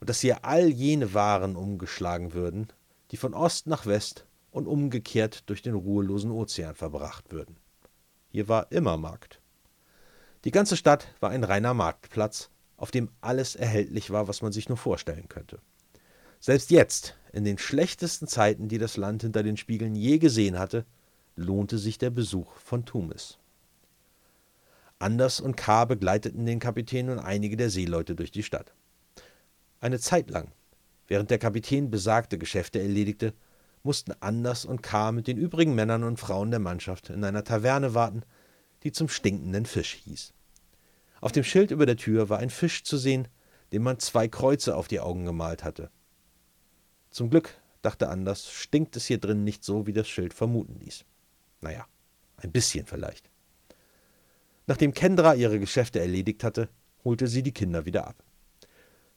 und 0.00 0.08
dass 0.08 0.22
hier 0.22 0.46
all 0.46 0.68
jene 0.68 1.12
Waren 1.12 1.54
umgeschlagen 1.54 2.32
würden, 2.32 2.68
die 3.10 3.18
von 3.18 3.34
Ost 3.34 3.66
nach 3.66 3.84
West 3.84 4.24
und 4.50 4.66
umgekehrt 4.66 5.50
durch 5.50 5.60
den 5.60 5.74
ruhelosen 5.74 6.30
Ozean 6.30 6.74
verbracht 6.74 7.30
würden. 7.30 7.58
Hier 8.30 8.48
war 8.48 8.72
immer 8.72 8.96
Markt. 8.96 9.42
Die 10.46 10.50
ganze 10.50 10.78
Stadt 10.78 11.08
war 11.20 11.28
ein 11.28 11.44
reiner 11.44 11.74
Marktplatz, 11.74 12.48
auf 12.78 12.90
dem 12.90 13.10
alles 13.20 13.54
erhältlich 13.54 14.10
war, 14.10 14.28
was 14.28 14.40
man 14.40 14.52
sich 14.52 14.70
nur 14.70 14.78
vorstellen 14.78 15.28
könnte. 15.28 15.58
Selbst 16.40 16.70
jetzt, 16.70 17.18
in 17.32 17.44
den 17.44 17.58
schlechtesten 17.58 18.28
Zeiten, 18.28 18.68
die 18.68 18.78
das 18.78 18.96
Land 18.96 19.20
hinter 19.20 19.42
den 19.42 19.58
Spiegeln 19.58 19.94
je 19.94 20.16
gesehen 20.16 20.58
hatte, 20.58 20.86
lohnte 21.34 21.76
sich 21.76 21.98
der 21.98 22.10
Besuch 22.10 22.50
von 22.54 22.86
Tumis. 22.86 23.38
Anders 24.98 25.40
und 25.40 25.56
K. 25.56 25.84
begleiteten 25.84 26.46
den 26.46 26.58
Kapitän 26.58 27.10
und 27.10 27.18
einige 27.18 27.56
der 27.56 27.70
Seeleute 27.70 28.14
durch 28.14 28.30
die 28.30 28.42
Stadt. 28.42 28.72
Eine 29.80 29.98
Zeit 29.98 30.30
lang, 30.30 30.52
während 31.06 31.30
der 31.30 31.38
Kapitän 31.38 31.90
besagte 31.90 32.38
Geschäfte 32.38 32.80
erledigte, 32.80 33.34
mussten 33.82 34.12
Anders 34.20 34.64
und 34.64 34.82
K. 34.82 35.12
mit 35.12 35.26
den 35.26 35.36
übrigen 35.36 35.74
Männern 35.74 36.02
und 36.02 36.18
Frauen 36.18 36.50
der 36.50 36.60
Mannschaft 36.60 37.10
in 37.10 37.24
einer 37.24 37.44
Taverne 37.44 37.94
warten, 37.94 38.22
die 38.82 38.92
zum 38.92 39.08
stinkenden 39.08 39.66
Fisch 39.66 39.94
hieß. 40.04 40.32
Auf 41.20 41.32
dem 41.32 41.44
Schild 41.44 41.70
über 41.70 41.86
der 41.86 41.96
Tür 41.96 42.28
war 42.28 42.38
ein 42.38 42.50
Fisch 42.50 42.82
zu 42.84 42.96
sehen, 42.96 43.28
dem 43.72 43.82
man 43.82 43.98
zwei 43.98 44.28
Kreuze 44.28 44.76
auf 44.76 44.88
die 44.88 45.00
Augen 45.00 45.24
gemalt 45.24 45.62
hatte. 45.62 45.90
Zum 47.10 47.30
Glück, 47.30 47.60
dachte 47.82 48.08
Anders, 48.08 48.50
stinkt 48.50 48.96
es 48.96 49.06
hier 49.06 49.18
drin 49.18 49.44
nicht 49.44 49.62
so, 49.62 49.86
wie 49.86 49.92
das 49.92 50.08
Schild 50.08 50.34
vermuten 50.34 50.78
ließ. 50.80 51.04
Naja, 51.60 51.86
ein 52.38 52.52
bisschen 52.52 52.86
vielleicht. 52.86 53.30
Nachdem 54.66 54.92
Kendra 54.92 55.34
ihre 55.34 55.60
Geschäfte 55.60 56.00
erledigt 56.00 56.42
hatte, 56.44 56.68
holte 57.04 57.28
sie 57.28 57.42
die 57.42 57.52
Kinder 57.52 57.84
wieder 57.84 58.06
ab. 58.06 58.16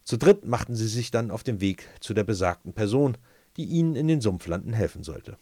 Zu 0.04 0.16
dritt 0.16 0.44
machten 0.44 0.76
sie 0.76 0.88
sich 0.88 1.10
dann 1.10 1.30
auf 1.30 1.42
den 1.42 1.60
Weg 1.60 1.88
zu 2.00 2.14
der 2.14 2.24
besagten 2.24 2.72
Person, 2.72 3.16
die 3.56 3.64
ihnen 3.64 3.96
in 3.96 4.08
den 4.08 4.20
Sumpflanden 4.20 4.72
helfen 4.72 5.02
sollte. 5.02 5.36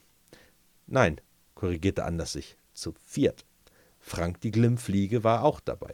Nein, 0.87 1.21
korrigierte 1.55 2.05
Anders 2.05 2.33
sich, 2.33 2.57
zu 2.73 2.95
viert. 3.05 3.45
Frank 4.01 4.41
die 4.41 4.51
Glimmfliege 4.51 5.25
war 5.25 5.45
auch 5.45 5.61
dabei. 5.61 5.93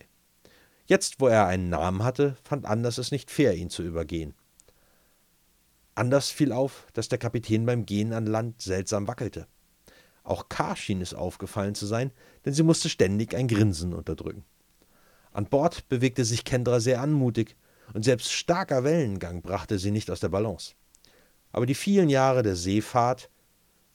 Jetzt, 0.86 1.18
wo 1.18 1.28
er 1.28 1.46
einen 1.46 1.70
Namen 1.70 2.04
hatte, 2.04 2.36
fand 2.44 2.66
Anders 2.66 2.98
es 2.98 3.10
nicht 3.10 3.30
fair, 3.30 3.54
ihn 3.54 3.70
zu 3.70 3.82
übergehen. 3.82 4.34
Anders 5.94 6.30
fiel 6.30 6.52
auf, 6.52 6.86
dass 6.92 7.08
der 7.08 7.18
Kapitän 7.18 7.66
beim 7.66 7.86
Gehen 7.86 8.12
an 8.12 8.26
Land 8.26 8.60
seltsam 8.60 9.08
wackelte. 9.08 9.46
Auch 10.24 10.48
K. 10.48 10.74
schien 10.74 11.00
es 11.00 11.14
aufgefallen 11.14 11.74
zu 11.74 11.86
sein, 11.86 12.10
denn 12.44 12.52
sie 12.52 12.62
musste 12.62 12.88
ständig 12.88 13.34
ein 13.34 13.48
Grinsen 13.48 13.94
unterdrücken. 13.94 14.44
An 15.32 15.46
Bord 15.46 15.88
bewegte 15.88 16.24
sich 16.24 16.44
Kendra 16.44 16.80
sehr 16.80 17.00
anmutig, 17.00 17.56
und 17.92 18.04
selbst 18.04 18.32
starker 18.32 18.82
Wellengang 18.82 19.42
brachte 19.42 19.78
sie 19.78 19.90
nicht 19.90 20.10
aus 20.10 20.20
der 20.20 20.30
Balance. 20.30 20.74
Aber 21.52 21.66
die 21.66 21.74
vielen 21.74 22.08
Jahre 22.08 22.42
der 22.42 22.56
Seefahrt 22.56 23.28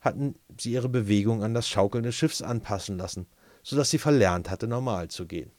hatten 0.00 0.36
sie 0.58 0.72
ihre 0.72 0.88
Bewegung 0.88 1.42
an 1.42 1.54
das 1.54 1.68
Schaukeln 1.68 2.04
des 2.04 2.14
Schiffs 2.14 2.40
anpassen 2.40 2.96
lassen, 2.96 3.26
so 3.62 3.76
dass 3.76 3.90
sie 3.90 3.98
verlernt 3.98 4.48
hatte, 4.48 4.66
normal 4.66 5.08
zu 5.08 5.26
gehen. 5.26 5.50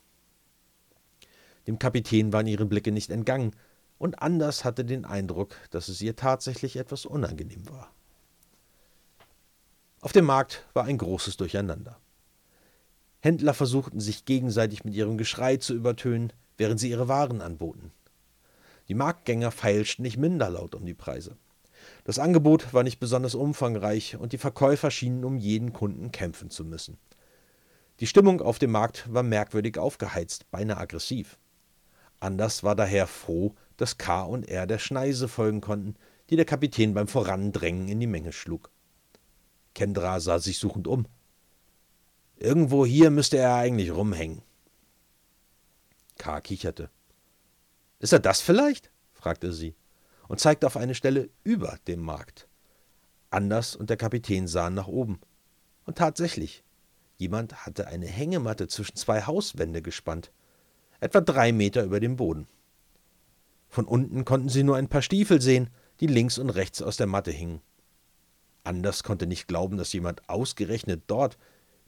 Dem 1.68 1.78
Kapitän 1.78 2.34
waren 2.34 2.48
ihre 2.48 2.66
Blicke 2.66 2.92
nicht 2.92 3.12
entgangen, 3.12 3.56
und 4.00 4.20
Anders 4.20 4.66
hatte 4.66 4.84
den 4.84 5.06
Eindruck, 5.06 5.56
dass 5.70 5.88
es 5.88 6.02
ihr 6.02 6.16
tatsächlich 6.16 6.78
etwas 6.78 7.06
unangenehm 7.06 7.70
war. 7.70 7.94
Auf 10.00 10.12
dem 10.12 10.26
Markt 10.26 10.66
war 10.74 10.86
ein 10.86 10.98
großes 10.98 11.38
Durcheinander. 11.38 12.01
Händler 13.22 13.54
versuchten 13.54 14.00
sich 14.00 14.26
gegenseitig 14.26 14.84
mit 14.84 14.94
ihrem 14.94 15.18
Geschrei 15.18 15.58
zu 15.58 15.74
übertönen, 15.74 16.34
während 16.58 16.80
sie 16.80 16.90
ihre 16.90 17.08
Waren 17.08 17.42
anboten. 17.42 17.92
Die 18.88 18.96
Marktgänger 18.96 19.52
feilschten 19.52 20.04
nicht 20.04 20.18
minder 20.18 20.50
laut 20.50 20.76
um 20.76 20.86
die 20.86 20.94
Preise. 20.94 21.38
Das 22.04 22.20
Angebot 22.20 22.74
war 22.74 22.84
nicht 22.84 23.00
besonders 23.00 23.36
umfangreich 23.36 24.18
und 24.18 24.34
die 24.34 24.38
Verkäufer 24.38 24.92
schienen 24.92 25.24
um 25.24 25.38
jeden 25.38 25.72
Kunden 25.72 26.12
kämpfen 26.12 26.50
zu 26.50 26.66
müssen. 26.66 26.98
Die 28.00 28.08
Stimmung 28.08 28.42
auf 28.42 28.58
dem 28.58 28.72
Markt 28.72 29.12
war 29.14 29.24
merkwürdig 29.24 29.78
aufgeheizt, 29.78 30.50
beinahe 30.50 30.78
aggressiv. 30.78 31.38
Anders 32.20 32.64
war 32.64 32.76
daher 32.76 33.08
froh, 33.08 33.56
dass 33.78 33.98
K. 33.98 34.24
und 34.24 34.48
er 34.48 34.68
der 34.68 34.80
Schneise 34.80 35.28
folgen 35.28 35.62
konnten, 35.62 35.96
die 36.30 36.36
der 36.36 36.46
Kapitän 36.46 36.94
beim 36.94 37.08
Vorandrängen 37.08 37.88
in 37.88 38.00
die 38.00 38.08
Menge 38.08 38.32
schlug. 38.32 38.72
Kendra 39.74 40.20
sah 40.20 40.40
sich 40.40 40.58
suchend 40.58 40.88
um. 40.88 41.06
Irgendwo 42.42 42.88
hier 42.88 43.12
müsste 43.12 43.38
er 43.38 43.54
eigentlich 43.54 43.92
rumhängen. 43.92 44.42
K. 46.18 46.42
kicherte. 46.42 46.90
Ist 48.00 48.14
er 48.14 48.20
das 48.20 48.42
vielleicht? 48.42 48.90
fragte 49.14 49.54
sie 49.54 49.76
und 50.28 50.40
zeigte 50.40 50.66
auf 50.66 50.76
eine 50.76 50.96
Stelle 50.96 51.30
über 51.44 51.78
dem 51.88 52.00
Markt. 52.00 52.48
Anders 53.30 53.76
und 53.76 53.92
der 53.92 53.98
Kapitän 53.98 54.48
sahen 54.48 54.74
nach 54.74 54.88
oben. 54.88 55.20
Und 55.86 56.00
tatsächlich, 56.00 56.64
jemand 57.18 57.68
hatte 57.68 57.86
eine 57.86 58.08
Hängematte 58.08 58.68
zwischen 58.68 58.96
zwei 58.96 59.22
Hauswände 59.22 59.84
gespannt, 59.84 60.32
etwa 61.00 61.22
drei 61.22 61.52
Meter 61.52 61.84
über 61.84 62.00
dem 62.00 62.16
Boden. 62.16 62.48
Von 63.70 63.86
unten 63.86 64.26
konnten 64.26 64.50
sie 64.50 64.64
nur 64.64 64.78
ein 64.78 64.90
paar 64.90 65.04
Stiefel 65.04 65.42
sehen, 65.42 65.70
die 66.00 66.08
links 66.08 66.40
und 66.40 66.50
rechts 66.50 66.82
aus 66.82 66.98
der 66.98 67.08
Matte 67.08 67.30
hingen. 67.30 67.62
Anders 68.64 69.04
konnte 69.04 69.28
nicht 69.28 69.48
glauben, 69.48 69.78
dass 69.78 69.94
jemand 69.94 70.28
ausgerechnet 70.28 71.04
dort, 71.06 71.38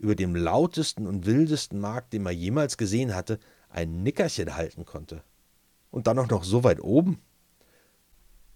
über 0.04 0.16
dem 0.16 0.36
lautesten 0.36 1.08
und 1.08 1.26
wildesten 1.26 1.80
Markt, 1.80 2.12
den 2.12 2.26
er 2.26 2.34
jemals 2.34 2.76
gesehen 2.76 3.16
hatte, 3.16 3.39
ein 3.70 4.04
Nickerchen 4.04 4.54
halten 4.54 4.84
konnte. 4.84 5.24
Und 5.91 6.08
dann 6.08 6.20
auch 6.20 6.28
noch 6.28 6.43
so 6.43 6.66
weit 6.66 6.82
oben. 6.82 7.22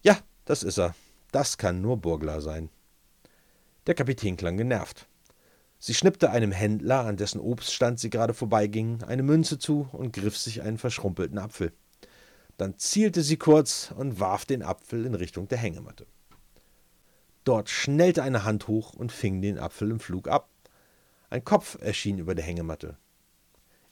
Ja, 0.04 0.20
Das 0.44 0.64
ist 0.64 0.78
er. 0.78 0.94
Das 1.32 1.58
kann 1.58 1.82
nur 1.82 1.98
Burglar 1.98 2.42
sein. 2.42 2.70
Der 3.86 3.96
Kapitän 3.96 4.38
klang 4.38 4.58
genervt. 4.58 5.08
Sie 5.80 5.94
schnippte 5.94 6.32
einem 6.32 6.52
Händler, 6.52 7.06
an 7.06 7.18
dessen 7.18 7.40
Obststand 7.40 8.00
sie 8.00 8.10
gerade 8.10 8.34
vorbeiging, 8.34 9.04
eine 9.04 9.24
Münze 9.24 9.60
zu 9.60 9.88
und 9.92 10.14
griff 10.14 10.38
sich 10.38 10.62
einen 10.62 10.78
verschrumpelten 10.78 11.38
Apfel. 11.38 11.72
Dann 12.58 12.78
zielte 12.78 13.22
sie 13.22 13.38
kurz 13.38 13.94
und 13.96 14.20
warf 14.20 14.46
den 14.46 14.64
Apfel 14.64 15.06
in 15.06 15.16
Richtung 15.16 15.48
der 15.48 15.60
Hängematte. 15.60 16.08
Dort 17.44 17.70
schnellte 17.70 18.24
eine 18.24 18.44
Hand 18.44 18.68
hoch 18.68 18.94
und 18.94 19.12
fing 19.12 19.42
den 19.42 19.60
Apfel 19.60 19.92
im 19.92 20.00
Flug 20.00 20.28
ab. 20.28 20.50
Ein 21.30 21.44
Kopf 21.44 21.78
erschien 21.82 22.20
über 22.20 22.36
der 22.36 22.46
Hängematte. 22.46 22.98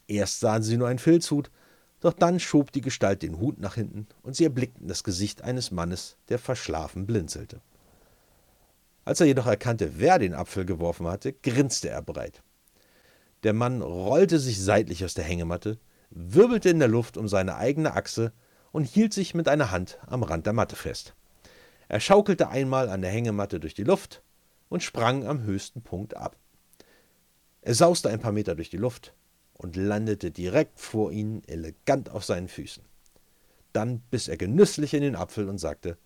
Erst 0.08 0.40
sahen 0.40 0.64
sie 0.64 0.78
nur 0.78 0.88
einen 0.88 1.00
Filzhut, 1.00 1.52
doch 2.00 2.14
dann 2.14 2.40
schob 2.40 2.72
die 2.72 2.82
Gestalt 2.82 3.24
den 3.24 3.40
Hut 3.40 3.60
nach 3.60 3.76
hinten 3.76 4.08
und 4.22 4.36
sie 4.36 4.44
erblickten 4.44 4.88
das 4.88 5.04
Gesicht 5.04 5.42
eines 5.42 5.72
Mannes, 5.72 6.18
der 6.30 6.40
verschlafen 6.40 7.06
blinzelte. 7.06 7.62
Als 9.04 9.20
er 9.20 9.28
jedoch 9.28 9.48
erkannte, 9.48 10.00
wer 10.00 10.18
den 10.18 10.34
Apfel 10.34 10.66
geworfen 10.66 11.08
hatte, 11.08 11.34
grinste 11.34 11.90
er 11.90 12.02
breit. 12.02 12.42
Der 13.44 13.54
Mann 13.54 13.82
rollte 13.82 14.40
sich 14.40 14.62
seitlich 14.62 15.04
aus 15.04 15.14
der 15.14 15.26
Hängematte, 15.26 15.78
wirbelte 16.10 16.70
in 16.70 16.80
der 16.80 16.88
Luft 16.88 17.18
um 17.18 17.28
seine 17.28 17.56
eigene 17.56 17.94
Achse 17.94 18.34
und 18.72 18.86
hielt 18.86 19.14
sich 19.14 19.34
mit 19.36 19.48
einer 19.48 19.72
Hand 19.72 20.00
am 20.08 20.24
Rand 20.24 20.46
der 20.46 20.54
Matte 20.54 20.76
fest. 20.76 21.16
Er 21.88 22.00
schaukelte 22.00 22.50
einmal 22.50 22.90
an 22.90 23.02
der 23.02 23.12
Hängematte 23.12 23.60
durch 23.60 23.74
die 23.74 23.84
Luft 23.84 24.24
und 24.70 24.84
sprang 24.84 25.28
am 25.28 25.44
höchsten 25.44 25.82
Punkt 25.82 26.16
ab. 26.16 26.38
Er 27.66 27.76
sauste 27.76 28.10
ein 28.10 28.22
paar 28.22 28.32
Meter 28.32 28.56
durch 28.56 28.70
die 28.70 28.78
Luft, 28.78 29.14
und 29.58 29.76
landete 29.76 30.32
direkt 30.32 30.80
vor 30.80 31.12
ihnen 31.12 31.44
elegant 31.48 32.10
auf 32.10 32.26
seinen 32.26 32.48
Füßen. 32.48 32.84
Dann 33.74 34.00
biss 34.12 34.28
er 34.28 34.38
genüsslich 34.38 34.94
in 34.94 35.02
den 35.02 35.16
Apfel 35.16 35.50
und 35.50 35.58
sagte 35.58 35.98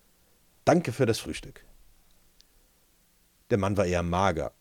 Danke 0.64 0.92
für 0.92 1.06
das 1.06 1.18
Frühstück. 1.18 1.64
Der 3.50 3.58
Mann 3.58 3.76
war 3.76 3.86
eher 3.86 4.02
mager 4.02 4.52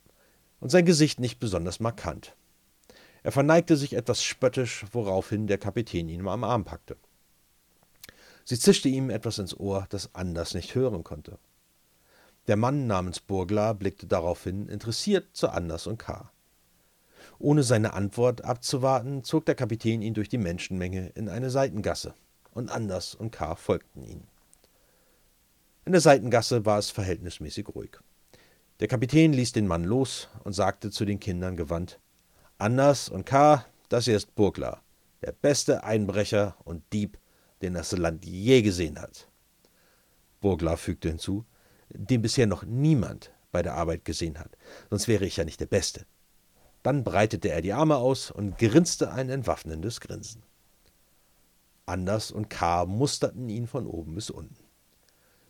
und 0.59 0.69
sein 0.69 0.85
Gesicht 0.85 1.19
nicht 1.19 1.39
besonders 1.39 1.79
markant. 1.79 2.35
Er 3.21 3.31
verneigte 3.31 3.75
sich 3.75 3.93
etwas 3.93 4.23
spöttisch, 4.23 4.85
woraufhin 4.91 5.45
der 5.45 5.57
Kapitän 5.57 6.09
ihn 6.09 6.27
am 6.27 6.43
Arm 6.43 6.65
packte. 6.65 6.97
Sie 8.45 8.57
zischte 8.57 8.89
ihm 8.89 9.09
etwas 9.09 9.37
ins 9.37 9.55
Ohr, 9.55 9.85
das 9.89 10.15
Anders 10.15 10.53
nicht 10.53 10.73
hören 10.73 11.03
konnte. 11.03 11.37
Der 12.47 12.55
Mann 12.55 12.87
namens 12.87 13.19
Burglar 13.19 13.75
blickte 13.75 14.07
daraufhin 14.07 14.69
interessiert 14.69 15.35
zu 15.35 15.49
Anders 15.49 15.85
und 15.85 15.99
K. 15.99 16.31
Ohne 17.39 17.63
seine 17.63 17.93
Antwort 17.93 18.43
abzuwarten, 18.43 19.23
zog 19.23 19.45
der 19.45 19.55
Kapitän 19.55 20.01
ihn 20.01 20.13
durch 20.13 20.27
die 20.27 20.37
Menschenmenge 20.37 21.07
in 21.15 21.29
eine 21.29 21.49
Seitengasse, 21.49 22.13
und 22.51 22.69
Anders 22.69 23.15
und 23.15 23.31
K. 23.31 23.55
folgten 23.55 24.03
ihm. 24.03 24.23
In 25.85 25.93
der 25.93 26.01
Seitengasse 26.01 26.65
war 26.65 26.77
es 26.77 26.91
verhältnismäßig 26.91 27.69
ruhig. 27.69 27.97
Der 28.81 28.89
Kapitän 28.89 29.31
ließ 29.31 29.53
den 29.53 29.67
Mann 29.67 29.85
los 29.85 30.27
und 30.43 30.53
sagte 30.53 30.91
zu 30.91 31.05
den 31.05 31.21
Kindern 31.21 31.55
gewandt: 31.55 31.99
Anders 32.57 33.07
und 33.07 33.25
K., 33.25 33.65
das 33.87 34.05
hier 34.05 34.17
ist 34.17 34.35
Burglar, 34.35 34.83
der 35.21 35.31
beste 35.31 35.85
Einbrecher 35.85 36.57
und 36.65 36.83
Dieb, 36.91 37.17
den 37.61 37.73
das 37.73 37.93
Land 37.93 38.25
je 38.25 38.61
gesehen 38.61 39.01
hat. 39.01 39.29
Burglar 40.41 40.77
fügte 40.77 41.07
hinzu, 41.07 41.45
den 41.89 42.21
bisher 42.21 42.47
noch 42.47 42.63
niemand 42.63 43.31
bei 43.51 43.61
der 43.61 43.75
Arbeit 43.75 44.05
gesehen 44.05 44.37
hat, 44.39 44.57
sonst 44.89 45.07
wäre 45.07 45.25
ich 45.25 45.37
ja 45.37 45.45
nicht 45.45 45.59
der 45.59 45.65
Beste. 45.65 46.05
Dann 46.89 47.03
breitete 47.03 47.49
er 47.49 47.61
die 47.61 47.73
Arme 47.73 47.97
aus 47.97 48.31
und 48.31 48.57
grinste 48.57 49.11
ein 49.11 49.29
entwaffnendes 49.29 50.01
Grinsen. 50.01 50.41
Anders 51.85 52.31
und 52.31 52.49
K. 52.49 52.87
musterten 52.87 53.47
ihn 53.47 53.67
von 53.67 53.85
oben 53.85 54.15
bis 54.15 54.31
unten. 54.31 54.57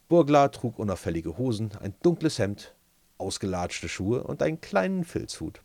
Burglar 0.09 0.51
trug 0.51 0.77
unauffällige 0.77 1.37
Hosen, 1.37 1.71
ein 1.79 1.93
dunkles 2.03 2.39
Hemd, 2.39 2.75
ausgelatschte 3.17 3.87
Schuhe 3.87 4.25
und 4.25 4.43
einen 4.43 4.59
kleinen 4.59 5.05
Filzhut. 5.05 5.61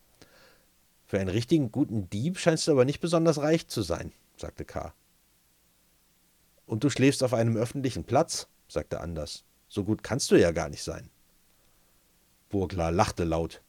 Für 1.07 1.19
einen 1.19 1.29
richtigen 1.29 1.73
guten 1.73 2.09
Dieb 2.09 2.39
scheinst 2.39 2.69
du 2.69 2.71
aber 2.71 2.85
nicht 2.85 3.01
besonders 3.01 3.39
reich 3.39 3.67
zu 3.67 3.83
sein, 3.83 4.13
sagte 4.37 4.65
K. 4.65 4.95
Und 6.67 6.85
du 6.85 6.89
schläfst 6.89 7.25
auf 7.25 7.35
einem 7.35 7.57
öffentlichen 7.57 8.05
Platz, 8.05 8.47
sagte 8.69 9.01
Anders. 9.01 9.43
So 9.67 9.83
gut 9.83 10.05
kannst 10.05 10.31
du 10.31 10.37
ja 10.37 10.53
gar 10.53 10.69
nicht 10.69 10.85
sein. 10.85 11.11
Burglar 12.49 12.93
lachte 12.93 13.25
laut. 13.25 13.61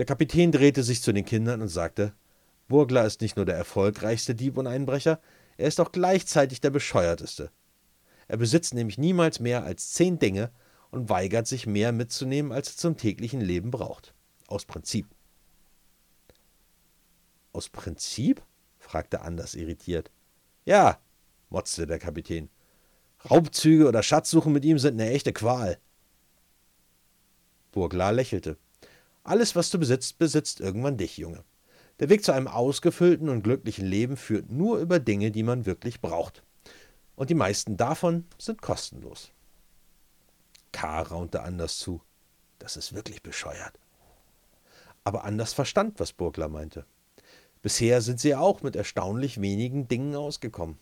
Der 0.00 0.06
Kapitän 0.06 0.50
drehte 0.50 0.82
sich 0.82 1.02
zu 1.02 1.12
den 1.12 1.26
Kindern 1.26 1.60
und 1.60 1.68
sagte 1.68 2.14
Burglar 2.68 3.04
ist 3.04 3.20
nicht 3.20 3.36
nur 3.36 3.44
der 3.44 3.56
erfolgreichste 3.56 4.34
Dieb 4.34 4.56
und 4.56 4.66
Einbrecher, 4.66 5.20
er 5.58 5.68
ist 5.68 5.78
auch 5.78 5.92
gleichzeitig 5.92 6.62
der 6.62 6.70
bescheuerteste. 6.70 7.50
Er 8.26 8.38
besitzt 8.38 8.72
nämlich 8.72 8.96
niemals 8.96 9.40
mehr 9.40 9.62
als 9.62 9.92
zehn 9.92 10.18
Dinge 10.18 10.52
und 10.90 11.10
weigert 11.10 11.46
sich 11.46 11.66
mehr 11.66 11.92
mitzunehmen, 11.92 12.50
als 12.50 12.70
er 12.70 12.76
zum 12.78 12.96
täglichen 12.96 13.42
Leben 13.42 13.70
braucht. 13.70 14.14
Aus 14.46 14.64
Prinzip. 14.64 15.06
Aus 17.52 17.68
Prinzip? 17.68 18.40
fragte 18.78 19.20
Anders 19.20 19.54
irritiert. 19.54 20.10
Ja, 20.64 20.98
motzte 21.50 21.86
der 21.86 21.98
Kapitän. 21.98 22.48
Raubzüge 23.30 23.86
oder 23.86 24.02
Schatzsuchen 24.02 24.54
mit 24.54 24.64
ihm 24.64 24.78
sind 24.78 24.98
eine 24.98 25.10
echte 25.10 25.34
Qual. 25.34 25.78
Burglar 27.70 28.14
lächelte. 28.14 28.56
Alles, 29.22 29.54
was 29.54 29.70
du 29.70 29.78
besitzt, 29.78 30.18
besitzt 30.18 30.60
irgendwann 30.60 30.96
dich, 30.96 31.18
Junge. 31.18 31.44
Der 32.00 32.08
Weg 32.08 32.24
zu 32.24 32.32
einem 32.32 32.48
ausgefüllten 32.48 33.28
und 33.28 33.42
glücklichen 33.42 33.86
Leben 33.86 34.16
führt 34.16 34.50
nur 34.50 34.78
über 34.78 34.98
Dinge, 34.98 35.30
die 35.30 35.42
man 35.42 35.66
wirklich 35.66 36.00
braucht. 36.00 36.42
Und 37.14 37.28
die 37.28 37.34
meisten 37.34 37.76
davon 37.76 38.26
sind 38.38 38.62
kostenlos. 38.62 39.32
K. 40.72 41.02
raunte 41.02 41.42
Anders 41.42 41.78
zu. 41.78 42.00
Das 42.58 42.76
ist 42.76 42.94
wirklich 42.94 43.22
bescheuert. 43.22 43.78
Aber 45.04 45.24
Anders 45.24 45.52
verstand, 45.52 46.00
was 46.00 46.12
Burglar 46.12 46.48
meinte. 46.48 46.86
Bisher 47.60 48.00
sind 48.00 48.20
sie 48.20 48.34
auch 48.34 48.62
mit 48.62 48.76
erstaunlich 48.76 49.40
wenigen 49.42 49.86
Dingen 49.86 50.16
ausgekommen. 50.16 50.78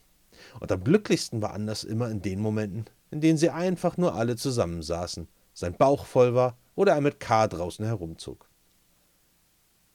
Und 0.60 0.70
am 0.70 0.84
glücklichsten 0.84 1.42
war 1.42 1.52
Anders 1.52 1.82
immer 1.82 2.08
in 2.08 2.22
den 2.22 2.38
Momenten, 2.38 2.84
in 3.10 3.20
denen 3.20 3.38
sie 3.38 3.50
einfach 3.50 3.96
nur 3.96 4.14
alle 4.14 4.36
zusammensaßen, 4.36 5.26
sein 5.54 5.74
Bauch 5.74 6.06
voll 6.06 6.34
war 6.34 6.56
oder 6.78 6.92
er 6.92 7.00
mit 7.00 7.18
K 7.18 7.48
draußen 7.48 7.84
herumzog. 7.84 8.48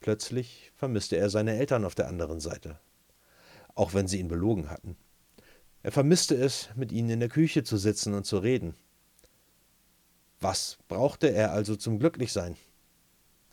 Plötzlich 0.01 0.73
vermisste 0.75 1.15
er 1.15 1.29
seine 1.29 1.55
Eltern 1.55 1.85
auf 1.85 1.95
der 1.95 2.09
anderen 2.09 2.41
Seite, 2.41 2.77
auch 3.73 3.93
wenn 3.93 4.09
sie 4.09 4.19
ihn 4.19 4.27
belogen 4.27 4.69
hatten. 4.69 4.97
Er 5.81 5.93
vermisste 5.93 6.35
es, 6.35 6.67
mit 6.75 6.91
ihnen 6.91 7.09
in 7.09 7.21
der 7.21 7.29
Küche 7.29 7.63
zu 7.63 7.77
sitzen 7.77 8.13
und 8.13 8.25
zu 8.25 8.37
reden. 8.37 8.75
Was 10.41 10.77
brauchte 10.89 11.31
er 11.31 11.53
also 11.53 11.77
zum 11.77 11.99
Glücklichsein? 11.99 12.57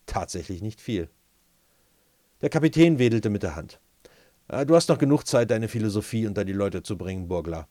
Tatsächlich 0.06 0.60
nicht 0.60 0.80
viel. 0.80 1.08
Der 2.40 2.50
Kapitän 2.50 2.98
wedelte 2.98 3.30
mit 3.30 3.44
der 3.44 3.54
Hand. 3.54 3.78
Ah, 4.48 4.64
du 4.64 4.74
hast 4.74 4.88
noch 4.88 4.98
genug 4.98 5.24
Zeit, 5.24 5.52
deine 5.52 5.68
Philosophie 5.68 6.26
unter 6.26 6.44
die 6.44 6.52
Leute 6.52 6.82
zu 6.82 6.98
bringen, 6.98 7.28
Burglar. 7.28 7.68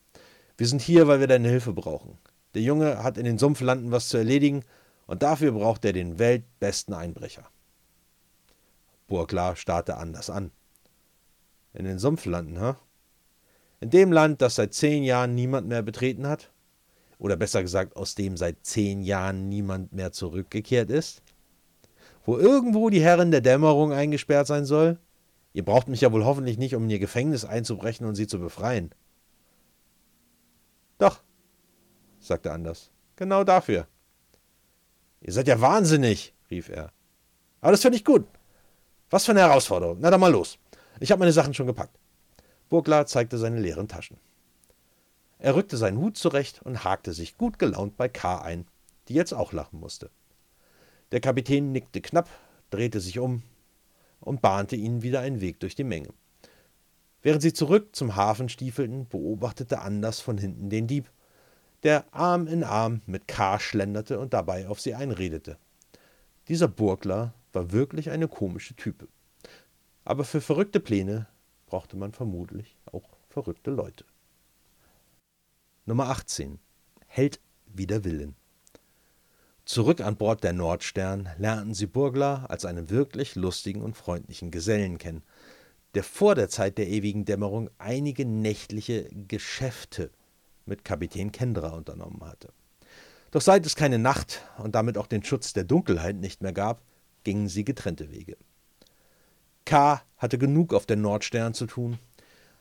Wir 0.55 0.67
sind 0.67 0.81
hier, 0.81 1.09
weil 1.09 1.19
wir 1.19 1.27
deine 1.27 1.49
Hilfe 1.49 1.73
brauchen. 1.73 2.17
Der 2.53 2.61
Junge 2.61 3.03
hat 3.03 3.17
in 3.17 3.25
den 3.25 3.37
Sumpflanden 3.37 3.91
was 3.91 4.07
zu 4.07 4.15
erledigen 4.15 4.63
und 5.09 5.23
dafür 5.23 5.53
braucht 5.53 5.83
er 5.85 5.93
den 5.93 6.19
weltbesten 6.19 6.93
Einbrecher. 6.93 7.49
Burglar 9.07 9.55
starrte 9.55 9.97
anders 9.97 10.29
an. 10.29 10.51
In 11.73 11.85
den 11.85 11.97
Sumpflanden, 11.97 12.59
ha? 12.59 12.77
In 13.79 13.89
dem 13.89 14.11
Land, 14.11 14.39
das 14.39 14.53
seit 14.53 14.75
zehn 14.75 15.03
Jahren 15.03 15.33
niemand 15.33 15.67
mehr 15.67 15.81
betreten 15.81 16.27
hat? 16.27 16.51
Oder 17.17 17.37
besser 17.37 17.63
gesagt, 17.63 17.95
aus 17.95 18.13
dem 18.13 18.37
seit 18.37 18.63
zehn 18.63 19.01
Jahren 19.01 19.49
niemand 19.49 19.93
mehr 19.93 20.11
zurückgekehrt 20.11 20.91
ist? 20.91 21.23
Wo 22.23 22.37
irgendwo 22.37 22.91
die 22.91 23.01
Herrin 23.01 23.31
der 23.31 23.41
Dämmerung 23.41 23.91
eingesperrt 23.91 24.45
sein 24.45 24.65
soll? 24.65 24.99
Ihr 25.53 25.65
braucht 25.65 25.87
mich 25.87 26.01
ja 26.01 26.11
wohl 26.11 26.23
hoffentlich 26.23 26.59
nicht, 26.59 26.75
um 26.75 26.83
in 26.83 26.91
ihr 26.91 26.99
Gefängnis 26.99 27.45
einzubrechen 27.45 28.05
und 28.05 28.13
sie 28.13 28.27
zu 28.27 28.37
befreien. 28.37 28.91
Doch, 30.99 31.23
sagte 32.19 32.51
Anders. 32.51 32.91
Genau 33.15 33.43
dafür. 33.43 33.87
Ihr 35.21 35.33
seid 35.33 35.47
ja 35.47 35.59
wahnsinnig, 35.61 36.33
rief 36.49 36.69
er. 36.69 36.91
Aber 37.61 37.71
das 37.71 37.81
finde 37.81 37.97
ich 37.97 38.05
gut. 38.05 38.25
Was 39.09 39.25
für 39.25 39.31
eine 39.31 39.41
Herausforderung. 39.41 39.97
Na 39.99 40.09
dann 40.09 40.19
mal 40.19 40.31
los. 40.31 40.57
Ich 40.99 41.11
habe 41.11 41.19
meine 41.19 41.31
Sachen 41.31 41.53
schon 41.53 41.67
gepackt. 41.67 41.97
Burglar 42.69 43.05
zeigte 43.05 43.37
seine 43.37 43.59
leeren 43.59 43.87
Taschen. 43.87 44.17
Er 45.39 45.55
rückte 45.55 45.77
seinen 45.77 45.97
Hut 45.97 46.17
zurecht 46.17 46.61
und 46.63 46.83
hakte 46.83 47.13
sich 47.13 47.37
gut 47.37 47.59
gelaunt 47.59 47.97
bei 47.97 48.09
K 48.09 48.41
ein, 48.41 48.67
die 49.07 49.13
jetzt 49.13 49.33
auch 49.33 49.53
lachen 49.53 49.79
musste. 49.79 50.09
Der 51.11 51.21
Kapitän 51.21 51.71
nickte 51.71 52.01
knapp, 52.01 52.29
drehte 52.69 52.99
sich 52.99 53.19
um 53.19 53.41
und 54.19 54.41
bahnte 54.41 54.75
ihnen 54.75 55.01
wieder 55.01 55.21
einen 55.21 55.41
Weg 55.41 55.59
durch 55.61 55.75
die 55.75 55.83
Menge. 55.83 56.09
Während 57.21 57.41
sie 57.41 57.53
zurück 57.53 57.95
zum 57.95 58.15
Hafen 58.15 58.49
stiefelten, 58.49 59.07
beobachtete 59.07 59.79
Anders 59.79 60.19
von 60.19 60.37
hinten 60.37 60.69
den 60.69 60.87
Dieb 60.87 61.09
der 61.83 62.13
Arm 62.13 62.47
in 62.47 62.63
Arm 62.63 63.01
mit 63.05 63.27
K. 63.27 63.59
schlenderte 63.59 64.19
und 64.19 64.33
dabei 64.33 64.67
auf 64.67 64.79
sie 64.79 64.95
einredete. 64.95 65.57
Dieser 66.47 66.67
Burglar 66.67 67.33
war 67.53 67.71
wirklich 67.71 68.09
eine 68.09 68.27
komische 68.27 68.75
Type. 68.75 69.07
Aber 70.03 70.23
für 70.23 70.41
verrückte 70.41 70.79
Pläne 70.79 71.27
brauchte 71.67 71.95
man 71.95 72.11
vermutlich 72.11 72.75
auch 72.91 73.03
verrückte 73.29 73.71
Leute. 73.71 74.05
Nummer 75.85 76.09
18. 76.09 76.59
Held 77.07 77.39
wider 77.67 78.03
Willen. 78.03 78.35
Zurück 79.65 80.01
an 80.01 80.17
Bord 80.17 80.43
der 80.43 80.53
Nordstern 80.53 81.29
lernten 81.37 81.75
sie 81.75 81.85
Burglar 81.85 82.49
als 82.49 82.65
einen 82.65 82.89
wirklich 82.89 83.35
lustigen 83.35 83.83
und 83.83 83.95
freundlichen 83.95 84.49
Gesellen 84.49 84.97
kennen, 84.97 85.23
der 85.93 86.03
vor 86.03 86.33
der 86.33 86.49
Zeit 86.49 86.77
der 86.79 86.87
ewigen 86.87 87.25
Dämmerung 87.25 87.69
einige 87.77 88.25
nächtliche 88.25 89.03
Geschäfte 89.27 90.09
mit 90.69 90.85
Kapitän 90.85 91.31
Kendra 91.31 91.71
unternommen 91.71 92.23
hatte. 92.23 92.53
Doch 93.31 93.41
seit 93.41 93.65
es 93.65 93.75
keine 93.75 93.99
Nacht 93.99 94.41
und 94.57 94.75
damit 94.75 94.97
auch 94.97 95.07
den 95.07 95.23
Schutz 95.23 95.53
der 95.53 95.63
Dunkelheit 95.63 96.15
nicht 96.15 96.41
mehr 96.41 96.53
gab, 96.53 96.81
gingen 97.23 97.47
sie 97.47 97.65
getrennte 97.65 98.11
Wege. 98.11 98.37
K. 99.65 100.01
hatte 100.17 100.37
genug 100.37 100.73
auf 100.73 100.85
der 100.85 100.97
Nordstern 100.97 101.53
zu 101.53 101.67
tun, 101.67 101.99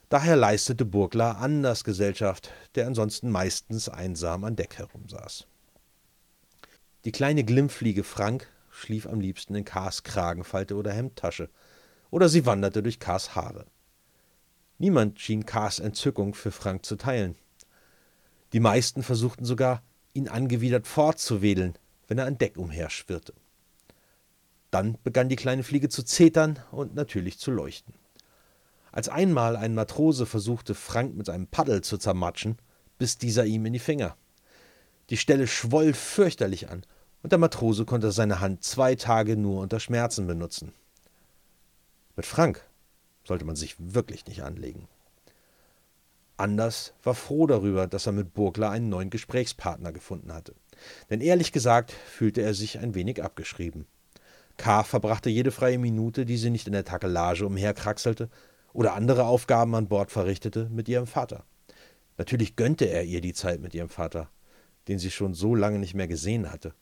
daher 0.09 0.37
leistete 0.37 0.85
Burglar 0.85 1.39
Anders 1.39 1.85
Gesellschaft, 1.85 2.51
der 2.75 2.87
ansonsten 2.87 3.31
meistens 3.31 3.89
einsam 3.89 4.45
an 4.45 4.57
Deck 4.57 4.77
herumsaß. 4.77 5.47
Die 7.05 7.13
kleine 7.13 7.45
Glimmfliege 7.45 8.05
Frank 8.05 8.49
schlief 8.71 9.07
am 9.07 9.21
liebsten 9.21 9.55
in 9.55 9.65
Kars 9.65 10.03
Kragenfalte 10.03 10.77
oder 10.77 10.93
Hemdtasche, 10.93 11.49
oder 12.11 12.29
sie 12.29 12.47
wanderte 12.47 12.83
durch 12.83 13.01
Kars 13.01 13.35
Haare. 13.35 13.67
Niemand 14.79 15.19
schien 15.19 15.47
Kars 15.47 15.79
Entzückung 15.79 16.35
für 16.35 16.51
Frank 16.51 16.87
zu 16.87 16.97
teilen. 16.97 17.37
Die 18.53 18.61
meisten 18.61 19.03
versuchten 19.03 19.45
sogar, 19.45 19.83
ihn 20.15 20.29
angewidert 20.29 20.87
fortzuwedeln, 20.87 21.75
wenn 22.07 22.19
er 22.19 22.27
an 22.27 22.39
Deck 22.39 22.57
umherschwirrte. 22.57 23.35
Dann 24.71 24.99
begann 25.05 25.29
die 25.29 25.37
kleine 25.37 25.63
Fliege 25.63 25.89
zu 25.89 26.03
zetern 26.03 26.59
und 26.71 26.95
natürlich 26.95 27.39
zu 27.39 27.51
leuchten. 27.51 27.95
Als 28.91 29.09
einmal 29.09 29.57
ein 29.57 29.75
Matrose 29.75 30.27
versuchte, 30.27 30.75
Frank 30.75 31.15
mit 31.15 31.29
einem 31.29 31.47
Paddel 31.47 31.83
zu 31.83 31.99
zermatschen, 31.99 32.59
biss 32.99 33.19
dieser 33.19 33.45
ihm 33.45 33.67
in 33.67 33.75
die 33.75 33.79
Finger. 33.79 34.17
Die 35.11 35.17
Stelle 35.17 35.47
schwoll 35.47 35.93
fürchterlich 35.95 36.69
an, 36.69 36.85
und 37.23 37.33
der 37.33 37.39
Matrose 37.39 37.85
konnte 37.85 38.13
seine 38.13 38.41
Hand 38.41 38.63
zwei 38.63 38.95
Tage 38.95 39.37
nur 39.37 39.61
unter 39.61 39.81
Schmerzen 39.81 40.27
benutzen. 40.27 40.73
Mit 42.17 42.27
Frank 42.27 42.65
sollte 43.25 43.45
man 43.45 43.57
sich 43.57 43.77
wirklich 43.79 44.27
nicht 44.27 44.43
anlegen. 44.43 44.89
Anders 46.39 46.95
war 47.03 47.15
froh 47.15 47.49
darüber, 47.49 47.89
dass 47.89 48.07
er 48.07 48.13
mit 48.13 48.33
Burgler 48.33 48.71
einen 48.71 48.89
neuen 48.89 49.11
Gesprächspartner 49.11 49.93
gefunden 49.93 50.33
hatte. 50.33 50.55
Denn 51.11 51.21
ehrlich 51.21 51.51
gesagt 51.51 51.91
fühlte 51.91 52.43
er 52.43 52.55
sich 52.55 52.79
ein 52.79 52.95
wenig 52.95 53.23
abgeschrieben. 53.23 53.87
K. 54.57 54.85
verbrachte 54.85 55.31
jede 55.31 55.51
freie 55.51 55.79
Minute, 55.79 56.25
die 56.25 56.37
sie 56.37 56.51
nicht 56.51 56.69
in 56.69 56.73
der 56.75 56.85
Takelage 56.85 57.45
umherkraxelte 57.45 58.31
oder 58.73 58.95
andere 58.95 59.25
Aufgaben 59.25 59.75
an 59.75 59.89
Bord 59.89 60.13
verrichtete, 60.13 60.69
mit 60.71 60.89
ihrem 60.89 61.09
Vater. 61.09 61.45
Natürlich 62.19 62.55
gönnte 62.55 62.85
er 62.85 63.03
ihr 63.03 63.21
die 63.21 63.35
Zeit 63.35 63.61
mit 63.61 63.75
ihrem 63.75 63.89
Vater, 63.89 64.31
den 64.87 65.01
sie 65.01 65.11
schon 65.11 65.35
so 65.35 65.57
lange 65.57 65.81
nicht 65.81 65.95
mehr 65.95 66.09
gesehen 66.09 66.53
hatte. 66.53 66.73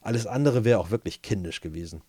Alles 0.00 0.26
andere 0.26 0.64
wäre 0.64 0.80
auch 0.80 0.90
wirklich 0.90 1.22
kindisch 1.22 1.60
gewesen. 1.60 2.02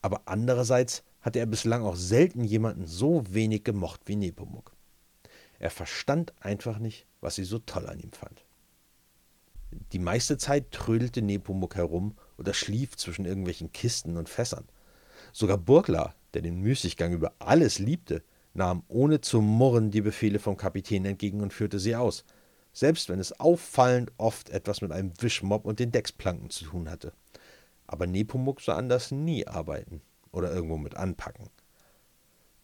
Aber 0.00 0.22
andererseits 0.24 1.02
hatte 1.20 1.38
er 1.38 1.46
bislang 1.46 1.82
auch 1.82 1.96
selten 1.96 2.44
jemanden 2.44 2.86
so 2.86 3.24
wenig 3.28 3.64
gemocht 3.64 4.00
wie 4.06 4.16
Nepomuk. 4.16 4.77
Er 5.58 5.70
verstand 5.70 6.32
einfach 6.40 6.78
nicht, 6.78 7.06
was 7.20 7.34
sie 7.34 7.44
so 7.44 7.58
toll 7.58 7.86
an 7.86 7.98
ihm 7.98 8.12
fand. 8.12 8.44
Die 9.92 9.98
meiste 9.98 10.38
Zeit 10.38 10.70
trödelte 10.70 11.20
Nepomuk 11.20 11.74
herum 11.74 12.16
oder 12.38 12.54
schlief 12.54 12.96
zwischen 12.96 13.24
irgendwelchen 13.24 13.72
Kisten 13.72 14.16
und 14.16 14.28
Fässern. 14.28 14.64
Sogar 15.32 15.58
Burglar, 15.58 16.14
der 16.32 16.42
den 16.42 16.60
Müßiggang 16.60 17.12
über 17.12 17.34
alles 17.38 17.78
liebte, 17.78 18.22
nahm 18.54 18.82
ohne 18.88 19.20
zu 19.20 19.40
murren 19.40 19.90
die 19.90 20.00
Befehle 20.00 20.38
vom 20.38 20.56
Kapitän 20.56 21.04
entgegen 21.04 21.40
und 21.40 21.52
führte 21.52 21.78
sie 21.78 21.96
aus, 21.96 22.24
selbst 22.72 23.08
wenn 23.08 23.18
es 23.18 23.38
auffallend 23.38 24.12
oft 24.16 24.50
etwas 24.50 24.80
mit 24.80 24.92
einem 24.92 25.12
Wischmob 25.20 25.64
und 25.64 25.80
den 25.80 25.92
Decksplanken 25.92 26.50
zu 26.50 26.64
tun 26.64 26.90
hatte. 26.90 27.12
Aber 27.86 28.06
Nepomuk 28.06 28.60
sah 28.60 28.76
anders 28.76 29.10
nie 29.10 29.46
arbeiten 29.46 30.00
oder 30.30 30.52
irgendwo 30.52 30.78
mit 30.78 30.96
anpacken. 30.96 31.50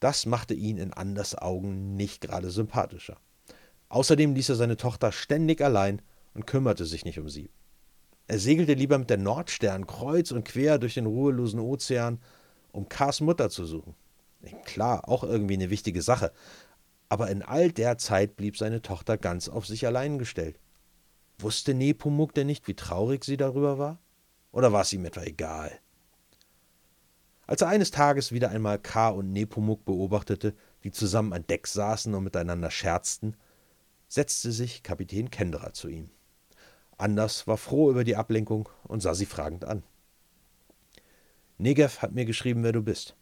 Das 0.05 0.27
machte 0.27 0.53
ihn 0.53 0.77
in 0.77 0.93
Anders 0.93 1.35
Augen 1.35 1.97
nicht 1.97 2.21
gerade 2.21 2.51
sympathischer. 2.51 3.17
Außerdem 3.89 4.35
ließ 4.35 4.51
er 4.51 4.55
seine 4.55 4.77
Tochter 4.77 5.13
ständig 5.13 5.63
allein 5.63 6.03
und 6.35 6.47
kümmerte 6.47 6.85
sich 6.85 7.07
nicht 7.07 7.19
um 7.19 7.31
sie. 7.31 7.49
Er 8.27 8.39
segelte 8.39 8.75
lieber 8.75 8.99
mit 8.99 9.09
der 9.09 9.17
Nordstern 9.17 9.87
kreuz 9.87 10.31
und 10.31 10.45
quer 10.45 10.77
durch 10.79 10.93
den 10.93 11.07
ruhelosen 11.07 11.59
Ozean, 11.59 12.21
um 12.71 12.87
Kars 12.87 13.23
Mutter 13.23 13.49
zu 13.49 13.65
suchen. 13.65 13.95
Klar, 14.67 15.09
auch 15.09 15.25
irgendwie 15.25 15.55
eine 15.55 15.71
wichtige 15.71 16.03
Sache, 16.03 16.33
aber 17.09 17.31
in 17.31 17.41
all 17.41 17.73
der 17.73 17.97
Zeit 17.97 18.37
blieb 18.37 18.59
seine 18.59 18.83
Tochter 18.83 19.17
ganz 19.17 19.49
auf 19.49 19.67
sich 19.67 19.87
allein 19.87 20.19
gestellt. 20.19 20.61
Wusste 21.39 21.73
Nepomuk 21.73 22.35
denn 22.35 22.49
nicht, 22.49 22.69
wie 22.69 22.75
traurig 22.75 23.25
sie 23.25 23.39
darüber 23.39 23.79
war? 23.79 23.99
Oder 24.53 24.71
war 24.71 24.83
es 24.83 24.93
ihm 24.93 25.07
etwa 25.07 25.23
egal? 25.23 25.81
Als 27.47 27.61
er 27.61 27.69
eines 27.69 27.91
Tages 27.91 28.33
wieder 28.33 28.51
einmal 28.51 28.79
K. 28.79 29.11
und 29.11 29.33
Nepomuk 29.33 29.85
beobachtete, 29.85 30.55
die 30.83 30.93
zusammen 30.93 31.33
an 31.33 31.47
Deck 31.47 31.67
saßen 31.67 32.15
und 32.15 32.25
miteinander 32.25 32.71
scherzten, 32.71 33.37
setzte 34.09 34.53
sich 34.53 34.83
Kapitän 34.83 35.31
Kendra 35.31 35.73
zu 35.73 35.89
ihm. 35.89 36.11
Anders 36.97 37.47
war 37.47 37.57
froh 37.57 37.91
über 37.91 38.05
die 38.05 38.17
Ablenkung 38.17 38.69
und 38.85 39.01
sah 39.01 39.15
sie 39.15 39.27
fragend 39.27 39.65
an. 39.65 39.83
Negev 41.59 42.01
hat 42.01 42.13
mir 42.13 42.25
geschrieben, 42.25 42.63
wer 42.63 42.73
du 42.73 42.83
bist. 42.83 43.17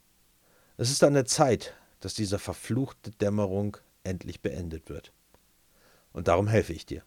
Es 0.77 0.91
ist 0.91 1.03
an 1.05 1.15
der 1.15 1.27
Zeit, 1.27 1.75
dass 2.01 2.15
diese 2.15 2.39
verfluchte 2.39 3.11
Dämmerung 3.11 3.77
endlich 4.05 4.41
beendet 4.41 4.89
wird. 4.89 5.13
Und 6.13 6.29
darum 6.29 6.49
helfe 6.49 6.73
ich 6.73 6.87
dir. 6.87 7.03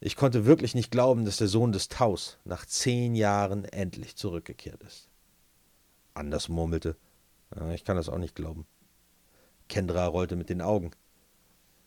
Ich 0.00 0.16
konnte 0.16 0.46
wirklich 0.46 0.74
nicht 0.74 0.90
glauben, 0.90 1.24
dass 1.24 1.36
der 1.36 1.48
Sohn 1.48 1.72
des 1.72 1.88
Taus 1.88 2.38
nach 2.44 2.66
zehn 2.66 3.14
Jahren 3.14 3.64
endlich 3.64 4.16
zurückgekehrt 4.16 4.82
ist. 4.82 5.11
Anders 6.14 6.48
murmelte. 6.48 6.96
Ich 7.74 7.84
kann 7.84 7.96
das 7.96 8.08
auch 8.08 8.18
nicht 8.18 8.34
glauben. 8.34 8.66
Kendra 9.68 10.06
rollte 10.06 10.36
mit 10.36 10.48
den 10.48 10.60
Augen. 10.60 10.90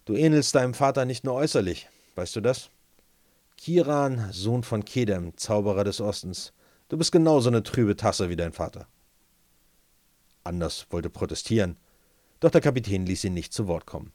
Du 0.06 0.14
ähnelst 0.14 0.56
deinem 0.56 0.74
Vater 0.74 1.06
nicht 1.06 1.24
nur 1.24 1.34
äußerlich, 1.34 1.90
weißt 2.16 2.36
du 2.36 2.42
das? 2.42 2.70
Kiran, 3.58 4.32
Sohn 4.32 4.64
von 4.64 4.86
Kedem, 4.86 5.36
Zauberer 5.38 5.84
des 5.84 6.02
Ostens. 6.02 6.54
Du 6.90 6.98
bist 6.98 7.12
genauso 7.12 7.50
eine 7.50 7.64
trübe 7.64 7.96
Tasse 7.96 8.30
wie 8.30 8.36
dein 8.36 8.54
Vater. 8.54 8.88
Anders 10.44 10.86
wollte 10.92 11.10
protestieren, 11.10 11.78
doch 12.40 12.52
der 12.52 12.62
Kapitän 12.62 13.06
ließ 13.06 13.24
ihn 13.24 13.34
nicht 13.34 13.54
zu 13.54 13.68
Wort 13.68 13.88
kommen. 13.88 14.12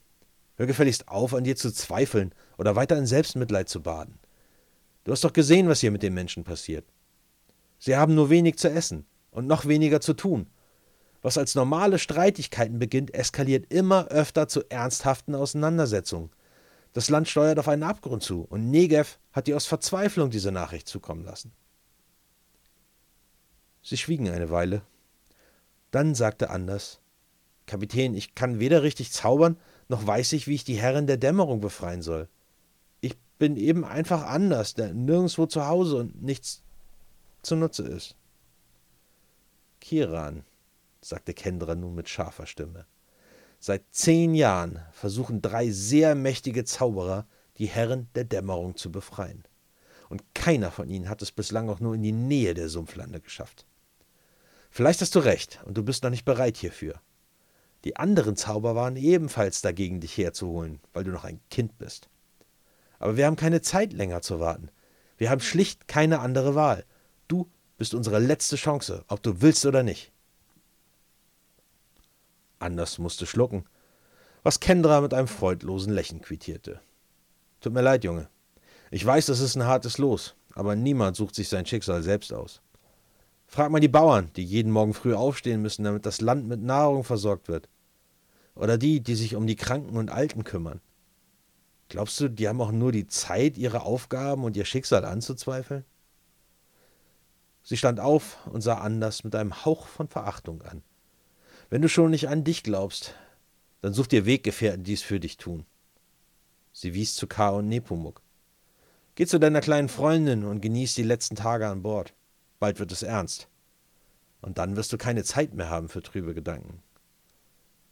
Hör 0.56 0.66
gefälligst 0.66 1.09
auf, 1.09 1.34
an 1.34 1.43
dir 1.43 1.56
zu 1.56 1.72
zweifeln 1.72 2.32
oder 2.59 2.76
weiter 2.76 2.97
in 2.97 3.06
Selbstmitleid 3.06 3.68
zu 3.68 3.82
baden. 3.82 4.18
Du 5.05 5.12
hast 5.12 5.24
doch 5.24 5.32
gesehen, 5.32 5.68
was 5.68 5.80
hier 5.80 5.90
mit 5.90 6.02
den 6.02 6.14
Menschen 6.14 6.44
passiert. 6.44 6.84
Sie 7.78 7.97
haben 7.97 8.14
nur 8.14 8.30
wenig 8.30 8.59
zu 8.59 8.70
essen 8.70 9.06
und 9.31 9.47
noch 9.47 9.66
weniger 9.66 10.01
zu 10.01 10.15
tun. 10.15 10.47
Was 11.23 11.36
als 11.36 11.55
normale 11.55 11.98
Streitigkeiten 11.98 12.78
beginnt, 12.78 13.15
eskaliert 13.15 13.73
immer 13.73 14.09
öfter 14.09 14.48
zu 14.48 14.62
ernsthaften 14.70 15.35
Auseinandersetzungen. 15.35 16.31
Das 16.93 17.09
Land 17.09 17.28
steuert 17.28 17.59
auf 17.59 17.69
einen 17.69 17.82
Abgrund 17.82 18.23
zu, 18.23 18.47
und 18.48 18.70
Negev 18.70 19.19
hat 19.32 19.47
dir 19.47 19.57
aus 19.57 19.66
Verzweiflung 19.66 20.31
diese 20.31 20.51
Nachricht 20.51 20.89
zukommen 20.89 21.24
lassen. 21.24 21.52
Sie 23.82 23.97
schwiegen 23.97 24.28
eine 24.28 24.51
Weile. 24.51 24.82
Dann 25.90 26.15
sagte 26.15 26.51
Anders 26.51 27.01
Kapitän, 27.70 28.16
ich 28.16 28.35
kann 28.35 28.59
weder 28.59 28.82
richtig 28.82 29.12
zaubern, 29.12 29.57
noch 29.89 30.05
weiß 30.05 30.32
ich, 30.32 30.48
wie 30.48 30.57
ich 30.57 30.65
die 30.65 30.81
Herren 30.81 31.07
der 31.07 31.19
Dämmerung 31.19 31.61
befreien 31.61 32.02
soll. 32.02 32.28
Ich 33.01 33.16
bin 33.39 33.57
eben 33.57 33.85
einfach 33.85 34.24
anders, 34.24 34.74
der 34.74 34.93
nirgendwo 34.93 35.47
zu 35.47 35.66
Hause 35.66 35.97
und 35.97 36.20
nichts 36.20 36.62
zunutze 37.43 37.85
ist. 37.85 38.16
Kiran, 39.81 40.44
sagte 41.01 41.35
Kendra 41.35 41.74
nun 41.74 41.94
mit 41.94 42.09
scharfer 42.09 42.47
Stimme. 42.47 42.86
Seit 43.59 43.82
zehn 43.90 44.35
Jahren 44.35 44.81
versuchen 44.93 45.43
drei 45.43 45.70
sehr 45.70 46.15
mächtige 46.15 46.65
Zauberer, 46.65 47.27
die 47.59 47.66
Herren 47.66 48.09
der 48.15 48.24
Dämmerung 48.24 48.77
zu 48.77 48.90
befreien. 48.90 49.44
Und 50.09 50.35
keiner 50.35 50.70
von 50.70 50.89
ihnen 50.89 51.09
hat 51.09 51.23
es 51.23 51.31
bislang 51.31 51.69
auch 51.69 51.81
nur 51.81 51.94
in 51.94 52.02
die 52.02 52.12
Nähe 52.12 52.55
der 52.55 52.69
Sumpflande 52.69 53.20
geschafft. 53.20 53.66
Vielleicht 54.70 55.01
hast 55.01 55.15
du 55.15 55.19
recht, 55.19 55.61
und 55.65 55.77
du 55.77 55.82
bist 55.82 56.02
noch 56.02 56.11
nicht 56.11 56.24
bereit 56.24 56.57
hierfür. 56.57 57.01
Die 57.85 57.97
anderen 57.97 58.36
Zauber 58.36 58.74
waren 58.74 58.97
ebenfalls 58.97 59.62
dagegen, 59.62 60.01
dich 60.01 60.16
herzuholen, 60.16 60.81
weil 60.93 61.05
du 61.05 61.11
noch 61.11 61.24
ein 61.24 61.40
Kind 61.51 61.77
bist. 61.78 62.09
Aber 62.98 63.16
wir 63.16 63.27
haben 63.27 63.36
keine 63.36 63.62
Zeit 63.62 63.93
länger 63.93 64.23
zu 64.23 64.40
warten. 64.40 64.70
Wir 65.16 65.31
haben 65.31 65.40
schlicht 65.40 65.89
keine 65.89 66.20
andere 66.20 66.55
Wahl. 66.55 66.85
Bist 67.81 67.94
unsere 67.94 68.19
letzte 68.19 68.57
Chance, 68.57 69.07
ob 69.09 69.23
du 69.23 69.40
willst 69.40 69.65
oder 69.65 69.82
nicht. 69.82 70.12
Anders 72.59 72.98
musste 72.98 73.24
schlucken, 73.24 73.65
was 74.43 74.61
Kendra 74.61 75.01
mit 75.01 75.15
einem 75.15 75.28
freudlosen 75.28 75.90
Lächeln 75.90 76.20
quittierte. 76.20 76.82
Tut 77.62 77.73
mir 77.73 77.81
leid, 77.81 78.05
Junge. 78.05 78.28
Ich 78.90 79.07
weiß, 79.07 79.24
das 79.24 79.40
ist 79.40 79.57
ein 79.57 79.65
hartes 79.65 79.97
Los, 79.97 80.35
aber 80.52 80.77
niemand 80.77 81.16
sucht 81.16 81.35
sich 81.35 81.48
sein 81.48 81.65
Schicksal 81.65 82.02
selbst 82.02 82.35
aus. 82.35 82.61
Frag 83.47 83.70
mal 83.70 83.81
die 83.81 83.89
Bauern, 83.89 84.31
die 84.36 84.44
jeden 84.44 84.73
Morgen 84.73 84.93
früh 84.93 85.15
aufstehen 85.15 85.62
müssen, 85.62 85.85
damit 85.85 86.05
das 86.05 86.20
Land 86.20 86.47
mit 86.47 86.61
Nahrung 86.61 87.02
versorgt 87.02 87.48
wird. 87.48 87.70
Oder 88.55 88.77
die, 88.77 89.01
die 89.01 89.15
sich 89.15 89.36
um 89.36 89.47
die 89.47 89.57
Kranken 89.57 89.97
und 89.97 90.11
Alten 90.11 90.44
kümmern. 90.44 90.82
Glaubst 91.89 92.20
du, 92.20 92.28
die 92.28 92.47
haben 92.47 92.61
auch 92.61 92.73
nur 92.73 92.93
die 92.93 93.07
Zeit, 93.07 93.57
ihre 93.57 93.85
Aufgaben 93.85 94.44
und 94.44 94.55
ihr 94.55 94.66
Schicksal 94.66 95.07
anzuzweifeln? 95.07 95.86
Sie 97.70 97.76
stand 97.76 98.01
auf 98.01 98.44
und 98.48 98.62
sah 98.62 98.78
Anders 98.78 99.22
mit 99.22 99.32
einem 99.36 99.64
Hauch 99.64 99.86
von 99.86 100.09
Verachtung 100.09 100.60
an. 100.62 100.82
Wenn 101.68 101.80
du 101.80 101.88
schon 101.88 102.10
nicht 102.10 102.28
an 102.28 102.42
dich 102.42 102.64
glaubst, 102.64 103.14
dann 103.80 103.92
such 103.92 104.09
dir 104.09 104.26
Weggefährten, 104.26 104.82
die 104.82 104.94
es 104.94 105.02
für 105.02 105.20
dich 105.20 105.36
tun. 105.36 105.64
Sie 106.72 106.94
wies 106.94 107.14
zu 107.14 107.28
K. 107.28 107.51
und 107.51 107.68
Nepomuk. 107.68 108.22
Geh 109.14 109.24
zu 109.24 109.38
deiner 109.38 109.60
kleinen 109.60 109.88
Freundin 109.88 110.42
und 110.42 110.62
genieß 110.62 110.97
die 110.97 111.05
letzten 111.05 111.36
Tage 111.36 111.68
an 111.68 111.82
Bord. 111.82 112.12
Bald 112.59 112.80
wird 112.80 112.90
es 112.90 113.05
ernst. 113.05 113.47
Und 114.40 114.59
dann 114.59 114.74
wirst 114.74 114.92
du 114.92 114.98
keine 114.98 115.22
Zeit 115.22 115.55
mehr 115.55 115.70
haben 115.70 115.88
für 115.88 116.02
trübe 116.02 116.34
Gedanken. 116.34 116.82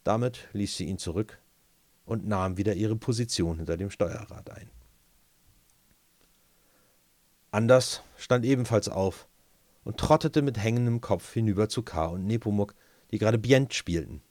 Damit 0.03 0.49
ließ 0.51 0.75
sie 0.75 0.87
ihn 0.87 0.97
zurück 0.97 1.39
und 2.03 2.27
nahm 2.27 2.57
wieder 2.57 2.73
ihre 2.73 2.97
Position 2.97 3.55
hinter 3.55 3.77
dem 3.77 3.91
Steuerrad 3.91 4.49
ein. 4.49 4.69
Anders 7.49 8.03
stand 8.17 8.43
ebenfalls 8.43 8.89
auf 8.89 9.29
und 9.89 9.97
trottete 9.97 10.43
mit 10.43 10.59
hängendem 10.59 11.01
Kopf 11.01 11.33
hinüber 11.33 11.67
zu 11.67 11.81
K. 11.81 12.05
und 12.05 12.27
Nepomuk, 12.27 12.75
die 13.09 13.17
gerade 13.17 13.39
Bient 13.39 13.73
spielten. 13.73 14.21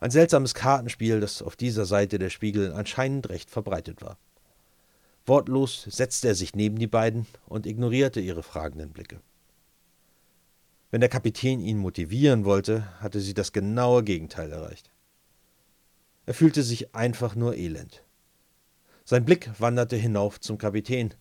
Ein 0.00 0.10
seltsames 0.10 0.54
Kartenspiel, 0.54 1.20
das 1.20 1.42
auf 1.42 1.56
dieser 1.56 1.84
Seite 1.84 2.18
der 2.18 2.30
Spiegel 2.30 2.72
anscheinend 2.72 3.28
recht 3.28 3.50
verbreitet 3.50 4.00
war. 4.00 4.16
Wortlos 5.26 5.86
setzte 5.90 6.28
er 6.28 6.34
sich 6.34 6.54
neben 6.54 6.78
die 6.78 6.86
beiden 6.86 7.26
und 7.44 7.66
ignorierte 7.66 8.18
ihre 8.18 8.42
fragenden 8.42 8.94
Blicke. 8.94 9.20
Wenn 10.90 11.02
der 11.02 11.10
Kapitän 11.10 11.60
ihn 11.60 11.76
motivieren 11.76 12.46
wollte, 12.46 12.86
hatte 13.02 13.20
sie 13.20 13.34
das 13.34 13.52
genaue 13.52 14.04
Gegenteil 14.04 14.50
erreicht. 14.50 14.90
Er 16.24 16.32
fühlte 16.32 16.62
sich 16.62 16.94
einfach 16.94 17.34
nur 17.34 17.56
elend. 17.56 18.04
Sein 19.04 19.26
Blick 19.26 19.50
wanderte 19.58 19.96
hinauf 19.96 20.40
zum 20.40 20.56
Kapitän, 20.56 21.12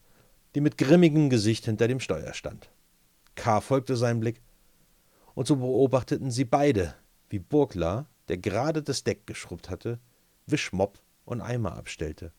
die 0.55 0.61
mit 0.61 0.77
grimmigem 0.77 1.29
Gesicht 1.29 1.65
hinter 1.65 1.89
dem 1.89 1.99
Steuer 1.99 2.33
stand. 2.33 2.69
K. 3.35 3.61
folgte 3.61 3.95
seinem 3.95 4.19
Blick, 4.19 4.41
und 5.33 5.47
so 5.47 5.57
beobachteten 5.57 6.31
sie 6.31 6.45
beide, 6.45 6.95
wie 7.29 7.39
Burglar, 7.39 8.07
der 8.29 8.37
gerade 8.37 8.81
das 8.81 9.03
Deck 9.03 9.27
geschrubbt 9.27 9.69
hatte, 9.69 9.99
Wischmopp 10.47 10.99
und 11.25 11.41
Eimer 11.41 11.75
abstellte. 11.75 12.31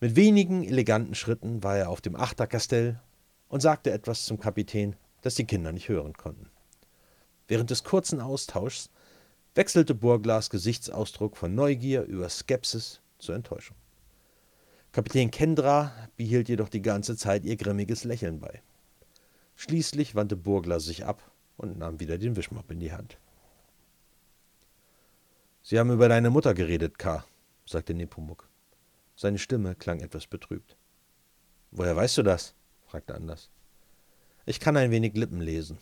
Mit 0.00 0.16
wenigen 0.16 0.64
eleganten 0.64 1.14
Schritten 1.14 1.62
war 1.62 1.76
er 1.76 1.88
auf 1.88 2.00
dem 2.00 2.16
Achterkastell 2.16 3.00
und 3.48 3.62
sagte 3.62 3.92
etwas 3.92 4.26
zum 4.26 4.38
Kapitän, 4.38 4.96
das 5.22 5.36
die 5.36 5.46
Kinder 5.46 5.72
nicht 5.72 5.88
hören 5.88 6.12
konnten. 6.14 6.50
Während 7.48 7.70
des 7.70 7.84
kurzen 7.84 8.20
Austauschs 8.20 8.90
wechselte 9.54 9.94
Burglars 9.94 10.50
Gesichtsausdruck 10.50 11.36
von 11.36 11.54
Neugier 11.54 12.02
über 12.02 12.28
Skepsis 12.28 13.00
zur 13.18 13.36
Enttäuschung. 13.36 13.76
Kapitän 14.92 15.30
Kendra 15.30 15.92
behielt 16.16 16.48
jedoch 16.48 16.68
die 16.68 16.82
ganze 16.82 17.16
Zeit 17.16 17.44
ihr 17.44 17.56
grimmiges 17.56 18.04
Lächeln 18.04 18.40
bei. 18.40 18.62
Schließlich 19.56 20.14
wandte 20.14 20.36
Burglar 20.36 20.80
sich 20.80 21.04
ab 21.04 21.30
und 21.56 21.78
nahm 21.78 21.98
wieder 21.98 22.18
den 22.18 22.36
Wischmopp 22.36 22.70
in 22.70 22.80
die 22.80 22.92
Hand. 22.92 23.18
Sie 25.62 25.78
haben 25.78 25.90
über 25.90 26.08
deine 26.08 26.30
Mutter 26.30 26.54
geredet, 26.54 26.98
K., 26.98 27.24
sagte 27.64 27.94
Nepomuk. 27.94 28.48
Seine 29.16 29.38
Stimme 29.38 29.74
klang 29.74 30.00
etwas 30.00 30.26
betrübt. 30.26 30.76
Woher 31.72 31.96
weißt 31.96 32.18
du 32.18 32.22
das? 32.22 32.54
fragte 32.86 33.14
Anders. 33.14 33.50
Ich 34.44 34.60
kann 34.60 34.76
ein 34.76 34.92
wenig 34.92 35.14
Lippen 35.14 35.40
lesen. 35.40 35.78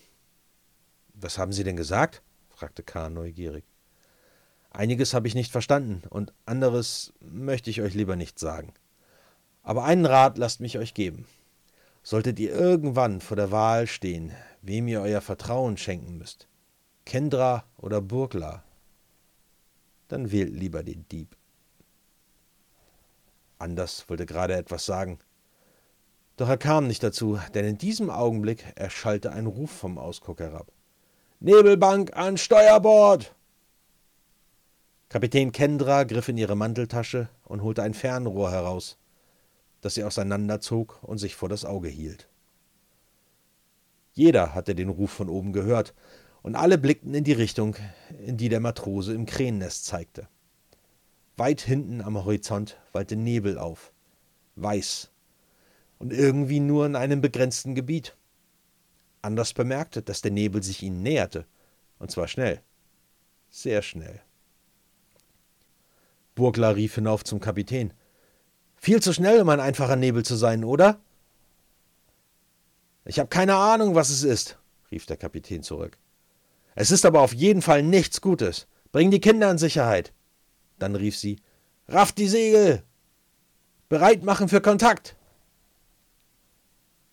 Was 1.12 1.36
haben 1.36 1.52
Sie 1.52 1.64
denn 1.64 1.76
gesagt? 1.76 2.22
fragte 2.48 2.82
K. 2.82 3.10
neugierig. 3.10 3.64
Einiges 4.70 5.14
habe 5.14 5.28
ich 5.28 5.34
nicht 5.34 5.52
verstanden 5.52 6.02
und 6.08 6.32
anderes 6.46 7.12
möchte 7.20 7.70
ich 7.70 7.82
euch 7.82 7.94
lieber 7.94 8.16
nicht 8.16 8.38
sagen. 8.38 8.72
Aber 9.62 9.84
einen 9.84 10.06
Rat 10.06 10.38
lasst 10.38 10.60
mich 10.60 10.78
euch 10.78 10.94
geben. 10.94 11.26
Solltet 12.04 12.38
ihr 12.38 12.52
irgendwann 12.52 13.22
vor 13.22 13.36
der 13.36 13.50
Wahl 13.50 13.86
stehen, 13.86 14.30
wem 14.60 14.88
ihr 14.88 15.00
euer 15.00 15.22
Vertrauen 15.22 15.78
schenken 15.78 16.18
müsst, 16.18 16.48
Kendra 17.06 17.64
oder 17.78 18.02
Burgla, 18.02 18.62
dann 20.08 20.30
wählt 20.30 20.54
lieber 20.54 20.82
den 20.82 21.08
Dieb. 21.08 21.34
Anders 23.58 24.04
wollte 24.10 24.26
gerade 24.26 24.54
etwas 24.54 24.84
sagen. 24.84 25.18
Doch 26.36 26.50
er 26.50 26.58
kam 26.58 26.88
nicht 26.88 27.02
dazu, 27.02 27.40
denn 27.54 27.64
in 27.64 27.78
diesem 27.78 28.10
Augenblick 28.10 28.66
erschallte 28.74 29.32
ein 29.32 29.46
Ruf 29.46 29.70
vom 29.70 29.96
Ausguck 29.96 30.40
herab. 30.40 30.70
Nebelbank 31.40 32.14
an 32.14 32.36
Steuerbord! 32.36 33.34
Kapitän 35.08 35.52
Kendra 35.52 36.04
griff 36.04 36.28
in 36.28 36.36
ihre 36.36 36.56
Manteltasche 36.56 37.30
und 37.44 37.62
holte 37.62 37.82
ein 37.82 37.94
Fernrohr 37.94 38.50
heraus, 38.50 38.98
das 39.84 39.94
sie 39.94 40.04
auseinanderzog 40.04 40.98
und 41.02 41.18
sich 41.18 41.34
vor 41.34 41.48
das 41.48 41.64
Auge 41.64 41.88
hielt. 41.88 42.28
Jeder 44.12 44.54
hatte 44.54 44.74
den 44.74 44.88
Ruf 44.88 45.10
von 45.10 45.28
oben 45.28 45.52
gehört, 45.52 45.94
und 46.42 46.56
alle 46.56 46.76
blickten 46.76 47.14
in 47.14 47.24
die 47.24 47.32
Richtung, 47.32 47.76
in 48.18 48.36
die 48.36 48.50
der 48.50 48.60
Matrose 48.60 49.14
im 49.14 49.24
Krähennest 49.24 49.86
zeigte. 49.86 50.28
Weit 51.36 51.62
hinten 51.62 52.02
am 52.02 52.16
Horizont 52.16 52.78
wallte 52.92 53.16
Nebel 53.16 53.58
auf, 53.58 53.92
weiß, 54.56 55.10
und 55.98 56.12
irgendwie 56.12 56.60
nur 56.60 56.86
in 56.86 56.96
einem 56.96 57.20
begrenzten 57.20 57.74
Gebiet. 57.74 58.16
Anders 59.22 59.54
bemerkte, 59.54 60.02
dass 60.02 60.20
der 60.20 60.32
Nebel 60.32 60.62
sich 60.62 60.82
ihnen 60.82 61.02
näherte. 61.02 61.46
Und 61.98 62.10
zwar 62.10 62.28
schnell. 62.28 62.60
Sehr 63.48 63.80
schnell. 63.80 64.20
Burglar 66.34 66.76
rief 66.76 66.96
hinauf 66.96 67.24
zum 67.24 67.40
Kapitän. 67.40 67.94
Viel 68.84 69.00
zu 69.00 69.14
schnell, 69.14 69.40
um 69.40 69.48
ein 69.48 69.60
einfacher 69.60 69.96
Nebel 69.96 70.26
zu 70.26 70.36
sein, 70.36 70.62
oder? 70.62 71.00
Ich 73.06 73.18
habe 73.18 73.30
keine 73.30 73.54
Ahnung, 73.54 73.94
was 73.94 74.10
es 74.10 74.22
ist, 74.24 74.58
rief 74.90 75.06
der 75.06 75.16
Kapitän 75.16 75.62
zurück. 75.62 75.96
Es 76.74 76.90
ist 76.90 77.06
aber 77.06 77.22
auf 77.22 77.32
jeden 77.32 77.62
Fall 77.62 77.82
nichts 77.82 78.20
Gutes. 78.20 78.66
Bring 78.92 79.10
die 79.10 79.22
Kinder 79.22 79.50
in 79.50 79.56
Sicherheit. 79.56 80.12
Dann 80.78 80.96
rief 80.96 81.16
sie 81.16 81.38
Rafft 81.88 82.18
die 82.18 82.28
Segel. 82.28 82.82
Bereit 83.88 84.22
machen 84.22 84.50
für 84.50 84.60
Kontakt. 84.60 85.16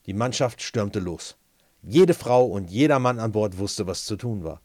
Die 0.08 0.14
Mannschaft 0.14 0.62
stürmte 0.62 1.00
los. 1.00 1.38
Jede 1.84 2.14
Frau 2.14 2.48
und 2.48 2.70
jeder 2.70 3.00
Mann 3.00 3.18
an 3.18 3.32
Bord 3.32 3.60
wusste, 3.60 3.88
was 3.88 4.04
zu 4.04 4.18
tun 4.18 4.44
war. 4.44 4.60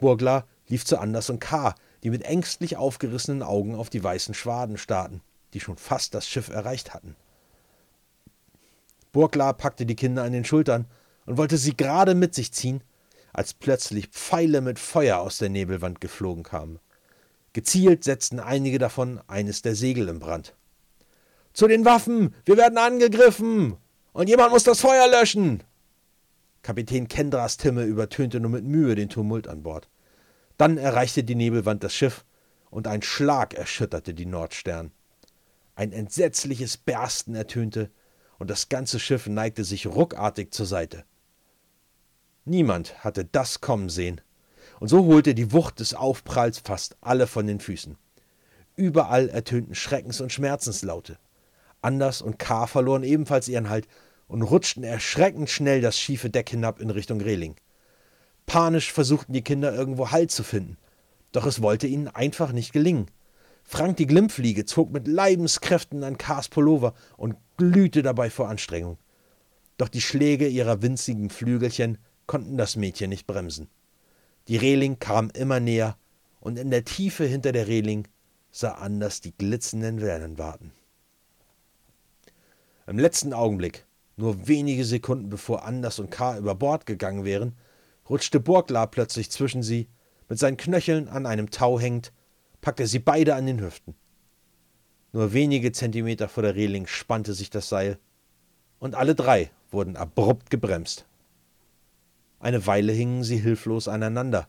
Burglar 0.00 0.46
lief 0.66 0.86
zu 0.86 0.98
Anders 0.98 1.28
und 1.28 1.40
K., 1.40 1.74
die 2.02 2.08
mit 2.08 2.22
ängstlich 2.22 2.78
aufgerissenen 2.78 3.42
Augen 3.42 3.74
auf 3.74 3.90
die 3.90 4.02
weißen 4.02 4.32
Schwaden 4.32 4.78
starrten, 4.78 5.20
die 5.54 5.60
schon 5.60 5.76
fast 5.76 6.14
das 6.14 6.28
Schiff 6.28 6.48
erreicht 6.48 6.94
hatten. 6.94 7.16
Burglar 9.12 9.54
packte 9.54 9.86
die 9.86 9.96
Kinder 9.96 10.22
an 10.22 10.32
den 10.32 10.44
Schultern 10.44 10.86
und 11.26 11.36
wollte 11.36 11.56
sie 11.56 11.76
gerade 11.76 12.14
mit 12.14 12.34
sich 12.34 12.52
ziehen, 12.52 12.82
als 13.32 13.54
plötzlich 13.54 14.08
Pfeile 14.08 14.60
mit 14.60 14.78
Feuer 14.78 15.18
aus 15.18 15.38
der 15.38 15.48
Nebelwand 15.48 16.00
geflogen 16.00 16.42
kamen. 16.42 16.78
Gezielt 17.52 18.04
setzten 18.04 18.40
einige 18.40 18.78
davon 18.78 19.20
eines 19.26 19.62
der 19.62 19.74
Segel 19.74 20.08
in 20.08 20.18
Brand. 20.18 20.54
Zu 21.52 21.66
den 21.66 21.84
Waffen! 21.84 22.34
Wir 22.44 22.56
werden 22.56 22.78
angegriffen! 22.78 23.76
Und 24.12 24.28
jemand 24.28 24.52
muss 24.52 24.64
das 24.64 24.80
Feuer 24.80 25.08
löschen! 25.08 25.62
Kapitän 26.62 27.08
Kendras 27.08 27.54
Stimme 27.54 27.84
übertönte 27.84 28.40
nur 28.40 28.50
mit 28.50 28.64
Mühe 28.64 28.94
den 28.94 29.08
Tumult 29.08 29.48
an 29.48 29.62
Bord. 29.62 29.88
Dann 30.56 30.76
erreichte 30.76 31.24
die 31.24 31.34
Nebelwand 31.34 31.82
das 31.84 31.94
Schiff 31.94 32.24
und 32.70 32.86
ein 32.86 33.02
Schlag 33.02 33.54
erschütterte 33.54 34.12
die 34.12 34.26
Nordstern. 34.26 34.92
Ein 35.78 35.92
entsetzliches 35.92 36.76
Bersten 36.76 37.36
ertönte 37.36 37.88
und 38.40 38.50
das 38.50 38.68
ganze 38.68 38.98
Schiff 38.98 39.28
neigte 39.28 39.62
sich 39.62 39.86
ruckartig 39.86 40.52
zur 40.52 40.66
Seite. 40.66 41.04
Niemand 42.44 43.04
hatte 43.04 43.24
das 43.24 43.60
kommen 43.60 43.88
sehen, 43.88 44.20
und 44.80 44.88
so 44.88 45.04
holte 45.04 45.36
die 45.36 45.52
Wucht 45.52 45.78
des 45.78 45.94
Aufpralls 45.94 46.58
fast 46.58 46.96
alle 47.00 47.28
von 47.28 47.46
den 47.46 47.60
Füßen. 47.60 47.96
Überall 48.74 49.28
ertönten 49.28 49.76
Schreckens- 49.76 50.20
und 50.20 50.32
Schmerzenslaute. 50.32 51.16
Anders 51.80 52.22
und 52.22 52.40
K. 52.40 52.66
verloren 52.66 53.04
ebenfalls 53.04 53.46
ihren 53.46 53.70
Halt 53.70 53.86
und 54.26 54.42
rutschten 54.42 54.82
erschreckend 54.82 55.48
schnell 55.48 55.80
das 55.80 55.96
schiefe 55.96 56.28
Deck 56.28 56.50
hinab 56.50 56.80
in 56.80 56.90
Richtung 56.90 57.20
Reling. 57.20 57.54
Panisch 58.46 58.92
versuchten 58.92 59.32
die 59.32 59.44
Kinder 59.44 59.72
irgendwo 59.72 60.10
Halt 60.10 60.32
zu 60.32 60.42
finden, 60.42 60.76
doch 61.30 61.46
es 61.46 61.62
wollte 61.62 61.86
ihnen 61.86 62.08
einfach 62.08 62.50
nicht 62.50 62.72
gelingen. 62.72 63.08
Frank 63.70 63.98
die 63.98 64.06
Glimmfliege 64.06 64.64
zog 64.64 64.90
mit 64.90 65.06
Leibenskräften 65.06 66.02
an 66.02 66.16
Kars 66.16 66.48
Pullover 66.48 66.94
und 67.18 67.36
glühte 67.58 68.02
dabei 68.02 68.30
vor 68.30 68.48
Anstrengung. 68.48 68.96
Doch 69.76 69.90
die 69.90 70.00
Schläge 70.00 70.48
ihrer 70.48 70.80
winzigen 70.80 71.28
Flügelchen 71.28 71.98
konnten 72.26 72.56
das 72.56 72.76
Mädchen 72.76 73.10
nicht 73.10 73.26
bremsen. 73.26 73.68
Die 74.48 74.56
Reling 74.56 74.98
kam 74.98 75.28
immer 75.34 75.60
näher, 75.60 75.98
und 76.40 76.58
in 76.58 76.70
der 76.70 76.86
Tiefe 76.86 77.26
hinter 77.26 77.52
der 77.52 77.68
Reling 77.68 78.08
sah 78.50 78.72
Anders 78.72 79.20
die 79.20 79.36
glitzernden 79.36 80.00
Wellen 80.00 80.38
warten. 80.38 80.72
Im 82.86 82.98
letzten 82.98 83.34
Augenblick 83.34 83.84
nur 84.16 84.48
wenige 84.48 84.86
Sekunden 84.86 85.28
bevor 85.28 85.66
Anders 85.66 85.98
und 85.98 86.10
K. 86.10 86.38
über 86.38 86.54
Bord 86.54 86.86
gegangen 86.86 87.26
wären, 87.26 87.54
rutschte 88.08 88.40
Burglar 88.40 88.86
plötzlich 88.86 89.30
zwischen 89.30 89.62
sie, 89.62 89.88
mit 90.30 90.38
seinen 90.38 90.56
Knöcheln 90.56 91.08
an 91.08 91.26
einem 91.26 91.50
Tau 91.50 91.78
hängend, 91.78 92.12
packte 92.60 92.86
sie 92.86 92.98
beide 92.98 93.34
an 93.34 93.46
den 93.46 93.60
Hüften. 93.60 93.94
Nur 95.12 95.32
wenige 95.32 95.72
Zentimeter 95.72 96.28
vor 96.28 96.42
der 96.42 96.54
Reling 96.54 96.86
spannte 96.86 97.34
sich 97.34 97.50
das 97.50 97.68
Seil, 97.68 97.98
und 98.78 98.94
alle 98.94 99.14
drei 99.14 99.50
wurden 99.70 99.96
abrupt 99.96 100.50
gebremst. 100.50 101.06
Eine 102.40 102.66
Weile 102.66 102.92
hingen 102.92 103.24
sie 103.24 103.38
hilflos 103.38 103.88
aneinander. 103.88 104.48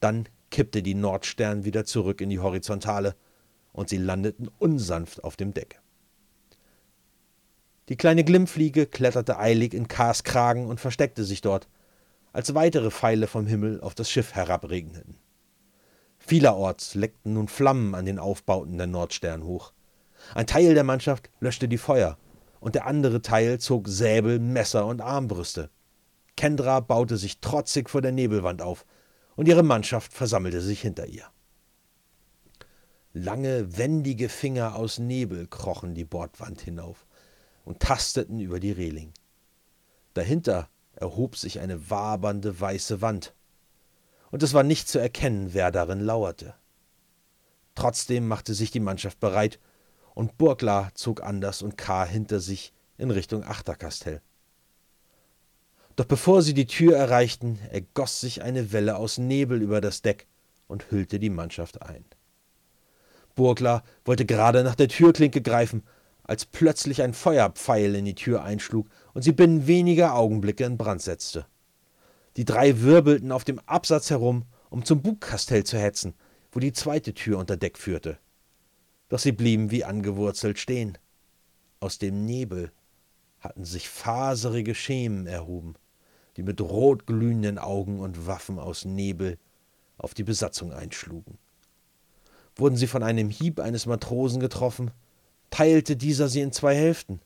Dann 0.00 0.28
kippte 0.50 0.82
die 0.82 0.94
Nordstern 0.94 1.64
wieder 1.64 1.84
zurück 1.84 2.20
in 2.20 2.30
die 2.30 2.40
Horizontale, 2.40 3.14
und 3.72 3.88
sie 3.88 3.98
landeten 3.98 4.48
unsanft 4.58 5.24
auf 5.24 5.36
dem 5.36 5.54
Deck. 5.54 5.80
Die 7.88 7.96
kleine 7.96 8.24
Glimmfliege 8.24 8.86
kletterte 8.86 9.38
eilig 9.38 9.74
in 9.74 9.88
Kars 9.88 10.24
Kragen 10.24 10.66
und 10.66 10.80
versteckte 10.80 11.24
sich 11.24 11.40
dort, 11.40 11.68
als 12.32 12.54
weitere 12.54 12.90
Pfeile 12.90 13.26
vom 13.26 13.46
Himmel 13.46 13.80
auf 13.80 13.94
das 13.94 14.10
Schiff 14.10 14.34
herabregneten. 14.34 15.16
Vielerorts 16.24 16.94
leckten 16.94 17.34
nun 17.34 17.48
Flammen 17.48 17.96
an 17.96 18.06
den 18.06 18.20
Aufbauten 18.20 18.78
der 18.78 18.86
Nordstern 18.86 19.42
hoch. 19.42 19.72
Ein 20.34 20.46
Teil 20.46 20.74
der 20.74 20.84
Mannschaft 20.84 21.28
löschte 21.40 21.68
die 21.68 21.78
Feuer, 21.78 22.16
und 22.60 22.76
der 22.76 22.86
andere 22.86 23.22
Teil 23.22 23.58
zog 23.58 23.88
Säbel, 23.88 24.38
Messer 24.38 24.86
und 24.86 25.00
Armbrüste. 25.00 25.68
Kendra 26.36 26.78
baute 26.78 27.16
sich 27.16 27.40
trotzig 27.40 27.90
vor 27.90 28.02
der 28.02 28.12
Nebelwand 28.12 28.62
auf, 28.62 28.86
und 29.34 29.48
ihre 29.48 29.64
Mannschaft 29.64 30.12
versammelte 30.12 30.60
sich 30.60 30.80
hinter 30.80 31.06
ihr. 31.06 31.24
Lange, 33.12 33.76
wendige 33.76 34.28
Finger 34.28 34.76
aus 34.76 35.00
Nebel 35.00 35.48
krochen 35.48 35.94
die 35.94 36.04
Bordwand 36.04 36.60
hinauf 36.60 37.04
und 37.64 37.80
tasteten 37.80 38.38
über 38.38 38.60
die 38.60 38.72
Reling. 38.72 39.12
Dahinter 40.14 40.68
erhob 40.94 41.36
sich 41.36 41.58
eine 41.58 41.90
wabernde 41.90 42.60
weiße 42.60 43.00
Wand, 43.00 43.34
und 44.32 44.42
es 44.42 44.54
war 44.54 44.64
nicht 44.64 44.88
zu 44.88 44.98
erkennen, 44.98 45.50
wer 45.52 45.70
darin 45.70 46.00
lauerte. 46.00 46.54
Trotzdem 47.76 48.26
machte 48.26 48.54
sich 48.54 48.72
die 48.72 48.80
Mannschaft 48.80 49.20
bereit, 49.20 49.60
und 50.14 50.36
Burgla 50.36 50.90
zog 50.94 51.22
Anders 51.22 51.62
und 51.62 51.78
K. 51.78 52.04
hinter 52.04 52.40
sich 52.40 52.72
in 52.98 53.10
Richtung 53.10 53.44
Achterkastell. 53.44 54.20
Doch 55.96 56.06
bevor 56.06 56.42
sie 56.42 56.54
die 56.54 56.66
Tür 56.66 56.96
erreichten, 56.96 57.58
ergoss 57.70 58.20
sich 58.20 58.42
eine 58.42 58.72
Welle 58.72 58.96
aus 58.96 59.18
Nebel 59.18 59.62
über 59.62 59.80
das 59.80 60.02
Deck 60.02 60.26
und 60.66 60.90
hüllte 60.90 61.18
die 61.18 61.30
Mannschaft 61.30 61.82
ein. 61.82 62.04
Burgla 63.34 63.82
wollte 64.04 64.26
gerade 64.26 64.64
nach 64.64 64.74
der 64.74 64.88
Türklinke 64.88 65.42
greifen, 65.42 65.82
als 66.24 66.46
plötzlich 66.46 67.02
ein 67.02 67.14
Feuerpfeil 67.14 67.94
in 67.94 68.04
die 68.04 68.14
Tür 68.14 68.42
einschlug 68.42 68.88
und 69.12 69.22
sie 69.22 69.32
binnen 69.32 69.66
weniger 69.66 70.14
Augenblicke 70.14 70.64
in 70.64 70.78
Brand 70.78 71.02
setzte. 71.02 71.46
Die 72.36 72.44
drei 72.44 72.80
wirbelten 72.80 73.30
auf 73.30 73.44
dem 73.44 73.58
Absatz 73.66 74.10
herum, 74.10 74.44
um 74.70 74.84
zum 74.84 75.02
Bugkastell 75.02 75.64
zu 75.64 75.78
hetzen, 75.78 76.14
wo 76.50 76.60
die 76.60 76.72
zweite 76.72 77.12
Tür 77.12 77.38
unter 77.38 77.56
Deck 77.56 77.76
führte. 77.76 78.18
Doch 79.08 79.18
sie 79.18 79.32
blieben 79.32 79.70
wie 79.70 79.84
angewurzelt 79.84 80.58
stehen. 80.58 80.96
Aus 81.80 81.98
dem 81.98 82.24
Nebel 82.24 82.72
hatten 83.40 83.64
sich 83.64 83.88
faserige 83.88 84.74
Schemen 84.74 85.26
erhoben, 85.26 85.74
die 86.36 86.42
mit 86.42 86.60
rotglühenden 86.60 87.58
Augen 87.58 88.00
und 88.00 88.26
Waffen 88.26 88.58
aus 88.58 88.86
Nebel 88.86 89.36
auf 89.98 90.14
die 90.14 90.24
Besatzung 90.24 90.72
einschlugen. 90.72 91.36
Wurden 92.56 92.76
sie 92.76 92.86
von 92.86 93.02
einem 93.02 93.28
Hieb 93.28 93.60
eines 93.60 93.84
Matrosen 93.84 94.40
getroffen, 94.40 94.90
teilte 95.50 95.96
dieser 95.96 96.28
sie 96.28 96.40
in 96.40 96.52
zwei 96.52 96.74
Hälften. 96.74 97.20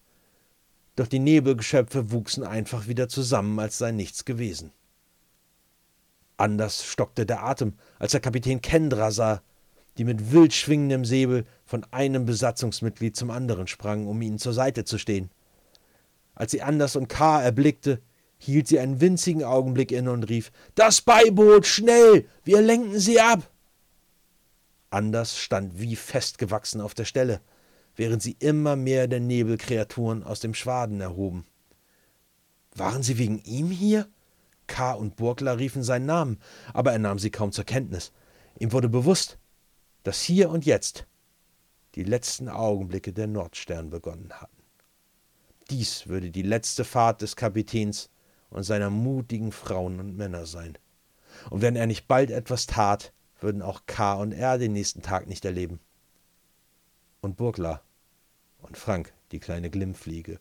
Doch 0.97 1.07
die 1.07 1.19
Nebelgeschöpfe 1.19 2.11
wuchsen 2.11 2.43
einfach 2.43 2.89
wieder 2.89 3.09
zusammen, 3.09 3.59
als 3.61 3.79
sei 3.79 3.93
nichts 3.93 4.25
gewesen. 4.25 4.73
Anders 6.37 6.85
stockte 6.85 7.25
der 7.25 7.43
Atem, 7.43 7.75
als 7.99 8.13
der 8.13 8.21
Kapitän 8.21 8.61
Kendra 8.61 9.11
sah, 9.11 9.43
die 9.97 10.05
mit 10.05 10.33
wild 10.33 10.53
schwingendem 10.53 11.05
Säbel 11.05 11.45
von 11.65 11.85
einem 11.91 12.27
Besatzungsmitglied 12.27 13.17
zum 13.17 13.31
anderen 13.31 13.67
sprang, 13.67 14.07
um 14.07 14.21
ihnen 14.21 14.39
zur 14.39 14.53
Seite 14.53 14.85
zu 14.85 14.99
stehen. 14.99 15.31
Als 16.35 16.51
sie 16.51 16.63
Anders 16.63 16.97
und 16.97 17.09
K. 17.09 17.43
erblickte, 17.43 18.03
hielt 18.39 18.69
sie 18.69 18.79
einen 18.79 19.01
winzigen 19.01 19.43
Augenblick 19.43 19.91
inne 19.93 20.13
und 20.13 20.25
rief: 20.25 20.53
Das 20.75 21.01
Beiboot, 21.01 21.67
schnell! 21.67 22.29
Wir 22.45 22.61
lenken 22.61 22.99
sie 22.99 23.19
ab! 23.19 23.51
Anders 24.91 25.39
stand 25.39 25.81
wie 25.81 25.97
festgewachsen 25.97 26.81
auf 26.81 26.95
der 26.95 27.07
Stelle, 27.07 27.41
während 27.97 28.23
sie 28.23 28.37
immer 28.39 28.77
mehr 28.77 29.09
der 29.09 29.21
Nebelkreaturen 29.21 30.23
aus 30.23 30.41
dem 30.41 30.55
Schwaden 30.55 31.01
erhoben. 31.01 31.47
Waren 32.75 33.03
sie 33.03 33.17
wegen 33.17 33.39
ihm 33.39 33.71
hier? 33.71 34.07
K. 34.67 34.93
und 34.93 35.17
Burgler 35.17 35.59
riefen 35.59 35.83
seinen 35.83 36.07
Namen, 36.07 36.39
aber 36.73 36.93
er 36.93 36.99
nahm 36.99 37.19
sie 37.19 37.31
kaum 37.31 37.53
zur 37.53 37.65
Kenntnis. 37.65 38.13
Ihm 38.59 38.73
wurde 38.73 38.89
bewusst, 38.89 39.39
dass 40.03 40.21
hier 40.21 40.51
und 40.51 40.67
jetzt 40.67 41.07
die 41.95 42.05
letzten 42.05 42.49
Augenblicke 42.49 43.13
der 43.13 43.27
Nordstern 43.27 43.91
begonnen 43.91 44.33
hatten. 44.33 44.63
Dies 45.71 46.07
würde 46.07 46.31
die 46.31 46.43
letzte 46.43 46.85
Fahrt 46.85 47.23
des 47.23 47.37
Kapitäns 47.37 48.11
und 48.51 48.63
seiner 48.63 48.91
mutigen 48.91 49.51
Frauen 49.51 49.99
und 49.99 50.17
Männer 50.17 50.47
sein. 50.47 50.79
Und 51.51 51.63
wenn 51.63 51.77
er 51.77 51.87
nicht 51.87 52.07
bald 52.07 52.31
etwas 52.31 52.67
tat, 52.67 53.13
würden 53.41 53.63
auch 53.63 53.83
K. 53.87 54.15
und 54.15 54.33
R. 54.33 54.59
den 54.59 54.73
nächsten 54.73 55.03
Tag 55.03 55.27
nicht 55.27 55.45
erleben. 55.45 55.81
Und 57.21 57.37
Burgla 57.37 57.83
und 58.59 58.77
Frank, 58.77 59.13
die 59.33 59.41
kleine 59.41 59.71
Glimmfliege. 59.71 60.41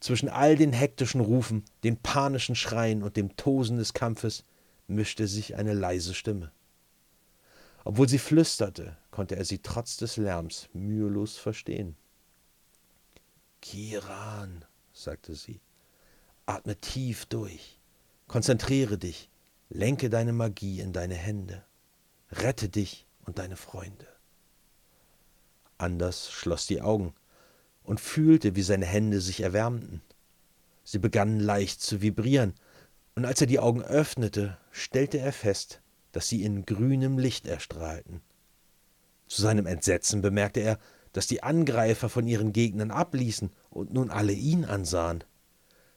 Zwischen 0.00 0.28
all 0.28 0.56
den 0.56 0.72
hektischen 0.72 1.20
Rufen, 1.20 1.64
den 1.84 1.98
panischen 1.98 2.56
Schreien 2.56 3.02
und 3.02 3.16
dem 3.16 3.36
Tosen 3.36 3.76
des 3.76 3.92
Kampfes 3.92 4.44
mischte 4.86 5.28
sich 5.28 5.56
eine 5.56 5.74
leise 5.74 6.14
Stimme. 6.14 6.52
Obwohl 7.84 8.08
sie 8.08 8.18
flüsterte, 8.18 8.96
konnte 9.10 9.36
er 9.36 9.44
sie 9.44 9.58
trotz 9.58 9.96
des 9.96 10.16
Lärms 10.16 10.68
mühelos 10.72 11.36
verstehen. 11.36 11.96
Kiran, 13.60 14.64
sagte 14.92 15.34
sie, 15.34 15.60
atme 16.46 16.76
tief 16.76 17.26
durch, 17.26 17.78
konzentriere 18.26 18.98
dich, 18.98 19.30
Lenke 19.72 20.10
deine 20.10 20.32
Magie 20.32 20.80
in 20.80 20.92
deine 20.92 21.14
Hände. 21.14 21.64
Rette 22.32 22.68
dich 22.68 23.06
und 23.24 23.38
deine 23.38 23.56
Freunde. 23.56 24.08
Anders 25.78 26.32
schloss 26.32 26.66
die 26.66 26.82
Augen 26.82 27.14
und 27.84 28.00
fühlte, 28.00 28.56
wie 28.56 28.62
seine 28.62 28.86
Hände 28.86 29.20
sich 29.20 29.40
erwärmten. 29.40 30.02
Sie 30.84 30.98
begannen 30.98 31.40
leicht 31.40 31.80
zu 31.80 32.02
vibrieren, 32.02 32.54
und 33.14 33.24
als 33.24 33.40
er 33.40 33.46
die 33.46 33.58
Augen 33.58 33.82
öffnete, 33.82 34.56
stellte 34.70 35.18
er 35.18 35.32
fest, 35.32 35.80
dass 36.12 36.28
sie 36.28 36.44
in 36.44 36.64
grünem 36.64 37.18
Licht 37.18 37.46
erstrahlten. 37.46 38.20
Zu 39.26 39.42
seinem 39.42 39.66
Entsetzen 39.66 40.22
bemerkte 40.22 40.60
er, 40.60 40.78
dass 41.12 41.26
die 41.26 41.42
Angreifer 41.42 42.08
von 42.08 42.26
ihren 42.26 42.52
Gegnern 42.52 42.90
abließen 42.90 43.50
und 43.68 43.92
nun 43.92 44.10
alle 44.10 44.32
ihn 44.32 44.64
ansahen. 44.64 45.24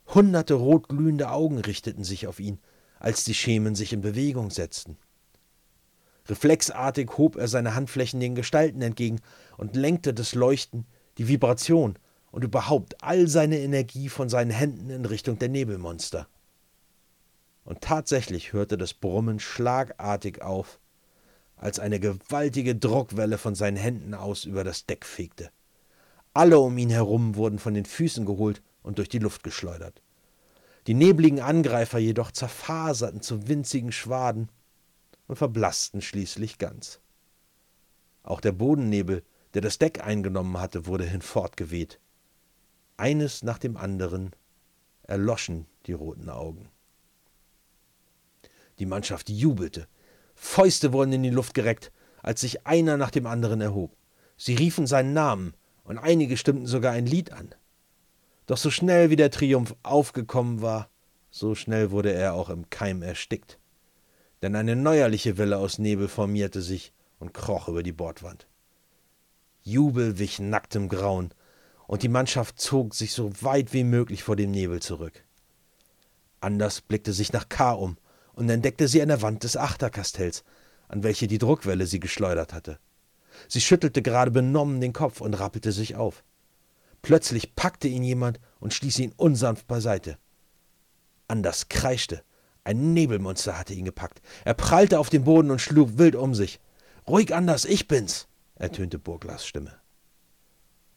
Hunderte 0.07 0.55
rotglühende 0.55 1.29
Augen 1.29 1.59
richteten 1.59 2.03
sich 2.03 2.27
auf 2.27 2.39
ihn, 2.39 2.59
als 2.99 3.23
die 3.23 3.33
Schemen 3.33 3.75
sich 3.75 3.93
in 3.93 4.01
Bewegung 4.01 4.49
setzten. 4.49 4.97
Reflexartig 6.27 7.17
hob 7.17 7.35
er 7.35 7.47
seine 7.47 7.75
Handflächen 7.75 8.19
den 8.19 8.35
Gestalten 8.35 8.81
entgegen 8.81 9.19
und 9.57 9.75
lenkte 9.75 10.13
das 10.13 10.35
Leuchten, 10.35 10.85
die 11.17 11.27
Vibration 11.27 11.97
und 12.31 12.43
überhaupt 12.43 13.03
all 13.03 13.27
seine 13.27 13.59
Energie 13.59 14.09
von 14.09 14.29
seinen 14.29 14.51
Händen 14.51 14.89
in 14.89 15.05
Richtung 15.05 15.37
der 15.37 15.49
Nebelmonster. 15.49 16.27
Und 17.65 17.81
tatsächlich 17.81 18.53
hörte 18.53 18.77
das 18.77 18.93
Brummen 18.93 19.39
schlagartig 19.39 20.41
auf, 20.41 20.79
als 21.55 21.79
eine 21.79 21.99
gewaltige 21.99 22.75
Druckwelle 22.75 23.37
von 23.37 23.55
seinen 23.55 23.77
Händen 23.77 24.13
aus 24.13 24.45
über 24.45 24.63
das 24.63 24.85
Deck 24.85 25.05
fegte. 25.05 25.51
Alle 26.33 26.59
um 26.59 26.77
ihn 26.77 26.89
herum 26.89 27.35
wurden 27.35 27.59
von 27.59 27.73
den 27.73 27.85
Füßen 27.85 28.25
geholt 28.25 28.61
und 28.81 28.97
durch 28.97 29.09
die 29.09 29.19
Luft 29.19 29.43
geschleudert. 29.43 30.01
Die 30.87 30.95
nebligen 30.95 31.39
Angreifer 31.39 31.99
jedoch 31.99 32.31
zerfaserten 32.31 33.21
zu 33.21 33.47
winzigen 33.47 33.91
Schwaden 33.91 34.49
und 35.27 35.37
verblassten 35.37 36.01
schließlich 36.01 36.57
ganz. 36.57 36.99
Auch 38.23 38.41
der 38.41 38.51
Bodennebel, 38.51 39.23
der 39.53 39.61
das 39.61 39.77
Deck 39.77 40.03
eingenommen 40.03 40.57
hatte, 40.59 40.85
wurde 40.85 41.05
hinfortgeweht. 41.05 41.99
Eines 42.97 43.43
nach 43.43 43.57
dem 43.57 43.77
anderen 43.77 44.31
erloschen 45.03 45.65
die 45.85 45.93
roten 45.93 46.29
Augen. 46.29 46.69
Die 48.79 48.85
Mannschaft 48.85 49.29
jubelte. 49.29 49.87
Fäuste 50.35 50.93
wurden 50.93 51.13
in 51.13 51.23
die 51.23 51.29
Luft 51.29 51.53
gereckt, 51.53 51.91
als 52.21 52.41
sich 52.41 52.65
einer 52.65 52.97
nach 52.97 53.11
dem 53.11 53.27
anderen 53.27 53.61
erhob. 53.61 53.95
Sie 54.37 54.55
riefen 54.55 54.87
seinen 54.87 55.13
Namen, 55.13 55.53
und 55.83 55.97
einige 55.97 56.37
stimmten 56.37 56.65
sogar 56.65 56.93
ein 56.93 57.05
Lied 57.05 57.33
an. 57.33 57.53
Doch 58.45 58.57
so 58.57 58.71
schnell 58.71 59.09
wie 59.09 59.15
der 59.15 59.31
Triumph 59.31 59.75
aufgekommen 59.83 60.61
war, 60.61 60.89
so 61.29 61.55
schnell 61.55 61.91
wurde 61.91 62.13
er 62.13 62.33
auch 62.33 62.49
im 62.49 62.69
Keim 62.69 63.01
erstickt. 63.01 63.59
Denn 64.41 64.55
eine 64.55 64.75
neuerliche 64.75 65.37
Welle 65.37 65.57
aus 65.57 65.79
Nebel 65.79 66.07
formierte 66.07 66.61
sich 66.61 66.93
und 67.19 67.33
kroch 67.33 67.67
über 67.67 67.83
die 67.83 67.91
Bordwand. 67.91 68.47
Jubel 69.63 70.19
wich 70.19 70.39
nacktem 70.39 70.89
Grauen, 70.89 71.33
und 71.87 72.03
die 72.03 72.09
Mannschaft 72.09 72.59
zog 72.59 72.93
sich 72.95 73.13
so 73.13 73.31
weit 73.41 73.73
wie 73.73 73.83
möglich 73.83 74.23
vor 74.23 74.35
dem 74.35 74.51
Nebel 74.51 74.81
zurück. 74.81 75.23
Anders 76.41 76.81
blickte 76.81 77.13
sich 77.13 77.31
nach 77.33 77.49
K. 77.49 77.71
um 77.71 77.97
und 78.33 78.49
entdeckte 78.49 78.87
sie 78.87 79.01
an 79.01 79.07
der 79.07 79.21
Wand 79.21 79.43
des 79.43 79.55
Achterkastells, 79.55 80.43
an 80.87 81.03
welche 81.03 81.27
die 81.27 81.37
Druckwelle 81.37 81.87
sie 81.87 81.99
geschleudert 81.99 82.53
hatte. 82.53 82.79
Sie 83.47 83.61
schüttelte 83.61 84.01
gerade 84.01 84.31
benommen 84.31 84.81
den 84.81 84.93
Kopf 84.93 85.21
und 85.21 85.33
rappelte 85.33 85.71
sich 85.71 85.95
auf. 85.95 86.23
Plötzlich 87.01 87.55
packte 87.55 87.87
ihn 87.87 88.03
jemand 88.03 88.39
und 88.59 88.73
stieß 88.73 88.99
ihn 88.99 89.13
unsanft 89.15 89.67
beiseite. 89.67 90.17
Anders 91.27 91.69
kreischte. 91.69 92.23
Ein 92.63 92.93
Nebelmonster 92.93 93.57
hatte 93.57 93.73
ihn 93.73 93.85
gepackt. 93.85 94.21
Er 94.45 94.53
prallte 94.53 94.99
auf 94.99 95.09
den 95.09 95.23
Boden 95.23 95.51
und 95.51 95.59
schlug 95.59 95.97
wild 95.97 96.15
um 96.15 96.33
sich. 96.33 96.59
Ruhig, 97.07 97.33
Anders, 97.33 97.65
ich 97.65 97.87
bin's, 97.87 98.27
ertönte 98.63 98.97
Burglas 98.97 99.45
Stimme. 99.45 99.73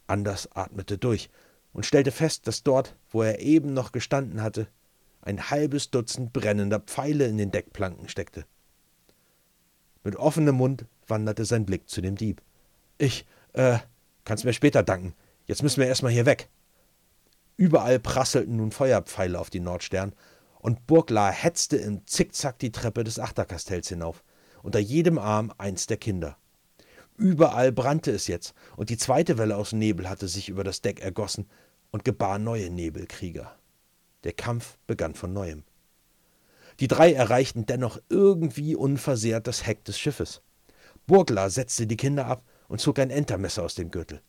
Anders 0.06 0.48
atmete 0.52 0.98
durch 0.98 1.30
und 1.72 1.84
stellte 1.84 2.12
fest, 2.12 2.47
dass 2.47 2.62
dort, 2.62 2.94
wo 3.10 3.22
er 3.22 3.40
eben 3.40 3.74
noch 3.74 3.90
gestanden 3.90 4.40
hatte, 4.40 4.68
ein 5.20 5.51
halbes 5.51 5.90
Dutzend 5.90 6.32
brennender 6.32 6.78
Pfeile 6.78 7.26
in 7.26 7.36
den 7.36 7.51
Deckplanken 7.51 8.09
steckte. 8.09 8.47
Mit 10.05 10.14
offenem 10.14 10.55
Mund 10.55 10.86
wanderte 11.09 11.44
sein 11.44 11.66
Blick 11.66 11.88
zu 11.88 12.01
dem 12.01 12.14
Dieb. 12.14 12.40
Ich, 12.98 13.26
äh, 13.52 13.78
kannst 14.24 14.44
mir 14.44 14.52
später 14.52 14.84
danken. 14.84 15.14
Jetzt 15.47 15.64
müssen 15.64 15.80
wir 15.80 15.88
erstmal 15.88 16.12
hier 16.12 16.26
weg. 16.26 16.48
Überall 17.56 17.98
prasselten 17.98 18.56
nun 18.56 18.70
Feuerpfeile 18.70 19.40
auf 19.40 19.51
die 19.51 19.60
Nordstern, 19.60 20.14
und 20.60 20.86
Burglar 20.86 21.32
hetzte 21.32 21.76
im 21.76 22.06
Zickzack 22.06 22.59
die 22.59 22.72
Treppe 22.72 23.05
des 23.05 23.18
Achterkastells 23.18 23.88
hinauf, 23.88 24.22
unter 24.62 24.78
jedem 24.78 25.18
Arm 25.18 25.52
eins 25.59 25.86
der 25.86 25.97
Kinder. 25.97 26.38
Überall 27.16 27.72
brannte 27.72 28.10
es 28.10 28.26
jetzt, 28.26 28.55
und 28.76 28.90
die 28.90 28.98
zweite 28.98 29.38
Welle 29.38 29.56
aus 29.56 29.72
Nebel 29.72 30.09
hatte 30.09 30.28
sich 30.28 30.48
über 30.48 30.64
das 30.64 30.82
Deck 30.82 31.01
ergossen 31.01 31.48
und 31.90 32.05
gebar 32.05 32.38
neue 32.38 32.68
Nebelkrieger. 32.68 33.56
Der 34.24 34.32
Kampf 34.32 34.76
begann 34.86 35.14
von 35.14 35.32
neuem. 35.32 35.64
Die 36.80 36.88
drei 36.88 37.14
erreichten 37.14 37.64
dennoch 37.64 37.98
irgendwie 38.10 38.76
unversehrt 38.76 39.47
das 39.47 39.66
Heck 39.66 39.84
des 39.84 39.98
Schiffes. 39.98 40.43
Burglar 41.06 41.48
setzte 41.48 41.86
die 41.86 41.97
Kinder 41.97 42.26
ab 42.26 42.44
und 42.68 42.80
zog 42.80 42.98
ein 42.98 43.10
Entermesser 43.10 43.62
aus 43.62 43.74
dem 43.74 43.90
Gürtel. 43.90 44.20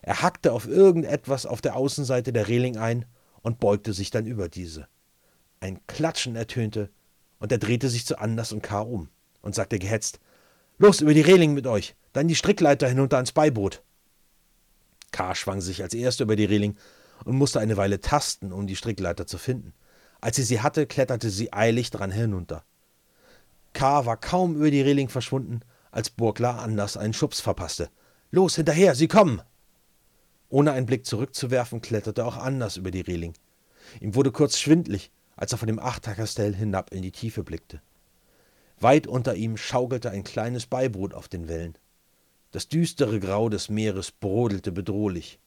Er 0.00 0.22
hackte 0.22 0.52
auf 0.52 0.66
irgendetwas 0.66 1.46
auf 1.46 1.60
der 1.60 1.76
Außenseite 1.76 2.32
der 2.32 2.48
Reling 2.48 2.76
ein 2.76 3.04
und 3.42 3.60
beugte 3.60 3.92
sich 3.92 4.10
dann 4.10 4.26
über 4.26 4.48
diese. 4.48 4.88
Ein 5.60 5.78
Klatschen 5.86 6.34
ertönte, 6.34 6.90
und 7.38 7.52
er 7.52 7.58
drehte 7.58 7.88
sich 7.88 8.06
zu 8.06 8.18
Anders 8.18 8.52
und 8.52 8.62
K. 8.62 8.80
um 8.80 9.08
und 9.42 9.54
sagte 9.54 9.78
gehetzt: 9.78 10.18
Los, 10.78 11.00
über 11.00 11.14
die 11.14 11.20
Reling 11.20 11.54
mit 11.54 11.66
euch, 11.66 11.94
dann 12.12 12.28
die 12.28 12.34
Strickleiter 12.34 12.88
hinunter 12.88 13.16
ans 13.16 13.32
Beiboot. 13.32 13.82
K. 15.12 15.34
schwang 15.34 15.60
sich 15.60 15.82
als 15.82 15.94
erster 15.94 16.24
über 16.24 16.36
die 16.36 16.44
Reling 16.44 16.76
und 17.24 17.36
musste 17.36 17.60
eine 17.60 17.76
Weile 17.76 18.00
tasten, 18.00 18.52
um 18.52 18.66
die 18.66 18.76
Strickleiter 18.76 19.26
zu 19.26 19.38
finden. 19.38 19.74
Als 20.20 20.36
sie 20.36 20.42
sie 20.42 20.60
hatte, 20.60 20.86
kletterte 20.86 21.30
sie 21.30 21.52
eilig 21.52 21.90
dran 21.90 22.10
hinunter. 22.10 22.64
K. 23.72 24.06
war 24.06 24.16
kaum 24.16 24.56
über 24.56 24.70
die 24.70 24.82
Reling 24.82 25.08
verschwunden, 25.08 25.60
als 25.90 26.10
Burglar 26.10 26.60
Anders 26.60 26.96
einen 26.96 27.12
Schubs 27.12 27.40
verpasste. 27.40 27.90
Los, 28.30 28.56
hinterher, 28.56 28.94
sie 28.94 29.08
kommen! 29.08 29.42
Ohne 30.48 30.72
einen 30.72 30.86
Blick 30.86 31.06
zurückzuwerfen, 31.06 31.80
kletterte 31.80 32.24
auch 32.24 32.36
Anders 32.36 32.76
über 32.76 32.90
die 32.90 33.00
Reling. 33.00 33.34
Ihm 34.00 34.14
wurde 34.14 34.32
kurz 34.32 34.58
schwindlig, 34.58 35.10
als 35.36 35.52
er 35.52 35.58
von 35.58 35.66
dem 35.66 35.78
Achterkastell 35.78 36.54
hinab 36.54 36.92
in 36.92 37.02
die 37.02 37.12
Tiefe 37.12 37.42
blickte. 37.42 37.80
Weit 38.78 39.06
unter 39.06 39.34
ihm 39.34 39.56
schaukelte 39.56 40.10
ein 40.10 40.24
kleines 40.24 40.66
Beiboot 40.66 41.14
auf 41.14 41.28
den 41.28 41.48
Wellen. 41.48 41.76
Das 42.52 42.68
düstere 42.68 43.18
Grau 43.18 43.48
des 43.48 43.70
Meeres 43.70 44.10
brodelte 44.10 44.72
bedrohlich. 44.72 45.40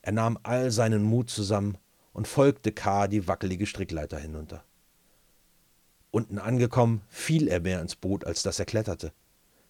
Er 0.00 0.12
nahm 0.12 0.38
all 0.42 0.70
seinen 0.70 1.02
Mut 1.02 1.28
zusammen 1.28 1.76
und 2.14 2.26
folgte 2.26 2.72
K. 2.72 3.08
die 3.08 3.28
wackelige 3.28 3.66
Strickleiter 3.66 4.18
hinunter. 4.18 4.64
Unten 6.10 6.38
angekommen, 6.38 7.02
fiel 7.08 7.46
er 7.46 7.60
mehr 7.60 7.82
ins 7.82 7.94
Boot, 7.94 8.24
als 8.24 8.42
dass 8.42 8.58
er 8.58 8.64
kletterte. 8.64 9.12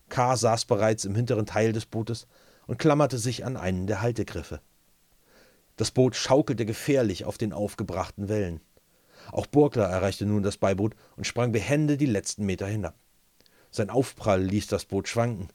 K. 0.09 0.37
saß 0.37 0.65
bereits 0.67 1.05
im 1.05 1.17
hinteren 1.17 1.45
Teil 1.45 1.73
des 1.73 1.87
Bootes 1.87 2.29
und 2.69 2.79
klammerte 2.79 3.19
sich 3.19 3.45
an 3.45 3.57
einen 3.57 3.89
der 3.89 4.01
Haltegriffe. 4.01 4.61
Das 5.77 5.91
Boot 5.91 6.15
schaukelte 6.15 6.65
gefährlich 6.65 7.25
auf 7.25 7.37
den 7.37 7.53
aufgebrachten 7.53 8.29
Wellen. 8.29 8.61
Auch 9.33 9.47
Burgler 9.47 9.87
erreichte 9.87 10.25
nun 10.25 10.45
das 10.45 10.57
Beiboot 10.57 10.95
und 11.17 11.27
sprang 11.27 11.51
behende 11.51 11.97
die 11.97 12.07
letzten 12.07 12.47
Meter 12.47 12.67
hinab. 12.69 12.95
Sein 13.73 13.91
Aufprall 13.91 14.43
ließ 14.43 14.69
das 14.69 14.85
Boot 14.85 15.09
schwanken, 15.09 15.49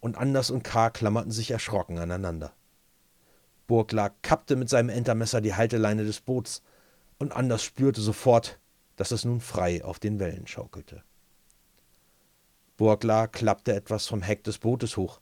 und 0.00 0.16
Anders 0.16 0.50
und 0.50 0.62
K. 0.62 0.90
klammerten 0.90 1.30
sich 1.30 1.50
erschrocken 1.50 1.98
aneinander. 1.98 2.52
Burgler 3.66 4.10
kappte 4.22 4.56
mit 4.56 4.68
seinem 4.68 4.88
Entermesser 4.88 5.40
die 5.40 5.54
Halteleine 5.54 6.04
des 6.04 6.20
Boots, 6.20 6.62
und 7.18 7.32
Anders 7.32 7.62
spürte 7.62 8.00
sofort, 8.00 8.58
dass 8.96 9.10
es 9.10 9.24
nun 9.24 9.40
frei 9.40 9.84
auf 9.84 9.98
den 9.98 10.18
Wellen 10.18 10.46
schaukelte. 10.46 11.02
Burglar 12.76 13.28
klappte 13.28 13.74
etwas 13.74 14.06
vom 14.06 14.22
Heck 14.22 14.44
des 14.44 14.58
Bootes 14.58 14.96
hoch, 14.96 15.20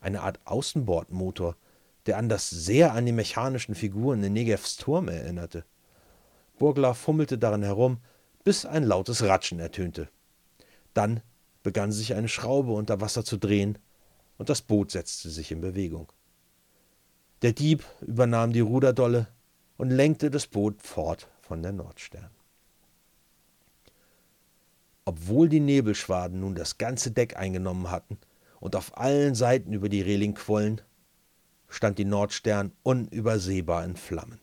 eine 0.00 0.22
Art 0.22 0.40
Außenbordmotor, 0.44 1.56
der 2.06 2.18
Anders 2.18 2.50
sehr 2.50 2.92
an 2.92 3.06
die 3.06 3.12
mechanischen 3.12 3.74
Figuren 3.74 4.22
in 4.22 4.32
Negevs 4.32 4.76
Turm 4.76 5.08
erinnerte. 5.08 5.64
Burglar 6.58 6.94
fummelte 6.94 7.38
darin 7.38 7.62
herum, 7.62 7.98
bis 8.44 8.66
ein 8.66 8.84
lautes 8.84 9.22
Ratschen 9.22 9.58
ertönte. 9.58 10.08
Dann 10.94 11.20
begann 11.62 11.92
sich 11.92 12.14
eine 12.14 12.28
Schraube 12.28 12.72
unter 12.72 13.00
Wasser 13.00 13.24
zu 13.24 13.36
drehen, 13.36 13.78
und 14.38 14.48
das 14.48 14.62
Boot 14.62 14.90
setzte 14.90 15.30
sich 15.30 15.52
in 15.52 15.60
Bewegung. 15.60 16.12
Der 17.42 17.52
Dieb 17.52 17.84
übernahm 18.00 18.52
die 18.52 18.60
Ruderdolle 18.60 19.28
und 19.76 19.90
lenkte 19.90 20.30
das 20.30 20.46
Boot 20.46 20.80
fort 20.82 21.28
von 21.42 21.62
der 21.62 21.72
Nordstern. 21.72 22.30
Obwohl 25.04 25.48
die 25.48 25.60
Nebelschwaden 25.60 26.40
nun 26.40 26.54
das 26.54 26.78
ganze 26.78 27.10
Deck 27.10 27.36
eingenommen 27.36 27.90
hatten 27.90 28.18
und 28.58 28.74
auf 28.74 28.96
allen 28.98 29.34
Seiten 29.34 29.72
über 29.72 29.88
die 29.88 30.00
Reling 30.00 30.34
quollen, 30.34 30.80
stand 31.68 31.98
die 31.98 32.04
Nordstern 32.04 32.72
unübersehbar 32.82 33.84
in 33.84 33.96
Flammen. 33.96 34.40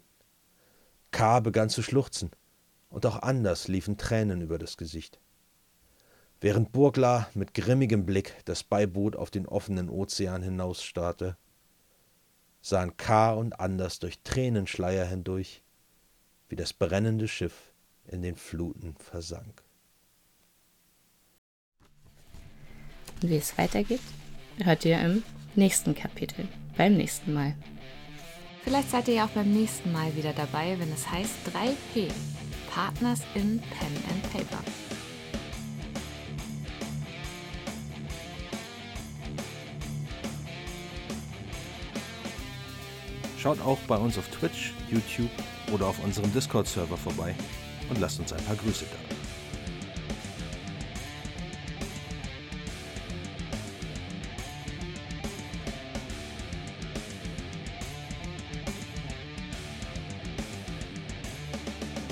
K. 1.12 1.40
begann 1.42 1.70
zu 1.70 1.84
schluchzen, 1.84 2.32
und 2.94 3.08
auch 3.08 3.24
anders 3.24 3.68
liefen 3.68 3.98
Tränen 3.98 4.42
über 4.42 4.60
das 4.60 4.78
Gesicht. 4.78 5.20
Während 6.44 6.74
Burglar 6.74 7.30
mit 7.36 7.54
grimmigem 7.54 8.06
Blick 8.06 8.36
das 8.44 8.66
Beiboot 8.66 9.16
auf 9.16 9.32
den 9.32 9.46
offenen 9.46 9.90
Ozean 9.90 10.44
hinausstarrte, 10.44 11.38
sahen 12.60 12.98
K. 12.98 13.32
und 13.32 13.62
Anders 13.62 14.00
durch 14.00 14.20
Tränenschleier 14.26 15.06
hindurch, 15.06 15.64
wie 16.50 16.58
das 16.58 16.74
brennende 16.74 17.30
Schiff 17.30 17.72
in 18.04 18.22
den 18.22 18.36
Fluten 18.36 18.94
versank. 18.98 19.64
Wie 23.22 23.38
es 23.38 23.58
weitergeht, 23.58 24.02
hört 24.62 24.84
ihr 24.84 25.00
im 25.00 25.24
nächsten 25.56 25.96
Kapitel, 25.96 26.46
beim 26.76 26.98
nächsten 26.98 27.32
Mal. 27.32 27.56
Vielleicht 28.66 28.92
seid 28.92 29.08
ihr 29.08 29.14
ja 29.14 29.26
auch 29.28 29.30
beim 29.30 29.50
nächsten 29.50 29.94
Mal 29.94 30.14
wieder 30.18 30.34
dabei, 30.34 30.78
wenn 30.78 30.92
es 30.92 31.10
heißt 31.10 31.36
3P, 31.54 32.12
Partners 32.70 33.22
in 33.34 33.62
Pen 33.62 33.96
and 34.10 34.34
Paper. 34.34 34.62
Schaut 43.44 43.60
auch 43.60 43.80
bei 43.90 43.98
uns 43.98 44.18
auf 44.18 44.26
Twitch, 44.30 44.72
YouTube 44.90 45.30
oder 45.74 45.88
auf 45.88 46.02
unserem 46.02 46.32
Discord-Server 46.32 46.96
vorbei 46.96 47.36
und 47.90 48.00
lasst 48.00 48.22
uns 48.22 48.32
ein 48.32 48.42
paar 48.46 48.56
Grüße 48.56 48.86
da. 48.86 48.96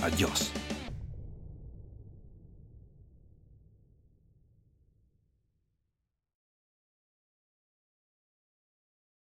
Adiós. 0.08 0.51